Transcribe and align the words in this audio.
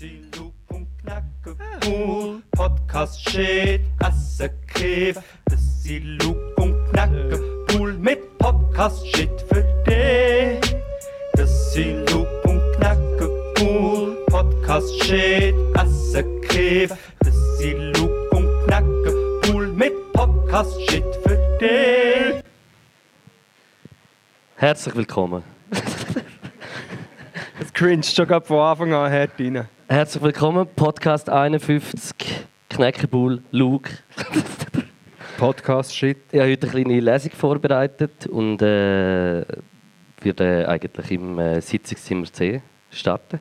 Lup 0.00 0.54
und 0.68 0.86
Knacken, 1.00 1.56
Pool, 1.80 2.42
Podcast 2.52 3.20
shit, 3.20 3.80
Essen, 3.98 4.50
Kiff. 4.72 5.18
Das 5.46 5.82
sind 5.82 6.22
Lup 6.22 6.36
und 6.56 6.88
Knacken, 6.90 7.66
Pool 7.66 7.94
mit 7.94 8.38
Podcast 8.38 9.04
shit 9.08 9.28
für 9.48 9.64
dich. 9.84 10.76
Das 11.32 11.72
sind 11.72 12.08
Lup 12.12 12.28
und 12.44 12.60
Knacken, 12.76 13.28
Pool, 13.56 14.24
Podcast 14.28 15.02
shit, 15.02 15.52
Essen, 15.74 16.42
Kiff. 16.42 16.96
Das 17.18 17.58
sind 17.58 17.96
Lup 17.96 18.32
und 18.34 18.66
Knacken, 18.66 19.40
Pool 19.42 19.66
mit 19.66 20.12
Podcast 20.12 20.80
shit 20.88 21.04
für 21.24 21.58
dich. 21.60 22.44
Herzlich 24.54 24.94
willkommen. 24.94 25.42
Es 27.60 27.72
cringe 27.72 28.04
schon 28.04 28.28
von 28.44 28.60
Anfang 28.60 28.92
an 28.92 29.10
hart 29.10 29.32
rein. 29.40 29.68
Herzlich 29.90 30.22
willkommen, 30.22 30.68
Podcast 30.76 31.30
51, 31.30 32.14
Knäckebull, 32.68 33.40
Luke. 33.52 33.90
Podcast-Shit. 35.38 36.18
Ich 36.30 36.38
habe 36.38 36.50
heute 36.50 36.66
eine 36.66 36.84
kleine 36.84 37.00
Lesung 37.00 37.30
vorbereitet 37.32 38.26
und 38.26 38.60
äh, 38.60 39.46
würde 40.20 40.68
eigentlich 40.68 41.10
im 41.12 41.38
äh, 41.38 41.62
Sitzungszimmer 41.62 42.26
C 42.30 42.60
starten. 42.90 43.40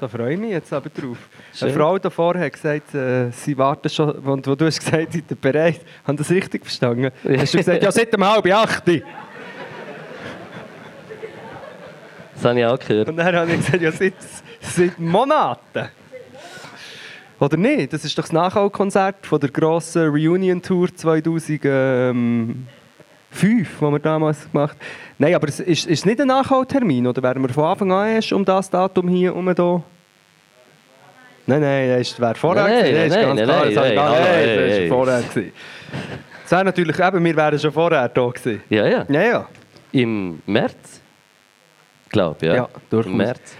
Da 0.00 0.06
freue 0.06 0.34
ich 0.34 0.38
mich 0.38 0.50
jetzt 0.50 0.72
aber 0.72 0.88
drauf. 0.88 1.18
Schön. 1.52 1.68
Eine 1.68 1.76
Frau 1.76 1.98
davor 1.98 2.38
hat 2.38 2.52
gesagt, 2.52 2.94
äh, 2.94 3.28
sie 3.32 3.58
warten 3.58 3.88
schon, 3.88 4.08
und 4.10 4.46
wo 4.46 4.54
du 4.54 4.66
hast 4.66 4.78
gesagt, 4.78 5.14
seid 5.14 5.30
ihr 5.32 5.36
bereit? 5.36 5.80
Haben 6.06 6.16
das 6.16 6.30
richtig 6.30 6.62
verstanden? 6.62 7.10
Hast 7.38 7.54
du 7.54 7.58
gesagt, 7.58 7.82
ja, 7.82 7.90
seit 7.90 8.14
um 8.16 8.24
halb 8.24 8.46
acht. 8.52 8.84
Das 12.42 12.50
habe 12.50 12.58
ich 12.60 12.66
auch 12.66 12.78
gehört. 12.78 13.08
Und 13.08 13.16
dann 13.16 13.34
habe 13.36 13.50
ich 13.52 13.56
gesagt, 13.58 13.80
ja, 13.82 13.92
seit, 13.92 14.14
seit 14.60 14.98
Monaten. 14.98 15.88
Oder 17.38 17.56
nicht? 17.56 17.92
Das 17.92 18.04
ist 18.04 18.16
doch 18.18 18.24
das 18.24 18.32
Nachholkonzert 18.32 19.24
von 19.26 19.38
der 19.40 19.50
grossen 19.50 20.08
Reunion-Tour 20.08 20.94
2005, 20.94 22.56
die 23.32 23.64
wir 23.80 23.98
damals 23.98 24.50
gemacht 24.50 24.76
haben. 24.76 24.86
Nein, 25.18 25.34
aber 25.34 25.48
es 25.48 25.60
ist, 25.60 25.86
ist 25.86 26.04
nicht 26.06 26.20
ein 26.20 26.26
Nachholtermin? 26.28 27.06
Oder 27.06 27.22
wären 27.22 27.42
wir 27.42 27.48
von 27.48 27.64
Anfang 27.64 27.92
an 27.92 28.08
erst 28.08 28.32
um 28.32 28.44
das 28.44 28.68
Datum 28.70 29.08
hier 29.08 29.34
um 29.36 29.52
da? 29.54 29.82
Nein, 31.46 31.60
nein, 31.60 31.98
das 31.98 32.20
wäre 32.20 32.34
vorher 32.36 32.64
Nein, 32.64 32.84
gewesen. 32.84 32.94
Das 32.94 33.04
ist 33.06 33.12
nein, 33.14 33.24
ganz 33.26 33.38
nein, 33.40 33.46
klar. 33.48 33.64
Das 33.64 33.74
nein, 33.74 33.84
nicht- 33.88 33.96
nein, 33.96 34.12
Nein, 34.12 34.46
das 34.46 34.56
nein. 34.56 34.82
ist 34.82 34.88
vorher 34.88 35.22
gewesen. 35.22 35.52
Das 36.42 36.50
wäre 36.52 36.64
natürlich 36.64 36.98
eben, 36.98 37.24
wir 37.24 37.36
wären 37.36 37.58
schon 37.58 37.72
vorher 37.72 38.08
da 38.08 38.26
gewesen. 38.28 38.62
Ja, 38.68 38.86
ja. 38.86 39.04
Ja, 39.08 39.22
ja. 39.22 39.48
Im 39.92 40.40
März? 40.46 41.01
Glaube 42.12 42.46
ja. 42.46 42.54
Ja, 42.54 42.68
durchaus. 42.90 43.10
Im 43.10 43.16
März. 43.16 43.56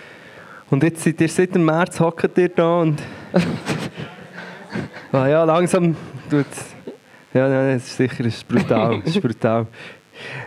Und 0.70 0.82
jetzt 0.82 1.02
seid 1.02 1.20
ihr 1.20 1.28
seit 1.28 1.54
dem 1.54 1.64
März 1.64 1.98
hockt 1.98 2.38
ihr 2.38 2.48
da 2.50 2.80
und. 2.80 3.02
ah, 5.12 5.26
ja, 5.26 5.44
langsam 5.44 5.96
tut 6.30 6.46
Ja, 7.34 7.48
nein, 7.48 7.74
das 7.74 7.88
ist 7.88 7.96
sicher 7.96 8.22
das 8.22 8.34
ist 8.34 8.46
brutal. 8.46 9.00
Das 9.04 9.16
ist 9.16 9.22
brutal. 9.22 9.66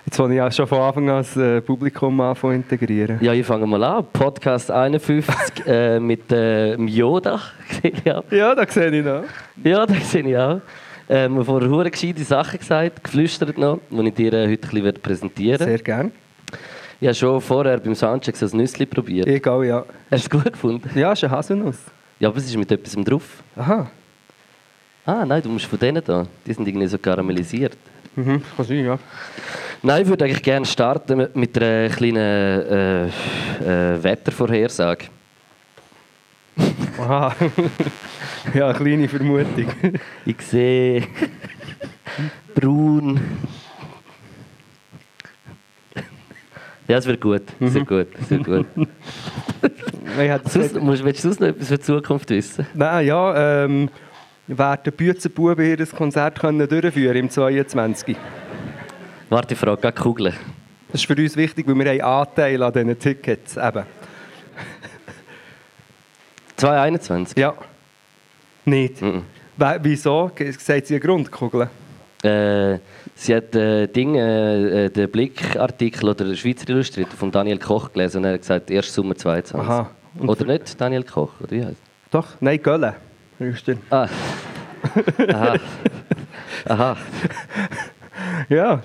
Jetzt 0.06 0.20
wollte 0.20 0.36
ich 0.36 0.42
auch 0.42 0.52
schon 0.52 0.68
von 0.68 0.80
Anfang 0.80 1.10
an 1.10 1.18
das 1.18 1.36
äh, 1.36 1.62
Publikum 1.62 2.22
anfangen 2.22 2.56
integrieren. 2.56 3.18
Ja, 3.22 3.34
ich 3.34 3.46
fange 3.46 3.66
mal 3.66 3.84
an. 3.84 4.06
Podcast 4.14 4.72
51 4.72 5.36
äh, 5.68 6.00
mit 6.00 6.32
äh, 6.32 6.76
dem 6.76 6.88
Yoda. 6.88 7.42
Ja, 8.32 8.56
da 8.56 8.68
sehe 8.68 8.92
ich 8.92 9.04
noch. 9.04 9.24
Ja, 9.64 9.86
das 9.86 10.12
sehe 10.12 10.24
ich 10.24 10.38
auch. 10.38 10.62
Ähm, 11.08 11.44
vorher 11.44 11.70
hure 11.70 11.92
gescheite 11.92 12.24
Sachen 12.24 12.60
gesagt, 12.60 13.04
geflüstert 13.04 13.58
noch, 13.58 13.80
die 13.90 14.08
ich 14.08 14.14
dir 14.14 14.34
äh, 14.34 14.48
heute 14.48 14.68
ein 14.68 14.72
bisschen 14.72 15.02
präsentieren 15.02 15.60
werde. 15.60 15.66
Sehr 15.66 15.80
gern. 15.80 16.12
Ich 17.02 17.08
habe 17.08 17.16
schon 17.16 17.42
vorher 17.42 17.78
beim 17.80 17.94
Soundcheck 17.96 18.36
so 18.38 18.46
ein 18.46 18.58
Nüssli 18.58 18.86
probiert. 18.86 19.48
Auch, 19.48 19.64
ja. 19.64 19.86
Hast 20.10 20.32
du 20.32 20.38
es 20.38 20.44
gut 20.44 20.54
gefunden? 20.54 20.90
Ja, 20.98 21.12
ist 21.12 21.24
eine 21.24 21.32
Haselnuss. 21.36 21.78
Ja, 22.20 22.30
aber 22.30 22.38
es 22.38 22.46
ist 22.46 22.56
mit 22.58 22.72
etwas 22.72 22.96
drauf. 23.04 23.44
Aha. 23.56 23.90
Ah, 25.06 25.26
nein, 25.26 25.42
du 25.42 25.50
musst 25.50 25.66
von 25.66 25.78
denen 25.78 26.02
da. 26.04 26.26
Die 26.46 26.54
sind 26.54 26.68
irgendwie 26.68 26.88
so 26.88 26.98
karamellisiert. 26.98 27.78
Mhm, 28.16 28.42
kann 28.56 28.66
sein, 28.66 28.86
ja. 28.86 28.98
Nein, 29.84 30.02
ich 30.04 30.08
würde 30.08 30.26
eigentlich 30.26 30.42
gerne 30.42 30.66
starten 30.66 31.18
mit- 31.18 31.36
mit 31.36 31.58
einer 31.62 31.90
kleinen 31.90 32.16
äh, 32.18 33.06
äh, 33.08 33.12
Wettervorhersage. 34.04 35.06
Aha. 36.98 37.36
ja, 38.54 38.70
eine 38.70 38.78
kleine 38.78 39.08
Vermutung. 39.10 39.68
Ich 40.26 40.42
sehe 40.42 41.04
braun. 42.56 43.20
Ja, 46.88 46.98
es 46.98 47.06
wird 47.06 47.20
gut. 47.22 47.42
Es 47.60 47.74
wird 47.74 47.88
gut. 47.88 48.08
Es 48.22 48.30
wird 48.30 48.44
gut. 48.46 48.68
Sonst, 50.50 50.80
musst, 50.80 51.04
willst 51.04 51.24
du 51.24 51.28
sonst 51.30 51.40
noch 51.42 51.48
etwas 51.48 51.68
für 51.68 51.78
die 51.78 51.84
Zukunft 51.84 52.30
wissen? 52.30 52.66
Nein, 52.74 53.06
ja, 53.08 53.64
ähm, 53.66 53.90
werden 54.48 54.94
Büzenbuben 54.94 55.66
ihr 55.66 55.86
Konzert 55.88 56.40
können 56.40 56.68
durchführen 56.70 57.18
im 57.18 57.30
22. 57.30 58.16
Warte, 59.30 59.54
ich 59.56 59.60
frage 59.60 59.82
gerade 59.82 60.00
Kugeln. 60.00 60.34
Das 60.92 61.02
ist 61.02 61.08
für 61.08 61.16
uns 61.22 61.36
wichtig, 61.36 61.68
weil 61.68 61.76
wir 61.76 61.92
haben 61.92 62.02
Anteil 62.28 62.62
an 62.64 62.72
diesen 62.72 62.98
Tickets 63.00 63.58
eben. 63.58 63.84
221? 66.58 67.38
Ja. 67.38 67.54
Nicht. 68.66 69.02
Mhm. 69.02 69.24
We- 69.58 69.80
Wieso? 69.82 70.32
Ge- 70.36 70.52
Sagt 70.52 70.88
sie 70.88 70.96
einen 70.96 71.02
Grund, 71.04 71.32
Kugel? 71.32 71.68
Äh, 72.24 72.80
sie 73.16 73.36
hat 73.36 73.56
äh, 73.56 73.88
Ding, 73.88 74.16
äh, 74.16 74.86
äh, 74.86 74.90
den 74.90 75.10
Blickartikel 75.10 76.10
oder 76.10 76.26
den 76.26 76.36
Schweizer 76.36 76.70
Illustrator 76.70 77.18
von 77.18 77.32
Daniel 77.32 77.58
Koch 77.58 77.92
gelesen 77.92 78.20
und 78.20 78.26
er 78.26 78.34
hat 78.34 78.42
gesagt, 78.42 78.70
erst 78.70 78.94
Sommer 78.94 79.16
22. 79.16 79.56
Aha. 79.56 79.90
Und 80.20 80.30
Oder 80.30 80.46
nicht 80.46 80.80
Daniel 80.80 81.04
Koch? 81.04 81.32
Oder 81.42 81.52
wie 81.52 81.66
heißt 81.66 81.78
Doch, 82.12 82.28
nein, 82.40 82.62
Gölle. 82.62 82.96
Ah. 83.90 84.08
Aha. 85.28 85.56
Aha. 86.66 86.98
Ja. 88.50 88.82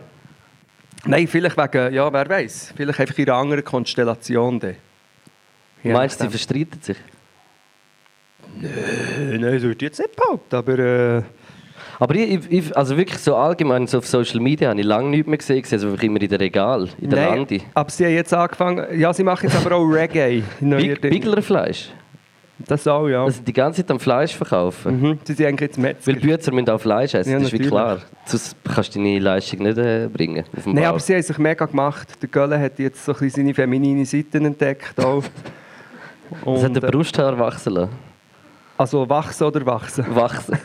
Nein, 1.05 1.27
vielleicht 1.27 1.57
wegen, 1.57 1.95
ja, 1.95 2.13
wer 2.13 2.29
weiß, 2.29 2.75
vielleicht 2.77 3.01
einfach 3.01 3.19
in 3.19 3.29
einer 3.29 3.39
anderen 3.39 3.65
Konstellation. 3.65 4.59
Dann. 4.59 4.77
Meinst 5.83 6.21
du, 6.21 6.25
sie 6.25 6.31
verstreiten 6.31 6.81
sich? 6.81 6.97
Äh, 8.63 9.39
Nein, 9.39 9.53
das 9.53 9.63
würde 9.63 9.77
ich 9.77 9.83
jetzt 9.83 9.99
nicht 9.99 10.17
behaupten, 10.17 10.57
aber... 10.57 10.79
Äh, 10.79 11.23
Aber 12.01 12.15
ich, 12.17 12.51
ich- 12.51 12.77
also 12.77 12.97
wirklich 12.97 13.19
so 13.19 13.37
allgemein 13.37 13.87
so 13.87 13.99
auf 13.99 14.07
Social 14.07 14.41
Media 14.41 14.71
habe 14.71 14.81
ich 14.81 14.87
lange 14.87 15.11
nicht 15.11 15.27
mehr 15.29 15.39
gesehen. 15.39 15.63
Sie 15.65 15.75
einfach 15.77 16.03
immer 16.03 16.21
in 16.21 16.29
der 16.29 16.41
Regal, 16.41 16.89
in 17.01 17.11
der 17.11 17.29
nein, 17.29 17.39
Landi. 17.39 17.63
aber 17.75 17.91
sie 17.91 18.07
haben 18.07 18.15
jetzt 18.15 18.33
angefangen... 18.35 18.99
Ja, 18.99 19.13
sie 19.13 19.23
machen 19.23 19.49
jetzt 19.49 19.65
aber 19.65 19.77
auch 19.77 19.85
Reggae. 19.87 20.43
Big. 20.61 21.01
Biglerfleisch. 21.03 21.91
Das 22.67 22.87
auch, 22.87 23.09
ja. 23.09 23.25
Also 23.25 23.41
die 23.43 23.53
ganze 23.55 23.83
Zeit 23.83 23.91
am 23.91 23.99
Fleisch 24.01 24.35
verkaufen. 24.37 25.01
Mhm. 25.01 25.19
Sie 25.25 25.33
sind 25.33 25.47
eigentlich 25.47 25.69
jetzt 25.69 25.79
Metzger. 25.79 26.13
Weil 26.13 26.21
Bützer 26.21 26.53
müssen 26.53 26.69
auch 26.69 26.81
Fleisch 26.81 27.15
essen, 27.15 27.33
Ja, 27.33 27.39
das 27.39 27.47
ist 27.49 27.53
wie 27.53 27.57
natürlich. 27.59 27.71
klar. 27.73 27.99
Sonst 28.27 28.57
kannst 28.75 28.95
du 28.95 28.99
deine 28.99 29.19
Leistung 29.19 29.61
nicht 29.63 29.79
äh, 29.79 30.09
bringen. 30.13 30.45
Nein, 30.67 30.75
Bau. 30.77 30.83
aber 30.91 31.01
sie 31.01 31.15
haben 31.15 31.23
sich 31.23 31.39
mega 31.39 31.65
gemacht. 31.65 32.09
Der 32.21 32.29
Gölle 32.29 32.59
hat 32.61 32.79
jetzt 32.79 33.03
so 33.05 33.13
ein 33.13 33.19
bisschen 33.19 33.45
seine 33.45 33.55
feminine 33.55 34.05
Seiten 34.05 34.45
entdeckt. 34.45 34.99
Auch. 35.03 35.23
Das 36.45 36.63
hat 36.63 36.69
Und, 36.69 36.75
der 36.77 36.85
äh, 36.85 36.91
Brusthaar 36.93 37.39
wachsen 37.39 37.73
lassen. 37.73 38.10
Also 38.81 39.07
wachsen 39.07 39.45
oder 39.45 39.67
wachsen? 39.67 40.07
Wachsen. 40.17 40.59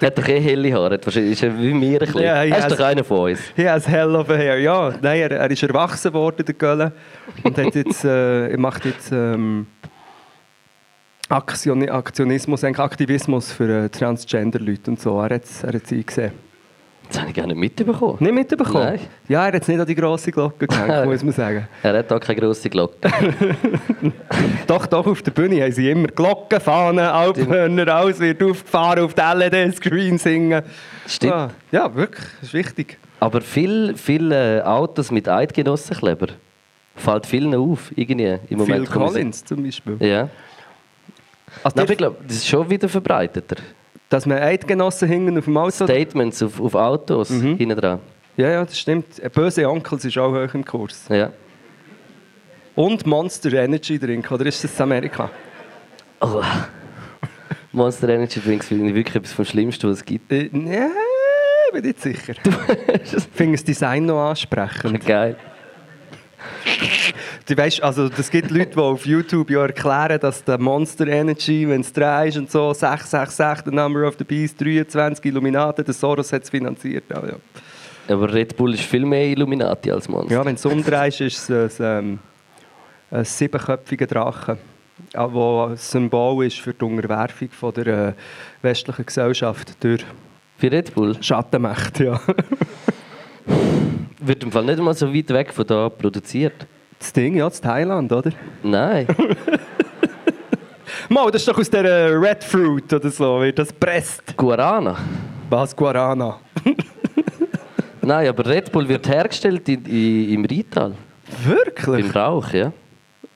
Er 0.00 0.06
hat 0.08 0.18
doch 0.18 0.26
eh 0.26 0.40
helle 0.40 0.72
Haare. 0.74 0.98
Wahrscheinlich 1.04 1.32
ist 1.34 1.44
er 1.44 1.56
wie 1.56 1.72
mir 1.72 2.00
ein 2.02 2.06
bisschen. 2.06 2.22
Ja, 2.22 2.42
er 2.42 2.58
ist 2.58 2.70
doch 2.72 2.84
einer 2.84 3.04
von 3.04 3.30
uns. 3.30 3.40
Ja, 3.56 3.74
ein 3.74 3.82
Hell 3.82 4.16
of 4.16 4.28
a 4.28 4.34
Hair. 4.34 4.58
Ja, 4.58 4.92
nein, 5.00 5.20
er, 5.20 5.30
er 5.30 5.50
ist 5.50 5.62
erwachsen 5.62 6.12
worden, 6.12 6.44
der 6.44 6.54
Gölle. 6.54 6.92
Und 7.44 7.56
hat 7.56 7.74
jetzt, 7.76 8.04
äh, 8.04 8.48
er 8.48 8.58
macht 8.58 8.84
jetzt 8.86 9.12
ähm, 9.12 9.68
Aktion, 11.28 11.88
Aktionismus, 11.88 12.64
eigentlich 12.64 12.80
Aktivismus 12.80 13.52
für 13.52 13.84
äh, 13.84 13.88
Transgender-Leute 13.88 14.90
und 14.90 15.00
so. 15.00 15.20
Er 15.20 15.36
hat 15.36 15.44
es 15.44 15.64
eingesehen. 15.64 16.32
Das 17.08 17.20
habe 17.20 17.30
ich 17.30 17.36
nicht 17.36 17.56
mitbekommen. 17.56 18.16
Nicht 18.20 18.32
mitbekommen? 18.32 18.84
Nein. 18.84 19.00
Ja, 19.28 19.46
er 19.46 19.52
hat 19.52 19.68
nicht 19.68 19.80
an 19.80 19.86
die 19.86 19.94
grosse 19.94 20.32
Glocke 20.32 20.66
gehängt, 20.66 21.04
muss 21.10 21.22
man 21.22 21.32
sagen. 21.32 21.68
Er 21.82 21.98
hat 21.98 22.12
auch 22.12 22.20
keine 22.20 22.40
grosse 22.40 22.68
Glocke. 22.70 22.96
Doch, 24.66 24.86
doch, 24.86 25.06
auf 25.06 25.22
der 25.22 25.30
Bühne 25.30 25.62
haben 25.62 25.72
sie 25.72 25.90
immer 25.90 26.08
Glocken, 26.08 26.60
Fahnen, 26.60 27.04
Alphörner, 27.04 27.88
alles 27.88 28.18
wird 28.18 28.42
aufgefahren, 28.42 29.04
auf 29.04 29.14
den 29.14 29.38
LED-Screen 29.38 30.18
singen. 30.18 30.62
Stimmt. 31.06 31.32
Ah, 31.32 31.50
ja, 31.70 31.94
wirklich, 31.94 32.24
das 32.40 32.48
ist 32.48 32.54
wichtig. 32.54 32.98
Aber 33.20 33.40
viele 33.40 33.94
viel, 33.96 34.32
äh, 34.32 34.62
Autos 34.62 35.10
mit 35.10 35.28
Eidgenossenkleber 35.28 36.28
fällt 36.96 37.26
vielen 37.26 37.54
auf, 37.54 37.92
irgendwie 37.94 38.38
im 38.48 38.58
Moment. 38.58 38.88
Phil 38.88 38.98
Collins 38.98 39.44
zum 39.44 39.62
Beispiel. 39.62 39.96
Ja. 40.00 40.28
Also, 41.62 41.76
Nein, 41.76 41.86
ich 41.90 41.98
glaube, 41.98 42.16
das 42.26 42.36
ist 42.36 42.48
schon 42.48 42.68
wieder 42.68 42.88
verbreiteter. 42.88 43.56
Dass 44.14 44.26
man 44.26 44.38
Eidgenossen 44.38 45.08
hingen 45.08 45.36
auf 45.38 45.44
dem 45.46 45.56
Auto. 45.56 45.86
Statements 45.86 46.40
auf, 46.40 46.60
auf 46.60 46.74
Autos 46.76 47.30
Mhm. 47.30 47.56
hinten 47.56 47.76
dran. 47.76 47.98
Ja, 48.36 48.48
ja, 48.48 48.64
das 48.64 48.78
stimmt. 48.78 49.06
Böse 49.32 49.68
Onkel 49.68 49.98
ist 49.98 50.16
auch 50.18 50.30
hoch 50.32 50.54
im 50.54 50.64
Kurs. 50.64 51.06
Ja. 51.08 51.32
Und 52.76 53.04
Monster 53.06 53.52
Energy 53.54 53.98
Drink, 53.98 54.30
oder 54.30 54.46
ist 54.46 54.62
das 54.62 54.76
in 54.76 54.82
Amerika? 54.84 55.28
Oh. 56.20 56.40
Monster 57.72 58.08
Energy 58.08 58.40
Drinks 58.40 58.68
finde 58.68 58.88
ich 58.88 58.94
wirklich 58.94 59.16
etwas 59.16 59.32
vom 59.32 59.44
Schlimmsten, 59.44 59.90
was 59.90 59.96
es 59.98 60.04
gibt. 60.04 60.30
Äh, 60.30 60.48
nee, 60.52 60.78
bin 61.72 61.82
nicht 61.84 62.00
sicher. 62.00 62.34
Ich 63.04 63.22
finde 63.34 63.54
das 63.56 63.64
Design 63.64 64.06
noch 64.06 64.30
ansprechend. 64.30 65.04
Geil. 65.04 65.36
Du 67.46 67.54
weißt, 67.54 67.82
also 67.82 68.08
das 68.08 68.30
gibt 68.30 68.50
Leute, 68.50 68.70
die 68.70 68.78
auf 68.78 69.04
YouTube 69.04 69.50
ja 69.50 69.60
erklären, 69.62 70.18
dass 70.18 70.42
der 70.44 70.56
Monster 70.56 71.06
Energy, 71.06 71.68
wenn 71.68 71.82
es 71.82 71.92
3 71.92 72.28
ist 72.28 72.38
und 72.38 72.50
so, 72.50 72.72
666, 72.72 73.66
the 73.66 73.70
number 73.70 74.08
of 74.08 74.14
the 74.18 74.24
beast, 74.24 74.58
23 74.58 75.26
Illuminati, 75.26 75.84
der 75.84 75.92
Soros 75.92 76.32
hat 76.32 76.44
es 76.44 76.50
finanziert. 76.50 77.04
Ja, 77.10 77.22
ja. 77.26 77.34
Aber 78.14 78.32
Red 78.32 78.56
Bull 78.56 78.72
ist 78.72 78.84
viel 78.84 79.04
mehr 79.04 79.26
Illuminati 79.26 79.90
als 79.90 80.08
Monster. 80.08 80.34
ja 80.34 80.44
wenn 80.44 80.54
es 80.54 80.64
umdrehst, 80.64 81.20
ist 81.20 81.50
es 81.50 81.80
ein, 81.82 81.98
ähm, 81.98 82.18
ein 83.10 83.24
siebenköpfiger 83.26 84.06
Drache, 84.06 84.56
ja, 85.12 85.30
wo 85.30 85.64
ein 85.64 85.76
Symbol 85.76 86.46
ist 86.46 86.60
für 86.60 86.72
die 86.72 86.84
Unterwerfung 86.84 87.50
von 87.50 87.74
der 87.74 87.86
äh, 87.86 88.12
westlichen 88.62 89.04
Gesellschaft 89.04 89.76
durch 89.84 90.02
Für 90.56 90.72
Red 90.72 90.94
Bull 90.94 91.22
Schattenmächte. 91.22 92.04
Ja. 92.04 92.20
wird 94.18 94.42
im 94.44 94.50
Fall 94.50 94.64
nicht 94.64 94.78
mal 94.78 94.94
so 94.94 95.12
weit 95.12 95.28
weg 95.28 95.52
von 95.52 95.66
da 95.66 95.90
produziert. 95.90 96.66
Das 96.98 97.12
Ding, 97.12 97.36
ja, 97.36 97.48
das 97.48 97.60
Thailand, 97.60 98.10
oder? 98.12 98.30
Nein. 98.62 99.06
Mal, 101.08 101.30
das 101.30 101.42
ist 101.42 101.48
doch 101.48 101.58
aus 101.58 101.68
der 101.68 101.84
äh, 101.84 102.06
Red 102.14 102.42
Fruit 102.42 102.92
oder 102.92 103.10
so, 103.10 103.40
wird 103.40 103.58
das 103.58 103.72
presst. 103.72 104.36
Guarana. 104.36 104.96
Was, 105.50 105.76
Guarana? 105.76 106.40
Nein, 108.02 108.28
aber 108.28 108.46
Red 108.46 108.72
Bull 108.72 108.88
wird 108.88 109.06
hergestellt 109.08 109.68
in, 109.68 109.84
in, 109.84 110.30
im 110.30 110.44
Rheintal. 110.44 110.94
Wirklich? 111.44 112.06
Beim 112.06 112.22
Rauch, 112.22 112.50
ja. 112.52 112.72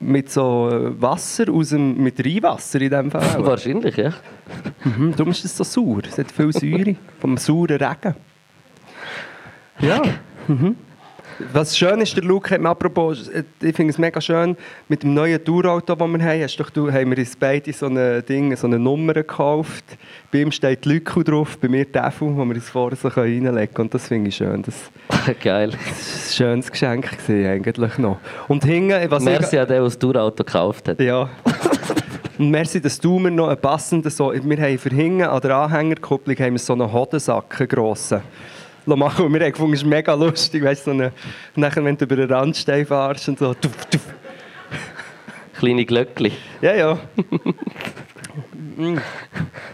Mit 0.01 0.31
so 0.31 0.69
äh, 0.71 1.01
Wasser 1.01 1.51
aus 1.53 1.71
dem, 1.71 2.03
mit 2.03 2.25
Rheinwasser 2.25 2.81
in 2.81 2.91
dem 2.91 3.11
Fall. 3.11 3.35
Wahrscheinlich, 3.45 3.97
ja. 3.97 4.13
Mhm, 4.85 5.15
darum 5.17 5.33
ist 5.33 5.45
es 5.45 5.57
so 5.57 5.65
sauer. 5.65 6.03
Es 6.09 6.19
hat 6.19 6.31
viel 6.31 6.53
Säure 6.53 6.97
vom 7.21 7.37
sauren 7.37 7.77
Regen. 7.77 8.15
Ja. 9.81 10.03
Mhm. 10.47 10.77
Was 11.53 11.79
schön 11.79 12.01
ist, 12.01 12.17
der 12.17 12.25
Luke 12.25 12.51
hat 12.53 12.61
mir 12.61 12.69
apropos, 12.69 13.31
ich 13.61 13.77
finde 13.77 13.93
es 13.93 13.99
mega 13.99 14.21
schön, 14.21 14.57
mit 14.89 15.03
dem 15.05 15.15
neuen 15.15 15.43
Tourauto, 15.45 15.95
das 15.95 16.09
wir 16.09 16.23
haben, 16.25 16.43
hast 16.43 16.57
doch, 16.59 16.71
du, 16.71 16.91
haben 16.93 17.11
wir 17.11 17.19
uns 17.19 17.37
beide 17.37 17.73
so 17.73 17.87
eine, 17.87 18.23
Ding, 18.23 18.55
so 18.57 18.67
eine 18.67 18.79
Nummer 18.79 19.15
gekauft. 19.15 19.85
Bei 20.33 20.41
ihm 20.41 20.51
steht 20.51 20.85
Lücke 20.85 21.23
drauf, 21.23 21.57
bei 21.59 21.69
mir 21.69 21.91
Teufel, 21.91 22.37
wo 22.37 22.45
wir 22.45 22.55
uns 22.57 22.69
vorher 22.69 22.97
so 22.97 23.09
reinlegen 23.09 23.53
können. 23.55 23.69
Und 23.77 23.95
das 23.95 24.09
finde 24.09 24.29
ich 24.31 24.37
schön. 24.37 24.63
Das 24.63 24.75
Geil. 25.43 25.73
war 25.73 25.79
ein 25.79 26.33
schönes 26.33 26.71
Geschenk 26.71 27.09
gewesen, 27.11 27.47
eigentlich 27.47 27.99
noch. 27.99 28.19
Und 28.49 28.65
hinten, 28.65 29.11
was 29.11 29.23
ich- 29.23 29.29
Merci 29.29 29.59
an 29.59 29.67
den, 29.69 29.75
der 29.77 29.85
das 29.85 29.99
Tourauto 29.99 30.43
gekauft 30.45 30.89
hat. 30.89 31.01
Ja. 31.01 31.29
Und 32.39 32.51
merci, 32.51 32.81
dass 32.81 32.99
du 32.99 33.19
mir 33.19 33.31
noch 33.31 33.49
einen 33.49 33.61
passenden 33.61 34.11
so... 34.11 34.33
Wir 34.33 34.57
haben 34.61 34.79
für 34.79 34.91
hinten 34.91 35.23
an 35.23 35.41
der 35.41 35.57
Anhängerkupplung 35.57 36.37
haben 36.37 36.53
wir 36.53 36.59
so 36.59 36.73
einen 36.73 36.93
Hodensack, 36.93 37.61
einen 37.61 37.69
grossen. 37.69 38.21
Machen. 38.97 39.27
Und 39.27 39.35
wir 39.35 39.41
haben 39.41 39.53
gefunden, 39.53 39.75
es 39.75 39.83
ist 39.83 39.87
mega 39.87 40.15
lustig, 40.15 40.63
weißt 40.63 40.87
du, 40.87 40.91
so 40.91 40.97
eine, 40.97 41.13
nachher, 41.55 41.85
wenn 41.85 41.97
du 41.97 42.05
über 42.05 42.17
den 42.17 42.31
Randstein 42.31 42.87
fährst 42.87 43.29
und 43.29 43.39
so... 43.39 43.55
Tuff, 43.55 43.87
tuff. 43.87 44.15
Kleine 45.59 45.85
Glöckli. 45.85 46.33
Ja, 46.61 46.75
ja. 46.75 46.99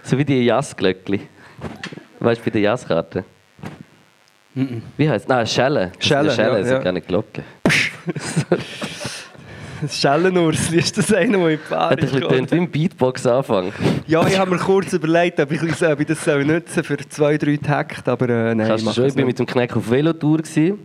So 0.03 0.17
wie 0.17 0.25
die 0.25 0.47
Jassglöckli. 0.47 1.21
Weißt 2.21 2.41
du, 2.41 2.45
bei 2.45 2.51
der 2.51 2.61
Jasskarte? 2.63 3.25
Wie 4.55 5.11
heißt 5.11 5.25
es? 5.25 5.29
Nein, 5.29 5.47
Schelle. 5.47 5.93
Schelle, 5.99 6.31
Schelle, 6.31 6.59
ja, 6.59 6.65
sind 6.65 6.77
ja. 6.77 6.83
keine 6.83 7.01
Glocke. 7.03 7.45
Schellenursli 9.89 10.79
ist 10.79 10.97
das 10.99 11.13
eine, 11.13 11.39
das 11.39 11.41
in 11.49 11.59
die 11.59 11.69
Bar 11.71 11.91
Hat 11.91 12.01
ein 12.01 12.11
bisschen 12.11 12.51
wie 12.51 12.57
ein 12.57 12.71
Beatbox-Anfang. 12.71 13.73
Ja, 14.07 14.27
ich 14.27 14.39
habe 14.39 14.51
mir 14.51 14.59
kurz 14.59 14.93
überlegt, 14.93 15.41
ob 15.41 15.51
ich, 15.53 15.63
ob 15.63 16.01
ich 16.01 16.07
das 16.07 16.25
soll 16.25 16.45
nutzen 16.45 16.85
für 16.85 16.97
zwei, 17.09 17.37
drei 17.39 17.57
Takte, 17.57 18.11
aber 18.11 18.29
äh, 18.29 18.55
nein, 18.55 18.69
Kannst 18.69 18.83
du 18.83 18.87
mach 18.89 18.95
schon, 18.95 19.07
ich 19.07 19.15
bin 19.15 19.27
nicht. 19.27 19.39
mit 19.39 19.49
dem 19.49 19.53
Kneck 19.53 19.77
auf 19.77 19.91
Velotour 19.91 20.39
gewesen. 20.39 20.79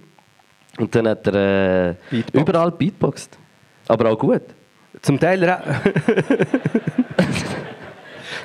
und 0.78 0.94
dann 0.96 1.08
hat 1.08 1.28
er 1.28 1.90
äh, 1.90 1.96
Beatbox. 2.10 2.42
überall 2.42 2.72
Beatboxt. 2.72 3.38
Aber 3.88 4.10
auch 4.12 4.20
gut. 4.20 4.42
Zum 5.02 5.20
Teil... 5.20 5.42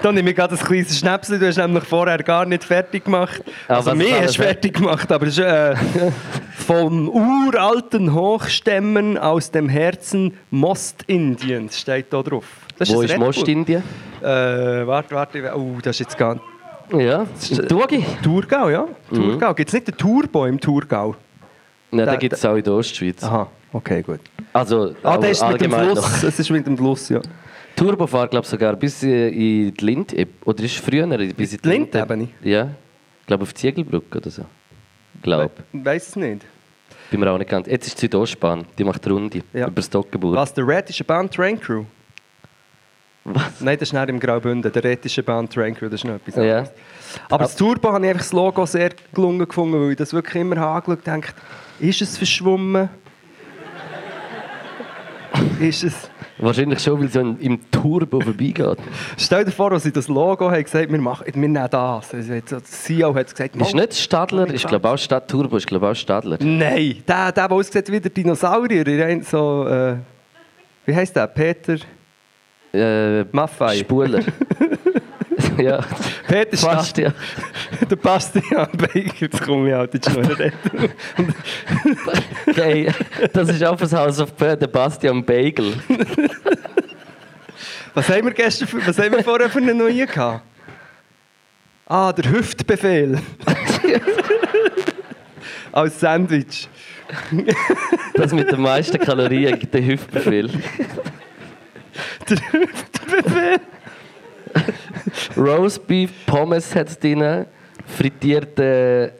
Da 0.04 0.12
nehme 0.12 0.28
ich 0.30 0.36
gerade 0.36 0.54
ein 0.54 0.60
kleines 0.60 0.98
Schnäpsel. 0.98 1.38
Du 1.38 1.46
hast 1.46 1.56
nämlich 1.56 1.84
vorher 1.84 2.18
gar 2.18 2.44
nicht 2.44 2.62
fertig 2.62 3.04
gemacht. 3.06 3.42
Ah, 3.68 3.76
Also 3.76 3.94
mir 3.94 4.08
ist 4.18 4.22
hast 4.28 4.36
fertig 4.36 4.74
gemacht, 4.74 5.10
aber 5.10 5.26
es 5.26 5.38
ist 5.38 5.44
äh, 5.44 5.74
von 6.66 7.08
uralten 7.08 8.12
Hochstämmen 8.12 9.16
aus 9.16 9.50
dem 9.50 9.70
Herzen 9.70 10.36
Mostindiens 10.50 11.80
steht 11.80 12.12
da 12.12 12.22
drauf. 12.22 12.44
Das 12.78 12.92
Wo 12.92 13.00
ist 13.00 13.14
Bull. 13.16 13.24
Mostindien? 13.24 13.82
Äh, 14.20 14.26
warte, 14.26 15.14
warte. 15.14 15.52
Oh, 15.56 15.78
das 15.82 15.96
ist 15.96 16.00
jetzt 16.00 16.18
gar 16.18 16.38
Ja, 16.92 17.22
im 17.50 17.66
Tugi. 17.68 18.04
Thurgau, 18.22 18.68
ja. 18.68 18.86
Mhm. 19.10 19.14
Thurgau. 19.16 19.54
Gibt 19.54 19.70
es 19.70 19.72
nicht 19.72 19.88
den 19.88 19.96
Turbo 19.96 20.44
im 20.44 20.60
Thurgau? 20.60 21.16
Ja, 21.92 22.04
Da- 22.04 22.10
den 22.12 22.20
gibt 22.20 22.34
es 22.34 22.44
auch 22.44 22.56
in 22.56 22.62
der 22.62 22.74
Ostschweiz. 22.74 23.22
Aha, 23.24 23.46
okay, 23.72 24.02
gut. 24.02 24.20
Also 24.52 24.94
Ah, 25.02 25.16
der 25.16 25.30
ist 25.30 25.48
mit 25.48 25.62
dem 25.62 25.72
Fluss. 25.72 26.20
Das 26.20 26.38
ist 26.38 26.50
mit 26.50 26.66
dem 26.66 26.76
Fluss, 26.76 27.08
ja. 27.08 27.20
Turbo 27.76 28.06
fahrt, 28.06 28.30
glaube 28.30 28.46
sogar 28.46 28.76
bis 28.76 29.02
äh, 29.02 29.28
in 29.28 29.74
die 29.74 29.84
Lind... 29.84 30.14
Oder 30.44 30.62
ist 30.64 30.76
es 30.76 30.78
früher 30.78 31.06
bis 31.34 31.52
in 31.54 31.60
die 31.62 31.68
Lindebene? 31.68 32.28
Ja. 32.42 32.70
Ich 33.20 33.26
glaube 33.26 33.42
auf 33.42 33.52
die 33.52 33.60
Ziegelbrücke 33.60 34.18
oder 34.18 34.30
so. 34.30 34.44
Glaube. 35.22 35.50
Ich 35.72 35.84
weiß 35.84 36.08
es 36.08 36.16
nicht. 36.16 36.42
Bin 37.10 37.20
mir 37.20 37.30
auch 37.30 37.38
nicht 37.38 37.50
ganz. 37.50 37.66
Jetzt 37.66 37.86
ist 37.86 37.96
die 37.96 38.02
Südostbahn. 38.02 38.64
Die 38.78 38.84
macht 38.84 39.04
die 39.04 39.08
Runde. 39.08 39.42
Ja. 39.52 39.66
Über 39.66 39.76
das 39.76 39.90
Toggenburg. 39.90 40.36
Was, 40.36 40.52
der 40.54 40.66
Red 40.66 40.90
ist 40.90 41.00
eine 41.00 41.06
Band 41.06 41.34
Train 41.34 41.60
Crew? 41.60 41.84
Was? 43.24 43.60
Nein, 43.60 43.78
das 43.78 43.88
ist 43.88 43.92
nicht 43.94 44.08
im 44.08 44.20
Graubünden. 44.20 44.70
Der 44.70 44.84
Red 44.84 45.04
ist 45.06 45.16
eine 45.18 45.22
Band 45.24 45.52
Train 45.52 45.74
Crew, 45.74 45.88
das 45.88 46.00
ist 46.00 46.04
noch 46.04 46.14
etwas 46.16 46.34
Ja. 46.36 46.58
anderes. 46.58 46.70
Aber 47.30 47.44
das 47.44 47.56
Turbo 47.56 47.92
habe 47.92 48.04
ich 48.04 48.10
einfach 48.10 48.22
das 48.24 48.32
Logo 48.32 48.66
sehr 48.66 48.90
gelungen 49.14 49.46
gefunden, 49.48 49.80
weil 49.80 49.92
ich 49.92 49.96
das 49.96 50.12
wirklich 50.12 50.40
immer 50.42 50.58
angeschaut 50.58 50.98
und 50.98 51.06
denke, 51.06 51.32
ist 51.80 52.02
es 52.02 52.18
verschwommen? 52.18 52.88
ist 55.60 55.84
es... 55.84 56.10
Wahrscheinlich 56.38 56.80
schon, 56.80 56.98
weil 56.98 57.06
es 57.06 57.14
im 57.14 57.70
Turbo 57.70 58.20
vorbeigeht. 58.20 58.78
Stell 59.16 59.44
dir 59.44 59.52
vor, 59.52 59.70
als 59.70 59.84
sie 59.84 59.92
das 59.92 60.08
Logo 60.08 60.50
haben 60.50 60.64
gesagt, 60.64 60.90
wir, 60.90 61.00
machen, 61.00 61.26
wir 61.26 61.32
nehmen 61.36 61.54
das. 61.70 62.12
Also 62.12 62.34
das 62.48 62.62
CEO 62.64 63.14
hat 63.14 63.30
gesagt, 63.30 63.54
Ist 63.54 63.74
nicht 63.74 63.94
Stadler, 63.94 64.48
ist 64.52 64.66
glaube 64.66 64.88
auch 64.88 64.96
Stadt 64.98 65.28
Turbo, 65.30 65.56
ist 65.56 65.66
glaube 65.68 65.88
auch 65.88 65.94
Stadler. 65.94 66.36
Nein, 66.40 67.02
der, 67.06 67.30
der, 67.30 67.48
der 67.48 67.52
aussieht 67.52 67.90
wie 67.92 68.00
der 68.00 68.10
Dinosaurier. 68.10 68.86
in 68.86 69.00
ein- 69.02 69.22
So, 69.22 69.66
äh, 69.68 69.96
wie 70.86 70.94
heißt 70.94 71.14
der? 71.14 71.28
Peter 71.28 71.76
Äh, 72.72 73.24
Maffei. 73.30 73.76
Spuler. 73.76 74.20
ja, 75.58 75.78
Peter 76.34 76.84
ja. 76.96 77.12
Der 77.88 77.96
Bastian 77.96 78.68
Baker. 78.72 79.12
Jetzt 79.20 79.40
komme 79.42 79.68
ich 79.68 79.74
halt 79.74 79.94
die 79.94 80.00
Schnur. 80.10 80.36
Okay, 82.48 82.90
das 83.32 83.48
ist 83.50 83.62
auch 83.62 83.76
das 83.76 83.92
House 83.92 84.18
of 84.18 84.32
Bird, 84.32 84.60
der 84.60 84.66
Bastian 84.66 85.24
Bagel. 85.24 85.74
Was 87.94 88.08
haben 88.08 88.24
wir 88.24 88.32
gestern 88.32 88.66
für, 88.66 88.84
was 88.84 88.98
haben 88.98 89.12
wir 89.12 89.22
vorher 89.22 89.48
für 89.48 89.58
einen 89.58 89.78
neuen 89.78 90.08
gehabt? 90.08 90.42
Ah, 91.86 92.12
der 92.12 92.28
Hüftbefehl. 92.28 93.20
Als 95.70 96.00
Sandwich. 96.00 96.68
Das 98.14 98.32
mit 98.32 98.50
den 98.50 98.62
meisten 98.62 98.98
Kalorien 98.98 99.60
den 99.72 99.86
Hüftbefehl. 99.86 100.50
Der 102.28 102.52
Hüftbefehl. 102.52 103.60
Roastbeef, 105.36 106.10
Pommes 106.26 106.74
hat 106.74 106.88
es 106.88 106.98
drin, 106.98 107.46
frittierte, 107.86 109.12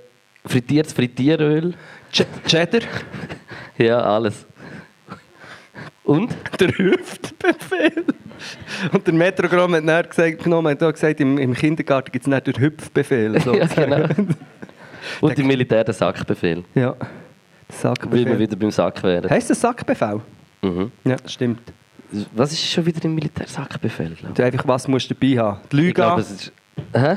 frittiertes 0.47 0.93
Frittieröl. 0.93 1.75
Ch 2.13 2.25
Cheddar. 2.47 2.81
Ja, 3.79 4.01
alles. 4.01 4.47
Und? 6.05 6.35
Der 6.61 6.69
Hüftbefehl. 6.69 8.05
Und 8.93 9.07
der 9.07 9.15
Metrogramm 9.15 9.75
hat 9.75 9.89
dann 9.89 10.09
gesagt, 10.09 10.45
genommen, 10.45 10.71
hat 10.73 10.83
auch 10.83 10.93
gesagt, 10.93 11.21
im, 11.21 11.39
im 11.39 11.55
Kindergarten 11.55 12.13
gibt 12.13 12.25
es 12.25 12.31
nicht 12.31 12.47
den 12.47 12.59
Hüpfbefehl. 12.59 13.41
So. 13.45 13.55
Ja, 13.55 13.67
genau. 13.67 14.07
Und 15.21 15.39
im 15.39 15.47
Militär 15.47 15.85
den 15.85 15.95
Sackbefehl. 15.95 16.65
ja. 16.75 16.95
Weil 16.95 16.97
wir 17.69 17.79
Sackbefehl. 17.79 18.39
wieder 18.39 18.57
beim 18.57 18.71
Sack 18.71 19.03
wären. 19.03 19.29
Heißt 19.29 19.51
das 19.51 19.61
Sackbefehl? 19.61 20.21
Mhm. 20.63 20.93
Ja, 21.05 21.17
stimmt. 21.27 21.61
Was 22.35 22.53
ist 22.53 22.71
schon 22.71 22.87
wieder 22.87 23.05
im 23.05 23.15
Militär 23.15 23.47
Sackbefehl, 23.47 24.11
glaube 24.15 24.35
Du 24.35 24.45
einfach, 24.45 24.67
was 24.67 24.87
musst 24.89 25.11
du 25.11 25.15
dabei 25.15 25.39
haben? 25.43 25.61
Die 25.73 25.77
Lüga. 25.77 26.07
glaube, 26.07 26.21
es 26.21 26.31
ist... 26.31 26.53
Hä? 26.93 27.17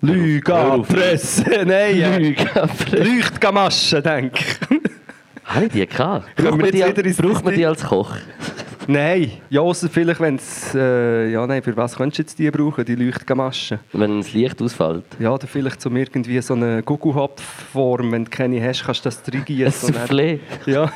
Lüga, 0.00 0.68
auf. 0.68 0.88
Presse. 0.88 1.44
Nein. 1.66 2.22
Lüge. 2.22 2.46
Leuchtgamaschen, 2.92 4.02
denke 4.02 4.38
ich. 4.38 4.78
Habe 5.44 5.64
ich 5.66 5.72
die 5.72 5.86
gehabt? 5.86 6.36
Braucht 6.36 6.58
man, 6.58 6.70
die, 6.70 6.80
ins 6.80 7.16
braucht 7.16 7.44
man 7.44 7.54
die 7.54 7.64
als 7.66 7.82
Koch? 7.82 8.14
Nein, 8.86 9.32
ja, 9.50 9.60
ausser 9.60 9.88
vielleicht, 9.90 10.20
wenn 10.20 10.36
es... 10.36 10.74
Äh, 10.74 11.30
ja, 11.30 11.46
nein, 11.46 11.62
für 11.62 11.76
was 11.76 11.94
könntest 11.96 12.18
du 12.18 12.22
jetzt 12.22 12.38
die 12.38 12.50
brauchen, 12.50 12.84
die 12.86 12.94
Leuchtgamaschen? 12.94 13.80
Wenn 13.92 14.18
das 14.18 14.32
Licht 14.32 14.62
ausfällt? 14.62 15.04
Ja, 15.18 15.30
oder 15.32 15.46
vielleicht 15.46 15.80
zum 15.82 15.94
irgendwie 15.96 16.40
so 16.40 16.54
eine 16.54 16.82
Gugelhopf-Form, 16.82 18.12
wenn 18.12 18.24
du 18.24 18.30
keine 18.30 18.62
hast, 18.66 18.84
kannst 18.84 19.04
du 19.04 19.08
das 19.10 19.22
Ein 19.26 19.34
reingießen. 19.34 19.92
dann- 19.92 20.06
Soufflé? 20.06 20.38
Ja. 20.64 20.90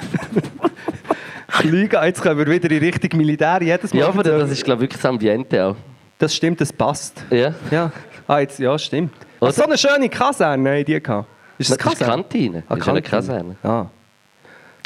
Lüge, 1.63 1.99
jetzt 2.05 2.23
kommen 2.23 2.39
wir 2.39 2.47
wieder 2.47 2.71
in 2.71 2.79
Richtung 2.79 3.19
Militär. 3.19 3.59
Jedes 3.63 3.93
Mal 3.93 4.01
Ja, 4.01 4.09
aber 4.09 4.23
das 4.23 4.51
ist, 4.51 4.65
glaube 4.65 4.85
ich, 4.85 4.91
wirklich 4.91 5.01
das 5.03 5.09
Ambiente 5.11 5.65
auch. 5.65 5.77
das 6.19 6.35
stimmt, 6.35 6.61
das 6.61 6.73
passt. 6.73 7.25
Ja. 7.31 7.55
Ja, 7.71 7.93
ah, 8.27 8.39
jetzt, 8.39 8.59
ja 8.59 8.79
stimmt. 8.79 9.13
Was 9.41 9.57
so 9.57 9.65
eine 9.65 9.77
schöne 9.77 10.09
Kaserne 10.09 10.71
haben 10.71 10.85
die 10.85 11.01
gehabt. 11.03 11.29
Ist 11.59 11.71
Das 11.71 11.77
das 11.79 11.93
ist 11.95 12.01
Kantine. 12.01 12.63
Ah, 12.69 12.75
Das 12.77 12.79
ist 12.79 12.89
eine. 12.89 13.03
Kaserne. 13.03 13.57
Ah. 13.63 13.87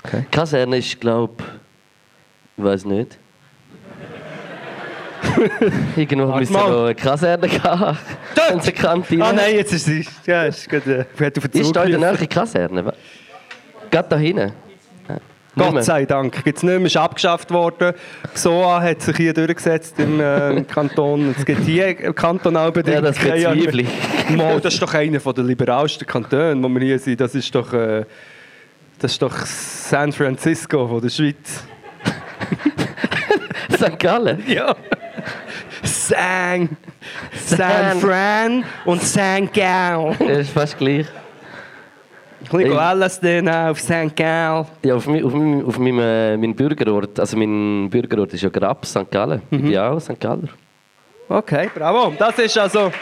Okay. 0.05 0.27
Kaserne 0.31 0.79
ist, 0.79 1.01
glaube 1.01 1.35
ich, 2.57 2.65
weiß 2.65 2.85
nicht. 2.85 3.19
Irgendwo 5.97 6.27
mal. 6.27 6.41
wir 6.49 6.51
noch 6.51 6.85
eine 6.85 6.95
Kaserne 6.95 7.49
haben. 7.63 7.99
Wenn 8.49 8.61
sie 8.61 8.73
Kantine 8.73 9.25
Ah 9.25 9.33
nein, 9.33 9.57
jetzt 9.57 9.73
ist 9.73 9.85
sie. 9.87 10.07
Ja, 10.27 10.45
ist 10.45 10.69
gerade. 10.69 11.07
Äh, 11.19 11.27
auf 11.27 11.49
den 11.49 11.61
Ist 11.61 11.67
Zug 11.67 11.75
da 11.75 11.85
in 11.85 12.01
der. 12.01 12.13
Nähe 12.13 12.27
Kaserne? 12.27 12.93
Geht 13.91 14.05
da 14.09 14.17
hinten? 14.17 14.53
Gott 15.57 15.85
sei 15.85 16.05
Dank. 16.05 16.45
Gibt 16.45 16.59
es 16.59 16.63
nicht 16.63 16.77
mehr, 16.77 16.87
ist 16.87 16.97
abgeschafft 16.97 17.51
worden. 17.51 17.95
XOA 18.35 18.83
hat 18.83 19.01
sich 19.01 19.17
hier 19.17 19.33
durchgesetzt 19.33 19.99
im 19.99 20.21
äh, 20.21 20.63
Kanton. 20.63 21.35
Es 21.37 21.45
gibt 21.45 21.65
hier 21.65 21.95
kantonal 22.13 22.71
bedingt 22.73 22.97
Ja, 22.97 23.01
das 23.01 23.19
bezweifle 23.19 23.83
ich. 23.83 24.37
Mal, 24.37 24.61
das 24.61 24.75
ist 24.75 24.83
doch 24.83 24.93
einer 24.93 25.19
der 25.19 25.45
liberalsten 25.45 26.07
Kantone, 26.07 26.63
wo 26.63 26.69
wir 26.69 26.81
hier 26.81 26.99
sind. 26.99 27.21
Das 27.21 27.35
ist 27.35 27.55
doch, 27.55 27.73
äh, 27.73 28.05
das 28.99 29.13
ist 29.13 29.23
doch 29.23 29.35
San 29.47 30.13
Francisco 30.13 30.87
von 30.87 31.01
der 31.01 31.09
Schweiz. 31.09 31.65
St. 33.73 33.99
Gallen? 33.99 34.43
Ja. 34.47 34.77
Sang. 35.83 36.77
San 37.33 37.59
San. 37.59 38.01
Fran 38.01 38.65
und 38.85 39.03
San 39.03 39.51
Gal. 39.53 40.15
Das 40.19 40.39
ist 40.39 40.51
fast 40.51 40.77
gleich. 40.79 41.07
Ein 42.53 42.59
bisschen 42.59 43.01
LSD 43.01 43.43
nehmen 43.43 43.49
auf 43.71 43.81
St. 43.81 44.15
Gal. 44.17 44.67
Ja, 44.85 44.95
auf, 44.95 45.07
auf, 45.09 45.33
meinem- 45.35 45.65
auf 45.67 45.79
meinem 45.79 45.99
äh, 45.99 46.37
mein 46.37 46.55
Bürgerort, 46.55 47.19
also 47.21 47.37
mein 47.37 47.89
Bürgerort 47.91 48.33
ist 48.35 48.43
ja 48.43 48.49
Grab, 48.49 48.85
St. 48.87 49.11
Gallen. 49.11 49.43
Ich 49.51 49.61
bin 49.63 49.77
auch 49.79 49.99
St. 50.01 50.19
Galler. 50.21 50.49
Okay, 51.29 51.69
bravo. 51.75 52.13
Das 52.19 52.39
ist 52.39 52.57
also... 52.59 52.93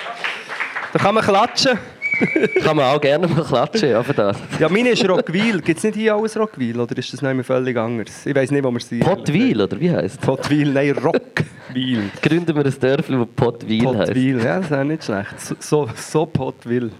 Da 0.92 0.98
kann 0.98 1.14
man 1.14 1.24
klatschen. 1.24 1.76
Kann 2.62 2.76
man 2.76 2.84
auch 2.94 3.00
gerne 3.00 3.26
mal 3.26 3.42
klatschen, 3.42 3.90
ja, 3.90 4.00
für 4.00 4.14
das. 4.14 4.36
Ja, 4.60 4.68
meine 4.68 4.90
ist 4.90 5.06
Rockville. 5.08 5.60
Gibt 5.60 5.78
es 5.78 5.82
nicht 5.84 5.96
hier 5.96 6.14
alles 6.14 6.38
Rockville 6.38 6.80
oder 6.80 6.96
ist 6.96 7.12
das 7.12 7.20
nicht 7.20 7.34
mehr 7.34 7.42
völlig 7.42 7.76
anders? 7.76 8.24
Ich 8.24 8.32
weiß 8.34 8.52
nicht, 8.52 8.62
wo 8.62 8.70
wir 8.70 8.78
sind. 8.78 9.00
Pottwil, 9.00 9.60
oder 9.60 9.80
wie 9.80 9.90
heisst 9.90 10.20
es? 10.20 10.24
Pottwil, 10.24 10.72
nein, 10.72 10.92
Rockville. 10.92 12.04
Gründen 12.22 12.54
wir 12.54 12.64
ein 12.64 12.74
Dörfli, 12.80 13.16
das 13.18 13.26
Pottwil 13.34 13.86
heisst. 13.88 13.98
Pottwil, 14.06 14.44
ja, 14.44 14.56
das 14.58 14.66
ist 14.66 14.72
auch 14.72 14.84
nicht 14.84 15.02
schlecht. 15.04 15.40
So, 15.40 15.54
so, 15.58 15.88
so 15.96 16.26
Pottwil. 16.26 16.92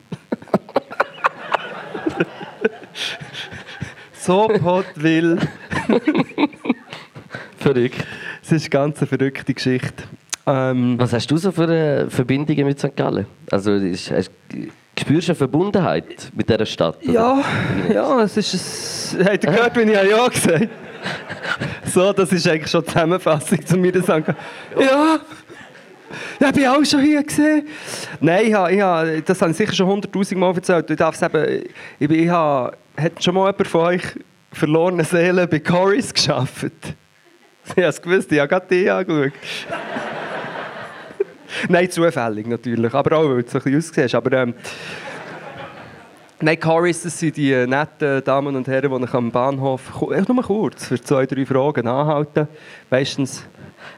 So 4.12 4.48
Pottwil. 4.48 5.38
Verrückt. 7.58 8.06
Es 8.42 8.52
ist 8.52 8.64
eine 8.64 8.70
ganz 8.70 8.98
verrückte 8.98 9.54
Geschichte. 9.54 10.04
Ähm, 10.46 10.96
Was 10.98 11.12
hast 11.12 11.30
du 11.30 11.36
so 11.36 11.50
für 11.50 11.68
äh, 11.68 12.10
Verbindungen 12.10 12.66
mit 12.66 12.78
St. 12.78 12.94
Gallen? 12.94 13.26
Also, 13.50 13.72
ist, 13.72 14.10
hast, 14.10 14.30
spürst 14.98 15.28
du 15.28 15.32
eine 15.32 15.36
Verbundenheit 15.36 16.30
mit 16.34 16.48
dieser 16.48 16.66
Stadt? 16.66 16.98
oder? 17.02 17.12
ja, 17.12 17.44
ja, 17.92 18.22
es 18.22 18.36
ist 18.36 19.16
ein... 19.18 19.24
Habt 19.24 19.44
ihr 19.44 19.50
gehört, 19.50 19.76
wie 19.76 19.80
ich 19.82 20.10
Ja 20.10 20.28
gesagt 20.28 20.54
habe? 20.54 20.68
So, 21.86 22.12
das 22.12 22.32
ist 22.32 22.46
eigentlich 22.48 22.70
schon 22.70 22.82
die 22.82 22.88
Zusammenfassung 22.88 23.64
zu 23.64 23.76
mir 23.76 24.02
sagen. 24.02 24.34
Ja, 24.78 25.20
ja, 26.40 26.48
ich 26.48 26.54
bin 26.54 26.66
auch 26.66 26.84
schon 26.84 27.00
hier 27.00 27.22
gesehen. 27.22 27.66
Nein, 28.20 28.46
ich 28.46 28.54
habe, 28.54 28.72
ich 28.72 28.80
habe, 28.80 29.22
das 29.22 29.40
habe 29.40 29.50
ich 29.50 29.56
sicher 29.56 29.72
schon 29.72 29.86
hunderttausend 29.86 30.40
Mal 30.40 30.54
erzählt. 30.54 30.90
Ich 30.90 30.96
darf 30.96 31.14
es 31.14 31.22
eben, 31.22 31.64
ich, 31.98 32.10
ich 32.10 32.28
habe, 32.28 32.76
hat 32.96 33.22
schon 33.22 33.34
mal 33.34 33.46
jemand 33.50 33.68
von 33.68 33.80
euch 33.82 34.02
verlorene 34.52 35.04
Seelen 35.04 35.48
bei 35.48 35.58
Corys 35.60 36.12
geschafft? 36.12 36.66
Ich 37.66 37.70
habe 37.76 37.86
es 37.86 38.02
gewusst, 38.02 38.30
ich 38.30 38.38
habe 38.38 38.48
gerade 38.48 38.66
die 38.70 38.90
angeschaut. 38.90 39.32
Nein, 41.70 41.90
zufällig 41.90 42.46
natürlich, 42.46 42.92
aber 42.92 43.16
auch, 43.16 43.24
weil 43.26 43.42
du 43.42 43.48
so 43.48 43.56
ein 43.56 43.64
bisschen 43.64 43.78
aussiehst. 43.78 44.14
Aber, 44.14 44.30
ähm, 44.36 44.52
Nein, 46.42 46.60
Corys, 46.60 47.04
das 47.04 47.18
sind 47.18 47.38
die 47.38 47.54
netten 47.66 48.22
Damen 48.22 48.54
und 48.54 48.68
Herren, 48.68 48.98
die 48.98 49.04
ich 49.06 49.14
am 49.14 49.30
Bahnhof, 49.30 49.80
echt 50.14 50.28
nur 50.28 50.42
kurz, 50.42 50.88
für 50.88 51.00
zwei, 51.00 51.24
drei 51.24 51.46
Fragen 51.46 51.88
anhalten. 51.88 52.48
Meistens 52.90 53.46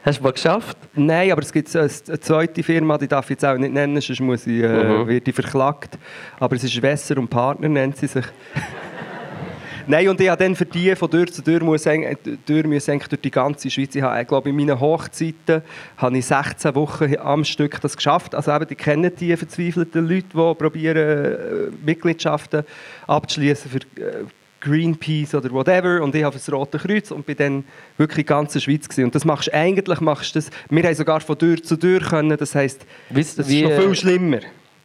Hast 0.03 0.19
du 0.19 0.23
mal 0.23 0.31
geschafft? 0.31 0.77
Nein, 0.93 1.31
aber 1.31 1.41
es 1.41 1.51
gibt 1.51 1.73
eine 1.75 1.89
zweite 1.89 2.63
Firma, 2.63 2.97
die 2.97 3.07
darf 3.07 3.25
ich 3.25 3.31
jetzt 3.31 3.45
auch 3.45 3.57
nicht 3.57 3.73
nennen, 3.73 3.99
sonst 3.99 4.19
muss 4.21 4.47
ich, 4.47 4.63
äh, 4.63 4.83
Mhm. 4.83 5.07
werde 5.07 5.29
ich 5.29 5.35
verklagt. 5.35 5.97
Aber 6.39 6.55
es 6.55 6.63
ist 6.63 6.81
Wesser 6.81 7.17
und 7.17 7.29
Partner, 7.29 7.67
nennt 7.67 7.97
sie 7.97 8.07
sich. 8.07 8.25
Nein, 9.89 10.09
und 10.09 10.19
ich 10.19 10.27
habe 10.27 10.43
dann 10.43 10.53
für 10.55 10.65
die 10.65 10.93
von 10.95 11.09
Tür 11.09 11.27
zu 11.27 11.41
Tür 11.41 11.63
muss, 11.63 11.83
durch, 11.83 12.65
muss 12.65 12.89
eigentlich 12.89 13.07
durch 13.07 13.21
die 13.21 13.31
ganze 13.31 13.69
Schweiz. 13.69 13.95
Ich 13.95 14.01
habe, 14.01 14.25
glaube, 14.25 14.49
in 14.49 14.55
meinen 14.57 14.77
Hochzeiten 14.79 15.61
habe 15.95 16.17
ich 16.17 16.25
16 16.25 16.75
Wochen 16.75 17.15
am 17.17 17.45
Stück 17.45 17.79
das 17.79 17.95
geschafft. 17.95 18.35
Also 18.35 18.51
eben, 18.53 18.67
die 18.67 18.75
kennen 18.75 19.11
die 19.17 19.35
verzweifelten 19.37 20.05
Leute, 20.05 20.25
die 20.33 20.53
probieren, 20.55 20.97
äh, 20.97 21.37
Mitgliedschaften 21.85 22.63
abzuschließen 23.07 23.71
für 23.71 23.77
äh, 24.01 24.25
Greenpeace 24.59 25.35
oder 25.35 25.51
whatever. 25.51 26.01
Und 26.01 26.13
ich 26.15 26.23
habe 26.23 26.33
für 26.37 26.39
das 26.39 26.51
Rote 26.51 26.77
Kreuz 26.79 27.11
und 27.11 27.25
bin 27.25 27.37
dann 27.37 27.63
wirklich 27.97 28.29
in 28.29 28.47
der 28.53 28.59
Schweiz 28.59 28.89
gewesen. 28.89 29.05
Und 29.05 29.15
das 29.15 29.23
machst 29.23 29.47
du 29.47 29.53
eigentlich, 29.53 30.01
machst 30.01 30.35
du 30.35 30.39
das, 30.39 30.49
wir 30.69 30.83
haben 30.83 30.95
sogar 30.95 31.21
von 31.21 31.37
Tür 31.37 31.61
zu 31.63 31.77
Tür 31.77 32.01
können, 32.01 32.35
das 32.37 32.55
heisst, 32.55 32.85
Wisst- 33.09 33.39
das 33.39 33.47
wie, 33.47 33.61
ist 33.63 33.69
noch 33.69 33.79
viel 33.81 33.95
schlimmer. 33.95 34.39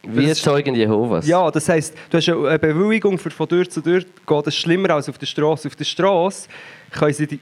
Wie 0.05 0.25
ist- 0.25 0.43
Zeugen 0.43 0.75
Jehovas? 0.75 1.25
ja, 1.27 1.49
das 1.49 1.69
heisst, 1.69 1.95
du 2.09 2.17
hast 2.17 2.27
eine 2.29 2.59
Bewilligung 2.59 3.17
für 3.17 3.31
von 3.31 3.47
Tür 3.47 3.69
zu 3.69 3.81
Tür 3.81 3.99
gehen, 4.01 4.11
das 4.27 4.47
ist 4.47 4.55
schlimmer 4.57 4.91
als 4.91 5.07
auf 5.09 5.17
der 5.17 5.25
Straße. 5.25 5.67
Auf 5.67 5.75
der 5.75 5.85
Straße 5.85 6.47
können 6.91 7.13
sie 7.13 7.27
die... 7.27 7.39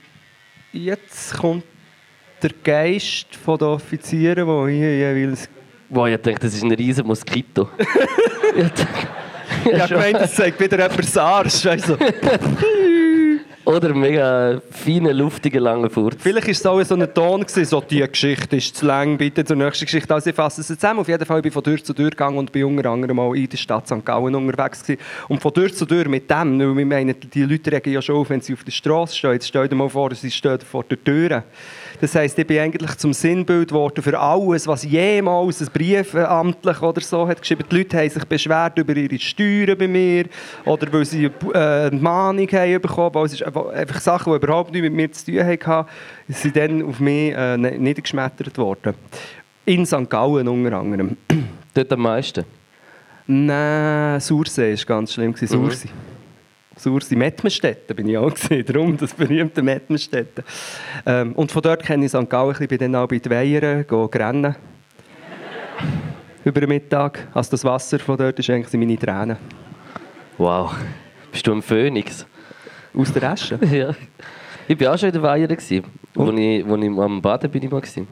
Jetzt 0.74 1.34
kommt 1.38 1.63
der 2.41 2.51
Geist 2.63 3.36
von 3.36 3.58
den 3.58 3.68
Offizieren, 3.68 4.48
der 4.48 4.68
hier 4.68 4.98
jeweils... 5.15 5.50
Boah, 5.89 6.08
ich 6.08 6.15
dachte, 6.18 6.39
das 6.39 6.53
ist 6.53 6.63
ein 6.63 6.72
riesen 6.72 7.06
Moskito. 7.06 7.68
ich 8.56 9.80
habe 9.80 9.88
gemeint, 9.89 10.15
das 10.15 10.36
sagt 10.36 10.60
wieder 10.60 10.77
jemand 10.88 11.18
Arsch. 11.18 11.62
Du? 11.63 11.98
Oder 13.72 13.94
mega 13.94 14.62
feiner, 14.70 15.13
luftiger, 15.13 15.62
langer 15.62 15.90
Furz. 15.90 16.18
Vielleicht 16.20 16.46
war 16.46 16.51
es 16.51 16.66
auch 16.66 16.84
so 16.84 16.96
ein 16.96 17.13
Ton, 17.13 17.40
gewesen, 17.40 17.63
so 17.63 17.80
«Die 17.80 18.06
Geschichte 18.06 18.58
ist 18.58 18.75
zu 18.75 18.86
lang, 18.86 19.18
bitte 19.18 19.46
zur 19.46 19.56
nächsten 19.56 19.86
Geschichte». 19.86 20.13
Also 20.13 20.30
ich 20.30 20.36
fasse 20.36 20.60
es 20.60 20.68
zusammen. 20.68 21.00
Auf 21.00 21.08
jeden 21.08 21.25
Fall 21.25 21.42
bin 21.42 21.48
ich 21.50 21.54
von 21.54 21.63
Tür 21.63 21.82
zu 21.82 21.94
Tür 21.94 22.10
gegangen 22.10 22.38
und 22.38 22.51
bin 22.51 22.66
unter 22.66 22.90
anderem 22.90 23.16
mal 23.16 23.34
in 23.34 23.48
der 23.48 23.56
Stadt 23.56 23.88
St. 23.88 24.04
Gallen 24.04 24.36
unterwegs 24.36 24.84
gewesen. 24.84 25.00
Und 25.30 25.42
von 25.42 25.54
Tür 25.54 25.72
zu 25.72 25.86
Tür 25.86 26.10
mit 26.10 26.30
dem, 26.30 26.60
weil 26.60 26.75
wir 26.75 26.86
meinen, 26.86 27.16
die 27.34 27.44
Leute 27.44 27.72
regen 27.72 27.94
ja 27.94 28.01
schon 28.01 28.18
auf, 28.18 28.30
wenn 28.30 28.42
sie 28.42 28.54
auf 28.54 28.63
der 28.66 28.74
Straße 28.74 29.16
stehen. 29.16 29.32
Jetzt 29.32 29.48
stell 29.48 29.70
dir 29.70 29.75
mal 29.75 29.88
vor, 29.88 30.13
sie 30.13 30.32
stehen 30.32 30.60
vor 30.60 30.84
der 30.84 31.01
Tür. 31.01 31.44
Das 32.01 32.15
heisst, 32.15 32.39
ich 32.39 32.48
bin 32.48 32.58
eigentlich 32.58 32.98
zum 32.98 33.13
Sinnbild 33.13 33.67
geworden 33.67 34.01
für 34.01 34.20
alles, 34.20 34.65
was 34.65 34.84
jemals 34.84 35.62
ein 35.62 35.67
Brief 35.72 36.15
äh, 36.15 36.24
amtlich 36.24 36.81
oder 36.81 37.00
so 37.00 37.27
hat 37.27 37.39
geschrieben. 37.39 37.63
Die 37.72 37.77
Leute 37.77 37.96
haben 38.00 38.10
sich 38.10 38.25
beschwert 38.25 38.75
über 38.79 38.96
ihre 38.96 39.20
Steuern 39.20 39.77
bei 39.77 39.88
mir 39.88 40.25
oder 40.65 40.91
weil 40.91 41.05
sie 41.05 41.25
äh, 41.25 41.29
eine 41.58 41.91
Mahnung 41.91 42.48
haben 42.48 42.81
bekommen, 42.81 43.13
weil 43.13 43.25
es 43.25 43.43
einfach 43.43 44.00
Sachen, 44.00 44.34
die 44.34 44.38
überhaupt 44.38 44.72
nichts 44.72 44.84
mit 44.84 44.93
mir 44.93 45.12
zu 45.12 45.25
tun 45.25 45.46
hatten, 45.46 45.89
sind 46.27 46.55
dann 46.55 46.81
auf 46.81 47.00
mich 47.00 47.36
äh, 47.36 47.55
niedergeschmettert 47.55 48.58
worden. 48.58 48.96
In 49.65 49.86
St. 49.86 50.10
Gallen 50.10 50.48
unter 50.48 50.79
anderem. 50.79 51.15
Dort 51.75 51.93
am 51.93 52.01
meisten. 52.01 52.46
Nein, 53.27 54.20
Sursee 54.20 54.75
war 54.75 54.86
ganz 54.86 55.13
schlimm. 55.13 55.34
gewesen. 55.34 55.62
Mhm. 55.62 56.11
Sursee. 56.81 57.15
Mettmerstetten 57.15 57.95
bin 57.95 58.09
ich 58.09 58.17
auch 58.17 58.33
gesehen, 58.33 58.65
darum 58.65 58.97
das 58.97 59.13
berühmte 59.13 59.61
Mettmerstetten. 59.61 60.43
Ähm, 61.05 61.33
und 61.33 61.51
von 61.51 61.61
dort 61.61 61.83
kenne 61.83 62.05
ich 62.05 62.11
St. 62.11 62.29
Gallen, 62.29 62.55
ich 62.59 62.67
bin 62.67 62.77
dann 62.79 62.95
auch 62.95 63.07
bei 63.07 63.19
den 63.19 63.31
Weihern, 63.31 63.85
rennen. 63.89 64.55
Über 66.43 66.59
den 66.59 66.69
Mittag. 66.69 67.27
Also 67.33 67.51
das 67.51 67.63
Wasser 67.63 68.00
von 68.00 68.17
dort 68.17 68.39
ist 68.39 68.50
eigentlich 68.50 68.73
meine 68.73 68.97
Tränen. 68.97 69.38
Wow. 70.38 70.73
Bist 71.31 71.45
du 71.45 71.53
ein 71.53 71.61
Phönix? 71.61 72.25
Aus 72.95 73.13
der 73.13 73.23
Asche. 73.29 73.59
ja. 73.71 73.91
Ich 74.67 74.79
war 74.79 74.93
auch 74.93 74.97
schon 74.97 75.09
in 75.09 75.13
der 75.13 75.21
Weiher, 75.21 75.47
gewesen, 75.47 75.83
wo, 76.15 76.23
Und? 76.23 76.38
ich, 76.39 76.67
wo 76.67 76.75
ich 76.75 76.89
am 76.89 77.21
Baden 77.21 77.50
bin. 77.51 77.63
Ich 77.63 77.69
mal 77.71 77.79
gewesen. 77.81 78.07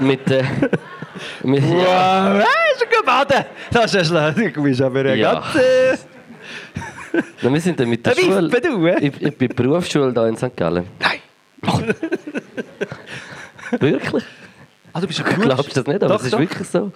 mit, 0.00 0.30
äh, 0.30 0.42
mit, 1.44 1.62
ja. 1.62 2.34
Wow, 2.38 2.44
hast 2.44 2.82
du 2.82 2.98
gebaden? 2.98 3.44
Das 3.70 3.94
ist 3.94 4.12
ja 4.12 4.32
schlecht. 4.32 4.56
Du 4.56 4.62
bist 4.64 4.82
aber 4.82 5.00
ein 5.04 5.18
Ja. 5.18 5.34
ganz... 5.34 6.06
Na, 7.42 7.52
wir 7.52 7.60
sind 7.60 7.78
dann 7.78 7.88
mit 7.88 8.04
der 8.04 8.14
Schule. 8.14 8.48
Du, 8.48 8.86
äh? 8.86 9.06
Ich, 9.06 9.22
ich 9.22 9.36
bin 9.36 9.48
Berufsschule 9.54 10.12
hier 10.12 10.26
in 10.26 10.36
St. 10.36 10.56
Gallen. 10.56 10.86
Nein. 10.98 11.94
Wirklich? 13.80 14.24
Ah, 14.92 15.00
du 15.00 15.06
bist 15.06 15.20
ein 15.24 15.34
Du 15.36 15.42
glaubst 15.42 15.76
das 15.76 15.86
nicht, 15.86 16.02
aber 16.02 16.14
Doch, 16.14 16.20
es 16.20 16.26
ist 16.26 16.32
doch. 16.34 16.38
wirklich 16.38 16.68
so. 16.68 16.92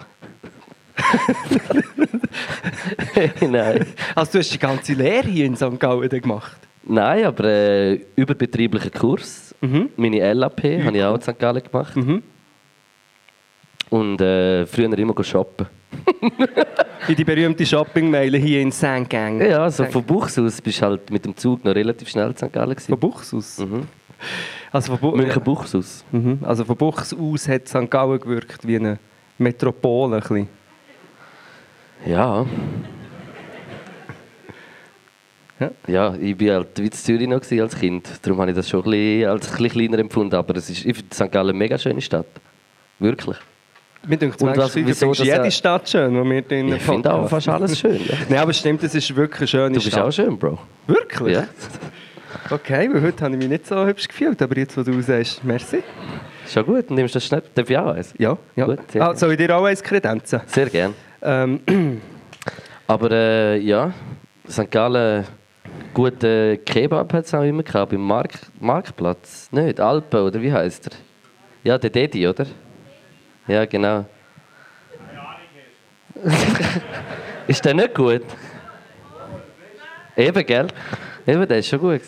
Nein. 3.47 3.85
Also 4.15 4.31
du 4.33 4.37
hast 4.39 4.53
die 4.53 4.59
ganze 4.59 4.93
Lehre 4.93 5.27
hier 5.27 5.45
in 5.45 5.55
St. 5.55 5.79
Gallen 5.79 6.09
gemacht? 6.09 6.57
Nein, 6.83 7.25
aber 7.25 7.43
äh, 7.45 8.01
überbetrieblichen 8.15 8.91
Kurs. 8.91 9.55
Mhm. 9.61 9.89
Meine 9.97 10.33
LAP 10.33 10.63
habe 10.63 10.97
ich 10.97 11.03
auch 11.03 11.15
in 11.15 11.21
St. 11.21 11.39
Gallen 11.39 11.63
gemacht. 11.63 11.95
Mhm. 11.95 12.23
Und 13.89 14.21
äh, 14.21 14.65
früher 14.65 14.97
immer 14.97 15.23
shoppen. 15.23 15.67
In 17.07 17.15
die 17.15 17.23
berühmte 17.23 17.65
Shoppingmeile 17.65 18.37
hier 18.37 18.61
in 18.61 18.71
St. 18.71 19.09
Gang. 19.09 19.41
Ja, 19.41 19.63
also 19.63 19.85
von 19.85 20.03
Buchs 20.03 20.37
aus 20.37 20.61
bist 20.61 20.81
du 20.81 20.85
halt 20.85 21.09
mit 21.09 21.25
dem 21.25 21.35
Zug 21.35 21.63
noch 21.63 21.73
relativ 21.73 22.09
schnell 22.09 22.29
in 22.29 22.35
St. 22.35 22.53
Gallen. 22.53 22.75
Von 22.77 22.99
Gewesen. 22.99 22.99
Buchs 22.99 23.33
aus? 23.33 23.57
Mhm. 23.59 23.87
Also 24.71 24.95
von, 24.95 24.99
Bu 24.99 25.17
München 25.17 25.43
Buchs 25.43 25.73
aus. 25.73 26.03
Mhm. 26.11 26.39
Also 26.43 26.65
von 26.65 26.75
Buchs 26.75 27.13
aus 27.13 27.47
hat 27.47 27.67
St. 27.67 27.89
Gallen 27.89 28.19
gewirkt 28.19 28.67
wie 28.67 28.75
eine 28.75 28.99
Metropole. 29.37 30.17
Ein 30.17 30.21
bisschen. 30.21 30.49
Ja. 32.05 32.45
Ja, 35.87 36.15
ich 36.15 36.39
war 36.39 36.55
halt 36.55 36.79
wie 36.79 36.85
in 36.85 36.91
Zürich 36.91 37.27
noch 37.27 37.41
als 37.51 37.75
Kind. 37.75 38.09
Darum 38.21 38.39
habe 38.39 38.51
ich 38.51 38.55
das 38.55 38.69
schon 38.69 38.83
ein 38.85 38.91
bisschen, 38.91 39.29
als 39.29 39.47
ein 39.47 39.51
bisschen 39.51 39.69
kleiner 39.69 39.99
empfunden. 39.99 40.35
Aber 40.35 40.55
es 40.55 40.69
ist, 40.69 40.85
ich 40.85 40.95
finde 40.95 41.13
St. 41.13 41.31
Gallen 41.31 41.49
eine 41.49 41.57
mega 41.57 41.77
schöne 41.77 42.01
Stadt. 42.01 42.27
Wirklich. 42.99 43.37
Mir 44.07 44.17
denkt, 44.17 44.41
Und 44.41 44.55
was- 44.57 44.75
wieso 44.75 45.07
findest 45.13 45.23
jede 45.25 45.43
ja- 45.45 45.51
Stadt 45.51 45.89
schön, 45.89 46.15
wo 46.15 46.23
wir 46.29 46.41
drinnen 46.41 46.75
Ich 46.75 46.81
finde 46.81 47.13
auch 47.13 47.27
fast 47.29 47.49
alles 47.49 47.77
schön. 47.79 47.95
Ja. 48.05 48.15
Nein, 48.29 48.39
aber 48.39 48.53
stimmt, 48.53 48.81
es 48.83 48.95
ist 48.95 49.13
wirklich 49.15 49.41
eine 49.41 49.47
schöne 49.47 49.67
Du 49.69 49.73
bist 49.75 49.87
Stadt. 49.87 50.05
auch 50.05 50.11
schön, 50.11 50.37
Bro. 50.37 50.57
Wirklich? 50.87 51.35
Ja, 51.35 51.47
Okay, 52.51 52.89
weil 52.91 53.01
heute 53.01 53.23
habe 53.25 53.33
ich 53.35 53.39
mich 53.39 53.49
nicht 53.49 53.67
so 53.67 53.85
hübsch 53.85 54.07
gefühlt, 54.07 54.41
aber 54.41 54.55
jetzt, 54.57 54.77
wo 54.77 54.83
du 54.83 55.01
sagst, 55.01 55.43
merci. 55.43 55.83
schon 56.47 56.65
gut. 56.65 56.89
Nimmst 56.91 57.13
du 57.15 57.17
das 57.19 57.25
schnell? 57.25 57.43
Darf 57.53 57.69
ich 57.69 57.77
auch 57.77 57.93
eins? 57.93 58.13
Ja, 58.17 58.37
ja. 58.55 58.65
Gut, 58.65 58.79
ah, 58.99 59.15
soll 59.15 59.31
ich 59.31 59.37
dir 59.37 59.55
auch 59.55 59.65
eins 59.65 59.81
kredenzen? 59.83 60.41
Sehr 60.47 60.67
gern. 60.67 60.93
Ähm, 61.21 61.59
Aber 62.87 63.11
äh, 63.11 63.57
ja, 63.59 63.93
St. 64.49 64.69
Gallen, 64.71 65.25
gute 65.93 66.57
Kebab 66.65 67.13
hat 67.13 67.25
es 67.25 67.33
auch 67.33 67.43
immer 67.43 67.61
gehabt, 67.63 67.91
beim 67.91 68.01
Mark 68.01 68.31
Marktplatz. 68.59 69.49
Nicht, 69.51 69.79
Alpen, 69.79 70.21
oder 70.21 70.41
wie 70.41 70.51
heißt 70.51 70.87
er? 70.87 70.93
Ja, 71.63 71.77
der 71.77 71.89
Dedi, 71.89 72.27
oder? 72.27 72.45
Ja, 73.49 73.65
genau. 73.65 74.05
ist 77.47 77.65
der 77.65 77.73
nicht 77.73 77.95
gut? 77.95 78.21
Eben, 80.15 80.45
gell? 80.45 80.67
Eben, 81.25 81.47
der 81.47 81.57
ist 81.57 81.67
schon 81.67 81.79
gut. 81.79 82.01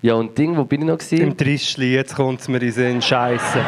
Ja, 0.00 0.14
und 0.14 0.38
Ding, 0.38 0.56
wo 0.56 0.64
bin 0.64 0.80
ich 0.80 0.86
noch? 0.86 0.94
Im 0.94 0.98
Gewesen? 0.98 1.36
Trischli, 1.36 1.94
jetzt 1.94 2.16
kommt 2.16 2.40
es 2.40 2.48
mir 2.48 2.56
in 2.56 2.60
den 2.62 2.72
Sinn, 2.72 3.02
Scheiße. 3.02 3.62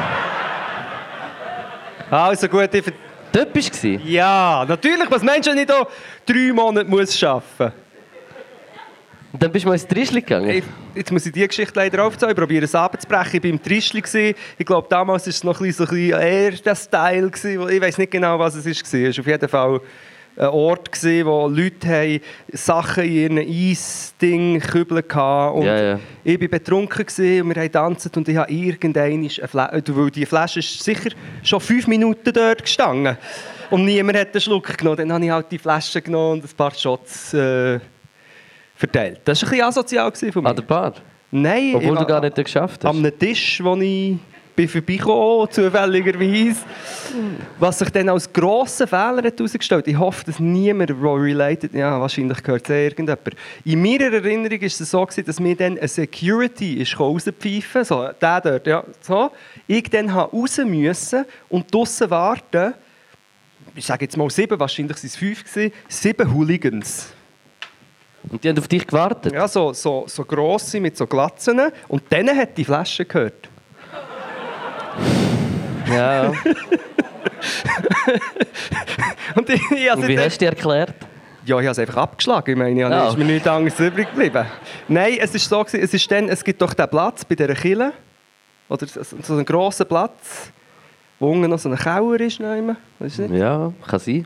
Also 2.11 2.49
gut, 2.49 2.73
ich... 2.73 2.85
Dort 3.31 3.52
bist 3.52 3.85
du? 3.85 3.88
Ja, 3.88 4.64
natürlich, 4.66 5.11
was 5.11 5.23
Mensch 5.23 5.47
nicht 5.52 5.71
hier 5.71 5.87
drei 6.25 6.52
Monate 6.54 6.88
muss 6.88 7.23
arbeiten 7.23 7.73
Und 9.33 9.43
dann 9.43 9.51
bist 9.51 9.65
du 9.65 9.69
mal 9.69 9.75
ins 9.75 9.87
Trischli 9.87 10.21
gegangen? 10.21 10.51
Ich, 10.51 10.65
jetzt 10.95 11.11
muss 11.11 11.25
ich 11.25 11.33
die 11.33 11.47
Geschichte 11.47 11.73
leider 11.75 12.05
aufzeigen. 12.05 12.33
Ich 12.33 12.39
probiere 12.39 12.65
es 12.65 12.75
abzubrechen. 12.75 13.37
Ich 13.37 13.43
war 13.43 13.51
im 13.51 13.62
Trischli. 13.62 14.35
Ich 14.59 14.67
glaube, 14.67 14.87
damals 14.91 15.25
war 15.25 15.31
es 15.31 15.43
noch 15.43 15.59
ein 15.61 15.67
bisschen, 15.67 15.87
so 15.87 15.93
ein 15.93 15.99
bisschen 15.99 16.21
eher 16.21 16.51
der 16.51 16.75
Style. 16.75 17.31
gewesen, 17.31 17.69
Ich 17.71 17.81
weiß 17.81 17.99
nicht 17.99 18.11
genau, 18.11 18.39
was 18.39 18.55
es 18.55 18.67
war. 18.67 18.73
Es 18.73 18.93
war 18.93 19.23
auf 19.23 19.27
jeden 19.27 19.49
Fall 19.49 19.81
ein 20.37 20.49
Ort, 20.49 20.93
gewesen, 20.93 21.27
wo 21.27 21.47
Leute 21.47 21.89
haben 21.89 22.21
Sachen 22.53 23.05
in 23.05 23.37
ihren 23.37 23.39
Eisding 23.39 24.61
kübeln 24.61 25.05
hatten. 25.12 25.59
Und 25.59 25.67
ja. 25.67 25.99
Ich 26.25 26.41
war 26.41 26.49
betrunken 26.49 27.07
gewesen 27.07 27.43
und 27.43 27.55
wir 27.55 27.62
haben 27.62 27.69
getanzt 27.69 28.17
und 28.17 28.29
ich 28.29 28.37
habe 28.37 28.53
irgendwann 28.53 29.03
eine 29.03 29.29
Flasche, 29.29 29.83
weil 29.89 30.11
die 30.11 30.27
Flasche 30.27 30.61
ist 30.61 30.83
sicher 30.83 31.11
schon 31.43 31.61
fünf 31.61 31.87
Minuten 31.87 32.33
dort 32.33 32.62
gestanden. 32.62 33.17
Und 33.71 33.85
niemand 33.85 34.19
hat 34.19 34.33
einen 34.33 34.41
Schluck 34.41 34.77
genommen. 34.77 34.99
Dann 34.99 35.12
habe 35.12 35.25
ich 35.25 35.31
halt 35.31 35.47
die 35.51 35.59
Flasche 35.59 36.01
genommen 36.01 36.41
und 36.41 36.45
ein 36.45 36.57
paar 36.57 36.75
Shots 36.75 37.35
äh, 37.35 37.81
verteilt. 38.83 39.21
Das 39.25 39.41
war 39.43 39.49
ein 39.49 39.51
bisschen 39.51 39.67
asozial 39.67 40.12
von 40.33 40.43
mir. 40.43 40.51
An 40.51 40.57
der 40.57 40.62
Bar? 40.62 40.95
Nein, 41.31 41.75
Obwohl 41.77 41.97
du 41.97 42.07
gar 42.07 42.21
nicht 42.21 42.35
geschafft 42.35 42.85
hast? 42.85 42.91
Am 42.91 42.99
einem 42.99 43.19
Tisch, 43.19 43.62
wo 43.62 43.77
ich 43.77 44.17
bin 44.55 44.69
vorbeigekommen, 44.69 45.51
zufälligerweise. 45.51 46.61
Was 47.59 47.79
sich 47.79 47.89
dann 47.91 48.09
als 48.11 48.31
grosser 48.31 48.87
Fehler 48.87 49.23
hat 49.23 49.39
herausgestellt 49.39 49.87
Ich 49.87 49.99
hoffe, 49.99 50.25
dass 50.27 50.39
niemand, 50.41 50.91
related, 50.91 51.73
ja, 51.73 51.99
wahrscheinlich 51.99 52.43
gehört 52.43 52.65
es 52.65 52.71
eh 52.71 52.85
irgendjemand. 52.85 53.37
In 53.65 53.81
meiner 53.81 54.12
Erinnerung 54.12 54.61
war 54.61 54.67
es 54.67 54.77
so, 54.79 55.07
gewesen, 55.07 55.25
dass 55.25 55.41
mir 55.41 55.57
dann 55.57 55.79
eine 55.79 55.89
Security 55.89 56.75
ist 56.75 56.99
rauspfeifen 56.99 57.85
so 57.85 58.09
der 58.21 58.41
dort, 58.43 58.67
ja, 58.67 58.85
so. 59.01 59.31
Ich 59.67 59.89
dann 59.89 60.11
raus 60.11 60.59
müssen 60.59 61.25
und 61.49 61.73
draussen 61.73 62.11
warten, 62.11 62.75
ich 63.75 63.87
sage 63.87 64.05
jetzt 64.05 64.19
mal 64.19 64.29
sieben, 64.29 64.61
wahrscheinlich 64.61 64.97
waren 64.97 65.07
es 65.07 65.17
fünf, 65.17 65.45
gewesen, 65.45 65.73
sieben 65.89 66.35
Hooligans. 66.35 67.15
Und 68.31 68.43
die 68.45 68.49
haben 68.49 68.59
auf 68.59 68.69
dich 68.69 68.87
gewartet? 68.87 69.33
Ja, 69.33 69.49
so, 69.49 69.73
so, 69.73 70.05
so 70.07 70.25
grosse 70.25 70.81
mit 70.81 70.97
so 70.97 71.07
Glatzen. 71.07 71.61
Und 71.88 72.11
denen 72.12 72.37
hat 72.38 72.57
die 72.57 72.64
Flasche 72.64 73.04
gehört. 73.04 73.49
Ja. 75.93 76.32
Und 79.35 79.49
ich, 79.49 79.61
ich 79.71 79.93
Und 79.93 80.06
wie 80.06 80.17
dann- 80.17 80.25
hast 80.26 80.41
du 80.41 80.45
dir 80.45 80.50
erklärt? 80.50 80.95
Ja, 81.45 81.56
ich 81.58 81.65
habe 81.67 81.73
es 81.73 81.78
einfach 81.80 81.97
abgeschlagen. 81.97 82.52
Ich 82.52 82.56
meine, 82.56 82.78
ja, 82.80 82.87
Ah, 82.87 82.91
dann 82.91 83.08
ist 83.08 83.19
mir 83.19 83.25
nichts 83.25 83.49
anderes 83.49 83.80
übrig 83.80 84.08
geblieben. 84.11 84.47
Nein, 84.87 85.17
es 85.19 85.35
ist 85.35 85.49
so, 85.49 85.65
es, 85.65 85.75
ist 85.75 86.11
dann, 86.11 86.28
es 86.28 86.45
gibt 86.45 86.63
doch 86.63 86.73
den 86.73 86.89
Platz 86.89 87.25
bei 87.25 87.35
dieser 87.35 87.54
Kille. 87.54 87.93
Oder 88.69 88.87
so 88.87 89.32
einen 89.35 89.45
grossen 89.45 89.87
Platz, 89.87 90.52
wo 91.19 91.32
unten 91.32 91.50
noch 91.50 91.58
so 91.58 91.69
ein 91.69 91.76
Keller 91.76 92.21
ist. 92.21 92.39
Weißt 92.41 93.19
du 93.19 93.23
nicht? 93.23 93.41
Ja, 93.41 93.73
kann 93.87 93.99
sein. 93.99 94.25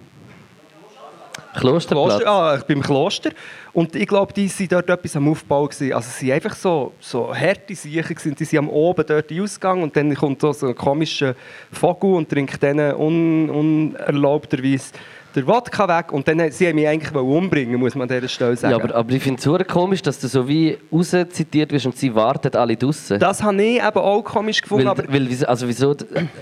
Klosterplatz. 1.58 2.08
Kloster, 2.20 2.30
ah, 2.30 2.58
beim 2.68 2.82
Kloster. 2.82 3.30
Und 3.76 3.94
ich 3.94 4.06
glaube, 4.06 4.32
die 4.32 4.48
waren 4.48 4.68
dort 4.70 4.88
etwas 4.88 5.16
am 5.16 5.28
Aufbau. 5.28 5.66
Gewesen. 5.66 5.92
Also 5.92 6.08
sie 6.10 6.28
waren 6.28 6.36
einfach 6.36 6.56
so, 6.56 6.94
so 6.98 7.34
harte 7.34 7.74
Siechen. 7.74 8.34
Die 8.34 8.44
sind 8.46 8.58
am 8.58 8.70
oben 8.70 9.04
dort 9.06 9.30
Ausgang 9.30 9.82
und 9.82 9.94
dann 9.94 10.14
kommt 10.14 10.40
so, 10.40 10.50
so 10.54 10.68
ein 10.68 10.74
komischer 10.74 11.34
Vogel 11.70 12.14
und 12.14 12.26
trinkt 12.26 12.62
dann 12.62 12.78
un, 12.94 13.50
unerlaubterweise 13.50 14.94
den 15.36 15.46
Wodka 15.46 15.86
weg. 15.86 16.12
Und 16.12 16.26
dann 16.26 16.50
sie 16.50 16.66
haben 16.66 16.76
mich 16.76 16.88
eigentlich 16.88 17.14
umbringen, 17.14 17.78
muss 17.78 17.94
man 17.94 18.08
an 18.08 18.14
dieser 18.14 18.28
Stelle 18.28 18.56
sagen. 18.56 18.76
Ja, 18.76 18.82
aber, 18.82 18.94
aber 18.94 19.12
ich 19.12 19.22
finde 19.22 19.38
es 19.38 19.44
super 19.44 19.64
komisch, 19.64 20.02
dass 20.02 20.18
du 20.18 20.28
so 20.28 20.48
wie 20.48 20.76
rauszitiert 20.92 21.72
wirst 21.72 21.86
und 21.86 21.96
sie 21.96 22.14
warten 22.14 22.54
alle 22.56 22.76
draußen. 22.76 23.18
das 23.18 23.42
habe 23.42 23.62
ich 23.62 23.76
eben 23.76 23.98
auch 23.98 24.22
komisch 24.22 24.62
gefunden. 24.62 24.86
Weil, 24.86 25.28
weil, 25.28 25.44
also 25.44 25.68
wieso, 25.68 25.94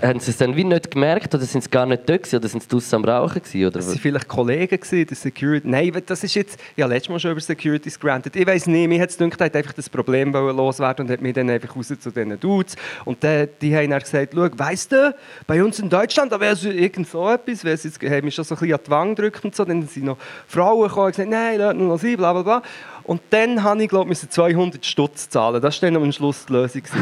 haben 0.02 0.20
sie 0.20 0.30
es 0.30 0.36
dann 0.36 0.54
wie 0.56 0.64
nicht 0.64 0.90
gemerkt 0.90 1.34
oder 1.34 1.44
sind 1.44 1.64
sie 1.64 1.70
gar 1.70 1.86
nicht 1.86 2.08
dort 2.08 2.22
gewesen, 2.22 2.36
oder 2.36 2.48
sind 2.48 2.62
sie 2.62 2.68
draußen 2.68 2.96
am 2.96 3.04
Rauchen 3.04 3.42
gewesen, 3.42 3.66
oder? 3.66 3.78
Das 3.78 3.88
waren 3.88 3.98
vielleicht 3.98 4.28
Kollegen, 4.28 4.78
gewesen, 4.80 5.06
der 5.06 5.16
Security. 5.16 5.68
Nein, 5.68 5.92
das 6.06 6.24
ist 6.24 6.34
jetzt. 6.34 6.58
Ja, 6.76 6.86
letztes 6.86 7.10
Mal 7.10 7.18
schon 7.18 7.32
über 7.32 7.40
Securities 7.40 7.98
granted. 7.98 8.36
Ich 8.36 8.46
weiß 8.46 8.66
nicht, 8.66 8.88
mir 8.88 9.00
hat 9.00 9.10
es 9.10 9.18
gedacht, 9.18 9.40
hat 9.40 9.56
einfach 9.56 9.72
das 9.72 9.88
Problem 9.88 10.32
loswerden 10.32 11.06
und 11.06 11.12
hat 11.12 11.20
mich 11.20 11.34
dann 11.34 11.50
einfach 11.50 11.74
raus 11.74 11.88
zu 11.88 11.96
diesen 12.10 12.38
Dudes. 12.38 12.76
Und 13.04 13.22
dann, 13.22 13.48
die 13.60 13.74
haben 13.74 13.90
dann 13.90 14.00
gesagt: 14.00 14.32
Schau, 14.34 14.48
weißt 14.52 14.92
du, 14.92 15.14
bei 15.46 15.62
uns 15.62 15.78
in 15.78 15.88
Deutschland, 15.88 16.32
da 16.32 16.40
wäre 16.40 16.56
so 16.56 16.68
irgend 16.68 17.08
so 17.08 17.28
etwas, 17.28 17.60
sie 17.60 17.88
jetzt, 17.88 18.02
haben 18.02 18.24
mich 18.24 18.34
schon 18.34 18.44
so 18.44 18.54
ein 18.54 18.60
bisschen 18.60 18.74
an 18.78 18.83
die 18.86 18.90
Wange 18.90 19.14
gedrückt 19.14 19.44
und 19.44 19.54
so. 19.54 19.64
Dann 19.64 19.86
sind 19.86 20.04
noch 20.04 20.18
Frauen 20.46 20.88
gekommen 20.88 21.06
und 21.06 21.12
gesagt: 21.12 21.30
Nein, 21.30 21.58
lass 21.58 21.74
nur 21.74 21.88
noch 21.88 21.98
sein, 21.98 22.16
bla 22.16 22.32
bla 22.32 22.42
bla. 22.42 22.62
Und 23.04 23.20
dann 23.30 23.62
habe 23.62 23.82
ich, 23.82 23.88
glaube 23.88 24.12
ich, 24.12 24.28
200 24.28 24.84
Stutz 24.84 25.28
zahlen. 25.28 25.60
Das 25.60 25.80
war 25.82 25.90
dann 25.90 26.02
am 26.02 26.12
Schluss 26.12 26.46
die 26.46 26.52
Lösung. 26.52 26.82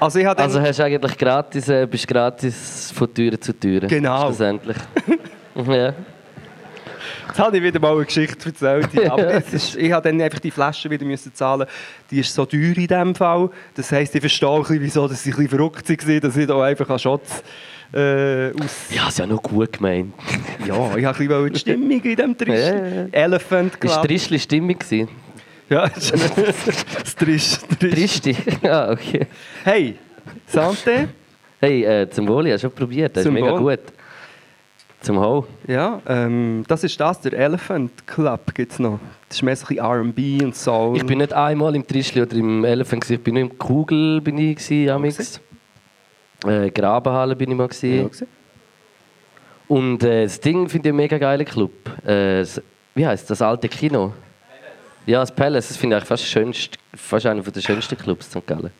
Also, 0.00 0.18
ich. 0.18 0.26
Also 0.26 0.62
hast 0.62 0.78
du 0.78 0.84
eigentlich 0.84 1.18
gratis, 1.18 1.68
äh, 1.68 1.86
bist 1.86 2.08
gratis 2.08 2.90
von 2.90 3.12
Türe 3.12 3.38
zu 3.38 3.52
Türe. 3.52 3.86
Genau. 3.86 4.28
Schlussendlich. 4.28 4.78
ja. 5.54 5.92
Jetzt 7.30 7.38
habe 7.38 7.56
ich 7.56 7.62
wieder 7.62 7.78
mal 7.78 7.94
eine 7.94 8.04
Geschichte 8.04 8.48
erzählt. 8.48 9.10
Aber 9.10 9.34
ist, 9.52 9.76
ich 9.76 9.92
habe 9.92 10.08
dann 10.08 10.20
einfach 10.20 10.40
die 10.40 10.50
Flasche 10.50 10.90
wieder 10.90 11.04
müssen 11.04 11.32
zahlen. 11.32 11.66
Die 12.10 12.20
ist 12.20 12.34
so 12.34 12.44
teuer 12.44 12.60
in 12.60 12.74
diesem 12.74 13.14
Fall. 13.14 13.50
Das 13.74 13.92
heisst, 13.92 14.14
ich 14.14 14.20
verstehe 14.20 14.48
ein 14.48 14.60
bisschen, 14.60 14.80
wieso 14.80 15.06
dass 15.06 15.22
sie 15.22 15.30
ein 15.30 15.36
bisschen 15.36 15.50
verrückt 15.50 15.88
waren, 15.88 16.20
dass 16.20 16.36
ich 16.36 16.46
da 16.46 16.62
einfach 16.62 16.88
an 16.88 16.98
Shots 16.98 17.42
äh, 17.92 18.52
aus... 18.52 18.88
Ja, 18.94 19.08
ist 19.08 19.18
ja 19.18 19.26
noch 19.26 19.42
gut 19.42 19.72
gemeint. 19.74 20.14
Ja, 20.66 20.96
ich 20.96 21.04
habe 21.04 21.18
ein 21.18 21.28
bisschen 21.28 21.52
die 21.52 21.58
Stimmung 21.58 21.90
in 21.90 22.02
diesem 22.02 22.36
Trisch. 22.36 22.60
Ja. 22.60 23.06
Elephant 23.12 23.72
Ist 23.72 23.80
Club. 23.80 24.02
Trischli 24.06 24.38
Stimmung 24.38 24.78
gewesen? 24.78 25.08
Ja, 25.70 25.88
das 25.94 26.12
Trisch. 27.16 27.58
Trisch. 27.78 27.90
Tristi? 27.92 28.36
ja, 28.62 28.90
okay. 28.92 29.26
Hey, 29.64 29.96
Santé. 30.52 31.08
Hey, 31.60 31.84
äh, 31.84 32.10
zum 32.10 32.28
Wohl, 32.28 32.46
ich 32.46 32.52
habe 32.52 32.60
schon 32.60 32.72
probiert, 32.72 33.16
das 33.16 33.24
Zum 33.24 33.36
ist 33.36 33.42
mega 33.42 33.52
Wohl. 33.52 33.76
gut. 33.76 33.92
Zum 35.00 35.18
Ho. 35.18 35.46
Ja, 35.66 36.00
ähm, 36.06 36.62
das 36.68 36.84
ist 36.84 37.00
das, 37.00 37.20
der 37.22 37.32
Elephant 37.32 38.06
Club 38.06 38.54
gibt 38.54 38.72
es 38.72 38.78
noch. 38.78 39.00
Das 39.28 39.38
ist 39.38 39.42
mehr 39.42 39.56
so 39.56 39.64
ein 39.66 39.68
bisschen 39.68 39.84
R&B 39.84 40.44
und 40.44 40.54
Soul. 40.54 40.96
Ich 40.98 41.06
bin 41.06 41.18
nicht 41.18 41.32
einmal 41.32 41.74
im 41.74 41.86
Trischli 41.86 42.20
oder 42.20 42.36
im 42.36 42.64
Elephant, 42.64 43.02
gewesen. 43.02 43.14
ich 43.18 43.24
bin 43.24 43.34
nur 43.34 43.42
im 43.44 43.58
Kugel 43.58 44.20
bin 44.20 44.36
ich 44.36 44.56
gewesen, 44.56 44.90
amix. 44.90 45.40
Äh, 46.46 46.70
Grabenhalle 46.70 47.36
bin 47.36 47.50
ich 47.50 47.56
mal 47.56 47.68
gewesen. 47.68 48.02
Ja, 48.02 48.08
gesehen. 48.08 48.28
Und 49.68 50.02
äh, 50.02 50.24
das 50.24 50.40
Ding 50.40 50.68
finde 50.68 50.88
ich 50.88 50.90
einen 50.90 50.96
mega 50.96 51.16
geiler 51.18 51.44
Club. 51.44 51.72
Äh, 52.04 52.40
das, 52.40 52.60
wie 52.94 53.06
heißt 53.06 53.30
das 53.30 53.40
alte 53.40 53.68
Kino? 53.68 54.12
Ja, 55.06 55.20
das 55.20 55.34
Palace, 55.34 55.68
das 55.68 55.76
finde 55.76 55.96
ich 55.96 56.00
eigentlich 56.00 56.08
fast, 56.08 56.24
schönst, 56.24 56.78
fast 56.94 57.26
einer 57.26 57.42
der 57.42 57.60
schönsten 57.60 57.96
Clubs 57.96 58.34
in 58.34 58.40
St. 58.40 58.46
Gallen. 58.46 58.70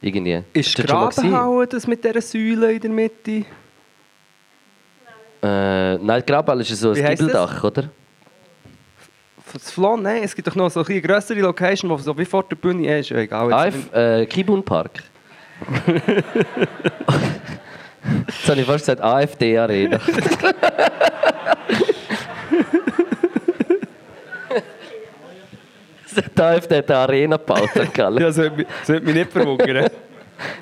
Irgendwie. 0.00 0.42
Ist 0.52 0.74
gewesen? 0.76 0.86
Grabenhauen 0.86 1.68
das 1.68 1.86
mit 1.86 2.04
dieser 2.04 2.20
Säule 2.20 2.72
in 2.72 2.80
der 2.80 2.90
Mitte? 2.90 3.44
Äh, 5.42 5.94
nein, 5.98 6.20
die 6.20 6.26
Grabenhalle 6.26 6.62
ist 6.62 6.76
so 6.76 6.90
ein 6.90 7.00
das? 7.02 7.10
Gibbeldach, 7.10 7.64
oder? 7.64 7.90
Das 9.52 9.70
Flan? 9.70 10.02
Nein, 10.02 10.24
es 10.24 10.34
gibt 10.34 10.48
doch 10.48 10.56
noch 10.56 10.70
so 10.70 10.84
eine 10.84 11.00
größere 11.00 11.38
Location, 11.38 11.88
wo 11.90 11.96
so 11.98 12.16
wie 12.18 12.24
vor 12.24 12.42
der 12.42 12.56
Bühne 12.56 12.98
ist. 12.98 13.12
Egal. 13.12 13.52
AF, 13.52 13.92
äh, 13.94 14.26
Kibun 14.26 14.64
Park. 14.64 15.04
Jetzt 18.26 18.48
habe 18.48 18.60
ich 18.60 18.66
fast 18.66 18.84
gesagt 18.86 19.02
AfD 19.02 19.58
Arena. 19.58 19.98
Die 26.36 26.42
AfD 26.42 26.76
hat 26.78 26.90
eine 26.90 26.98
Arena 27.00 27.36
gebaut. 27.36 27.70
Ja, 27.96 28.32
sollte 28.32 28.56
mich, 28.56 28.66
sollte 28.82 29.04
mich 29.06 29.14
nicht 29.14 29.32
verwundern. 29.32 29.88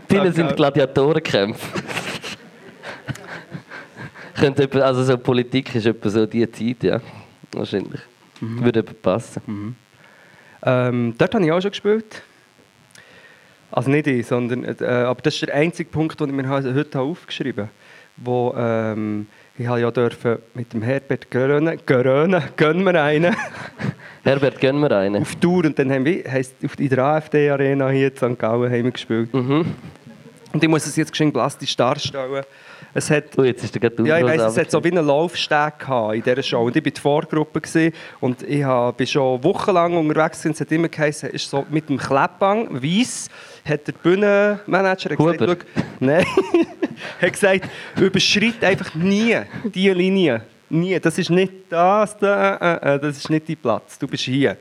Drinnen 0.09 0.33
sind 0.33 0.57
Gladiatorenkämpfe. 0.57 1.67
Also 4.83 5.05
so 5.05 5.19
Politik 5.19 5.75
ist 5.75 5.87
etwa 5.87 6.09
so 6.09 6.27
die 6.27 6.51
Zeit, 6.51 6.83
ja. 6.83 7.01
Wahrscheinlich. 7.53 8.01
Würde 8.41 8.81
eben 8.81 8.95
passen. 9.01 9.77
Ähm, 10.65 11.15
dort 11.17 11.35
habe 11.35 11.45
ich 11.45 11.53
auch 11.53 11.61
schon 11.61 11.71
gespielt. 11.71 12.23
Also 13.73 13.91
nicht 13.91 14.07
ich, 14.07 14.27
sondern 14.27 14.65
äh, 14.65 14.85
aber 14.85 15.23
das 15.23 15.35
ist 15.35 15.43
der 15.47 15.55
einzige 15.55 15.91
Punkt, 15.91 16.21
den 16.21 16.29
ich 16.29 16.35
mir 16.35 16.49
heute 16.49 17.01
aufgeschrieben 17.01 17.65
habe. 17.65 17.71
Wo, 18.19 18.55
ähm, 18.57 19.27
ich 19.59 19.67
habe 19.67 19.81
ja 19.81 19.91
dürfen 19.91 20.39
mit 20.55 20.73
dem 20.75 20.83
Herbert 20.83 21.31
Göröne, 21.31 21.79
Göröne, 21.87 22.43
gönnen 22.57 22.85
wir 22.85 23.03
einen, 23.03 23.35
Herbert, 24.25 24.61
gönn 24.61 24.79
mir 24.79 24.95
einen. 24.95 25.23
auf 25.23 25.35
Tour 25.37 25.65
und 25.65 25.79
dann 25.79 25.91
haben 25.91 26.05
wir, 26.05 26.31
heisst, 26.31 26.55
auf 26.65 26.79
in 26.79 26.91
der 26.91 26.99
AfD-Arena 26.99 27.89
hier 27.89 28.09
in 28.09 28.17
St. 28.17 28.39
Gallen 28.39 28.71
haben 28.71 28.85
wir 28.85 28.91
gespielt. 28.91 29.33
Mhm. 29.33 29.65
Und 30.53 30.63
ich 30.63 30.69
muss 30.69 30.87
es 30.87 30.97
jetzt 30.97 31.11
geschwind 31.11 31.33
plastisch 31.33 31.75
darstellen. 31.75 32.45
Es 32.95 33.11
hat 33.11 33.25
Oh, 33.39 33.43
jetzt 33.43 33.65
ist 33.65 33.75
der 33.75 33.91
Ja, 34.05 34.19
ich 34.19 34.25
weiss, 34.25 34.43
es 34.53 34.59
hat 34.59 34.71
so 34.71 34.85
wie 34.85 34.91
einen 34.91 35.07
Laufsteg 35.07 35.79
gehabt 35.79 36.15
in 36.15 36.23
dieser 36.23 36.43
Show. 36.43 36.67
Und 36.67 36.77
ich 36.77 36.85
war 36.85 36.91
die 36.91 37.01
Vorgruppe 37.01 37.61
gewesen, 37.63 37.95
und 38.21 38.43
ich 38.43 38.63
war 38.63 38.95
schon 39.07 39.43
wochenlang 39.43 39.97
unterwegs 39.97 40.43
gewesen. 40.43 40.53
Es 40.53 40.61
hat 40.61 40.73
immer 40.73 40.89
geheißen, 40.89 41.31
ist 41.31 41.49
so 41.49 41.65
mit 41.71 41.89
dem 41.89 41.97
Kleppang, 41.97 42.83
weiss, 42.83 43.31
hat 43.65 43.87
der 43.87 43.93
Bühnenmanager 43.93 45.17
gesagt, 45.17 45.41
Huber. 45.41 45.57
«Schau, 45.57 45.83
nein, 46.01 46.27
hat 47.21 47.33
gesagt, 47.33 47.69
überschritt 47.97 48.63
einfach 48.65 48.95
nie 48.95 49.37
diese 49.65 49.93
Linie. 49.93 50.43
Nie. 50.73 50.99
Das 50.99 51.19
ist 51.19 51.29
nicht 51.29 51.53
das, 51.69 52.17
da, 52.17 52.57
äh, 52.57 52.95
äh, 52.95 52.99
das 52.99 53.19
ist 53.19 53.29
nicht 53.29 53.47
dein 53.47 53.57
Platz. 53.59 53.99
Du 53.99 54.09
bist 54.09 54.25
hier 54.25 54.57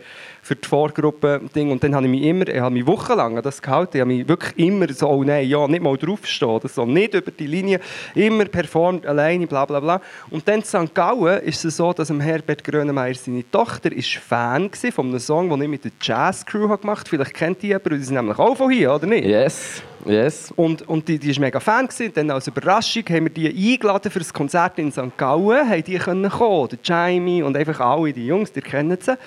für 0.52 0.56
die 0.58 0.68
Vorgruppe-Ding. 0.68 1.72
Und 1.72 1.82
dann 1.82 1.96
habe 1.96 2.06
ich 2.06 2.12
mich 2.12 2.24
immer, 2.24 2.46
ich 2.46 2.60
habe 2.60 2.74
mich 2.74 2.86
wochenlang 2.86 3.38
an 3.38 3.44
das 3.44 3.62
gehalten. 3.62 3.96
Ich 3.96 4.02
habe 4.02 4.12
mich 4.14 4.28
wirklich 4.28 4.68
immer 4.68 4.92
so, 4.92 5.08
oh 5.08 5.24
nein, 5.24 5.48
ja, 5.48 5.66
nicht 5.66 5.82
mal 5.82 5.96
draufstehen 5.96 6.60
so, 6.66 6.86
nicht 6.86 7.14
über 7.14 7.32
die 7.32 7.48
Linie, 7.48 7.80
immer 8.16 8.44
performt, 8.46 9.06
alleine, 9.06 9.48
bla 9.48 9.64
bla 9.64 9.80
bla. 9.80 10.02
Und 10.30 10.46
dann 10.46 10.60
in 10.60 10.66
St. 10.66 10.94
Gallen 10.94 11.42
ist 11.44 11.64
es 11.64 11.78
so, 11.78 11.94
dass 11.94 12.10
Herbert 12.10 12.66
Grönemeyer 12.66 13.16
seine 13.16 13.50
Tochter 13.50 13.94
ist 13.94 14.14
Fan 14.16 14.70
war 14.70 14.92
von 14.92 15.08
einem 15.08 15.20
Song, 15.20 15.50
den 15.50 15.62
ich 15.62 15.70
mit 15.70 15.86
der 15.86 15.92
Jazz 16.02 16.46
Crew 16.46 16.68
gemacht 16.68 17.08
habe. 17.08 17.10
Vielleicht 17.10 17.34
kennt 17.34 17.62
die 17.62 17.68
jemand, 17.68 17.92
die 17.92 18.04
sind 18.04 18.16
nämlich 18.16 18.38
auch 18.38 18.58
von 18.58 18.70
hier, 18.70 18.94
oder 18.94 19.08
nicht? 19.08 19.26
Yes, 19.26 19.82
yes. 20.06 20.52
Und, 20.58 20.88
und 20.90 21.08
die, 21.08 21.18
die 21.18 21.32
ist 21.32 21.40
mega 21.40 21.62
Fan 21.62 21.88
gewesen. 21.88 22.12
Dann 22.14 22.30
als 22.30 22.48
Überraschung 22.48 23.04
haben 23.08 23.24
wir 23.24 23.30
die 23.30 23.74
eingeladen 23.74 24.12
für 24.12 24.20
das 24.20 24.34
Konzert 24.34 24.78
in 24.80 24.92
St. 24.92 25.16
Gallen. 25.16 25.70
Haben 25.70 25.84
die 25.86 25.98
können 25.98 26.30
kommen, 26.30 26.68
der 26.68 26.80
Jamie 26.84 27.42
und 27.42 27.56
einfach 27.56 27.80
alle 27.80 28.12
die 28.12 28.28
Jungs, 28.28 28.52
die 28.52 28.62
kennen 28.62 28.98
sie. 29.00 29.18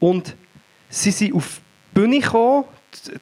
Und 0.00 0.34
sie 0.94 1.10
sind 1.10 1.34
auf 1.34 1.60
die 1.94 2.00
Bühne 2.00 2.20
gekommen. 2.20 2.64
Die- 3.06 3.12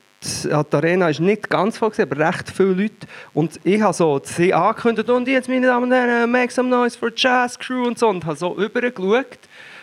Arena 0.52 1.06
war 1.06 1.20
nicht 1.20 1.50
ganz 1.50 1.78
voll, 1.78 1.90
aber 1.98 2.16
recht 2.28 2.48
viele 2.54 2.74
Leute. 2.74 2.94
Und 3.34 3.58
ich 3.64 3.80
habe 3.80 3.92
so 3.92 4.20
sie 4.22 4.54
angekündigt 4.54 5.10
und 5.10 5.26
jetzt, 5.26 5.48
meine 5.48 5.66
Damen 5.66 5.84
und 5.84 5.92
Herren, 5.92 6.30
make 6.30 6.52
some 6.52 6.68
noise 6.68 6.96
for 6.96 7.10
Jazz 7.14 7.58
Crew 7.58 7.86
und 7.88 7.98
so. 7.98 8.08
Und 8.08 8.24
habe 8.24 8.36
so 8.36 8.48
rübergeschaut. 8.48 9.38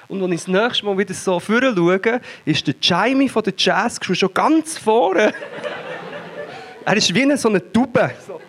Und 0.07 0.23
als 0.23 0.31
ich 0.31 0.39
das 0.39 0.47
nächste 0.47 0.85
Mal 0.85 0.97
wieder 0.97 1.13
so 1.13 1.39
vorne 1.39 1.73
schaue, 1.75 2.21
ist 2.45 2.65
der 2.65 2.75
Jamie 2.81 3.27
von 3.27 3.43
der 3.43 3.53
Jazz 3.57 3.99
Crew 3.99 4.13
schon 4.15 4.33
ganz 4.33 4.77
vorne. 4.77 5.33
Er 6.85 6.95
ist 6.97 7.13
wie 7.13 7.21
eine 7.21 7.37
so 7.37 7.49
eine 7.49 7.71
Tube. 7.71 7.99
So. 8.25 8.39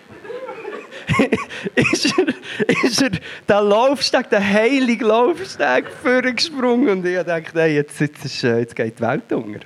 ist, 1.93 2.19
er, 2.19 2.85
ist 2.85 3.03
er 3.03 3.11
den 3.11 3.69
Laufsteg, 3.69 4.31
den 4.31 4.45
heiligen 4.45 5.07
Laufsteg 5.07 5.87
vorgesprungen 6.03 6.89
und 6.89 7.07
ich 7.07 7.17
dachte, 7.23 7.61
hey, 7.61 7.77
jetzt, 7.77 8.01
jetzt, 8.01 8.25
ist, 8.25 8.43
jetzt 8.43 8.77
geht 8.77 8.99
die 8.99 9.03
Welt 9.03 9.33
unter. 9.33 9.61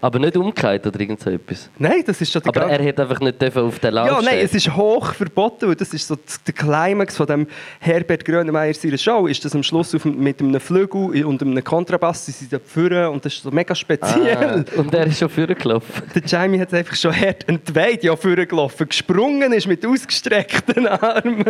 Aber 0.00 0.18
nicht 0.20 0.36
umgekehrt 0.36 0.86
oder 0.86 1.00
irgend 1.00 1.18
so 1.20 1.28
etwas. 1.30 1.68
Nein, 1.78 2.02
das 2.06 2.20
ist 2.20 2.32
schon 2.32 2.42
Aber 2.46 2.62
er 2.66 2.82
hätte 2.82 3.02
einfach 3.02 3.18
nicht 3.20 3.42
auf 3.56 3.78
den 3.80 3.94
Ja, 3.94 4.06
Laufsteg. 4.06 4.24
nein, 4.32 4.44
es 4.44 4.54
ist 4.54 4.76
hoch 4.76 5.12
verboten, 5.12 5.68
weil 5.68 5.74
das 5.74 5.92
ist 5.92 6.06
so 6.06 6.16
der 6.46 6.54
Climax 6.54 7.16
von 7.16 7.26
dem 7.26 7.46
Herbert 7.80 8.24
Grönemeyer 8.24 8.74
seiner 8.74 8.96
Show, 8.98 9.26
ist 9.26 9.44
das 9.44 9.54
am 9.56 9.62
Schluss 9.64 9.92
auf, 9.96 10.04
mit 10.04 10.40
einem 10.40 10.60
Flügel 10.60 11.24
und 11.24 11.42
einem 11.42 11.64
Kontrabass, 11.64 12.26
sie 12.26 12.32
sind 12.32 12.52
da 12.52 12.58
vorne 12.64 13.10
und 13.10 13.24
das 13.24 13.34
ist 13.34 13.42
so 13.42 13.50
mega 13.50 13.74
speziell. 13.74 14.64
ah, 14.76 14.80
und 14.80 14.94
er 14.94 15.06
ist 15.06 15.18
schon 15.18 15.28
vorgelaufen. 15.28 16.02
Der 16.14 16.22
Jamie 16.24 16.60
hat 16.60 16.68
es 16.68 16.74
einfach 16.74 16.94
schon 16.96 17.12
hart 17.14 17.48
entweiht, 17.48 18.04
ja, 18.04 18.14
vorgelaufen, 18.14 18.88
gesprungen 18.88 19.52
ist 19.52 19.66
mit 19.66 19.84
ausgestreckten 19.84 20.86
Armen. 20.86 21.44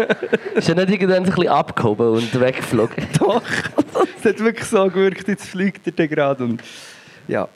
Ist 0.55 0.69
er 0.69 0.75
nicht 0.75 0.91
irgendwann 0.91 1.19
ein 1.19 1.25
bisschen 1.25 1.49
abgehoben 1.49 2.09
und 2.15 2.41
weggeflogen? 2.41 3.07
Doch, 3.19 3.43
es 4.19 4.25
hat 4.25 4.39
wirklich 4.41 4.65
so 4.67 4.87
gewirkt, 4.89 5.29
jetzt 5.29 5.47
fliegt 5.49 5.99
er 5.99 6.09
gerade. 6.09 6.45
Und, 6.45 6.63
ja. 7.27 7.47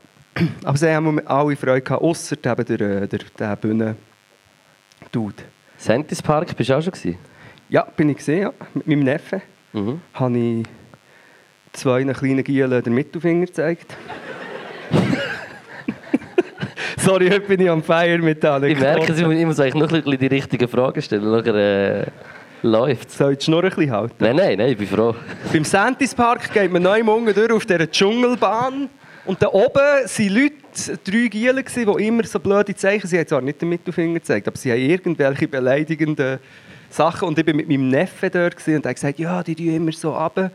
Aber 0.65 0.77
sie 0.79 0.89
haben 0.95 1.21
alle 1.27 1.57
Freude 1.57 1.83
gehabt, 1.83 2.03
ausser 2.03 2.37
eben 2.45 2.65
der, 2.65 3.07
der, 3.07 3.19
der 3.39 3.57
Bühnen-Dude. 3.57 5.43
Sentis 5.77 6.23
Park 6.23 6.57
bist 6.57 6.71
du 6.71 6.75
auch 6.79 6.83
schon 6.83 6.93
gewesen? 6.93 7.19
Ja, 7.69 7.83
bin 7.97 8.09
ich 8.11 8.17
gesehen, 8.19 8.43
ja. 8.43 8.53
Mit 8.75 8.87
meinem 8.87 9.01
Neffen 9.05 9.43
Mhm. 9.75 10.01
habe 10.15 10.39
ich 10.39 10.65
zwei 11.73 12.05
kleinen 12.05 12.45
Gielen 12.45 12.83
den 12.83 12.93
Mittelfinger 12.95 13.47
gezeigt. 13.47 13.95
Sorry, 16.99 17.29
heute 17.31 17.41
bin 17.41 17.61
ich 17.61 17.71
am 17.71 17.83
Feier 17.83 18.19
mit 18.19 18.43
der 18.43 18.63
Ich 18.65 18.79
merke, 18.79 19.13
ich 19.13 19.23
muss- 19.25 19.35
ich 19.35 19.47
muss 19.47 19.61
eigentlich 19.61 19.75
noch 19.75 19.91
ein 19.93 20.03
bisschen 20.03 20.19
die 20.19 20.27
richtigen 20.27 20.69
Fragen 20.69 21.03
stellen. 21.03 21.31
Nachher 21.31 21.55
äh, 21.55 22.07
läuft 22.63 23.09
es. 23.09 23.17
Soll 23.19 23.33
ich 23.33 23.39
die 23.39 23.45
Schnur 23.47 23.65
ein 23.65 23.71
bisschen 23.71 23.91
halten? 23.91 24.15
Nein, 24.19 24.37
nein, 24.37 24.59
nein, 24.59 24.71
ich 24.73 24.79
bin 24.79 24.87
froh. 24.87 25.15
Beim 25.53 25.65
Santis 25.65 26.15
Park 26.15 26.53
geht 26.53 26.71
man 26.71 26.83
neu 26.83 27.03
unten 27.03 27.35
durch 27.35 27.51
auf 27.53 27.67
dieser 27.67 27.91
Dschungelbahn. 27.91 28.89
Und 29.25 29.41
da 29.41 29.49
oben 29.49 29.75
waren 29.75 30.29
Leute, 30.29 30.99
drei 31.05 31.29
Gielen, 31.29 31.65
die 31.65 32.07
immer 32.07 32.25
so 32.25 32.41
blöde 32.41 32.75
Zeichen 32.75 33.07
Sie 33.07 33.19
haben 33.19 33.27
zwar 33.27 33.41
nicht 33.41 33.61
den 33.61 33.69
Mittelfinger 33.69 34.15
gezeigt, 34.15 34.49
aber 34.49 34.57
sie 34.57 34.73
haben 34.73 34.81
irgendwelche 34.81 35.47
beleidigenden 35.47 36.39
Sachen. 36.91 37.29
Und 37.29 37.39
ich 37.39 37.47
war 37.47 37.55
mit 37.55 37.69
meinem 37.69 37.89
Neffen 37.89 38.31
dort 38.33 38.57
und 38.67 38.85
er 38.85 38.89
hat 38.89 38.95
gesagt, 38.97 39.19
ja, 39.19 39.43
die 39.43 39.55
tun 39.55 39.75
immer 39.75 39.93
so 39.93 40.17
runter. 40.17 40.51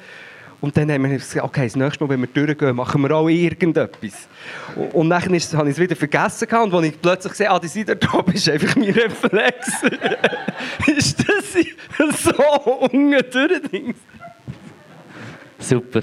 Und 0.59 0.75
dann 0.75 0.91
haben 0.91 1.03
wir 1.03 1.17
gesagt, 1.17 1.45
okay, 1.45 1.65
das 1.65 1.75
nächste 1.75 2.03
Mal, 2.03 2.09
wenn 2.09 2.21
wir 2.21 2.27
durchgehen, 2.27 2.75
machen 2.75 3.01
wir 3.03 3.11
auch 3.11 3.27
irgendetwas. 3.29 4.27
Und, 4.75 4.93
und 4.95 5.09
dann 5.11 5.33
ist- 5.35 5.53
habe 5.53 5.69
ich 5.69 5.75
es 5.75 5.79
wieder 5.81 5.95
vergessen 5.95 6.47
gehabt. 6.47 6.65
und 6.65 6.73
als 6.73 6.87
ich 6.87 6.99
plötzlich 7.01 7.31
gesehen 7.33 7.47
ah, 7.49 7.59
die 7.59 7.67
sind 7.67 7.89
dort 7.89 8.13
oben, 8.13 8.33
ist 8.33 8.49
einfach 8.49 8.75
mein 8.75 8.89
Reflex. 8.89 9.67
ist 10.97 11.19
das 11.19 12.23
so 12.23 12.77
unten? 12.79 13.93
Super. 15.59 16.01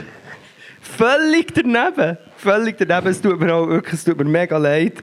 Völlig 0.81 1.53
daneben. 1.53 2.17
Völlig 2.45 2.77
daneben. 2.77 3.07
Es 3.07 3.23
tut 3.23 3.41
mir 3.41 3.55
auch 3.55 3.67
wirklich, 3.67 3.95
es 3.95 4.05
tut 4.05 4.19
mir 4.19 4.25
mega 4.25 4.59
leid. 4.59 5.03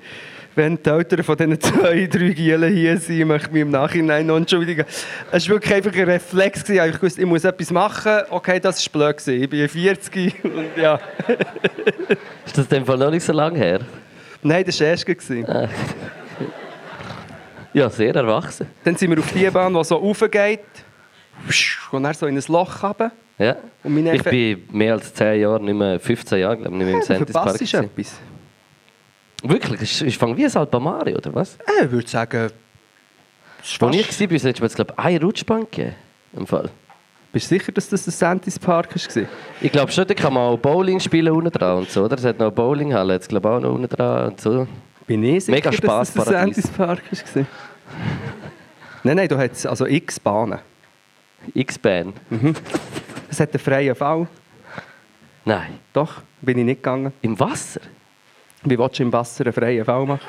Wenn 0.54 0.77
die 0.77 0.88
Eltern 0.88 1.23
von 1.23 1.36
diesen 1.36 1.60
zwei, 1.60 2.06
drei 2.06 2.30
Gielen 2.30 2.71
hier 2.71 2.97
sind, 2.99 3.27
möchte 3.27 3.47
ich 3.47 3.54
mich 3.54 3.62
im 3.63 3.71
Nachhinein 3.71 4.27
noch 4.27 4.38
entschuldigen. 4.38 4.86
Es 5.32 5.49
war 5.49 5.56
wirklich 5.56 5.73
einfach 5.73 5.91
ein 5.91 6.04
Reflex. 6.04 6.69
Ich 6.69 7.01
wusste, 7.01 7.21
ich 7.21 7.27
muss 7.27 7.43
etwas 7.43 7.71
machen. 7.71 8.21
Okay, 8.30 8.60
das 8.60 8.86
war 8.93 9.12
blöd. 9.12 9.27
Ich 9.27 9.49
bin 9.49 9.67
40 9.67 10.43
und 10.43 10.77
ja. 10.77 10.99
Ist 12.45 12.58
das 12.60 12.65
in 12.65 12.69
dem 12.69 12.86
Fall 12.86 12.97
noch 12.99 13.10
nicht 13.10 13.23
so 13.25 13.34
lange 13.34 13.58
her? 13.58 13.80
Nein, 14.43 14.63
das 14.63 14.80
war 14.80 14.88
erst. 14.88 15.06
gewesen. 15.08 15.47
Ja, 17.73 17.89
sehr 17.89 18.13
erwachsen. 18.13 18.67
Dann 18.84 18.95
sind 18.95 19.10
wir 19.10 19.17
auf 19.17 19.32
die 19.32 19.49
Bahn, 19.49 19.73
die 19.73 19.84
so 19.84 19.95
raufgeht. 19.95 20.60
Und 21.91 22.04
dann 22.04 22.13
so 22.13 22.27
in 22.27 22.38
ein 22.38 22.43
Loch 22.49 22.84
runter. 22.84 23.12
Ja. 23.38 23.56
Ich 24.13 24.24
bin 24.24 24.63
mehr 24.72 24.94
als 24.94 25.13
10 25.13 25.41
Jahre, 25.41 25.63
nicht 25.63 25.74
mehr 25.74 26.00
15 26.00 26.39
Jahre, 26.39 26.58
glaube 26.58 26.72
ich, 26.76 26.78
nicht 26.78 26.86
mehr 26.86 26.94
im 26.96 27.00
Du 27.02 27.06
Sentis 27.06 27.34
Park. 27.34 27.50
verpasst 27.58 27.72
gewesen. 27.72 27.86
etwas. 27.86 28.20
Wirklich? 29.44 29.82
Ich, 29.82 30.02
ich 30.06 30.17
fange 30.17 30.38
wie 30.38 30.46
ein 30.46 30.56
Alpa 30.56 30.80
Mario, 30.80 31.17
oder 31.17 31.34
was? 31.34 31.56
Äh, 31.56 31.86
Ich 31.86 31.91
würde 31.91 32.08
sagen, 32.08 32.52
ist 33.63 33.82
Als 33.84 33.96
ich 33.96 34.20
war, 34.22 34.28
bis 34.28 34.44
jetzt 34.44 34.62
mir 34.62 34.67
glaube 34.70 34.94
ich, 34.98 35.04
eine 35.04 35.22
Rutschbank 35.22 35.72
gegeben. 35.72 35.96
Im 36.34 36.46
Fall. 36.48 36.70
Bist 37.34 37.50
du 37.50 37.56
sicher, 37.58 37.72
dass 37.72 37.89
das 37.89 38.04
der 38.04 38.13
Santis 38.13 38.60
Park 38.60 38.89
war? 38.96 39.24
Ich 39.62 39.72
glaube 39.72 39.91
schon, 39.91 40.06
da 40.06 40.13
kann 40.13 40.34
man 40.34 40.44
auch 40.44 40.58
Bowling 40.58 41.00
spielen 41.00 41.34
unten 41.34 41.50
dran 41.52 41.80
und 41.80 41.89
so, 41.89 42.04
oder? 42.04 42.17
Es 42.17 42.26
hat 42.26 42.38
noch 42.38 42.48
eine 42.48 42.52
Bowlinghalle, 42.56 43.13
jetzt 43.13 43.30
glaube 43.30 43.48
ich 43.50 43.56
auch 43.56 43.60
noch 43.62 43.74
unten 43.74 43.88
dran 43.89 44.32
und 44.32 44.41
so. 44.41 44.67
Bin 45.08 45.24
ich 45.24 45.46
sicher, 45.46 45.56
Mega 45.56 45.70
dass 45.72 46.13
das 46.13 46.26
der. 46.26 46.34
Santis 46.34 46.67
Park 46.67 47.02
war? 47.10 47.46
nein, 49.04 49.15
nein, 49.17 49.28
da 49.28 49.38
hat 49.38 49.54
es 49.54 49.65
also 49.65 49.86
x 49.88 50.20
Bahnen. 50.20 50.60
X-Bahn. 51.56 52.13
Es 53.32 53.39
hat 53.39 53.52
einen 53.54 53.60
freien 53.63 53.96
Fall. 53.96 54.28
Nein. 55.46 55.80
Doch, 55.94 56.15
bin 56.41 56.58
ich 56.60 56.65
nicht 56.65 56.84
gegangen. 56.84 57.13
Im 57.22 57.39
Wasser? 57.39 57.80
Wie 58.63 58.78
willst 58.78 59.00
du 59.00 59.04
im 59.04 59.13
Wasser 59.13 59.46
einen 59.46 59.54
freien 59.54 59.86
Fall 59.86 60.06
machen? 60.06 60.20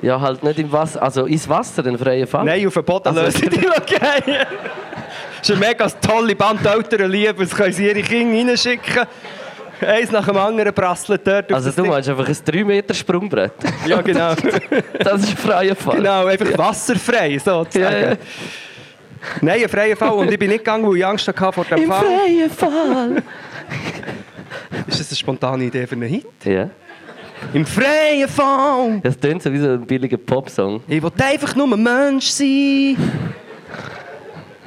Ja, 0.00 0.20
halt 0.20 0.42
nicht 0.42 0.58
im 0.60 0.70
Wasser. 0.70 1.02
Also 1.02 1.26
ins 1.26 1.48
Wasser, 1.48 1.84
einen 1.84 1.98
freien 1.98 2.26
Fall? 2.26 2.44
Nein, 2.44 2.66
auf 2.66 2.74
den 2.74 2.84
Boden 2.84 3.08
Also- 3.08 3.20
lösen 3.22 3.50
die 3.50 3.68
okay. 3.68 4.44
Das 5.38 5.50
ist 5.50 5.56
eine 5.56 5.66
mega 5.66 5.88
tolle 5.88 6.34
Band 6.34 6.60
die 6.64 6.68
Eltern 6.68 7.10
lieben. 7.10 7.38
Das 7.38 7.50
können 7.54 7.72
sie 7.72 7.86
ihre 7.86 8.00
Kinder 8.00 8.50
reinschicken. 8.52 9.04
Eins 9.80 10.10
nach 10.10 10.24
dem 10.24 10.36
anderen 10.38 10.72
prasselt 10.72 11.26
dort. 11.26 11.52
Also 11.52 11.70
du 11.70 11.84
meinst 11.84 12.08
einfach 12.08 12.26
ein 12.28 12.36
3 12.44 12.64
Meter 12.64 12.94
Sprungbrett? 12.94 13.52
Ja, 13.86 14.00
genau. 14.00 14.34
Das 15.00 15.20
ist 15.22 15.30
ein 15.30 15.36
freier 15.36 15.76
Fall. 15.76 15.96
genau, 15.96 16.24
einfach 16.26 16.56
wasserfrei, 16.56 17.38
sozusagen. 17.38 18.02
Ja. 18.12 18.16
Nein, 19.40 19.62
ein 19.62 19.68
freier 19.68 19.96
Fall. 19.96 20.12
Und 20.12 20.30
ich 20.30 20.38
bin 20.38 20.50
nicht 20.50 20.64
gegangen, 20.64 20.86
weil 20.88 20.96
ich 20.98 21.06
Angst 21.06 21.26
hatte 21.28 21.52
vor 21.52 21.64
dem 21.64 21.78
Im 21.78 21.88
Fall. 21.90 22.04
freien 22.04 22.50
Fall. 22.50 23.22
Ist 24.86 25.00
das 25.00 25.08
eine 25.10 25.16
spontane 25.16 25.64
Idee 25.64 25.86
für 25.86 25.94
einen 25.94 26.08
Hit? 26.08 26.26
Ja. 26.44 26.70
Im 27.52 27.66
freien 27.66 28.28
Fall. 28.28 29.00
Das 29.02 29.18
tönt 29.18 29.42
so 29.42 29.52
wie 29.52 29.58
so 29.58 29.70
ein 29.70 29.86
billiger 29.86 30.16
Popsong. 30.16 30.82
Ich 30.88 31.02
will 31.02 31.10
einfach 31.18 31.54
nur 31.54 31.72
ein 31.72 31.82
Mensch 31.82 32.26
sein. 32.26 32.96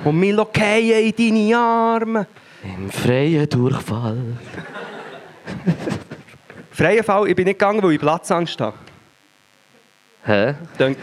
Und 0.03 0.19
mich 0.19 0.33
lokieren 0.33 1.13
in 1.13 1.15
deine 1.15 1.57
Arme. 1.57 2.27
Im 2.63 2.89
freien 2.89 3.47
Durchfall. 3.49 4.17
Freier 6.71 7.03
Fall, 7.03 7.27
ich 7.27 7.35
bin 7.35 7.45
nicht 7.45 7.57
gegangen, 7.57 7.81
weil 7.81 7.93
ich 7.93 7.99
Platzangst 7.99 8.59
habe. 8.61 8.77
Hä? 10.23 10.53
Dann... 10.77 10.95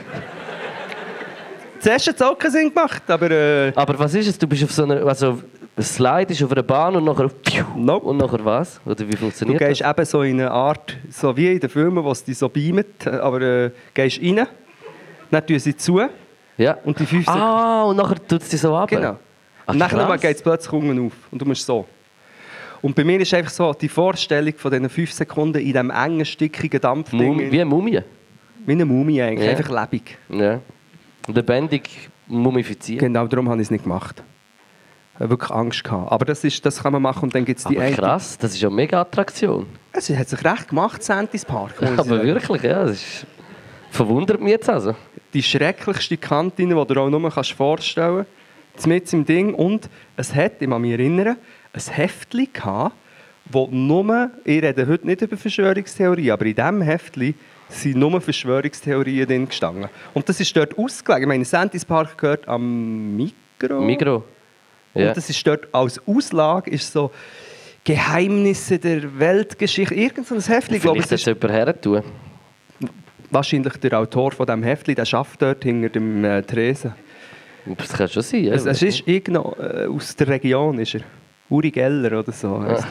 Zuerst 1.84 2.08
hat 2.08 2.14
es 2.16 2.22
auch 2.22 2.38
keinen 2.38 2.50
Sinn 2.52 2.68
gemacht, 2.74 3.02
aber... 3.08 3.30
Äh, 3.30 3.72
Aber 3.76 3.98
was 3.98 4.14
ist 4.14 4.26
es? 4.26 4.38
Du 4.38 4.46
bist 4.46 4.64
auf 4.64 4.72
so 4.72 4.84
einer. 4.84 5.04
Also, 5.06 5.38
ein 5.76 5.82
Slide 5.82 6.32
ist 6.32 6.42
auf 6.42 6.50
einer 6.50 6.62
Bahn 6.62 6.96
und 6.96 7.04
nachher. 7.04 7.30
Nope. 7.76 8.06
Und 8.06 8.16
nachher 8.16 8.42
was? 8.42 8.80
Oder 8.86 9.06
wie 9.06 9.10
du 9.10 9.18
funktioniert 9.18 9.58
gehst 9.58 9.82
das? 9.82 9.90
eben 9.90 10.04
so 10.06 10.22
in 10.22 10.40
eine 10.40 10.50
Art, 10.50 10.96
so 11.10 11.36
wie 11.36 11.52
in 11.52 11.60
den 11.60 11.68
Filmen, 11.68 12.02
wo 12.02 12.10
es 12.12 12.24
dich 12.24 12.38
so 12.38 12.48
beamt, 12.48 13.06
aber 13.06 13.40
äh, 13.42 13.70
gehst 13.92 14.18
rein, 14.22 14.46
dann 15.30 15.46
tun 15.46 15.58
sie 15.58 15.76
zu 15.76 16.00
Ja. 16.56 16.78
und 16.84 16.98
die 16.98 17.04
fünf. 17.04 17.28
Ah, 17.28 17.82
und 17.84 17.96
nachher 17.96 18.16
tut 18.26 18.40
es 18.40 18.48
dich 18.48 18.60
so 18.62 18.74
ab. 18.74 18.88
Genau. 18.88 19.18
Ach, 19.66 19.72
und 19.74 19.78
nachher 19.78 20.16
geht 20.18 20.36
es 20.36 20.42
plötzlich 20.42 20.72
unten 20.72 21.06
auf 21.06 21.12
und 21.30 21.42
du 21.42 21.44
musst 21.44 21.66
so. 21.66 21.84
Und 22.80 22.94
bei 22.94 23.04
mir 23.04 23.20
ist 23.20 23.34
einfach 23.34 23.50
so 23.52 23.74
die 23.74 23.88
Vorstellung 23.90 24.54
von 24.56 24.70
diesen 24.70 24.88
fünf 24.88 25.12
Sekunden 25.12 25.58
in 25.58 25.66
diesem 25.72 25.90
engen, 25.90 26.24
stickigen 26.24 26.80
Dampfding. 26.80 27.26
Mum 27.26 27.38
wie 27.38 27.60
eine 27.60 27.64
Mumie. 27.66 28.00
Wie 28.64 28.72
eine 28.72 28.84
Mumie 28.86 29.20
eigentlich, 29.20 29.46
Ja. 29.50 29.56
einfach 29.56 29.70
lebendig. 29.70 30.16
Ja. 30.30 30.60
Lebendig 31.26 32.10
mumifiziert. 32.26 33.00
Genau 33.00 33.26
darum 33.26 33.48
habe 33.48 33.60
ich 33.60 33.66
es 33.66 33.70
nicht 33.70 33.84
gemacht. 33.84 34.22
Ich 35.14 35.20
habe 35.20 35.30
wirklich 35.30 35.50
Angst 35.50 35.84
gehabt. 35.84 36.10
Aber 36.10 36.24
das, 36.24 36.42
ist, 36.42 36.64
das 36.66 36.82
kann 36.82 36.92
man 36.92 37.02
machen 37.02 37.24
und 37.24 37.34
dann 37.34 37.44
gibt 37.44 37.60
es 37.60 37.64
die 37.66 37.76
Aber 37.76 37.86
eine- 37.86 37.96
krass, 37.96 38.36
das 38.36 38.52
ist 38.54 38.60
ja 38.60 38.68
eine 38.68 38.76
mega 38.76 39.00
Attraktion. 39.00 39.66
Es 39.92 40.10
hat 40.10 40.28
sich 40.28 40.44
recht 40.44 40.68
gemacht, 40.68 41.02
Santis 41.02 41.44
Park. 41.44 41.74
ich 41.80 41.88
Aber 41.98 42.22
wirklich, 42.22 42.62
ja. 42.62 42.84
Das 42.84 42.92
ist, 42.92 43.26
verwundert 43.90 44.40
mich 44.40 44.50
jetzt 44.50 44.68
also. 44.68 44.94
Die 45.32 45.42
schrecklichste 45.42 46.16
Kantine, 46.16 46.74
die 46.74 46.94
du 46.94 47.00
auch 47.00 47.10
nur 47.10 47.30
kannst 47.30 47.52
vorstellen 47.52 48.26
kannst. 48.72 48.86
Mit 48.88 49.12
im 49.12 49.24
Ding. 49.24 49.54
Und 49.54 49.88
es 50.16 50.34
hat, 50.34 50.60
ich 50.60 50.68
kann 50.68 50.80
mich 50.82 50.92
erinnern, 50.92 51.36
ein 51.72 51.80
Heftchen 51.92 52.48
gehabt, 52.52 52.94
wo 53.46 53.68
nur, 53.70 54.30
ich 54.44 54.62
rede 54.62 54.86
heute 54.88 55.06
nicht 55.06 55.22
über 55.22 55.36
Verschwörungstheorien, 55.36 56.32
aber 56.32 56.46
in 56.46 56.54
diesem 56.54 56.82
Heftchen 56.82 57.34
sind 57.68 57.96
nur 57.96 58.20
Verschwörungstheorien 58.20 59.26
drin 59.26 59.48
gestanden. 59.48 59.88
Und 60.12 60.28
das 60.28 60.40
ist 60.40 60.56
dort 60.56 60.76
ausgelegt. 60.78 61.22
Ich 61.22 61.26
meine, 61.26 61.44
Santis 61.44 61.84
Park 61.84 62.16
gehört 62.18 62.46
am 62.48 63.16
Mikro. 63.16 63.80
Migro. 63.80 64.24
Ja. 64.94 65.08
Und 65.08 65.16
das 65.16 65.28
ist 65.28 65.46
dort 65.46 65.66
als 65.72 66.00
Auslage 66.06 66.70
ist 66.70 66.92
so 66.92 67.10
Geheimnisse 67.84 68.78
der 68.78 69.18
Weltgeschichte. 69.18 69.94
Irgend 69.94 70.26
so 70.26 70.34
ein 70.34 70.40
Heftchen, 70.40 70.76
ich 70.76 70.82
glaube 70.82 71.02
Vielleicht 71.02 71.24
sollte 71.24 71.38
ist 71.38 71.42
jemand 71.42 71.66
her 71.66 71.80
tun. 71.80 72.02
wahrscheinlich 73.30 73.76
der 73.76 73.98
Autor 73.98 74.32
von 74.32 74.46
diesem 74.46 74.62
Heftchen, 74.62 74.94
der 74.94 75.04
schafft 75.04 75.42
dort 75.42 75.62
hinter 75.64 75.88
dem 75.88 76.24
äh, 76.24 76.42
Tresen. 76.42 76.94
Das 77.66 77.92
kann 77.92 78.08
schon 78.08 78.22
sein. 78.22 78.44
Ja. 78.44 78.54
Es, 78.54 78.66
es 78.66 78.82
ist 78.82 79.06
irgendwo 79.06 79.56
äh, 79.58 79.86
aus 79.86 80.14
der 80.16 80.28
Region, 80.28 80.78
ist 80.78 80.94
er. 80.94 81.00
Uri 81.50 81.70
Geller 81.70 82.20
oder 82.20 82.32
so. 82.32 82.56
er. 82.56 82.84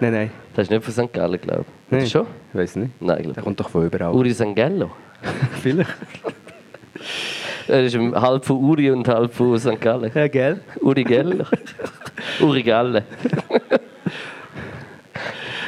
Nein, 0.00 0.12
nein. 0.12 0.30
Das 0.54 0.64
ist 0.64 0.70
nicht 0.70 0.84
von 0.84 0.92
St. 0.92 1.12
Gallen, 1.12 1.40
glaube 1.40 1.64
ich. 1.86 1.92
Nein. 1.92 2.06
schon? 2.06 2.26
Ich 2.52 2.58
weiß 2.58 2.76
nicht. 2.76 3.00
Nein, 3.00 3.16
Der 3.16 3.22
glaube 3.24 3.42
kommt 3.42 3.60
doch 3.60 3.68
von 3.68 3.86
überall. 3.86 4.14
Uri 4.14 4.32
St. 4.32 4.54
Gallo. 4.54 4.90
Vielleicht. 5.62 5.90
Er 7.68 7.84
ist 7.84 7.94
halb 7.96 8.46
von 8.46 8.56
Uri 8.56 8.90
und 8.90 9.06
halb 9.06 9.32
von 9.34 9.58
St. 9.58 9.78
Gallen. 9.78 10.10
Ja, 10.14 10.26
gell? 10.26 10.60
Uri 10.80 11.04
Gello. 11.04 11.44
Uri 12.40 12.62
Galle. 12.62 13.04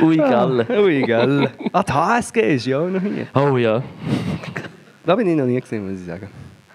Uri 0.01 0.17
Galle. 0.17 0.67
Uri 0.67 1.03
Geller. 1.03 1.51
Ah, 1.73 1.83
die 1.83 1.93
HSG 1.93 2.55
ist 2.55 2.67
ja 2.67 2.79
auch 2.81 2.89
noch 2.89 3.03
hier. 3.03 3.27
Oh 3.35 3.57
ja. 3.59 3.83
Da 5.05 5.15
bin 5.15 5.27
ich 5.29 5.37
noch 5.37 5.45
nie 5.45 5.61
gesehen, 5.61 5.91
muss 5.91 6.01
ich 6.01 6.07
sagen. 6.07 6.29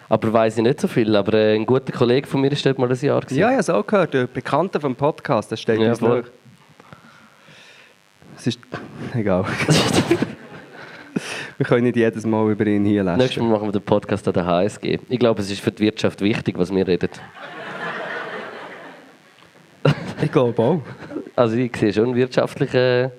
Aber 0.08 0.32
weiß 0.32 0.58
ich 0.58 0.64
nicht 0.64 0.80
so 0.80 0.88
viel. 0.88 1.16
Aber 1.16 1.34
äh, 1.34 1.56
ein 1.56 1.66
guter 1.66 1.92
Kollege 1.92 2.28
von 2.28 2.42
mir 2.42 2.52
ist 2.52 2.64
dort 2.64 2.78
mal 2.78 2.88
ein 2.90 2.96
Jahr. 3.02 3.22
gewesen. 3.22 3.40
Ja, 3.40 3.48
ich 3.48 3.54
habe 3.54 3.62
es 3.62 3.70
auch 3.72 3.86
gehört. 3.88 4.14
Der 4.14 4.28
Bekannte 4.28 4.80
vom 4.80 4.96
Podcast, 4.96 5.50
der 5.50 5.58
steht 5.58 5.80
Ja, 5.80 5.90
uns. 5.90 6.02
Es 8.38 8.48
ist... 8.48 8.60
Egal. 9.14 9.46
wir 11.58 11.66
können 11.66 11.84
nicht 11.84 11.96
jedes 11.96 12.26
Mal 12.26 12.52
über 12.52 12.66
ihn 12.68 12.86
hier 12.86 13.04
lesen. 13.04 13.18
Nächstes 13.18 13.42
Mal 13.42 13.50
machen 13.50 13.68
wir 13.68 13.72
den 13.72 13.82
Podcast 13.82 14.28
an 14.28 14.34
der 14.34 14.46
HSG. 14.46 15.00
Ich 15.10 15.20
glaube, 15.20 15.42
es 15.42 15.50
ist 15.50 15.62
für 15.62 15.72
die 15.72 15.84
Wirtschaft 15.84 16.22
wichtig, 16.22 16.58
was 16.58 16.74
wir 16.74 16.88
reden. 16.88 17.10
Ich 20.22 20.32
glaube 20.32 20.60
auch. 20.62 20.82
Also 21.36 21.56
ich 21.58 21.76
sehe 21.76 21.94
schon 21.94 22.06
einen 22.06 22.16
wirtschaftlichen 22.16 23.12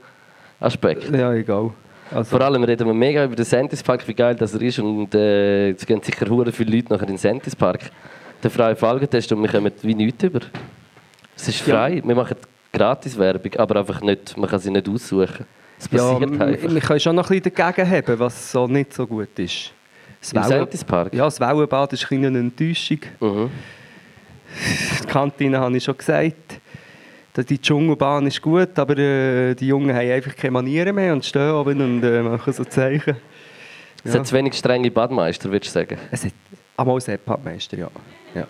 Aspekt. 0.58 1.08
Ja, 1.14 1.32
egal. 1.34 1.70
Also, 2.10 2.30
Vor 2.36 2.40
allem 2.40 2.64
reden 2.64 2.86
wir 2.86 2.94
mega 2.94 3.24
über 3.24 3.36
den 3.36 3.44
Sentis 3.44 3.82
Park, 3.82 4.06
wie 4.08 4.14
geil 4.14 4.34
das 4.34 4.54
er 4.54 4.62
ist. 4.62 4.78
Und 4.78 5.14
äh, 5.14 5.68
jetzt 5.68 5.86
gehen 5.86 6.00
sicher 6.02 6.28
hure 6.28 6.50
viele 6.52 6.74
Leute 6.74 6.92
nachher 6.92 7.02
in 7.02 7.08
den 7.14 7.18
Sentis 7.18 7.54
Park. 7.54 7.90
Der 8.42 8.50
freie 8.50 8.74
Folgetest 8.74 9.30
und 9.32 9.42
wir 9.42 9.50
kommen 9.50 9.70
wie 9.82 9.94
nichts 9.94 10.24
über. 10.24 10.40
Es 11.36 11.48
ist 11.48 11.66
Ja. 11.66 11.74
frei. 11.74 12.02
Wir 12.04 12.14
machen 12.14 12.36
gratis 12.76 13.18
Werbung, 13.18 13.54
aber 13.56 13.76
einfach 13.80 14.00
nicht, 14.00 14.36
man 14.36 14.48
kann 14.48 14.58
sie 14.60 14.70
nicht 14.70 14.88
aussuchen. 14.88 15.46
Es 15.78 15.88
ja, 15.90 15.98
passiert 15.98 16.22
m- 16.30 16.40
einfach. 16.42 16.70
wir 16.74 16.80
können 16.80 17.00
schon 17.00 17.16
noch 17.16 17.30
ein 17.30 17.40
bisschen 17.40 17.54
dagegen 17.56 17.90
haben, 17.90 18.18
was 18.18 18.52
so 18.52 18.66
nicht 18.66 18.92
so 18.94 19.06
gut 19.06 19.38
ist. 19.38 19.72
Das 20.20 20.32
Im 20.32 20.38
Wellen- 20.42 20.48
Sentis 20.48 20.84
Park? 20.84 21.14
Ja, 21.14 21.24
das 21.24 21.38
Wellenbad 21.38 21.92
ist 21.92 22.10
ein 22.10 22.24
eine 22.24 22.38
Enttäuschung. 22.38 22.98
Mhm. 23.20 23.50
Die 25.02 25.06
Kantine 25.06 25.58
habe 25.58 25.76
ich 25.76 25.84
schon 25.84 25.96
gesagt. 25.96 26.60
Die 27.50 27.60
Dschungelbahn 27.60 28.26
ist 28.26 28.40
gut, 28.40 28.78
aber 28.78 28.96
äh, 28.96 29.54
die 29.54 29.66
Jungen 29.66 29.94
haben 29.94 30.10
einfach 30.10 30.34
keine 30.34 30.52
Manieren 30.52 30.94
mehr 30.94 31.12
und 31.12 31.22
stehen 31.22 31.50
oben 31.50 31.78
und 31.82 32.02
äh, 32.02 32.22
machen 32.22 32.50
so 32.50 32.64
Zeichen. 32.64 33.16
Es 34.02 34.14
Ja. 34.14 34.20
hat 34.20 34.26
zu 34.26 34.34
wenig 34.34 34.54
strenge 34.54 34.90
Badmeister, 34.90 35.50
würdest 35.50 35.74
du 35.76 35.80
sagen. 35.80 35.98
Es 36.10 36.24
hat 36.24 36.32
einmal 36.78 36.98
Seppatmeister, 36.98 37.76
ja. 37.76 37.90
ja. 38.34 38.46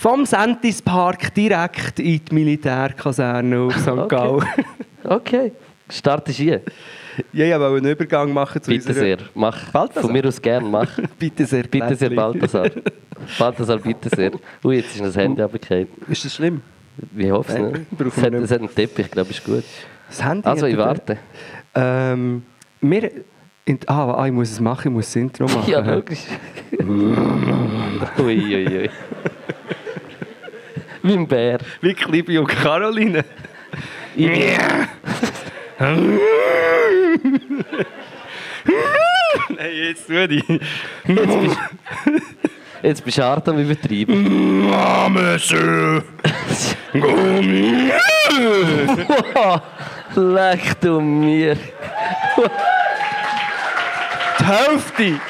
Vom 0.00 0.24
Sentis 0.24 0.80
Park 0.80 1.34
direkt 1.34 1.98
in 2.00 2.24
die 2.24 2.34
Militärkaserne 2.34 3.60
auf 3.60 3.76
St. 3.76 3.88
Okay. 3.88 4.08
Gallen. 4.08 4.46
Okay, 5.04 5.52
Start 5.90 6.26
ist 6.30 6.36
hier. 6.36 6.62
ja, 7.34 7.44
ich 7.44 7.52
wollte 7.60 7.76
einen 7.84 7.92
Übergang 7.92 8.32
machen 8.32 8.62
zu 8.62 8.70
Bitte 8.70 8.94
sehr, 8.94 9.18
mach. 9.34 9.70
Balthasar? 9.70 10.02
Von 10.04 10.12
mir 10.12 10.24
aus 10.26 10.40
gern, 10.40 10.70
mach. 10.70 10.88
Bitte 11.18 11.44
sehr, 11.44 11.64
Bitte 11.64 11.94
sehr. 11.96 12.10
Balthasar. 12.10 12.70
Balthasar, 13.38 13.76
bitte 13.78 14.08
sehr. 14.08 14.30
Ui, 14.64 14.76
jetzt 14.76 14.94
ist 14.94 15.04
das 15.04 15.16
Handy 15.16 15.42
runtergefallen. 15.42 15.88
Ist 16.08 16.24
das 16.24 16.34
schlimm? 16.34 16.62
Ich 17.14 17.30
hoffe 17.30 17.52
es 17.52 17.58
nicht. 17.58 17.90
brauchen 17.90 18.08
Es 18.08 18.16
wir 18.16 18.22
hat, 18.24 18.32
nicht. 18.32 18.42
es 18.44 18.50
hat 18.52 18.58
einen 18.60 18.74
Teppich, 18.74 19.06
ich 19.06 19.12
glaube, 19.12 19.30
ist 19.30 19.44
gut. 19.44 19.64
Das 20.08 20.24
Handy 20.24 20.46
Also, 20.48 20.64
hat 20.64 20.72
ich 20.72 20.78
warte. 20.78 21.18
Ähm, 21.74 22.42
wir... 22.80 23.10
In, 23.66 23.78
ah, 23.86 24.14
ah, 24.14 24.26
ich 24.26 24.32
muss 24.32 24.50
es 24.50 24.60
machen, 24.60 24.88
ich 24.88 24.94
muss 24.94 25.06
das 25.06 25.16
Intro 25.16 25.44
machen. 25.46 25.70
Ja, 25.70 25.80
logisch. 25.80 26.24
ui, 26.78 28.54
ui, 28.54 28.66
ui. 28.66 28.90
Wie 31.02 31.14
ein 31.14 31.26
Bär. 31.26 31.58
Wie 31.80 31.94
Klibi 31.94 32.38
und 32.38 32.46
Caroline. 32.46 33.24
Nein, 39.48 39.70
jetzt 39.72 40.06
tu 40.06 40.28
die. 40.28 40.42
Jetzt 41.06 41.40
bist, 41.40 41.58
jetzt 42.82 43.04
bist 43.04 43.18
du 43.18 43.22
hart 43.22 43.48
am 43.48 43.58
Übertreiben. 43.58 44.68
Monsieur! 45.10 46.02
Wow, 49.34 49.60
Leck 50.16 50.80
du 50.80 51.00
mir. 51.00 51.56
Die 54.38 54.44
Hälfte! 54.44 55.20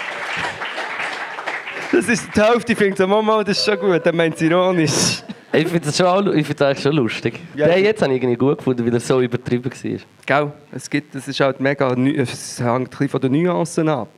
Das 1.92 2.08
ist 2.08 2.28
die 2.34 2.40
Hälfte, 2.40 2.72
ich 2.72 2.78
finde, 2.78 3.06
Mama, 3.06 3.42
das 3.42 3.58
ist 3.58 3.64
schon 3.64 3.78
gut, 3.78 4.04
dann 4.04 4.16
meint 4.16 4.38
sie 4.38 4.46
ironisch. 4.46 5.22
Ich 5.52 5.66
finde 5.66 5.80
das, 5.86 5.96
schon 5.96 6.06
auch, 6.06 6.24
ich 6.32 6.46
find 6.46 6.60
das 6.60 6.68
eigentlich 6.68 6.82
schon 6.82 6.92
lustig. 6.94 7.40
Ja, 7.56 7.66
Den 7.66 7.78
ich- 7.78 7.84
jetzt 7.84 8.02
habe 8.02 8.12
ich 8.14 8.22
irgendwie 8.22 8.36
gut 8.38 8.58
gefunden, 8.58 8.86
weil 8.86 8.94
er 8.94 9.00
so 9.00 9.20
übertrieben 9.20 9.64
war. 9.64 9.98
Gell? 10.26 10.52
Es, 10.70 10.88
gibt, 10.88 11.14
es 11.16 11.26
ist 11.26 11.40
halt 11.40 11.58
mega, 11.60 11.92
es 11.92 12.60
hängt 12.60 12.70
ein 12.70 12.84
bisschen 12.84 13.08
von 13.08 13.20
den 13.20 13.32
Nuancen 13.32 13.88
ab. 13.88 14.08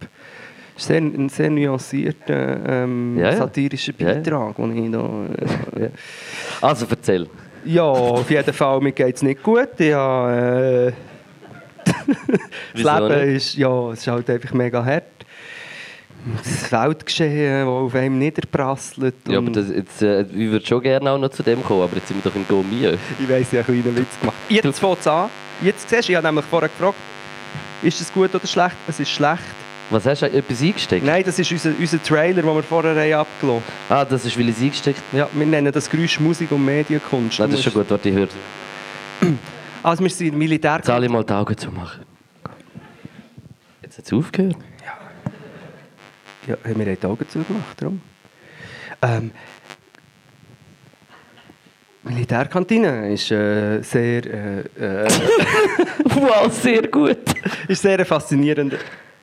Es 0.77 0.83
ist 0.83 0.89
sehr, 0.89 0.99
ein 1.01 1.29
sehr 1.31 1.51
nuancierter 1.51 2.59
ähm, 2.67 3.17
Ja, 3.19 3.31
ja. 3.31 3.37
satirischer 3.37 3.93
Ja, 3.99 4.09
ja. 4.09 4.15
Beitrag, 4.15 4.57
den 4.57 4.85
ich 4.85 4.91
da... 4.93 5.83
Äh. 5.83 5.91
Also 6.61 6.87
erzähl. 6.91 7.27
Ja, 7.65 7.83
auf 7.83 8.31
jeden 8.31 8.53
Fall, 8.53 8.81
mir 8.81 8.93
geht 8.93 9.17
es 9.17 9.23
nicht 9.23 9.43
gut. 9.43 9.69
Ich 9.79 9.93
habe, 9.93 10.93
äh, 11.87 11.91
Wieso 12.75 12.89
das 12.89 13.01
Leben 13.01 13.27
nicht? 13.27 13.37
ist, 13.37 13.55
ja, 13.57 13.91
es 13.93 14.01
ist 14.01 14.07
halt 14.09 14.29
einfach 14.31 14.53
mega 14.53 14.85
hart. 14.85 15.05
Das 16.45 16.71
Weltgeschehen, 16.71 17.67
das 17.67 17.69
auf 17.69 17.95
einem 17.95 18.19
niederprasselt. 18.19 19.15
Ja, 19.27 19.39
aber 19.39 19.51
das, 19.51 19.69
jetzt, 19.69 20.03
äh, 20.03 20.23
ich 20.23 20.51
würde 20.51 20.65
schon 20.65 20.81
gerne 20.81 21.11
auch 21.11 21.19
noch 21.19 21.31
zu 21.31 21.43
dem 21.43 21.63
kommen, 21.65 21.83
aber 21.83 21.97
jetzt 21.97 22.09
sind 22.09 22.23
wir 22.23 22.31
doch 22.31 22.37
im 22.37 22.47
Gomio. 22.47 22.93
Ich 22.93 23.29
weiss, 23.29 23.53
ich 23.53 23.59
habe 23.59 23.73
einen 23.73 23.83
kleinen 23.83 23.97
Witz 23.99 24.21
gemacht. 24.21 24.37
Jetzt 24.49 24.79
fängt 24.79 25.01
es 25.01 25.07
an. 25.07 25.31
Jetzt 25.63 25.91
siehst 25.91 26.09
du, 26.09 26.13
ich 26.13 26.17
habe 26.17 26.27
nämlich 26.29 26.45
vorher 26.45 26.69
gefragt, 26.69 26.97
ist 27.83 28.01
es 28.01 28.13
gut 28.13 28.33
oder 28.35 28.47
schlecht? 28.47 28.77
Es 28.87 29.01
ist 29.01 29.11
schlecht. 29.11 29.43
Was 29.91 30.07
hast 30.07 30.23
du? 30.23 30.27
Etwas 30.27 30.63
eingesteckt? 30.63 31.05
Nein, 31.05 31.23
das 31.27 31.39
ist 31.39 31.51
unser, 31.51 31.73
unser 31.79 32.03
Trailer, 32.03 32.43
den 32.43 32.55
wir 32.55 32.63
vorher 32.63 32.95
haben 32.95 33.13
abgelassen 33.27 33.63
Ah, 33.89 34.05
das 34.05 34.25
ist, 34.25 34.39
weil 34.39 34.49
ich 34.49 34.57
es 34.57 34.63
eingesteckt 34.63 35.03
Ja, 35.13 35.29
wir 35.33 35.47
nennen 35.47 35.73
das 35.73 35.91
Geräusch 35.91 36.19
Musik 36.21 36.53
und 36.53 36.65
Medienkunst. 36.65 37.41
Nein, 37.41 37.51
Du 37.51 37.57
das 37.57 37.67
ist 37.67 37.73
schon 37.73 37.83
gut, 37.83 37.91
warte, 37.91 38.09
ich 38.09 38.15
höre. 38.15 38.29
Also 39.83 40.03
wir 40.03 40.11
sind 40.11 40.39
Militär... 40.39 40.77
Jetzt 40.77 40.89
alle 40.89 41.09
mal 41.09 41.25
die 41.25 41.33
Augen 41.33 41.59
zu 41.59 41.71
machen. 41.73 42.03
Jetzt 43.83 43.99
hat 43.99 44.07
es 44.07 44.13
aufgehört. 44.13 44.57
Ja, 46.46 46.57
haben 46.64 46.78
wir 46.78 46.87
haben 46.87 46.98
die 47.00 47.07
Augen 47.07 47.28
zugemacht, 47.28 47.81
darum. 47.81 48.00
Ähm, 49.00 49.31
Militärkantine 52.02 53.12
ist 53.12 53.31
äh, 53.31 53.81
sehr, 53.83 54.24
äh, 54.26 54.61
äh, 54.76 55.09
Wow, 56.05 56.52
sehr 56.52 56.88
gut. 56.88 57.18
ist 57.68 57.83
sehr 57.83 57.98
ein 57.98 58.05
faszinierender. 58.05 58.76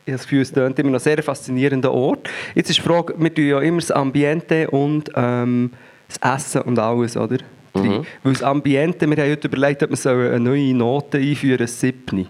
Ich 0.05 0.13
habe 0.13 0.17
das 0.17 0.23
Gefühl, 0.23 0.41
es 0.41 0.51
tönt 0.51 0.79
immer 0.79 0.91
noch 0.91 0.99
sehr 1.01 1.21
faszinierender 1.21 1.91
Ort. 1.91 2.29
Jetzt 2.55 2.69
ist 2.69 2.79
die 2.79 2.84
Frage, 2.84 3.13
wir 3.17 3.34
tun 3.34 3.47
ja 3.47 3.60
immer 3.60 3.79
das 3.82 3.91
Ambiente 3.91 4.69
und 4.69 5.10
ähm, 5.13 5.71
das 6.08 6.45
Essen 6.45 6.62
und 6.62 6.79
alles, 6.79 7.17
oder? 7.17 7.38
Mhm. 7.75 8.05
Weil 8.23 8.34
das 8.34 8.43
Ambiente, 8.43 9.10
wir 9.10 9.17
haben 9.17 9.29
heute 9.32 9.47
überlegt, 9.47 9.84
ob 9.84 9.89
wir 9.89 9.97
so 9.97 10.10
eine 10.10 10.39
neue 10.39 10.73
Note 10.73 11.17
einführen, 11.17 11.62
ein 11.62 11.67
Siebni. 11.67 12.27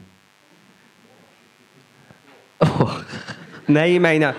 Oh, 2.59 2.89
Nein, 3.69 3.93
ich 3.93 3.99
meine, 3.99 4.33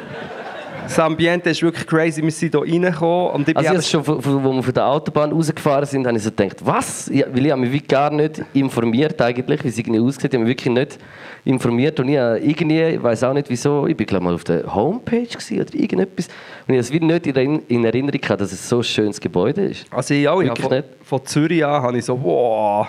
das 0.90 0.98
Ambiente 0.98 1.50
ist 1.50 1.62
wirklich 1.62 1.86
crazy. 1.86 2.22
Wir 2.22 2.30
sind 2.30 2.52
hier 2.52 2.60
reingekommen 2.62 3.30
und 3.30 3.48
ich 3.48 3.56
Also 3.56 3.74
jetzt 3.74 3.88
schon, 3.88 4.06
wo 4.06 4.52
wir 4.54 4.62
von 4.62 4.74
der 4.74 4.86
Autobahn 4.86 5.30
rausgefahren 5.32 5.86
sind, 5.86 6.06
habe 6.06 6.16
ich 6.16 6.22
so 6.24 6.30
gedacht, 6.30 6.56
was? 6.64 7.08
Ja, 7.12 7.26
weil 7.32 7.46
ich 7.46 7.52
habe 7.52 7.60
mich 7.60 7.86
gar 7.86 8.10
nicht 8.10 8.42
informiert 8.52 9.20
eigentlich, 9.22 9.62
wie 9.64 9.68
es 9.68 9.78
irgendwie 9.78 10.00
aussieht. 10.00 10.24
Ich 10.24 10.34
habe 10.34 10.38
mich 10.44 10.48
wirklich 10.48 10.74
nicht 10.74 10.98
informiert 11.44 11.98
und 12.00 12.08
ich 12.08 12.14
irgendwie, 12.16 12.82
ich 12.82 13.02
weiß 13.02 13.22
auch 13.24 13.32
nicht 13.32 13.48
wieso, 13.48 13.86
ich 13.86 13.96
bin 13.96 14.06
glaube 14.06 14.24
mal 14.24 14.34
auf 14.34 14.44
der 14.44 14.74
Homepage 14.74 15.26
gewesen 15.26 15.60
oder 15.60 15.74
irgendetwas 15.74 16.26
und 16.66 16.74
ich 16.74 16.78
habe 16.78 16.78
es 16.80 16.92
wieder 16.92 17.06
nicht 17.06 17.26
in 17.28 17.34
Erinn- 17.36 17.62
in 17.68 17.84
Erinnerung 17.84 18.20
gehabt, 18.20 18.40
dass 18.40 18.52
es 18.52 18.68
so 18.68 18.78
ein 18.78 18.84
schönes 18.84 19.20
Gebäude 19.20 19.66
ist. 19.66 19.86
Also 19.90 20.12
ich 20.12 20.28
auch, 20.28 20.40
ich 20.42 20.48
Wirklich 20.48 20.66
von, 20.66 20.76
nicht? 20.76 20.88
von 21.04 21.24
Zürich 21.24 21.64
an 21.64 21.82
habe 21.82 21.96
ich 21.98 22.04
so, 22.04 22.20
wow. 22.22 22.88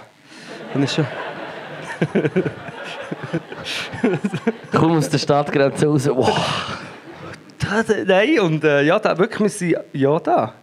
Und 0.74 0.84
ist 0.84 0.96
schon, 0.96 1.06
Komm 4.74 4.98
aus 4.98 5.10
der 5.10 5.18
Stadtgrenze 5.20 5.86
raus, 5.86 6.10
wow. 6.12 6.78
Da, 7.62 7.84
da, 7.88 7.94
nein, 8.06 8.40
und 8.40 8.64
äh, 8.64 8.84
ja, 8.84 9.00
da, 9.00 9.18
wirklich, 9.18 9.40
wir 9.40 9.50
sind, 9.50 9.76
ja, 9.94 10.20
da. 10.20 10.54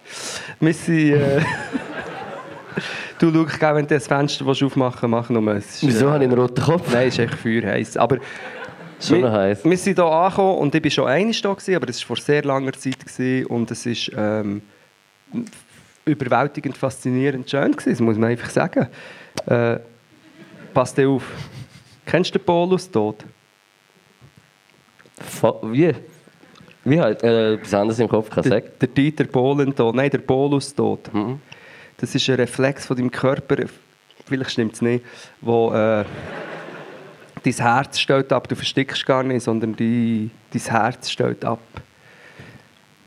Wir 0.61 0.75
sind, 0.75 1.13
äh, 1.13 1.41
du 3.19 3.33
schau, 3.33 3.45
gell, 3.59 3.75
wenn 3.75 3.87
du 3.87 3.95
das 3.95 4.07
Fenster 4.07 4.47
aufmachen 4.47 5.11
willst, 5.13 5.31
mach 5.31 5.31
nur. 5.31 5.55
Ist, 5.55 5.87
Wieso 5.87 6.11
habe 6.11 6.25
ich 6.25 6.31
einen 6.31 6.39
roten 6.39 6.63
Kopf? 6.63 6.93
Nein, 6.93 7.09
es 7.09 7.15
ist 7.15 7.21
echt 7.21 7.35
feuerheiß. 7.35 7.97
Aber 7.97 8.19
Schon 9.01 9.23
wir, 9.23 9.33
heiß. 9.33 9.65
wir 9.65 9.77
sind 9.77 9.97
hier 9.97 10.05
angekommen 10.05 10.59
und 10.59 10.75
ich 10.75 10.85
war 10.85 10.91
schon 10.91 11.07
einmal 11.07 11.33
da, 11.33 11.53
gewesen, 11.53 11.77
aber 11.77 11.89
es 11.89 12.01
war 12.01 12.07
vor 12.09 12.17
sehr 12.17 12.43
langer 12.43 12.73
Zeit 12.73 12.99
gewesen, 12.99 13.47
und 13.47 13.71
es 13.71 13.87
ist 13.87 14.11
ähm, 14.17 14.63
überwältigend 16.05 16.77
faszinierend 16.77 17.49
schön 17.49 17.73
gewesen, 17.73 17.91
das 17.91 18.01
muss 18.01 18.17
man 18.17 18.31
einfach 18.31 18.51
sagen. 18.51 18.89
Äh, 19.47 19.79
pass 20.75 20.95
dir 20.95 21.09
auf. 21.09 21.23
Kennst 22.05 22.35
du 22.35 22.39
den 22.39 22.45
Polus 22.45 22.91
tot? 22.91 23.25
Wie? 25.63 25.95
Wie 26.89 27.01
halt? 27.01 27.23
Äh, 27.23 27.55
etwas 27.55 27.75
anderes 27.75 27.99
im 27.99 28.09
Kopf 28.09 28.31
kann 28.31 28.45
ich 28.45 28.51
Der, 28.51 28.61
sagen. 28.61 28.73
der 28.81 28.89
Dieter 28.89 29.25
Bohlen 29.25 29.75
tot. 29.75 29.95
Nein, 29.95 30.11
der 30.11 30.19
Polus 30.19 30.75
tot. 30.75 31.13
Mhm. 31.13 31.41
Das 31.97 32.15
ist 32.15 32.29
ein 32.29 32.37
Reflex 32.37 32.87
von 32.87 32.97
deinem 32.97 33.11
Körper, 33.11 33.57
vielleicht 34.27 34.51
stimmt 34.53 34.75
es 34.75 34.83
nicht, 34.83 35.05
wo 35.41 35.71
äh, 35.73 36.05
dein 37.43 37.53
Herz 37.53 37.99
stellt 37.99 38.33
ab. 38.33 38.49
Du 38.49 38.55
verstickst 38.55 39.05
gar 39.05 39.23
nicht, 39.23 39.43
sondern 39.43 39.75
die, 39.75 40.31
dein 40.53 40.63
Herz 40.63 41.11
stellt 41.11 41.45
ab. 41.45 41.61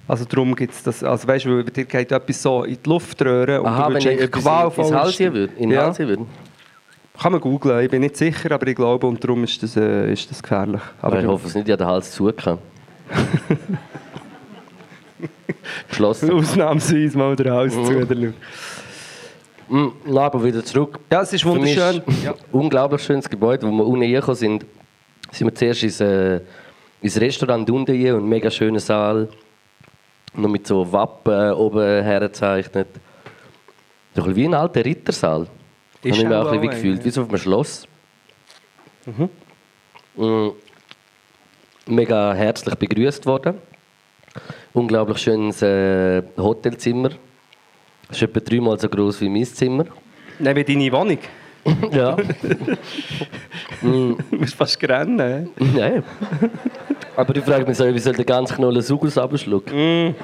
Also 0.07 0.25
darum 0.25 0.55
gibt 0.55 0.73
es 0.73 0.83
das, 0.83 1.03
also 1.05 1.25
weißt 1.25 1.45
du, 1.45 1.57
weil 1.57 1.63
dir 1.63 1.85
geht 1.85 2.11
etwas 2.11 2.41
so 2.41 2.63
in 2.65 2.77
die 2.83 2.89
Luft 2.89 3.21
röhren 3.21 3.61
und 3.61 3.67
Aha, 3.67 3.87
du 3.87 3.93
wenn 3.93 4.03
würdest 4.03 4.19
ich 4.19 4.21
etwas 4.21 4.43
qualvoll 4.43 4.85
ins 4.85 4.93
Hals 4.93 5.17
hier 5.17 5.33
würde. 5.33 5.53
In 5.53 5.69
den 5.69 5.77
ja. 5.77 5.85
Hals 5.85 5.99
würde. 5.99 6.25
Kann 7.17 7.31
man 7.31 7.39
googlen, 7.39 7.79
ich 7.85 7.89
bin 7.89 8.01
nicht 8.01 8.17
sicher, 8.17 8.51
aber 8.51 8.67
ich 8.67 8.75
glaube 8.75 9.07
und 9.07 9.23
darum 9.23 9.43
ist 9.43 9.61
das, 9.63 9.77
äh, 9.77 10.11
ist 10.11 10.29
das 10.29 10.41
gefährlich. 10.41 10.81
Aber 11.01 11.13
Aber 11.13 11.21
ich 11.21 11.27
hoffe 11.27 11.47
es 11.47 11.55
nicht, 11.55 11.67
ich 11.67 11.71
habe 11.71 11.83
den 11.83 11.87
Hals 11.87 12.11
zu 12.11 12.31
kann. 12.33 12.57
Geschlossen. 15.89 16.31
ausnahmsweise 16.33 17.17
mal 17.17 17.35
der 17.35 17.53
Haus 17.53 17.75
Mhm. 17.75 17.85
zu. 17.85 17.97
oder 17.97 18.15
nicht? 18.15 18.33
Mm, 19.69 19.87
nein, 20.05 20.17
aber 20.17 20.43
wieder 20.43 20.63
zurück. 20.65 20.99
Ja, 21.11 21.21
es 21.21 21.31
ist 21.33 21.45
mich 21.45 21.53
wunderschön. 21.53 22.01
ist 22.05 22.23
Ja. 22.23 22.33
Unglaublich 22.51 23.01
schönes 23.03 23.29
Gebäude. 23.29 23.65
Wo 23.67 23.71
wir 23.71 23.85
unten 23.85 24.01
reingekommen 24.03 24.35
sind, 24.35 24.65
sind 25.31 25.47
wir 25.47 25.55
zuerst 25.55 25.83
ins, 25.83 26.01
äh, 26.01 26.41
ins 27.01 27.19
Restaurant 27.19 27.69
unten 27.69 27.91
rein 27.91 28.13
und 28.13 28.19
einen 28.19 28.29
mega 28.29 28.51
schönen 28.51 28.79
Saal. 28.79 29.29
Noch 30.33 30.49
mit 30.49 30.67
so 30.67 30.91
Wappen 30.91 31.53
oben 31.53 32.03
hergezeichnet. 32.03 32.87
Bisschen 34.13 34.35
wie 34.35 34.45
ein 34.45 34.53
alter 34.53 34.83
Rittersaal. 34.83 35.47
Ist 36.03 36.13
Habe 36.17 36.23
ich 36.23 36.27
mir 36.29 36.41
auch 36.41 36.47
auch 36.47 36.51
ein 36.51 36.59
bisschen 36.59 36.63
wie 36.71 36.75
gefühlt, 36.75 36.99
ja. 36.99 37.05
wie 37.05 37.09
so 37.11 37.21
auf 37.21 37.29
einem 37.29 37.37
Schloss. 37.37 37.87
Mm, 40.15 40.49
Mega 41.87 42.33
herzlich 42.33 42.75
begrüßt 42.75 43.25
worden. 43.25 43.55
Unglaublich 44.73 45.17
schönes 45.17 45.61
äh, 45.61 46.21
Hotelzimmer. 46.37 47.09
Das 48.07 48.17
ist 48.17 48.23
etwa 48.23 48.39
dreimal 48.39 48.79
so 48.79 48.87
groß 48.87 49.21
wie 49.21 49.29
mein 49.29 49.45
Zimmer. 49.45 49.85
Nein, 50.39 50.55
wie 50.55 50.63
deine 50.63 50.91
Wohnung. 50.91 51.17
Ja. 51.91 52.17
Du 53.81 54.17
musst 54.31 54.55
fast 54.55 54.81
rennen. 54.83 55.49
Nein. 55.59 56.03
Aber 57.15 57.35
ich 57.35 57.43
frage 57.43 57.65
mich 57.65 57.77
so, 57.77 57.93
wie 57.93 57.99
soll 57.99 58.13
der 58.13 58.25
ganze 58.25 58.55
Knolle 58.55 58.81
Sugus 58.81 59.17
abschlucken? 59.17 60.15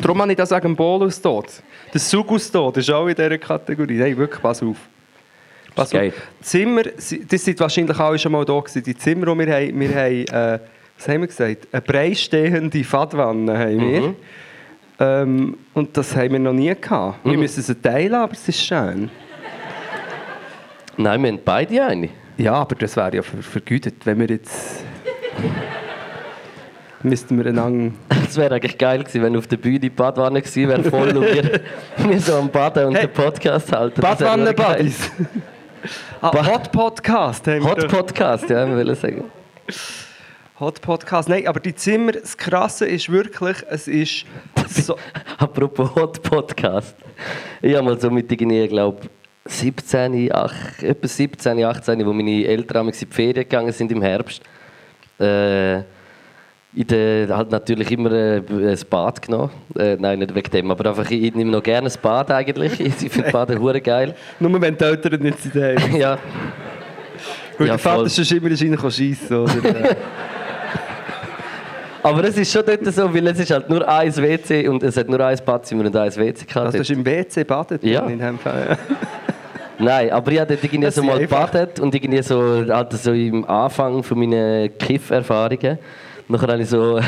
Darum 0.00 0.22
habe 0.22 0.32
ich 0.32 0.36
das 0.36 0.48
sagen, 0.48 0.74
Bolus 0.74 1.20
tot. 1.20 1.46
Der 1.92 2.00
Sugus 2.00 2.50
tot 2.50 2.76
ist 2.76 2.90
auch 2.90 3.06
in 3.06 3.14
dieser 3.14 3.38
Kategorie. 3.38 3.98
Nein, 3.98 4.16
wirklich, 4.16 4.40
pass 4.40 4.62
auf. 4.62 4.76
Geil. 5.74 6.08
auf. 6.08 6.14
Die 6.40 6.44
Zimmer, 6.44 6.82
das 6.82 7.44
sind 7.44 7.60
wahrscheinlich 7.60 7.98
alle 7.98 8.18
schon 8.18 8.32
mal 8.32 8.44
da 8.44 8.58
gewesen. 8.58 8.82
Die 8.82 8.96
Zimmer, 8.96 9.34
die 9.34 9.46
wir 9.46 9.54
haben, 9.54 9.80
wir 9.80 9.94
haben, 9.94 10.26
äh, 10.26 10.58
was 10.98 11.08
haben 11.08 11.20
wir 11.20 11.26
gesagt? 11.26 11.68
Eine 11.72 11.82
breistehende 11.82 12.84
Fadwanne 12.84 13.58
haben 13.58 13.80
wir. 13.80 14.00
Mhm. 14.00 14.16
Ähm, 15.00 15.56
und 15.74 15.96
das 15.96 16.14
haben 16.14 16.32
wir 16.32 16.38
noch 16.38 16.52
nie 16.52 16.74
gehabt. 16.74 17.24
Wir 17.24 17.36
müssen 17.36 17.62
sie 17.62 17.74
teilen, 17.74 18.14
aber 18.14 18.32
es 18.32 18.48
ist 18.48 18.64
schön. 18.64 19.10
Nein, 20.96 21.22
wir 21.22 21.32
haben 21.32 21.40
beide 21.44 21.84
eine. 21.84 22.08
Ja, 22.36 22.54
aber 22.54 22.74
das 22.76 22.96
wäre 22.96 23.16
ja 23.16 23.22
ver 23.22 23.42
vergütet, 23.42 23.94
wenn 24.04 24.20
wir 24.20 24.28
jetzt... 24.28 24.84
Müssten 27.02 27.36
wir 27.36 27.46
einander... 27.46 27.92
Es 28.28 28.36
wäre 28.36 28.54
eigentlich 28.54 28.78
geil 28.78 29.00
gewesen, 29.00 29.22
wenn 29.22 29.36
auf 29.36 29.46
der 29.46 29.56
Bühne 29.56 29.80
die 29.80 29.90
Badwanne 29.90 30.40
gewesen 30.40 30.68
wäre, 30.68 30.84
voll 30.84 31.16
und 31.16 31.24
wir, 31.24 31.60
wir 32.08 32.20
so 32.20 32.36
am 32.36 32.48
Baden 32.48 32.86
und 32.86 32.94
Hey, 32.94 33.06
den 33.06 33.12
Podcast 33.12 33.72
halten. 33.72 34.00
Das. 34.00 34.18
Badwanne-Buddies. 34.18 35.10
Ah, 36.20 36.46
Hot 36.46 36.70
Podcast 36.72 37.46
haben 37.46 37.62
wir 37.64 37.70
Hot. 37.70 37.88
Podcast, 37.88 38.48
ja, 38.48 38.66
wir 38.68 38.76
wollen 38.76 38.94
sagen. 38.94 39.24
Hot 40.60 40.80
Podcast. 40.80 41.28
Nein, 41.28 41.46
aber 41.46 41.60
die 41.60 41.74
Zimmer, 41.74 42.12
das 42.12 42.36
Krasse 42.36 42.86
ist 42.86 43.10
wirklich, 43.10 43.56
es 43.68 43.88
ist 43.88 44.26
so... 44.68 44.96
Apropos 45.38 45.94
Hot 45.94 46.22
Podcast. 46.22 46.94
Ich 47.60 47.74
habe 47.74 47.84
mal 47.84 48.00
so 48.00 48.10
mit 48.10 48.30
irgendwie, 48.30 48.68
glaube 48.68 49.08
17, 49.46 50.30
ach, 50.32 50.54
etwa 50.82 51.08
17, 51.08 51.64
18, 51.64 52.06
wo 52.06 52.12
meine 52.12 52.44
Eltern 52.44 52.88
in 52.88 52.94
die 52.94 53.06
Ferien 53.06 53.34
gegangen 53.34 53.72
sind 53.72 53.90
im 53.90 54.02
Herbst. 54.02 54.42
Äh, 55.18 55.82
in 56.74 56.86
der, 56.86 57.36
halt 57.36 57.50
natürlich 57.50 57.90
immer 57.90 58.10
äh, 58.12 58.38
ein 58.38 58.78
Bad 58.88 59.20
genommen. 59.20 59.50
Äh, 59.76 59.96
nein, 59.98 60.20
nicht 60.20 60.34
wegen 60.34 60.50
dem, 60.50 60.70
aber 60.70 60.88
einfach, 60.88 61.10
ich 61.10 61.34
nehme 61.34 61.50
noch 61.50 61.62
gerne 61.62 61.88
ein 61.88 61.94
Bad 62.00 62.30
eigentlich. 62.30 62.80
Ich 62.80 63.10
finde 63.10 63.30
Baden 63.30 63.60
hure 63.60 63.80
geil. 63.80 64.14
Nur 64.40 64.60
wenn 64.60 64.76
die 64.76 64.84
Eltern 64.84 65.22
nicht 65.22 65.40
sind. 65.40 65.54
Weil 65.54 65.76
Ja, 65.96 66.18
Ja, 67.58 67.66
der 67.66 67.78
Vater 67.78 68.08
sonst 68.08 68.32
immer 68.32 68.50
in 68.50 68.90
schiessen 68.90 69.36
oder? 69.36 69.64
äh, 69.64 69.94
aber 72.02 72.24
es 72.24 72.38
ist 72.38 72.50
schon 72.50 72.62
dort 72.64 72.84
so, 72.86 73.12
weil 73.12 73.26
es 73.26 73.38
ist 73.38 73.50
halt 73.50 73.68
nur 73.68 73.86
ein 73.86 74.16
WC 74.16 74.66
und 74.68 74.82
es 74.82 74.96
hat 74.96 75.08
nur 75.08 75.20
ein 75.20 75.38
Badzimmer 75.44 75.84
und 75.84 75.94
ein 75.94 76.16
WC 76.16 76.46
gehabt. 76.46 76.66
also 76.66 76.72
du 76.72 76.78
hast 76.78 76.90
im 76.90 77.04
WC 77.04 77.44
badet? 77.44 77.84
Ja. 77.84 78.06
In 78.06 78.18
dem 78.18 78.38
Fall. 78.38 78.78
Nein, 79.78 80.10
aber 80.10 80.32
ich 80.32 80.40
habe 80.40 80.54
dort 80.54 80.64
irgendwie 80.64 80.86
Das 80.86 80.94
so 80.94 81.02
mal 81.02 81.18
gebadet 81.18 81.80
und 81.80 81.94
irgendwie 81.94 82.22
so, 82.22 82.64
halt 82.68 82.92
so 82.92 83.12
im 83.12 83.44
Anfang 83.44 84.02
von 84.02 84.18
meinen 84.18 84.76
Kiff-Erfahrungen. 84.78 85.78
Nachher 86.32 86.48
habe 86.48 86.62
ich 86.62 86.68
so 86.68 86.96
ein 86.96 87.04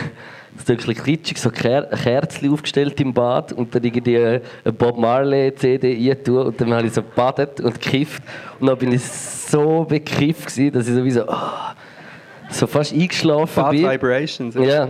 Stückchen 0.60 0.94
kitschig, 0.94 1.38
so 1.38 1.50
Ker 1.50 1.84
Kerzen 1.86 2.52
aufgestellt 2.52 3.00
im 3.00 3.12
Bad 3.12 3.52
und 3.52 3.74
dann 3.74 3.82
irgendwie 3.82 4.18
eine 4.18 4.40
Bob 4.76 4.98
Marley 4.98 5.54
CD 5.54 6.10
reintun 6.10 6.48
und 6.48 6.60
dann 6.60 6.74
habe 6.74 6.86
ich 6.86 6.92
so 6.92 7.02
gebadet 7.02 7.60
und 7.60 7.80
gekifft 7.80 8.22
und 8.60 8.66
dann 8.66 8.78
bin 8.78 8.92
ich 8.92 9.02
so 9.02 9.84
bekifft 9.84 10.46
gewesen, 10.46 10.72
dass 10.72 10.86
ich 10.86 10.94
sowieso 10.94 11.26
ah, 11.28 11.74
so 12.50 12.66
fast 12.66 12.92
eingeschlafen 12.92 13.62
Bad 13.62 13.70
bin. 13.70 13.90
Vibrations. 13.90 14.54
Ja. 14.54 14.88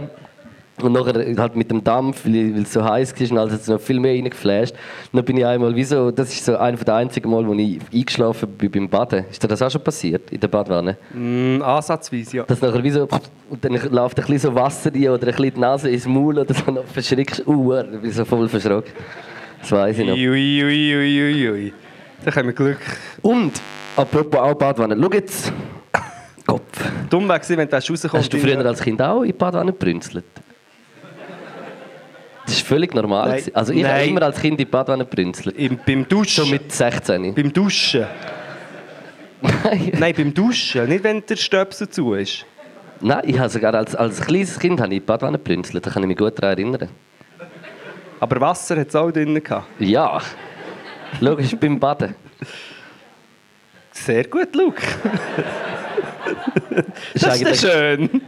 Und 0.82 0.92
nachher 0.92 1.36
halt 1.38 1.54
mit 1.54 1.70
dem 1.70 1.84
Dampf, 1.84 2.26
weil 2.26 2.54
weil 2.54 2.62
es 2.62 2.72
so 2.72 2.84
heiß 2.84 3.14
war, 3.14 3.30
und 3.30 3.38
alles 3.38 3.52
hat 3.54 3.60
es 3.60 3.68
noch 3.68 3.80
viel 3.80 4.00
mehr 4.00 4.12
reingeflasht. 4.12 4.74
Und 5.12 5.16
dann 5.18 5.24
bin 5.24 5.36
ich 5.36 5.46
einmal 5.46 5.74
wie 5.76 5.84
so, 5.84 6.10
das 6.10 6.30
ist 6.30 6.44
so 6.44 6.56
einer 6.56 6.76
der 6.76 6.94
einzigen 6.96 7.30
Mal, 7.30 7.46
wo 7.46 7.54
ich 7.54 7.78
eingeschlafen 7.92 8.48
bin 8.48 8.70
beim 8.72 8.88
Baden. 8.88 9.24
Ist 9.30 9.40
dir 9.40 9.46
das 9.46 9.62
auch 9.62 9.70
schon 9.70 9.84
passiert, 9.84 10.32
in 10.32 10.40
der 10.40 10.48
Badwanne? 10.48 10.96
Mm, 11.12 11.62
ansatzweise, 11.62 12.38
ja. 12.38 12.42
Dass 12.42 12.60
nachher 12.60 12.82
wie 12.82 12.90
so, 12.90 13.06
und 13.50 13.64
dann 13.64 13.78
läuft 13.92 14.18
ein 14.18 14.26
bisschen 14.26 14.50
so 14.50 14.54
Wasser 14.54 14.92
rein 14.92 15.10
oder 15.10 15.28
ein 15.28 15.34
bisschen 15.34 15.54
die 15.54 15.60
Nase 15.60 15.90
ins 15.90 16.06
Maul 16.06 16.40
oder 16.40 16.52
so, 16.52 16.64
und 16.66 16.74
dann 16.74 16.86
verschrickst 16.86 17.44
du, 17.46 17.52
uh, 17.52 17.74
dann 17.74 18.00
bin 18.00 18.10
ich 18.10 18.16
so 18.16 18.24
voll 18.24 18.48
verschrocken. 18.48 18.92
Das 19.60 19.70
weiß 19.70 19.96
ich 19.96 20.06
noch. 20.06 20.14
Ui, 20.14 20.64
ui, 20.64 20.94
ui, 20.94 21.22
ui, 21.22 21.50
ui. 21.50 21.72
Da 22.24 22.34
haben 22.34 22.46
wir 22.46 22.52
Glück. 22.52 22.78
Und, 23.22 23.52
apropos 23.96 24.40
auch 24.40 24.54
Badwanne, 24.54 24.96
schau 25.00 25.10
jetzt. 25.12 25.52
Kopf. 26.46 26.62
Dumm 27.08 27.28
wäre 27.28 27.40
wenn 27.48 27.68
du 27.68 27.76
rauskommt. 27.76 28.12
Hast 28.12 28.32
du 28.32 28.38
früher 28.38 28.66
als 28.66 28.82
Kind 28.82 29.00
auch 29.00 29.22
in 29.22 29.28
die 29.28 29.32
Badwanne 29.32 29.72
gebrünzelt? 29.72 30.24
Das 32.46 32.56
war 32.60 32.66
völlig 32.66 32.94
normal. 32.94 33.28
Nein. 33.28 33.42
Also 33.54 33.72
ich 33.72 33.84
habe 33.84 34.04
immer 34.04 34.22
als 34.22 34.40
Kind 34.40 34.52
in 34.52 34.56
die 34.58 34.64
Badwanne 34.64 35.04
brünzelt. 35.04 35.56
Im, 35.56 35.78
beim 35.84 36.06
Duschen. 36.06 36.44
Schon 36.44 36.50
mit 36.50 36.72
16. 36.72 37.34
Beim 37.34 37.52
Duschen. 37.52 38.06
Nein. 39.40 39.92
Nein, 39.98 40.14
beim 40.16 40.34
Duschen. 40.34 40.88
Nicht, 40.88 41.04
wenn 41.04 41.24
der 41.24 41.36
Stöpsel 41.36 41.88
zu 41.88 42.14
ist. 42.14 42.44
Nein, 43.00 43.22
ich 43.26 43.38
habe 43.38 43.48
sogar 43.48 43.74
als, 43.74 43.94
als 43.94 44.20
kleines 44.20 44.58
Kind 44.58 44.80
habe 44.80 44.88
ich 44.88 44.98
in 44.98 45.02
die 45.02 45.06
Badwanne 45.06 45.38
brünzelt. 45.38 45.84
Da 45.86 45.90
kann 45.90 46.02
ich 46.02 46.08
mich 46.08 46.16
gut 46.16 46.38
daran 46.38 46.56
erinnern. 46.58 46.88
Aber 48.20 48.40
Wasser 48.40 48.76
hat 48.78 48.88
es 48.88 48.96
auch 48.96 49.10
drin 49.10 49.42
gehabt. 49.42 49.66
Ja. 49.78 50.20
Logisch, 51.20 51.54
beim 51.56 51.78
Baden. 51.78 52.14
Sehr 53.92 54.24
gut, 54.24 54.54
Luke. 54.54 54.82
Ist 57.14 57.26
Das 57.26 57.40
ist 57.40 57.60
schön. 57.60 58.22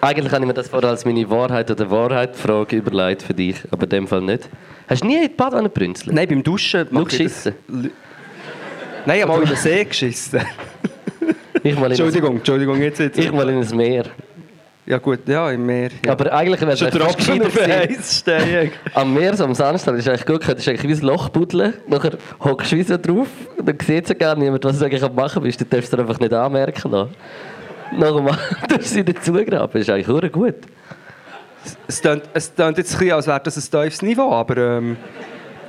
Eigentlich 0.00 0.32
habe 0.32 0.42
ich 0.42 0.46
mir 0.46 0.54
das 0.54 0.68
vorher 0.68 0.90
als 0.90 1.04
meine 1.04 1.28
Wahrheit 1.30 1.70
oder 1.70 1.90
Wahrheit-Frage 1.90 2.76
überlegt 2.76 3.22
für 3.22 3.34
dich, 3.34 3.56
aber 3.70 3.84
in 3.84 3.88
dem 3.90 4.06
Fall 4.08 4.20
nicht. 4.22 4.48
Hast 4.88 5.02
du 5.02 5.06
nie 5.06 5.16
in 5.16 5.22
die 5.22 5.28
Badwanne 5.28 5.68
brünzelt? 5.68 6.14
Nein, 6.14 6.28
beim 6.28 6.42
Duschen 6.42 6.86
Nur 6.90 7.04
das- 7.04 7.10
geschissen? 7.12 7.54
L- 7.68 7.90
Nein, 9.06 9.16
ich 9.16 9.22
habe 9.22 9.32
mal 9.32 9.42
in 9.42 9.48
den 9.48 9.56
See 9.56 9.84
geschissen. 9.84 10.40
Ich 11.62 11.74
mal 11.74 11.78
in 11.80 11.84
ein, 11.86 11.90
Entschuldigung, 11.92 12.36
Entschuldigung, 12.36 12.80
jetzt, 12.80 12.98
jetzt. 13.00 13.18
ich 13.18 13.32
mal 13.32 13.48
in 13.48 13.62
ein 13.62 13.76
Meer. 13.76 14.04
Ja 14.86 14.96
gut, 14.98 15.20
ja, 15.26 15.50
im 15.50 15.66
Meer. 15.66 15.90
Ja. 16.04 16.12
Aber 16.12 16.32
eigentlich 16.32 16.60
wäre 16.62 16.72
es 16.72 16.80
gescheiter. 16.80 18.70
Am 18.94 19.12
Meer, 19.12 19.36
so 19.36 19.44
am 19.44 19.54
Sandstrand, 19.54 19.98
ist 19.98 20.08
eigentlich 20.08 20.24
gut 20.24 20.40
gehört. 20.40 20.58
ist 20.60 20.68
eigentlich 20.68 20.88
wie 20.88 21.02
ein 21.02 21.06
Loch 21.06 21.28
buddeln. 21.28 21.74
Nachher 21.86 22.12
hockst 22.42 22.72
du 22.72 22.76
wie 22.76 22.82
so 22.82 22.96
drauf. 22.96 23.28
Dann 23.62 23.76
sieht 23.84 24.08
ja 24.08 24.14
gar 24.14 24.34
niemand, 24.36 24.64
was 24.64 24.78
du 24.78 24.84
eigentlich 24.86 25.02
am 25.02 25.14
machen 25.14 25.42
bist. 25.42 25.60
Du 25.60 25.64
darfst 25.66 25.92
es 25.92 25.98
einfach 25.98 26.18
nicht 26.20 26.32
anmerken. 26.32 26.90
lassen. 26.90 27.10
Nachher 27.92 28.20
mal, 28.20 28.38
du 28.68 28.82
sie 28.82 29.02
nicht 29.02 29.24
zugraben. 29.24 29.70
Das 29.72 29.82
ist 29.82 29.90
eigentlich 29.90 30.32
gut. 30.32 30.54
Es 31.86 32.00
klingt, 32.00 32.22
es 32.32 32.54
klingt 32.54 32.78
jetzt 32.78 32.94
ein 32.94 32.98
bisschen, 32.98 33.12
als 33.14 33.26
wäre 33.26 33.40
das 33.40 33.56
ein 33.56 33.82
tiefes 33.82 34.02
Niveau, 34.02 34.32
aber 34.32 34.56
ähm, 34.56 34.96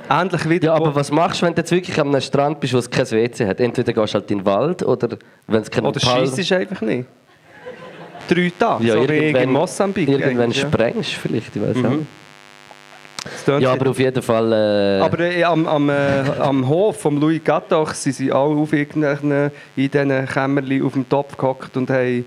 ähnlich 0.08 0.48
wieder... 0.48 0.66
Ja, 0.66 0.74
aber 0.74 0.94
was 0.94 1.10
machst 1.10 1.42
du, 1.42 1.46
wenn 1.46 1.54
du 1.54 1.60
jetzt 1.60 1.70
wirklich 1.72 2.00
einem 2.00 2.20
Strand 2.20 2.60
bist, 2.60 2.74
wo 2.74 2.78
es 2.78 2.88
kein 2.88 3.10
WC 3.10 3.46
hat? 3.46 3.60
Entweder 3.60 3.92
gehst 3.92 4.14
du 4.14 4.18
halt 4.18 4.30
in 4.30 4.38
den 4.38 4.46
Wald 4.46 4.82
oder 4.82 5.16
wenn 5.46 5.62
es 5.62 5.70
keinen 5.70 5.86
Oder 5.86 6.00
schießt 6.00 6.52
einfach 6.52 6.80
nicht. 6.80 7.06
Drei 8.28 8.52
Tage, 8.56 8.84
ja, 8.84 8.94
so 8.94 9.08
wie 9.08 9.12
irgendwann, 9.14 9.42
in 9.42 9.52
Mosambik. 9.52 10.08
Irgendwann 10.08 10.54
sprengst 10.54 11.16
du 11.16 11.28
vielleicht, 11.28 11.56
ich 11.56 11.62
weiß 11.62 11.76
auch 11.84 11.90
nicht. 11.90 12.06
Ja, 13.58 13.72
aber 13.72 13.90
auf 13.90 13.98
jeden 13.98 14.22
Fall... 14.22 14.52
Äh, 14.52 15.00
Aber 15.02 15.20
äh, 15.20 15.44
am, 15.44 15.66
am, 15.66 15.90
äh, 15.90 16.22
am 16.38 16.66
Hof 16.68 17.00
von 17.00 17.20
Louis 17.20 17.42
Gattoch 17.44 17.92
sind 17.94 18.14
sie 18.14 18.32
alle 18.32 18.54
auf 18.54 18.72
irgendeinen, 18.72 19.50
in 19.76 19.90
diesen 19.90 20.26
Kämmerchen 20.26 20.84
auf 20.84 20.92
dem 20.94 21.08
Topf 21.08 21.36
gehockt 21.36 21.76
und 21.76 21.90
haben 21.90 22.24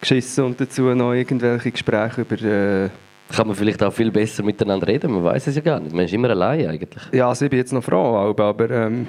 geschissen 0.00 0.44
und 0.44 0.60
dazu 0.60 0.82
noch 0.94 1.12
irgendwelche 1.14 1.70
Gespräche 1.70 2.20
über... 2.22 2.42
Äh, 2.42 2.88
kann 3.34 3.46
man 3.46 3.56
vielleicht 3.56 3.82
auch 3.82 3.92
viel 3.92 4.10
besser 4.10 4.42
miteinander 4.42 4.86
reden, 4.86 5.10
man 5.12 5.24
weiß 5.24 5.46
es 5.46 5.56
ja 5.56 5.62
gar 5.62 5.80
nicht. 5.80 5.94
Man 5.94 6.04
ist 6.04 6.12
immer 6.12 6.28
allein 6.30 6.66
eigentlich. 6.66 7.02
ja, 7.12 7.28
also 7.28 7.46
ich 7.46 7.50
bin 7.50 7.60
jetzt 7.60 7.72
noch 7.72 7.82
froh, 7.82 8.16
aber... 8.16 8.44
aber 8.44 8.70
ähm, 8.70 9.06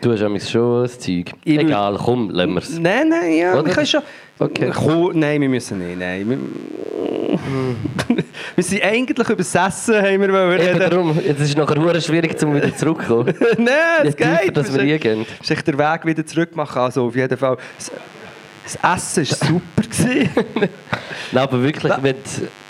Du 0.00 0.12
hast 0.12 0.20
nämlich 0.20 0.46
schon 0.46 0.82
das 0.82 0.98
Zeug. 0.98 1.32
Ich 1.44 1.58
Egal, 1.58 1.96
komm, 1.96 2.28
lassen 2.28 2.52
wir 2.52 2.58
es. 2.58 2.78
nein, 2.78 3.08
nein, 3.08 3.32
ja, 3.32 3.54
Oder? 3.54 3.64
wir 3.64 3.72
können 3.72 3.86
schon... 3.86 4.02
Okay. 4.38 4.70
Komm, 4.74 5.18
nein, 5.18 5.40
wir 5.40 5.48
müssen 5.48 5.78
nicht, 5.78 5.98
nein. 5.98 6.38
Wir, 8.08 8.24
wir 8.54 8.64
sind 8.64 8.82
eigentlich 8.82 9.28
über 9.28 9.36
das 9.36 9.54
Essen, 9.54 9.96
haben 9.96 10.20
wir 10.20 10.32
wollen 10.32 10.60
reden. 10.60 10.78
darum, 10.78 11.16
jetzt 11.16 11.40
ist 11.40 11.50
es 11.50 11.56
nachher 11.56 12.00
schwierig, 12.00 12.42
um 12.42 12.54
wieder 12.54 12.74
zurückzukommen. 12.76 13.34
nein, 13.58 13.74
es 14.04 14.16
tiefer, 14.16 14.36
geht. 14.44 14.56
dass 14.56 14.72
wir 14.72 14.80
reingehen. 14.80 15.26
ist 15.40 15.50
echt 15.50 15.66
der 15.66 15.78
Weg 15.78 16.04
wieder 16.04 16.26
zurück 16.26 16.54
machen. 16.56 16.78
Also 16.78 17.06
auf 17.06 17.16
jeden 17.16 17.36
Fall. 17.36 17.56
Das, 17.78 17.90
Essen 18.96 19.28
war 19.28 19.48
super. 19.48 19.82
Nein, 21.32 21.42
aber 21.42 21.62
wirklich, 21.62 21.92
wenn 22.00 22.16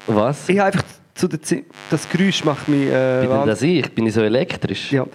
Was? 0.08 0.48
ich 0.48 0.58
habe 0.58 0.66
einfach 0.72 0.82
zu 1.14 1.28
der 1.28 1.40
Zi 1.40 1.64
das 1.90 2.08
Geräusch 2.08 2.44
macht 2.44 2.68
mich 2.68 2.88
äh, 2.88 3.20
Bin 3.20 3.30
denn 3.30 3.46
das 3.46 3.62
ich? 3.62 3.90
Bin 3.92 4.06
ich 4.06 4.14
so 4.14 4.22
elektrisch? 4.22 4.90
Ja. 4.90 5.06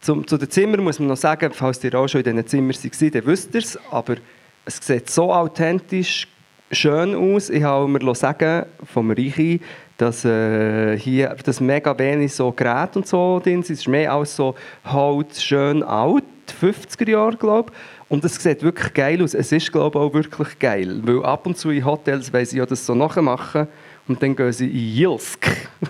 Zum, 0.00 0.26
zu 0.26 0.36
den 0.36 0.50
Zimmern 0.50 0.82
muss 0.82 0.98
man 0.98 1.08
noch 1.08 1.16
sagen, 1.16 1.50
falls 1.52 1.82
ihr 1.82 1.94
auch 1.94 2.06
schon 2.06 2.20
in 2.20 2.36
diesen 2.36 2.46
Zimmern 2.46 2.92
seid, 2.92 3.14
dann 3.14 3.26
wisst 3.26 3.54
ihr 3.54 3.60
es, 3.60 3.78
aber 3.90 4.16
es 4.64 4.78
sieht 4.82 5.10
so 5.10 5.32
authentisch 5.32 6.28
schön 6.70 7.14
aus. 7.14 7.50
Ich 7.50 7.62
habe 7.62 7.88
mir 7.88 8.14
sagen 8.14 8.66
vom 8.84 9.10
Reichi, 9.10 9.60
dass 9.96 10.24
äh, 10.24 10.98
hier 10.98 11.34
dass 11.44 11.60
mega 11.60 11.98
wenig 11.98 12.34
so 12.34 12.52
Geräte 12.52 12.98
und 12.98 13.06
so 13.06 13.40
drin 13.40 13.62
sind. 13.62 13.74
Es 13.74 13.80
ist 13.80 13.88
mehr 13.88 14.12
als 14.12 14.36
so 14.36 14.54
Holz, 14.84 15.42
schön 15.42 15.82
alt, 15.82 16.24
50er 16.60 17.10
Jahre, 17.10 17.36
glaube 17.36 17.72
ich. 17.72 18.10
Und 18.10 18.24
es 18.24 18.36
sieht 18.36 18.62
wirklich 18.62 18.94
geil 18.94 19.22
aus. 19.22 19.34
Es 19.34 19.52
ist, 19.52 19.70
glaube 19.70 19.98
ich, 19.98 20.04
auch 20.04 20.14
wirklich 20.14 20.58
geil. 20.58 21.00
Weil 21.02 21.24
ab 21.24 21.46
und 21.46 21.58
zu 21.58 21.70
in 21.70 21.84
Hotels, 21.84 22.32
weil 22.32 22.46
sie 22.46 22.58
ja 22.58 22.66
das 22.66 22.86
so 22.86 22.94
nachmachen 22.94 23.68
und 24.06 24.22
dann 24.22 24.34
gehen 24.34 24.52
sie 24.52 24.68
in 24.68 24.96
Jilsk. 24.96 25.46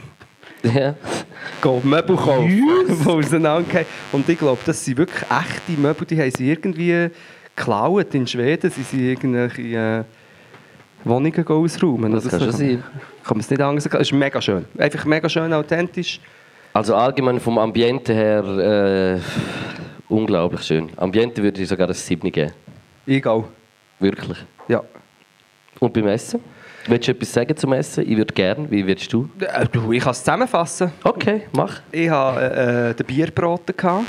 Ja. 0.64 0.96
Gehen 1.62 1.88
Möbel 1.88 2.16
kaufen, 2.16 2.48
die 2.48 3.08
auseinandergehen. 3.08 3.86
Und 4.10 4.28
ich 4.28 4.36
glaube, 4.36 4.58
das 4.66 4.84
sind 4.84 4.96
wirklich 4.96 5.22
echte 5.22 5.80
Möbel, 5.80 6.04
die 6.04 6.20
haben 6.20 6.32
sie 6.32 6.50
irgendwie 6.50 7.10
geklaut 7.54 8.12
in 8.12 8.26
Schweden. 8.26 8.68
Sie 8.68 8.82
sind 8.82 9.00
irgendwelche 9.00 9.62
äh, 9.62 10.04
Wohnungen 11.04 11.46
ausräumen. 11.46 12.12
Das 12.12 12.26
oder 12.26 12.38
kann 12.38 12.40
schon 12.40 12.52
sein. 12.52 12.84
Kann 13.24 13.36
man 13.36 13.40
es 13.40 13.50
nicht 13.50 13.60
anders 13.60 13.84
sagen. 13.84 13.96
Es 13.96 14.08
ist 14.08 14.12
mega 14.12 14.40
schön. 14.40 14.64
Einfach 14.76 15.04
mega 15.04 15.28
schön, 15.28 15.52
authentisch. 15.52 16.20
Also 16.72 16.94
allgemein 16.94 17.40
vom 17.40 17.58
Ambiente 17.58 18.14
her 18.14 18.44
äh, 19.16 19.20
unglaublich 20.08 20.62
schön. 20.62 20.90
Ambiente 20.96 21.42
würde 21.42 21.62
ich 21.62 21.68
sogar 21.68 21.88
ein 21.88 21.94
7 21.94 22.30
geben. 22.30 22.52
Auch. 23.24 23.44
Wirklich. 23.98 24.38
Ja. 24.68 24.82
Und 25.80 25.92
beim 25.92 26.08
Essen? 26.08 26.40
Willst 26.86 27.06
du 27.06 27.12
etwas 27.12 27.32
sagen 27.32 27.56
zum 27.56 27.72
Essen? 27.72 28.10
Ich 28.10 28.16
würde 28.16 28.32
gerne. 28.32 28.70
Wie 28.70 28.86
würdest 28.86 29.12
du? 29.12 29.28
Äh, 29.40 29.66
du, 29.70 29.92
ich 29.92 30.02
kann 30.02 30.12
es 30.12 30.20
zusammenfassen. 30.20 30.92
Okay, 31.04 31.42
mach. 31.52 31.80
Ich 31.92 32.08
hatte 32.08 32.90
äh, 32.90 32.94
den 32.94 33.06
Bierbraten. 33.06 33.76
Gehabt. 33.76 34.06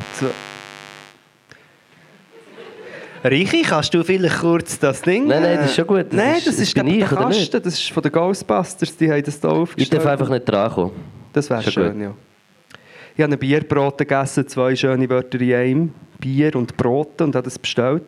Richi, 3.24 3.62
kannst 3.64 3.94
du 3.94 4.04
vielleicht 4.04 4.40
kurz 4.40 4.80
das 4.80 5.02
Ding... 5.02 5.28
Nein, 5.28 5.42
nein, 5.44 5.58
das 5.58 5.72
ist 5.72 5.76
schon 5.76 5.88
gut. 5.88 6.06
Das 6.10 6.14
nein, 6.14 6.36
ist- 6.38 6.48
das 6.48 6.56
das 6.58 6.64
ist 6.68 6.74
bin 6.76 6.86
der, 6.86 6.96
ich, 6.96 7.08
der? 7.08 7.18
Kasten. 7.18 7.62
Das 7.64 7.74
ist 7.74 7.92
von 7.92 8.04
den 8.04 8.12
Ghostbusters. 8.12 8.96
Die 8.98 9.12
haben 9.12 9.24
das 9.24 9.40
hier 9.42 9.50
Ich 9.50 9.56
aufgestellt. 9.56 9.94
darf 10.02 10.12
einfach 10.12 10.30
nicht 10.30 10.46
drankommen. 10.50 10.92
Das 11.34 11.50
wäre 11.50 11.64
schön, 11.64 11.94
gut. 11.94 12.02
ja. 12.02 12.14
Ich 13.16 13.24
habe 13.24 13.34
ein 13.34 13.40
Bierbrot 13.40 13.98
gegessen, 13.98 14.48
zwei 14.48 14.76
schöne 14.76 15.10
Wörter 15.10 15.42
in 15.42 15.54
einem. 15.54 15.94
Bier 16.20 16.56
und 16.56 16.76
Brot 16.78 17.22
und 17.22 17.36
habe 17.36 17.44
das 17.46 17.60
bestellt. 17.60 18.04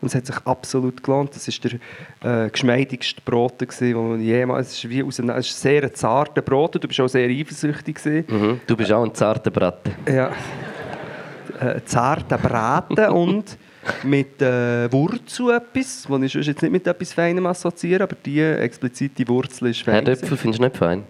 Und 0.00 0.08
es 0.08 0.14
hat 0.14 0.26
sich 0.26 0.36
absolut 0.44 1.02
gelohnt. 1.02 1.34
Das 1.34 1.48
war 1.48 1.78
der 2.22 2.44
äh, 2.46 2.50
geschmeidigste 2.50 3.20
Brot, 3.24 3.60
den 3.60 3.68
ich 3.70 4.26
jemals... 4.26 4.68
Es 4.68 4.84
ist, 4.84 4.90
wie 4.90 5.02
aus 5.02 5.18
einem, 5.18 5.30
es 5.30 5.46
ist 5.48 5.60
sehr 5.60 5.82
ein 5.82 5.94
zarter 5.94 6.42
Brot. 6.42 6.74
Du 6.76 6.86
bist 6.86 7.00
auch 7.00 7.08
sehr 7.08 7.28
eifersüchtig. 7.28 7.98
Mhm. 8.28 8.60
Du 8.66 8.76
bist 8.76 8.92
auch 8.92 9.02
ein 9.04 9.14
zarter 9.14 9.50
Braten. 9.50 9.92
Ja. 10.12 10.30
Äh, 11.60 11.80
zarter 11.84 12.38
Braten 12.38 12.98
und 13.10 13.56
mit 14.02 14.40
äh, 14.42 14.90
Wurzel 14.92 15.50
etwas, 15.56 16.08
was 16.08 16.22
ich 16.22 16.32
sonst 16.32 16.46
jetzt 16.46 16.62
nicht 16.62 16.72
mit 16.72 16.86
etwas 16.86 17.12
Feinem 17.12 17.46
assoziiere, 17.46 18.02
aber 18.04 18.16
die 18.24 18.40
explizite 18.40 19.26
Wurzel 19.28 19.68
ist 19.68 19.82
fein. 19.82 19.94
Herdöpfel 19.94 20.36
findest 20.36 20.60
du 20.60 20.64
nicht 20.66 20.76
fein? 20.76 21.02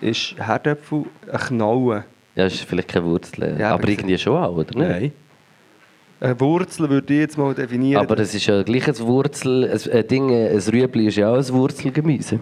Ist 0.00 0.34
Herdöpfel 0.38 1.04
ein 1.30 1.38
Knollen. 1.38 2.04
Ja, 2.34 2.46
ist 2.46 2.60
vielleicht 2.64 2.88
keine 2.88 3.04
Wurzel. 3.06 3.56
Ja, 3.58 3.70
aber 3.70 3.82
aber- 3.82 3.88
irgendwie 3.88 4.18
schon 4.18 4.36
auch, 4.36 4.56
oder 4.56 4.78
nicht? 4.78 4.88
Nein. 4.88 5.12
Eine 6.20 6.40
Wurzel 6.40 6.88
würde 6.88 7.12
ich 7.12 7.20
jetzt 7.20 7.36
mal 7.36 7.54
definieren. 7.54 8.00
Aber 8.02 8.18
es 8.18 8.34
ist 8.34 8.46
ja 8.46 8.62
gleich 8.62 8.88
ein 8.88 8.98
Wurzel, 9.00 9.64
ein, 9.70 9.92
ein 9.92 10.06
Ding, 10.08 10.30
ein 10.30 10.58
Rüebli 10.58 11.06
ist 11.08 11.16
ja 11.16 11.30
auch 11.30 11.36
ein 11.36 11.48
Wurzelgemüse. 11.52 12.40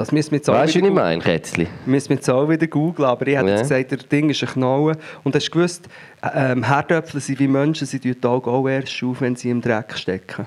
Das 0.00 0.12
müssen 0.12 0.30
wir 0.30 0.38
jetzt 0.38 0.48
auch 0.48 0.54
Weißt 0.54 0.76
du, 0.76 0.80
wie 0.80 0.86
ich 0.86 0.94
meine, 0.94 1.20
Kätzli? 1.20 1.68
müssen 1.84 2.08
wir 2.08 2.16
jetzt 2.16 2.30
auch 2.30 2.48
wieder 2.48 2.66
googeln, 2.66 3.06
aber 3.06 3.26
ich 3.26 3.36
hätte 3.36 3.48
Ja. 3.48 3.56
jetzt 3.56 3.68
gesagt, 3.68 3.90
der 3.90 3.98
Ding 3.98 4.30
ist 4.30 4.42
ein 4.42 4.48
Knollen. 4.48 4.96
Und 5.24 5.34
hast 5.34 5.48
du 5.48 5.50
gewusst, 5.50 5.88
äh, 6.22 6.52
ähm, 6.52 6.62
Herdöpfel 6.62 7.20
sind 7.20 7.38
wie 7.38 7.46
Menschen, 7.46 7.86
sie 7.86 8.00
tun 8.00 8.16
die 8.18 8.26
Augen 8.26 8.48
auch 8.48 8.66
erst 8.66 9.02
auf, 9.02 9.20
wenn 9.20 9.36
sie 9.36 9.50
im 9.50 9.60
Dreck 9.60 9.92
stecken. 9.98 10.46